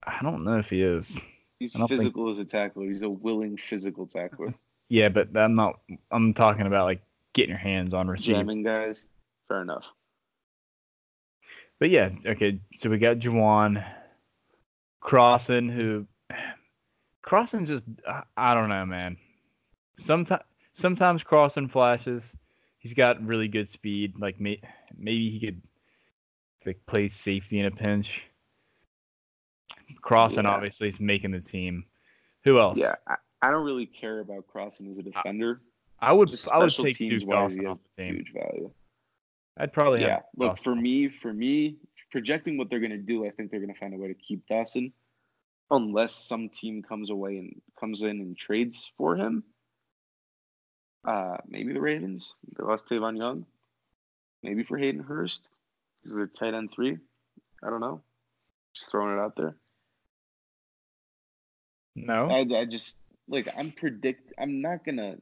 I 0.04 0.18
don't 0.22 0.44
know 0.44 0.58
if 0.58 0.70
he 0.70 0.82
is. 0.82 1.18
He's 1.58 1.74
physical 1.88 2.26
think... 2.26 2.38
as 2.38 2.44
a 2.44 2.48
tackler. 2.48 2.84
He's 2.90 3.02
a 3.02 3.08
willing 3.08 3.56
physical 3.56 4.06
tackler. 4.06 4.54
yeah, 4.88 5.08
but 5.08 5.36
I'm 5.36 5.54
not. 5.54 5.80
I'm 6.10 6.34
talking 6.34 6.66
about 6.66 6.84
like 6.84 7.02
getting 7.32 7.50
your 7.50 7.58
hands 7.58 7.94
on 7.94 8.08
receivers. 8.08 8.40
Jamming 8.40 8.62
guys. 8.62 9.06
Fair 9.48 9.62
enough. 9.62 9.90
But 11.78 11.90
yeah, 11.90 12.10
okay. 12.24 12.60
So 12.76 12.88
we 12.88 12.98
got 12.98 13.18
Jawan, 13.18 13.84
Crossen, 15.02 15.70
who 15.72 16.06
Crossen 17.24 17.66
just 17.66 17.84
I 18.36 18.54
don't 18.54 18.68
know, 18.68 18.86
man. 18.86 19.16
Sometimes 19.98 20.42
sometimes 20.74 21.22
Crossen 21.22 21.70
flashes. 21.70 22.32
He's 22.78 22.94
got 22.94 23.24
really 23.24 23.48
good 23.48 23.68
speed. 23.68 24.14
Like 24.18 24.40
may, 24.40 24.60
maybe 24.96 25.30
he 25.30 25.40
could 25.40 25.60
like 26.64 26.80
play 26.86 27.08
safety 27.08 27.60
in 27.60 27.66
a 27.66 27.70
pinch. 27.70 28.22
Crossen 30.02 30.44
yeah. 30.44 30.50
obviously 30.50 30.88
is 30.88 31.00
making 31.00 31.32
the 31.32 31.40
team. 31.40 31.84
Who 32.44 32.58
else? 32.58 32.78
Yeah, 32.78 32.94
I, 33.06 33.16
I 33.42 33.50
don't 33.50 33.64
really 33.64 33.86
care 33.86 34.20
about 34.20 34.46
Crossen 34.46 34.90
as 34.90 34.98
a 34.98 35.02
defender. 35.02 35.60
I, 36.00 36.10
I 36.10 36.12
would 36.12 36.30
I 36.52 36.58
would 36.58 36.70
take 36.70 36.96
Duke 36.96 37.28
Dawson 37.28 37.66
off 37.66 37.78
the 37.96 38.02
team. 38.02 38.14
Huge 38.14 38.32
value. 38.32 38.70
I'd 39.58 39.72
probably 39.72 40.02
yeah. 40.02 40.20
Look 40.36 40.50
Dawson. 40.50 40.64
for 40.64 40.74
me, 40.74 41.08
for 41.08 41.32
me, 41.32 41.76
projecting 42.10 42.58
what 42.58 42.68
they're 42.68 42.80
going 42.80 42.90
to 42.90 42.98
do, 42.98 43.26
I 43.26 43.30
think 43.30 43.50
they're 43.50 43.60
going 43.60 43.72
to 43.72 43.78
find 43.78 43.94
a 43.94 43.98
way 43.98 44.08
to 44.08 44.14
keep 44.14 44.46
Dawson, 44.46 44.92
unless 45.70 46.14
some 46.14 46.48
team 46.48 46.82
comes 46.82 47.10
away 47.10 47.38
and 47.38 47.60
comes 47.78 48.02
in 48.02 48.20
and 48.20 48.36
trades 48.36 48.90
for 48.96 49.16
him. 49.16 49.44
Uh, 51.06 51.36
maybe 51.48 51.72
the 51.72 51.80
Ravens. 51.80 52.34
They 52.58 52.64
lost 52.64 52.88
Tavon 52.88 53.16
Young. 53.16 53.46
Maybe 54.42 54.64
for 54.64 54.76
Hayden 54.76 55.02
Hurst 55.02 55.50
because 56.02 56.16
they're 56.16 56.26
tight 56.26 56.54
end 56.54 56.72
three. 56.72 56.98
I 57.62 57.70
don't 57.70 57.80
know. 57.80 58.02
Just 58.74 58.90
throwing 58.90 59.16
it 59.16 59.20
out 59.20 59.36
there. 59.36 59.56
No, 61.94 62.28
I, 62.30 62.46
I 62.54 62.64
just 62.66 62.98
like 63.28 63.48
I'm 63.58 63.70
predict. 63.70 64.32
I'm 64.38 64.60
not 64.60 64.84
gonna. 64.84 65.16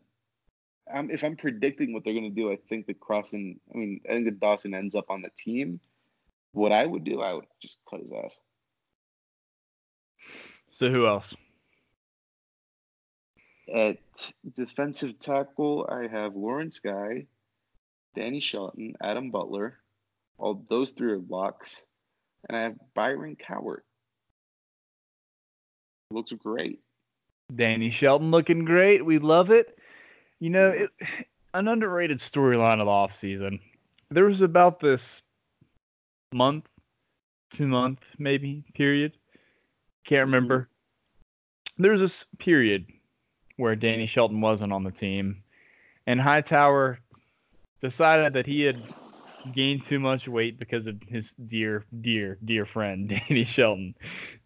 I'm, 0.92 1.10
if 1.10 1.24
I'm 1.24 1.36
predicting 1.36 1.92
what 1.92 2.04
they're 2.04 2.14
gonna 2.14 2.30
do, 2.30 2.52
I 2.52 2.56
think 2.68 2.86
the 2.86 2.94
Crossen. 2.94 3.58
I 3.74 3.78
mean, 3.78 4.00
I 4.08 4.12
think 4.12 4.24
that 4.26 4.40
Dawson 4.40 4.74
ends 4.74 4.94
up 4.94 5.10
on 5.10 5.22
the 5.22 5.30
team. 5.36 5.80
What 6.52 6.72
I 6.72 6.84
would 6.84 7.04
do, 7.04 7.20
I 7.20 7.32
would 7.32 7.46
just 7.60 7.78
cut 7.88 8.00
his 8.00 8.12
ass. 8.12 8.40
So 10.70 10.90
who 10.90 11.06
else? 11.06 11.34
At 13.74 13.98
defensive 14.54 15.18
tackle, 15.18 15.88
I 15.90 16.06
have 16.06 16.36
Lawrence 16.36 16.80
Guy, 16.80 17.26
Danny 18.14 18.40
Shelton, 18.40 18.94
Adam 19.02 19.30
Butler. 19.30 19.78
All 20.36 20.64
those 20.68 20.90
three 20.90 21.12
are 21.12 21.20
locks. 21.28 21.86
And 22.48 22.56
I 22.56 22.62
have 22.62 22.74
Byron 22.94 23.36
Cowart. 23.36 23.84
Looks 26.10 26.32
great. 26.32 26.80
Danny 27.54 27.90
Shelton 27.90 28.30
looking 28.30 28.64
great. 28.64 29.04
We 29.04 29.18
love 29.18 29.50
it. 29.50 29.78
You 30.40 30.50
know, 30.50 30.68
it, 30.68 30.90
an 31.54 31.68
underrated 31.68 32.18
storyline 32.18 32.80
of 32.80 32.86
the 32.86 32.90
offseason. 32.90 33.60
There 34.10 34.24
was 34.24 34.40
about 34.40 34.80
this 34.80 35.22
month, 36.32 36.68
two 37.50 37.66
month 37.66 38.00
maybe 38.18 38.64
period. 38.74 39.16
Can't 40.04 40.26
remember. 40.26 40.68
There 41.78 41.92
was 41.92 42.00
this 42.00 42.26
period 42.38 42.86
where 43.56 43.76
Danny 43.76 44.06
Shelton 44.06 44.40
wasn't 44.40 44.72
on 44.72 44.84
the 44.84 44.90
team, 44.90 45.42
and 46.06 46.20
Hightower 46.20 46.98
decided 47.80 48.32
that 48.34 48.46
he 48.46 48.62
had 48.62 48.82
gained 49.52 49.84
too 49.84 50.00
much 50.00 50.26
weight 50.28 50.58
because 50.58 50.86
of 50.86 51.02
his 51.06 51.34
dear, 51.46 51.84
dear, 52.00 52.38
dear 52.44 52.66
friend 52.66 53.08
Danny 53.28 53.44
Shelton, 53.44 53.94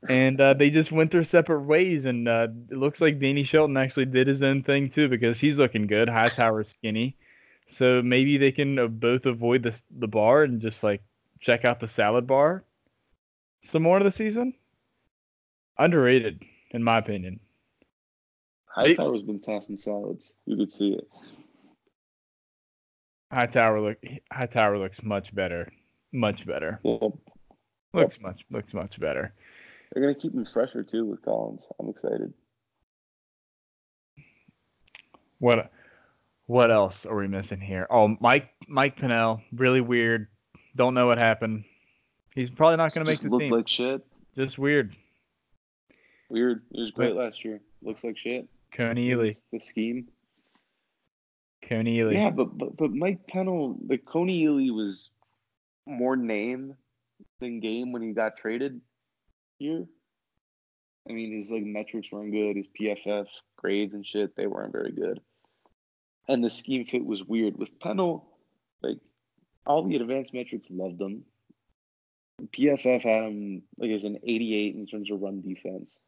and 0.08 0.40
uh, 0.40 0.54
they 0.54 0.70
just 0.70 0.92
went 0.92 1.10
their 1.10 1.24
separate 1.24 1.62
ways. 1.62 2.04
And 2.04 2.28
uh, 2.28 2.48
it 2.70 2.76
looks 2.76 3.00
like 3.00 3.20
Danny 3.20 3.44
Shelton 3.44 3.76
actually 3.76 4.06
did 4.06 4.26
his 4.26 4.42
own 4.42 4.62
thing 4.62 4.88
too 4.88 5.08
because 5.08 5.38
he's 5.38 5.58
looking 5.58 5.86
good. 5.86 6.08
High 6.08 6.28
Hightower's 6.28 6.70
skinny, 6.70 7.16
so 7.68 8.02
maybe 8.02 8.38
they 8.38 8.52
can 8.52 8.78
uh, 8.78 8.86
both 8.86 9.26
avoid 9.26 9.62
the 9.62 9.80
the 9.98 10.08
bar 10.08 10.42
and 10.42 10.60
just 10.60 10.82
like 10.82 11.02
check 11.40 11.64
out 11.64 11.80
the 11.80 11.88
salad 11.88 12.26
bar 12.26 12.64
some 13.62 13.82
more 13.82 13.98
of 13.98 14.04
the 14.04 14.10
season. 14.10 14.54
Underrated, 15.78 16.42
in 16.70 16.82
my 16.82 16.98
opinion. 16.98 17.40
Hightower's 18.66 19.22
been 19.22 19.40
tossing 19.40 19.76
salads. 19.76 20.34
You 20.46 20.56
could 20.56 20.70
see 20.70 20.94
it. 20.94 21.08
Hightower 23.30 23.80
look 23.80 23.98
Hightower 24.32 24.78
looks 24.78 25.02
much 25.02 25.34
better. 25.34 25.70
Much 26.12 26.46
better. 26.46 26.80
Looks 27.92 28.20
much 28.20 28.44
looks 28.50 28.72
much 28.72 28.98
better. 28.98 29.34
They're 29.92 30.02
gonna 30.02 30.14
keep 30.14 30.34
him 30.34 30.44
fresher 30.44 30.82
too 30.82 31.04
with 31.04 31.22
Collins. 31.22 31.68
I'm 31.78 31.88
excited. 31.88 32.32
What 35.38 35.70
what 36.46 36.70
else 36.70 37.04
are 37.04 37.16
we 37.16 37.28
missing 37.28 37.60
here? 37.60 37.86
Oh, 37.90 38.16
Mike 38.20 38.48
Mike 38.66 38.96
Pennel, 38.96 39.42
really 39.52 39.82
weird. 39.82 40.28
Don't 40.76 40.94
know 40.94 41.06
what 41.06 41.18
happened. 41.18 41.64
He's 42.34 42.50
probably 42.50 42.76
not 42.76 42.94
going 42.94 43.04
to 43.04 43.10
make 43.10 43.20
the 43.20 43.28
look 43.28 43.40
team. 43.40 43.50
like 43.50 43.68
shit. 43.68 44.00
Just 44.36 44.58
weird. 44.58 44.94
Weird. 46.30 46.62
He 46.70 46.80
was 46.80 46.92
great 46.92 47.14
last 47.16 47.44
year. 47.44 47.60
Looks 47.82 48.04
like 48.04 48.16
shit. 48.16 48.46
Kony 48.72 49.08
Ealy. 49.08 49.36
The 49.52 49.60
scheme. 49.60 50.06
Kony 51.68 52.12
Yeah, 52.12 52.30
but, 52.30 52.56
but 52.56 52.76
but 52.76 52.92
Mike 52.92 53.26
Pennel, 53.26 53.76
the 53.86 53.98
Kony 53.98 54.44
Ealy 54.44 54.74
was 54.74 55.10
more 55.86 56.16
name 56.16 56.74
than 57.40 57.60
game 57.60 57.92
when 57.92 58.02
he 58.02 58.12
got 58.12 58.36
traded 58.36 58.80
here. 59.58 59.84
I 61.08 61.12
mean, 61.12 61.32
his 61.32 61.50
like 61.50 61.64
metrics 61.64 62.08
weren't 62.12 62.32
good. 62.32 62.56
His 62.56 62.68
PFF 62.78 63.26
grades 63.56 63.94
and 63.94 64.06
shit, 64.06 64.36
they 64.36 64.46
weren't 64.46 64.72
very 64.72 64.92
good. 64.92 65.20
And 66.28 66.44
the 66.44 66.50
scheme 66.50 66.84
fit 66.84 67.04
was 67.04 67.24
weird. 67.24 67.56
With 67.58 67.78
Pennel, 67.80 68.28
like 68.82 68.98
all 69.66 69.82
the 69.82 69.96
advanced 69.96 70.34
metrics 70.34 70.68
loved 70.70 71.00
him. 71.00 71.24
PFF 72.40 73.02
had 73.02 73.24
him 73.24 73.62
like 73.78 73.90
as 73.90 74.04
an 74.04 74.18
88 74.22 74.74
in 74.74 74.86
terms 74.86 75.10
of 75.10 75.20
run 75.20 75.42
defense. 75.42 76.00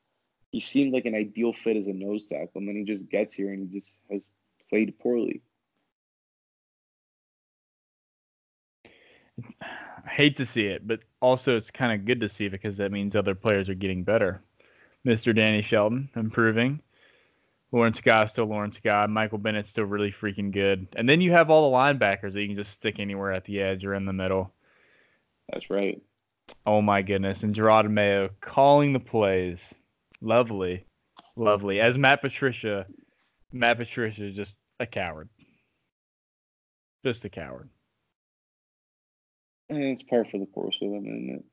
He 0.52 0.60
seemed 0.60 0.92
like 0.92 1.06
an 1.06 1.14
ideal 1.14 1.52
fit 1.52 1.76
as 1.76 1.86
a 1.86 1.92
nose 1.92 2.26
tackle, 2.26 2.50
and 2.56 2.68
then 2.68 2.76
he 2.76 2.84
just 2.84 3.08
gets 3.08 3.34
here 3.34 3.52
and 3.52 3.68
he 3.68 3.78
just 3.78 3.98
has 4.10 4.28
played 4.68 4.98
poorly. 4.98 5.42
Hate 10.08 10.36
to 10.36 10.46
see 10.46 10.66
it, 10.66 10.86
but 10.86 11.00
also 11.20 11.56
it's 11.56 11.70
kind 11.70 11.92
of 11.92 12.06
good 12.06 12.20
to 12.20 12.28
see 12.28 12.48
because 12.48 12.76
that 12.78 12.92
means 12.92 13.14
other 13.14 13.34
players 13.34 13.68
are 13.68 13.74
getting 13.74 14.02
better. 14.02 14.42
Mr. 15.06 15.34
Danny 15.34 15.62
Shelton 15.62 16.08
improving. 16.16 16.80
Lawrence 17.72 18.00
Guy 18.00 18.24
still 18.26 18.46
Lawrence 18.46 18.80
Guy. 18.82 19.06
Michael 19.06 19.38
Bennett 19.38 19.66
still 19.66 19.84
really 19.84 20.12
freaking 20.12 20.50
good. 20.50 20.88
And 20.96 21.08
then 21.08 21.20
you 21.20 21.32
have 21.32 21.50
all 21.50 21.70
the 21.70 21.76
linebackers 21.76 22.32
that 22.32 22.40
you 22.40 22.48
can 22.48 22.56
just 22.56 22.72
stick 22.72 22.98
anywhere 22.98 23.32
at 23.32 23.44
the 23.44 23.60
edge 23.60 23.84
or 23.84 23.94
in 23.94 24.06
the 24.06 24.12
middle. 24.12 24.52
That's 25.52 25.70
right. 25.70 26.00
Oh 26.66 26.82
my 26.82 27.02
goodness. 27.02 27.42
And 27.42 27.54
Jerod 27.54 27.88
Mayo 27.90 28.30
calling 28.40 28.92
the 28.92 29.00
plays. 29.00 29.72
Lovely. 30.20 30.84
Lovely. 31.36 31.80
As 31.80 31.96
Matt 31.96 32.20
Patricia, 32.20 32.86
Matt 33.52 33.78
Patricia 33.78 34.26
is 34.26 34.34
just 34.34 34.56
a 34.80 34.86
coward. 34.86 35.28
Just 37.04 37.24
a 37.24 37.28
coward. 37.28 37.70
And 39.70 39.82
it's 39.84 40.02
par 40.02 40.24
for 40.24 40.38
the 40.38 40.46
course 40.46 40.76
with 40.80 40.92
him, 40.92 41.06
isn't 41.06 41.30
it? 41.30 41.44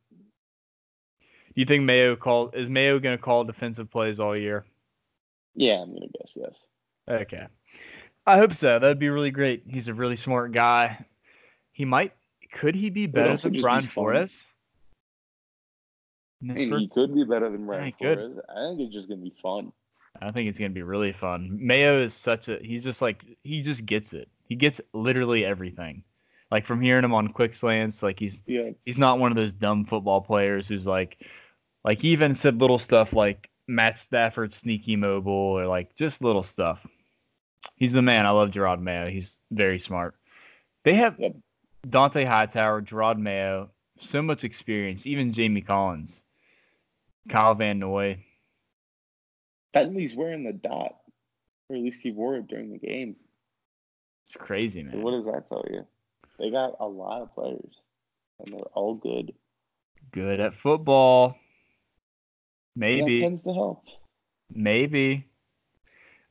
Do 1.21 1.61
you 1.61 1.65
think 1.65 1.83
Mayo 1.83 2.15
call 2.15 2.49
is 2.49 2.69
Mayo 2.69 2.99
gonna 2.99 3.17
call 3.17 3.43
defensive 3.43 3.89
plays 3.89 4.19
all 4.19 4.35
year? 4.35 4.65
Yeah, 5.55 5.81
I'm 5.81 5.93
gonna 5.93 6.07
guess 6.19 6.33
yes. 6.35 6.65
Okay. 7.07 7.47
I 8.25 8.37
hope 8.37 8.53
so. 8.53 8.79
That'd 8.79 8.99
be 8.99 9.09
really 9.09 9.31
great. 9.31 9.63
He's 9.67 9.87
a 9.87 9.93
really 9.93 10.15
smart 10.15 10.51
guy. 10.51 11.05
He 11.71 11.85
might 11.85 12.13
could 12.51 12.75
he 12.75 12.89
be 12.89 13.05
better 13.05 13.29
than 13.29 13.37
just 13.37 13.51
be 13.51 13.61
Brian. 13.61 13.83
Flores? 13.83 14.43
I 16.41 16.53
mean, 16.53 16.77
he 16.77 16.87
could 16.87 17.13
be 17.13 17.23
better 17.23 17.49
than 17.49 17.65
Brian 17.65 17.91
could. 17.91 18.17
Flores. 18.17 18.39
I 18.49 18.67
think 18.67 18.81
it's 18.81 18.93
just 18.93 19.09
gonna 19.09 19.21
be 19.21 19.33
fun. 19.41 19.71
I 20.21 20.31
think 20.31 20.49
it's 20.49 20.59
gonna 20.59 20.71
be 20.71 20.83
really 20.83 21.11
fun. 21.11 21.57
Mayo 21.59 22.01
is 22.01 22.13
such 22.13 22.49
a 22.49 22.57
he's 22.61 22.83
just 22.83 23.01
like 23.01 23.23
he 23.43 23.61
just 23.61 23.85
gets 23.85 24.13
it. 24.13 24.27
He 24.45 24.55
gets 24.55 24.81
literally 24.93 25.45
everything. 25.45 26.03
Like 26.49 26.65
from 26.65 26.81
hearing 26.81 27.03
him 27.03 27.13
on 27.13 27.27
quick 27.29 27.53
slants, 27.53 28.01
like 28.01 28.19
he's 28.19 28.41
Yeah, 28.45 28.71
he's 28.85 28.99
not 28.99 29.19
one 29.19 29.31
of 29.31 29.37
those 29.37 29.53
dumb 29.53 29.85
football 29.85 30.21
players 30.21 30.67
who's 30.67 30.87
like 30.87 31.25
like 31.83 32.01
he 32.01 32.09
even 32.09 32.33
said 32.33 32.61
little 32.61 32.79
stuff 32.79 33.13
like 33.13 33.49
Matt 33.67 33.97
Stafford 33.97 34.53
sneaky 34.53 34.95
mobile 34.95 35.33
or 35.33 35.67
like 35.67 35.93
just 35.95 36.21
little 36.21 36.43
stuff. 36.43 36.85
He's 37.75 37.93
the 37.93 38.01
man. 38.01 38.25
I 38.25 38.29
love 38.29 38.51
Jerod 38.51 38.81
Mayo. 38.81 39.09
He's 39.09 39.37
very 39.51 39.79
smart. 39.79 40.15
They 40.83 40.93
have 40.93 41.19
Yep. 41.19 41.35
Dont'a 41.87 42.25
Hightower, 42.25 42.81
Jerod 42.81 43.17
Mayo, 43.19 43.69
so 43.99 44.21
much 44.21 44.43
experience, 44.43 45.05
even 45.05 45.33
Jamie 45.33 45.61
Collins, 45.61 46.21
Kyle 47.29 47.55
Van 47.55 47.79
Noy. 47.79 48.23
Bentley's 49.73 50.15
wearing 50.15 50.43
the 50.43 50.53
dot, 50.53 50.95
or 51.69 51.75
at 51.75 51.81
least 51.81 52.01
he 52.01 52.11
wore 52.11 52.35
it 52.37 52.47
during 52.47 52.71
the 52.71 52.79
game. 52.79 53.15
It's 54.25 54.35
crazy, 54.35 54.83
man. 54.83 55.01
what 55.01 55.11
does 55.11 55.25
that 55.25 55.47
tell 55.47 55.65
you? 55.69 55.85
They 56.39 56.51
got 56.51 56.75
a 56.79 56.85
lot 56.85 57.21
of 57.21 57.33
players, 57.33 57.73
and 58.39 58.47
they're 58.49 58.71
all 58.73 58.95
good. 58.95 59.33
Good 60.11 60.39
at 60.39 60.55
football. 60.55 61.35
Maybe. 62.75 63.21
tends 63.21 63.43
to 63.43 63.53
help. 63.53 63.83
Maybe. 64.53 65.25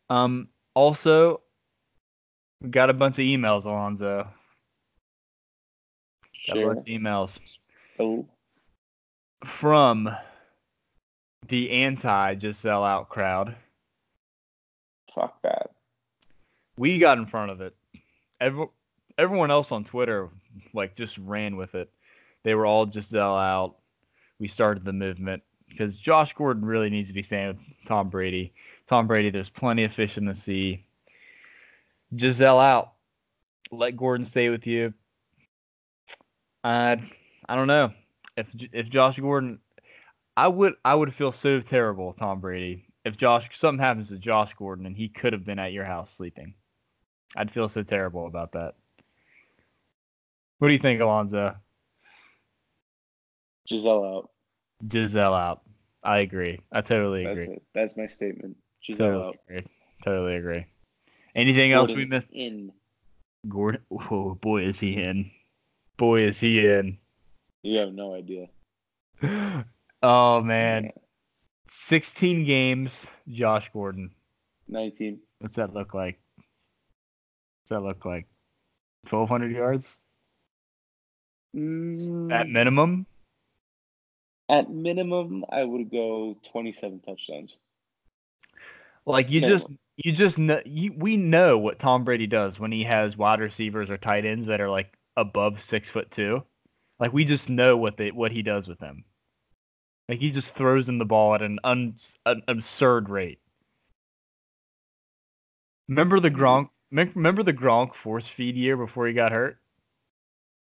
Um. 0.09 0.49
Also, 0.75 1.41
we 2.61 2.69
got 2.69 2.91
a 2.91 2.95
bunch 2.95 3.15
of 3.19 3.25
emails, 3.25 3.65
Alonzo. 3.65 4.29
Got 6.47 6.59
a 6.59 6.67
bunch 6.67 6.79
of 6.81 6.85
emails 6.85 7.39
Oh, 7.99 8.27
from 9.45 10.15
the 11.49 11.71
anti 11.71 12.35
Gisele 12.35 12.85
out 12.85 13.09
crowd. 13.09 13.57
fuck 15.15 15.41
that. 15.43 15.71
We 16.77 16.99
got 16.99 17.19
in 17.19 17.27
front 17.27 17.51
of 17.51 17.61
it. 17.63 17.75
Every, 18.41 18.67
everyone 19.19 19.51
else 19.51 19.73
on 19.73 19.85
Twitter 19.85 20.29
like 20.73 20.95
just 20.95 21.19
ran 21.19 21.57
with 21.57 21.75
it. 21.75 21.91
They 22.43 22.55
were 22.55 22.67
all 22.67 22.87
Gisele 22.87 23.37
out. 23.37 23.77
We 24.39 24.49
started 24.49 24.85
the 24.85 24.93
movement 24.93 25.43
because 25.69 25.97
Josh 25.97 26.33
Gordon 26.35 26.65
really 26.65 26.91
needs 26.91 27.09
to 27.09 27.15
be 27.15 27.23
staying 27.23 27.49
with 27.49 27.59
Tom 27.87 28.09
Brady. 28.09 28.53
Tom 28.87 29.07
Brady, 29.07 29.31
there's 29.31 29.49
plenty 29.49 29.85
of 29.85 29.93
fish 29.93 30.17
in 30.17 30.25
the 30.25 30.35
sea. 30.35 30.85
Gisele 32.15 32.61
out. 32.61 32.93
Let 33.73 33.97
Gordon 33.97 34.27
stay 34.27 34.49
with 34.49 34.67
you. 34.67 34.95
I 36.63 37.01
I 37.49 37.57
don't 37.57 37.67
know 37.67 37.93
if 38.37 38.51
if 38.73 38.89
Josh 38.89 39.19
Gordon, 39.19 39.59
I 40.37 40.49
would 40.49 40.75
I 40.85 40.95
would 40.95 41.15
feel 41.15 41.33
so 41.33 41.61
terrible, 41.61 42.13
Tom 42.13 42.41
Brady, 42.41 42.87
if 43.05 43.17
Josh 43.17 43.49
something 43.59 43.83
happens 43.83 44.11
to 44.11 44.19
Josh 44.19 44.53
Gordon 44.55 44.87
and 44.87 44.97
he 44.97 45.09
could 45.09 45.33
have 45.33 45.45
been 45.45 45.59
at 45.59 45.73
your 45.73 45.85
house 45.85 46.13
sleeping. 46.15 46.55
I'd 47.37 47.51
feel 47.51 47.69
so 47.69 47.83
terrible 47.83 48.27
about 48.27 48.53
that. 48.53 48.75
What 50.59 50.69
do 50.69 50.73
you 50.75 50.81
think, 50.81 51.01
Alonzo? 51.01 51.55
Gisele 53.69 54.05
out. 54.05 54.31
Gisele 54.87 55.35
out. 55.35 55.63
I 56.03 56.21
agree. 56.21 56.61
I 56.73 56.81
totally 56.81 57.25
That's 57.25 57.43
agree. 57.43 57.57
it. 57.57 57.63
That's 57.75 57.97
my 57.97 58.07
statement. 58.07 58.57
Gisele 58.87 59.07
Totally 59.07 59.25
out. 59.27 59.37
agree. 59.49 59.67
Totally 60.05 60.37
agree. 60.37 60.67
Anything 61.35 61.73
else 61.73 61.93
we 61.93 62.07
missed? 62.07 62.29
in. 62.33 62.73
Gordon. 63.49 63.83
Oh 63.91 64.35
boy, 64.35 64.63
is 64.63 64.81
he 64.81 64.97
in? 65.03 65.31
Boy, 65.97 66.23
is 66.23 66.41
he 66.41 66.67
in? 66.67 66.99
You 67.63 67.79
have 67.81 67.93
no 67.93 68.15
idea. 68.15 68.47
oh 70.03 70.41
man, 70.41 70.91
16 71.69 72.45
games. 72.45 73.07
Josh 73.29 73.71
Gordon. 73.73 74.11
19. 74.69 75.21
What's 75.41 75.57
that 75.57 75.75
look 75.75 75.95
like? 75.95 76.19
What's 76.37 77.71
that 77.71 77.81
look 77.81 78.05
like? 78.05 78.27
1,200 79.11 79.53
yards 79.53 79.99
Mm, 81.57 82.33
at 82.33 82.49
minimum. 82.49 83.07
at 84.49 84.71
minimum, 84.71 85.45
I 85.51 85.65
would 85.65 85.91
go 85.91 86.37
27 86.53 87.01
touchdowns. 87.01 87.57
Like 89.07 89.31
you 89.31 89.41
Minimum. 89.41 89.59
just 89.59 89.71
you 89.97 90.13
just 90.13 90.39
know 90.39 90.61
you, 90.65 90.93
we 90.97 91.17
know 91.17 91.59
what 91.59 91.79
Tom 91.79 92.05
Brady 92.05 92.27
does 92.27 92.59
when 92.59 92.73
he 92.73 92.83
has 92.85 93.17
wide 93.17 93.41
receivers 93.41 93.89
or 93.89 93.97
tight 93.97 94.25
ends 94.25 94.47
that 94.49 94.61
are 94.61 94.69
like 94.71 94.97
above 95.17 95.63
six 95.63 95.89
foot 95.89 96.11
two. 96.11 96.43
Like 96.99 97.13
we 97.13 97.25
just 97.25 97.49
know 97.49 97.77
what 97.77 97.97
they 97.97 98.11
what 98.11 98.33
he 98.33 98.43
does 98.43 98.69
with 98.69 98.79
them. 98.79 99.05
Like 100.09 100.19
he 100.19 100.31
just 100.31 100.53
throws 100.53 100.87
them 100.87 100.99
the 100.99 101.05
ball 101.05 101.35
at 101.35 101.43
an, 101.43 101.59
un, 101.65 101.95
an 102.27 102.43
absurd 102.49 103.09
rate. 103.09 103.41
Remember 105.89 106.21
the 106.21 106.31
Gronk? 106.31 106.69
Remember 106.93 107.43
the 107.43 107.53
Gronk 107.53 107.95
force 107.95 108.27
feed 108.29 108.57
year 108.57 108.77
before 108.77 109.07
he 109.07 109.15
got 109.15 109.33
hurt? 109.33 109.59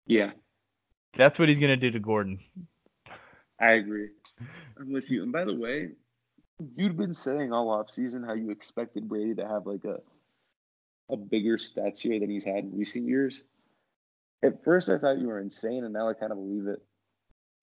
Yeah, 0.06 0.32
That's 1.16 1.40
what 1.40 1.50
he's 1.50 1.60
gonna 1.60 1.78
do 1.78 1.92
to 1.92 2.00
Gordon. 2.00 2.40
I 3.60 3.74
agree. 3.74 4.10
I'm 4.80 4.92
with 4.92 5.10
you. 5.10 5.24
And 5.24 5.32
by 5.32 5.46
the 5.46 5.56
way, 5.56 5.90
you'd 6.76 6.98
been 6.98 7.14
saying 7.14 7.52
all 7.52 7.70
off 7.70 7.90
season 7.90 8.24
how 8.24 8.34
you 8.34 8.52
expected 8.52 9.08
Brady 9.08 9.36
to 9.36 9.48
have 9.48 9.66
like 9.66 9.86
a 9.86 10.00
a 11.10 11.18
bigger 11.18 11.58
stats 11.58 12.00
here 12.00 12.20
than 12.20 12.30
he's 12.30 12.44
had 12.44 12.66
in 12.66 12.78
recent 12.78 13.08
years. 13.08 13.44
At 14.44 14.64
first, 14.64 14.90
I 14.90 14.98
thought 14.98 15.20
you 15.20 15.28
were 15.28 15.40
insane, 15.40 15.86
and 15.86 15.94
now 15.94 16.10
I 16.10 16.14
kind 16.14 16.32
of 16.32 16.38
believe 16.38 16.68
it. 16.68 16.82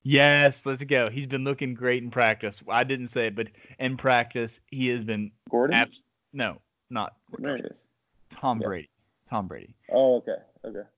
Yes, 0.03 0.67
let's 0.67 0.83
go. 0.85 1.09
He's 1.09 1.27
been 1.27 1.45
looking 1.45 1.75
great 1.75 2.03
in 2.03 2.11
practice. 2.11 2.63
I 2.69 2.85
didn't 2.85 3.09
say 3.09 3.29
it, 3.29 3.37
but 3.37 3.49
in 3.79 3.97
practice, 3.97 4.61
he 4.71 4.89
has 4.89 5.05
been 5.05 5.31
Gordon, 5.51 5.77
abs- 5.77 6.03
no, 6.33 6.61
not 6.91 7.15
Gordon. 7.31 7.71
Tom 8.31 8.61
Yeah. 8.61 8.67
Brady. 8.67 8.91
Tom 9.31 9.47
Brady. 9.47 9.75
Oh, 9.91 10.17
okay, 10.17 10.37
okay. 10.65 10.89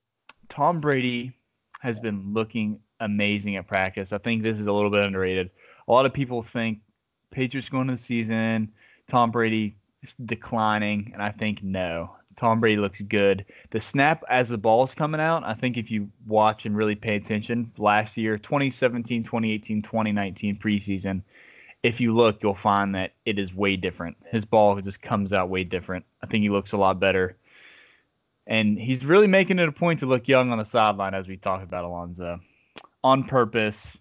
Tom 0.48 0.80
Brady 0.80 1.36
has 1.86 2.00
been 2.00 2.32
looking 2.34 2.80
amazing 2.98 3.54
at 3.54 3.68
practice. 3.68 4.12
I 4.12 4.18
think 4.18 4.42
this 4.42 4.58
is 4.58 4.66
a 4.66 4.72
little 4.72 4.90
bit 4.90 5.04
underrated. 5.04 5.50
A 5.86 5.92
lot 5.92 6.04
of 6.04 6.12
people 6.12 6.42
think 6.42 6.80
Patriots 7.30 7.68
going 7.68 7.86
to 7.86 7.94
the 7.94 7.98
season, 7.98 8.72
Tom 9.06 9.30
Brady 9.30 9.76
declining, 10.24 11.10
and 11.12 11.22
I 11.22 11.30
think 11.30 11.62
no. 11.62 12.16
Tom 12.34 12.58
Brady 12.58 12.80
looks 12.80 13.00
good. 13.02 13.46
The 13.70 13.80
snap 13.80 14.24
as 14.28 14.48
the 14.48 14.58
ball 14.58 14.82
is 14.82 14.94
coming 14.94 15.20
out, 15.20 15.44
I 15.44 15.54
think 15.54 15.76
if 15.76 15.88
you 15.88 16.08
watch 16.26 16.66
and 16.66 16.76
really 16.76 16.96
pay 16.96 17.14
attention, 17.14 17.70
last 17.78 18.16
year, 18.16 18.36
2017, 18.36 19.22
2018, 19.22 19.80
2019 19.80 20.58
preseason, 20.58 21.22
if 21.84 22.00
you 22.00 22.14
look, 22.16 22.42
you'll 22.42 22.54
find 22.54 22.96
that 22.96 23.12
it 23.26 23.38
is 23.38 23.54
way 23.54 23.76
different. 23.76 24.16
His 24.32 24.44
ball 24.44 24.80
just 24.80 25.00
comes 25.00 25.32
out 25.32 25.50
way 25.50 25.62
different. 25.62 26.04
I 26.20 26.26
think 26.26 26.42
he 26.42 26.50
looks 26.50 26.72
a 26.72 26.76
lot 26.76 26.98
better. 26.98 27.36
And 28.46 28.78
he's 28.78 29.04
really 29.04 29.26
making 29.26 29.58
it 29.58 29.68
a 29.68 29.72
point 29.72 30.00
to 30.00 30.06
look 30.06 30.28
young 30.28 30.50
on 30.52 30.58
the 30.58 30.64
sideline, 30.64 31.14
as 31.14 31.26
we 31.26 31.36
talked 31.36 31.64
about 31.64 31.84
Alonzo, 31.84 32.40
on 33.02 33.24
purpose. 33.24 33.98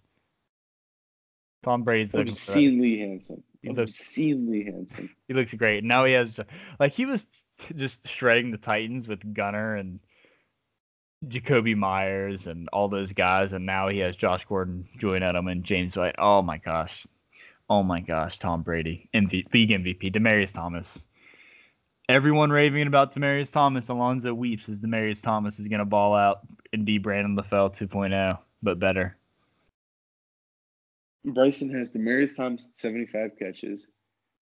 Tom 1.64 1.84
Brady's. 1.84 2.14
Obscenely 2.14 3.00
handsome. 3.00 3.42
He 3.64 3.70
looks- 3.70 3.92
Obscenely 4.00 4.64
handsome. 4.66 5.10
He 5.28 5.34
looks 5.34 5.54
great. 5.56 5.84
Now 5.84 6.06
he 6.06 6.14
has 6.14 6.40
like 6.80 6.94
he 6.94 7.06
was 7.08 7.26
t- 7.58 7.74
just 7.74 8.08
shredding 8.08 8.52
the 8.52 8.58
Titans 8.58 9.08
with 9.08 9.34
Gunner 9.34 9.76
and 9.78 10.00
Jakobi 11.28 11.76
Meyers 11.76 12.46
and 12.46 12.70
all 12.70 12.88
those 12.88 13.12
guys, 13.14 13.54
and 13.54 13.66
now 13.66 13.88
he 13.88 13.98
has 14.00 14.16
Josh 14.16 14.46
Gordon, 14.46 14.88
Julian 15.00 15.24
Edelman, 15.24 15.64
James 15.64 15.98
White. 15.98 16.14
Oh 16.20 16.44
my 16.44 16.60
gosh, 16.60 17.08
oh 17.68 17.82
my 17.82 18.00
gosh, 18.00 18.38
Tom 18.38 18.62
Brady, 18.62 19.10
MVP, 19.16 19.52
league 19.52 19.70
MVP, 19.72 20.14
Demaryius 20.14 20.54
Thomas. 20.54 21.02
Everyone 22.08 22.52
raving 22.52 22.86
about 22.86 23.16
Demaryius 23.16 23.52
Thomas. 23.52 23.90
Alonzo 23.90 24.34
weeps 24.34 24.70
as 24.70 24.80
Demaryius 24.80 25.22
Thomas 25.22 25.60
is 25.60 25.68
gonna 25.68 25.86
ball 25.86 26.14
out 26.14 26.42
and 26.72 26.86
be 26.86 27.00
Brandon 27.00 27.36
LaFell 27.36 27.76
2.0, 27.76 28.38
but 28.62 28.80
better. 28.80 29.18
Bryson 31.26 31.74
has 31.74 31.92
Demaryius 31.92 32.36
Thompson 32.36 32.70
75 32.76 33.32
catches. 33.40 33.88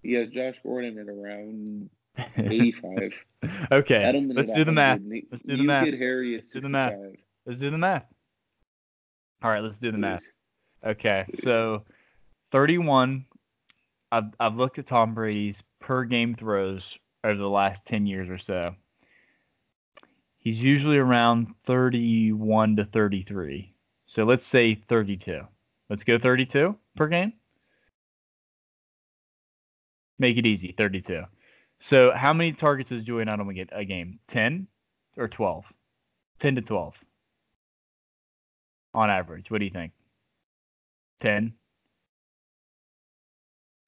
He 0.04 0.14
has 0.14 0.28
Josh 0.28 0.56
Gordon 0.64 1.00
at 1.00 1.08
around 1.08 1.90
85. 2.36 3.26
okay, 3.72 4.22
let's 4.34 4.54
do 4.54 4.66
the 4.66 4.72
math. 4.74 5.00
100. 5.00 5.24
Let's 5.32 5.48
do 5.48 5.56
the 5.56 5.64
math. 5.64 5.88
Harry 5.88 6.36
Let's 6.36 6.50
do 6.50 6.60
the 6.60 6.70
math. 6.70 6.94
Let's 7.46 7.60
do 7.60 7.72
the 7.72 7.78
math. 7.78 8.06
All 9.42 9.50
right, 9.50 9.64
let's 9.64 9.78
do 9.78 9.94
the 9.94 9.98
math. 9.98 10.24
Okay, 10.86 11.26
so 11.40 11.84
31. 12.52 13.26
I've 14.12 14.34
I've 14.42 14.56
looked 14.56 14.78
at 14.78 14.88
Tom 14.88 15.14
Brady's 15.14 15.64
per 15.80 16.04
game 16.04 16.34
throws 16.34 16.98
over 17.26 17.38
the 17.38 17.50
last 17.50 17.86
10 17.86 18.06
years 18.06 18.30
or 18.30 18.38
so. 18.38 18.76
He's 20.38 20.64
usually 20.64 20.98
around 20.98 21.54
31 21.64 22.76
to 22.76 22.86
33. 22.86 23.74
So 24.06 24.24
let's 24.24 24.46
say 24.46 24.76
32. 24.76 25.42
Let's 25.90 26.04
go 26.04 26.20
32 26.20 26.78
per 26.96 27.08
game. 27.08 27.34
Make 30.20 30.38
it 30.38 30.46
easy, 30.46 30.74
32. 30.78 31.24
So 31.80 32.12
how 32.12 32.32
many 32.32 32.54
targets 32.54 32.92
does 32.92 33.04
Julian 33.04 33.28
Edelman 33.28 33.56
get 33.56 33.70
a 33.72 33.84
game? 33.84 34.20
10 34.28 34.68
or 35.18 35.28
12? 35.28 35.66
10 36.40 36.56
to 36.56 36.62
12 36.62 36.96
on 38.94 39.10
average. 39.10 39.50
What 39.50 39.60
do 39.60 39.66
you 39.66 39.72
think? 39.72 39.92
10 41.22 41.54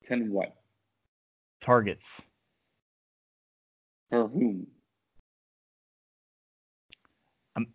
10 0.05 0.31
what? 0.31 0.55
targets. 1.59 2.21
For 4.09 4.27
whom? 4.27 4.67
Um, 7.55 7.67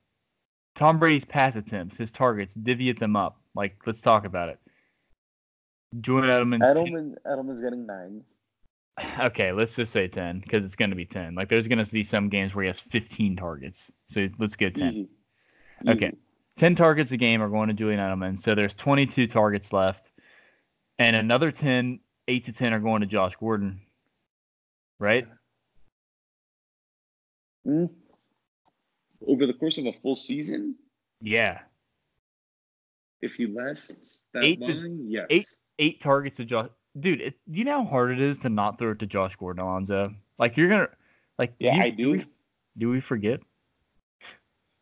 Tom 0.75 0.99
Brady's 0.99 1.25
pass 1.25 1.57
attempts, 1.57 1.97
his 1.97 2.11
targets, 2.11 2.55
divvy 2.55 2.89
it 2.89 2.99
them 2.99 3.17
up. 3.17 3.41
Like, 3.55 3.77
let's 3.87 4.01
talk 4.01 4.25
about 4.25 4.49
it. 4.49 4.59
Julian 6.01 6.31
Edelman. 6.31 6.61
Edelman, 6.61 7.15
Edelman's 7.27 7.61
getting 7.61 7.87
nine. 7.87 8.23
Okay, 9.21 9.53
let's 9.53 9.75
just 9.75 9.91
say 9.91 10.07
10 10.07 10.41
because 10.41 10.65
it's 10.65 10.77
going 10.77 10.91
to 10.91 10.97
be 10.97 11.07
10. 11.07 11.35
Like, 11.35 11.49
there's 11.49 11.67
going 11.67 11.83
to 11.83 11.93
be 11.93 12.03
some 12.03 12.29
games 12.29 12.55
where 12.55 12.65
he 12.65 12.69
has 12.69 12.79
15 12.79 13.37
targets. 13.37 13.91
So 14.09 14.29
let's 14.39 14.55
go 14.55 14.69
10. 14.69 14.87
Easy. 14.87 15.09
Okay. 15.89 16.09
Easy. 16.09 16.17
10 16.59 16.75
targets 16.75 17.13
a 17.13 17.17
game 17.17 17.43
are 17.43 17.49
going 17.49 17.69
to 17.69 17.75
Julian 17.75 18.01
Edelman. 18.01 18.39
So 18.39 18.55
there's 18.55 18.75
22 18.75 19.27
targets 19.27 19.73
left. 19.73 20.11
And 20.99 21.17
another 21.17 21.51
10, 21.51 22.01
8 22.29 22.45
to 22.45 22.53
10 22.53 22.75
are 22.75 22.81
going 22.81 23.01
to 23.01 23.07
Josh 23.07 23.33
Gordon. 23.41 23.81
Right? 24.99 25.27
Mm. 25.27 25.33
Mm. 27.67 27.91
Over 29.27 29.47
the 29.47 29.53
course 29.55 29.79
of 29.79 29.87
a 29.87 29.93
full 29.93 30.17
season, 30.17 30.75
Yeah. 31.21 31.61
if 33.21 33.35
he 33.35 33.47
lasts 33.47 34.25
that 34.33 34.43
Eight 34.45 34.61
to- 34.65 34.73
long, 34.75 34.99
yes. 35.09 35.27
eight- 35.31 35.59
Eight 35.79 36.01
targets 36.01 36.37
to 36.37 36.45
Josh. 36.45 36.69
Dude, 37.01 37.21
it, 37.23 37.41
do 37.51 37.59
you 37.59 37.65
know 37.65 37.83
how 37.85 37.89
hard 37.91 38.11
it 38.13 38.21
is 38.21 38.39
to 38.41 38.51
not 38.51 38.79
throw 38.79 38.91
it 38.91 38.99
to 38.99 39.07
Josh 39.07 39.35
Gordon, 39.37 39.63
Alonzo? 39.65 40.15
Like, 40.39 40.57
you're 40.57 40.69
going 40.69 40.87
to. 40.87 40.93
Like, 41.39 41.55
Yeah, 41.59 41.77
you- 41.77 41.83
I 41.83 41.91
do. 41.91 42.11
we, 42.13 42.25
do 42.77 42.91
we 42.91 43.01
forget? 43.01 43.41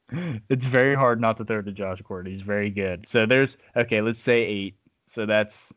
It's 0.49 0.65
very 0.65 0.97
hard 0.97 1.21
not 1.21 1.37
to 1.37 1.45
throw 1.45 1.61
it 1.61 1.63
to 1.65 1.73
Josh 1.73 2.03
Gordon. 2.03 2.33
He's 2.33 2.41
very 2.43 2.69
good. 2.71 3.07
So 3.07 3.27
there's 3.27 3.57
okay, 3.77 4.01
let's 4.01 4.21
say 4.21 4.43
eight. 4.43 4.75
So 5.07 5.25
that's 5.25 5.73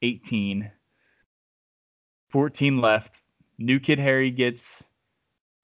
18. 0.00 0.70
14 2.30 2.80
left. 2.80 3.20
New 3.58 3.78
kid 3.78 3.98
Harry 3.98 4.30
gets 4.30 4.82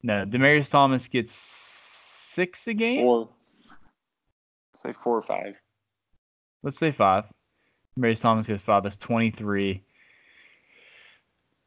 no. 0.03 0.25
Demaryius 0.25 0.69
Thomas 0.69 1.07
gets 1.07 1.31
six 1.31 2.67
a 2.67 2.73
game. 2.73 3.01
Four. 3.01 3.29
Say 4.75 4.93
four 4.93 5.17
or 5.17 5.21
five. 5.21 5.55
Let's 6.61 6.77
say 6.77 6.91
five. 6.91 7.25
Demaryius 7.97 8.21
Thomas 8.21 8.47
gets 8.47 8.61
five. 8.63 8.83
That's 8.83 8.97
23. 8.97 9.83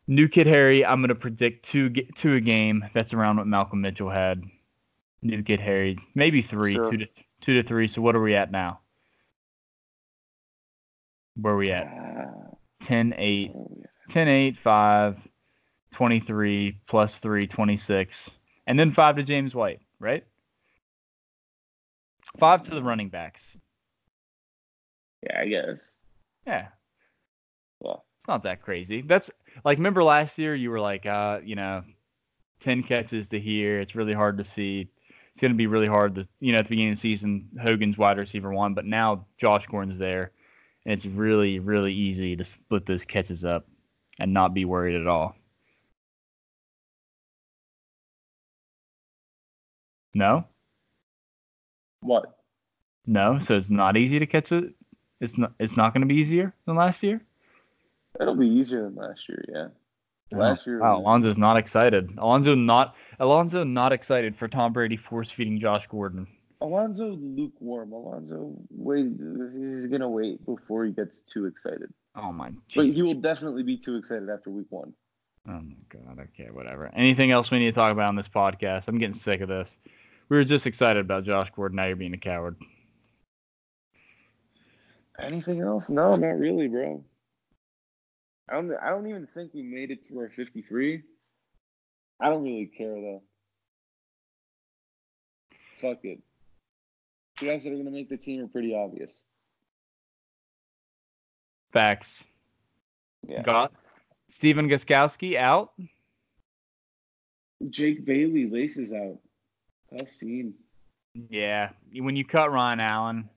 New 0.08 0.28
kid 0.28 0.46
Harry, 0.46 0.84
I'm 0.86 1.00
gonna 1.00 1.16
predict 1.16 1.64
two 1.64 1.90
two 1.90 2.34
a 2.34 2.40
game. 2.40 2.84
That's 2.94 3.12
around 3.12 3.38
what 3.38 3.46
Malcolm 3.48 3.80
Mitchell 3.80 4.10
had. 4.10 4.42
New 5.22 5.42
kid 5.42 5.58
Harry, 5.58 5.98
maybe 6.14 6.42
three, 6.42 6.74
Sure. 6.74 6.88
two 6.90 6.98
to 6.98 7.06
two 7.40 7.54
to 7.60 7.66
three. 7.66 7.88
So 7.88 8.00
what 8.02 8.14
are 8.14 8.22
we 8.22 8.36
at 8.36 8.52
now? 8.52 8.80
Where 11.34 11.54
are 11.54 11.56
we 11.56 11.70
at? 11.70 11.86
Uh, 11.86 12.54
10, 12.82 13.14
8, 13.16 13.50
oh, 13.54 13.82
10, 14.08 14.28
8, 14.28 14.56
5, 14.56 15.28
23, 15.92 16.78
plus 16.86 17.16
3, 17.16 17.46
26. 17.46 18.30
And 18.66 18.78
then 18.78 18.90
5 18.90 19.16
to 19.16 19.22
James 19.22 19.54
White, 19.54 19.80
right? 20.00 20.24
5 22.38 22.62
to 22.64 22.70
the 22.70 22.82
running 22.82 23.08
backs. 23.08 23.56
yeah, 25.22 25.40
I 25.40 25.46
guess. 25.46 25.92
Yeah. 26.46 26.68
Yeah. 27.84 27.94
It's 28.18 28.28
not 28.28 28.42
that 28.42 28.62
crazy. 28.62 29.02
That's 29.02 29.30
like, 29.64 29.78
remember 29.78 30.02
last 30.02 30.38
year 30.38 30.54
you 30.54 30.70
were 30.70 30.80
like, 30.80 31.06
uh, 31.06 31.40
you 31.44 31.54
know, 31.54 31.82
10 32.60 32.82
catches 32.82 33.28
to 33.28 33.40
here. 33.40 33.80
It's 33.80 33.94
really 33.94 34.14
hard 34.14 34.38
to 34.38 34.44
see. 34.44 34.88
It's 35.32 35.40
going 35.40 35.52
to 35.52 35.56
be 35.56 35.66
really 35.66 35.86
hard 35.86 36.14
to, 36.14 36.26
you 36.40 36.52
know, 36.52 36.58
at 36.58 36.64
the 36.64 36.70
beginning 36.70 36.92
of 36.92 36.96
the 36.96 37.00
season, 37.00 37.48
Hogan's 37.62 37.98
wide 37.98 38.18
receiver 38.18 38.52
one, 38.52 38.74
but 38.74 38.86
now 38.86 39.26
Josh 39.38 39.66
Gordon's 39.66 39.98
there. 39.98 40.32
And 40.84 40.92
it's 40.92 41.04
really, 41.04 41.58
really 41.58 41.92
easy 41.92 42.36
to 42.36 42.44
split 42.44 42.86
those 42.86 43.04
catches 43.04 43.44
up 43.44 43.66
and 44.18 44.32
not 44.32 44.54
be 44.54 44.64
worried 44.64 44.98
at 44.98 45.06
all. 45.06 45.36
No? 50.16 50.46
What? 52.00 52.38
No. 53.06 53.38
So 53.38 53.54
it's 53.54 53.70
not 53.70 53.98
easy 53.98 54.18
to 54.18 54.26
catch 54.26 54.50
it. 54.50 54.72
It's 55.20 55.36
not. 55.36 55.52
It's 55.60 55.76
not 55.76 55.92
going 55.92 56.00
to 56.00 56.06
be 56.06 56.14
easier 56.20 56.54
than 56.64 56.74
last 56.76 57.02
year. 57.02 57.20
It'll 58.18 58.34
be 58.34 58.46
easier 58.48 58.84
than 58.84 58.94
last 58.94 59.28
year, 59.28 59.44
yeah. 59.46 59.66
Last 60.36 60.66
year. 60.66 60.80
Wow, 60.80 61.00
was- 61.00 61.04
Alonzo's 61.04 61.38
not 61.38 61.58
excited. 61.58 62.10
Alonzo 62.16 62.54
not. 62.54 62.96
Alonzo 63.20 63.62
not 63.62 63.92
excited 63.92 64.34
for 64.34 64.48
Tom 64.48 64.72
Brady 64.72 64.96
force 64.96 65.30
feeding 65.30 65.60
Josh 65.60 65.86
Gordon. 65.86 66.26
Alonzo 66.62 67.10
lukewarm. 67.10 67.92
Alonzo 67.92 68.54
wait 68.70 69.08
he's 69.52 69.86
gonna 69.88 70.08
wait 70.08 70.44
before 70.46 70.86
he 70.86 70.92
gets 70.92 71.20
too 71.20 71.44
excited. 71.44 71.92
Oh 72.14 72.32
my. 72.32 72.52
But 72.74 72.86
he 72.86 73.02
will 73.02 73.20
definitely 73.20 73.62
be 73.62 73.76
too 73.76 73.96
excited 73.96 74.30
after 74.30 74.48
week 74.48 74.66
one. 74.70 74.94
Oh 75.46 75.60
my 75.60 75.76
god. 75.90 76.18
Okay, 76.32 76.48
whatever. 76.50 76.90
Anything 76.96 77.30
else 77.30 77.50
we 77.50 77.58
need 77.58 77.66
to 77.66 77.72
talk 77.72 77.92
about 77.92 78.08
on 78.08 78.16
this 78.16 78.28
podcast? 78.28 78.88
I'm 78.88 78.98
getting 78.98 79.14
sick 79.14 79.42
of 79.42 79.48
this. 79.48 79.76
We 80.28 80.36
were 80.36 80.44
just 80.44 80.66
excited 80.66 81.00
about 81.00 81.24
Josh 81.24 81.50
Gordon. 81.54 81.76
Now 81.76 81.86
you're 81.86 81.96
being 81.96 82.14
a 82.14 82.18
coward. 82.18 82.56
Anything 85.18 85.60
else? 85.60 85.88
No, 85.88 86.14
not 86.16 86.38
really, 86.38 86.68
bro. 86.68 87.02
I 88.48 88.54
don't 88.54 88.72
I 88.82 88.90
don't 88.90 89.06
even 89.08 89.26
think 89.26 89.54
we 89.54 89.62
made 89.62 89.90
it 89.90 90.06
through 90.06 90.20
our 90.20 90.28
fifty 90.28 90.62
three. 90.62 91.02
I 92.20 92.28
don't 92.28 92.44
really 92.44 92.66
care 92.66 92.94
though. 92.94 93.22
Fuck 95.80 96.04
it. 96.04 96.20
The 97.40 97.46
guys 97.46 97.64
that 97.64 97.72
are 97.72 97.76
gonna 97.76 97.90
make 97.90 98.08
the 98.08 98.16
team 98.16 98.42
are 98.44 98.48
pretty 98.48 98.74
obvious. 98.74 99.22
Facts. 101.72 102.24
Yeah. 103.26 103.42
Got 103.42 103.72
Stephen 104.28 104.68
Gostkowski 104.68 105.36
out. 105.36 105.72
Jake 107.68 108.04
Bailey 108.04 108.48
laces 108.48 108.92
out. 108.92 109.18
Tough 109.98 110.10
scene. 110.10 110.54
Yeah. 111.30 111.70
When 111.94 112.16
you 112.16 112.24
cut 112.24 112.52
Ryan 112.52 112.80
Allen, 112.80 113.28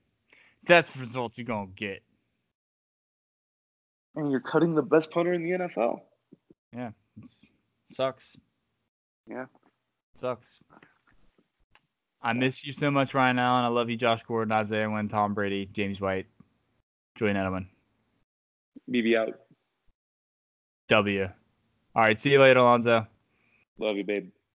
that's 0.65 0.91
the 0.91 0.99
results 0.99 1.37
you're 1.37 1.45
gonna 1.45 1.67
get. 1.75 2.03
And 4.15 4.31
you're 4.31 4.39
cutting 4.39 4.75
the 4.75 4.81
best 4.81 5.11
punter 5.11 5.33
in 5.33 5.43
the 5.43 5.51
NFL. 5.51 6.01
Yeah. 6.75 6.91
It's, 7.17 7.37
sucks. 7.91 8.35
Yeah. 9.27 9.45
Sucks. 10.19 10.59
I 12.21 12.33
miss 12.33 12.65
you 12.65 12.73
so 12.73 12.91
much, 12.91 13.13
Ryan 13.13 13.39
Allen. 13.39 13.63
I 13.63 13.69
love 13.69 13.89
you, 13.89 13.95
Josh 13.95 14.21
Gordon, 14.27 14.51
Isaiah 14.51 14.89
Wynn, 14.89 15.07
Tom 15.07 15.33
Brady, 15.33 15.69
James 15.71 16.01
White, 16.01 16.25
Julian 17.15 17.37
Edelman. 17.37 17.67
BB 18.91 19.17
out. 19.17 19.39
W. 20.89 21.29
All 21.95 22.01
right. 22.01 22.19
See 22.19 22.31
you 22.31 22.41
later, 22.41 22.59
Alonzo. 22.59 23.07
Love 23.77 23.95
you, 23.95 24.03
babe. 24.03 24.31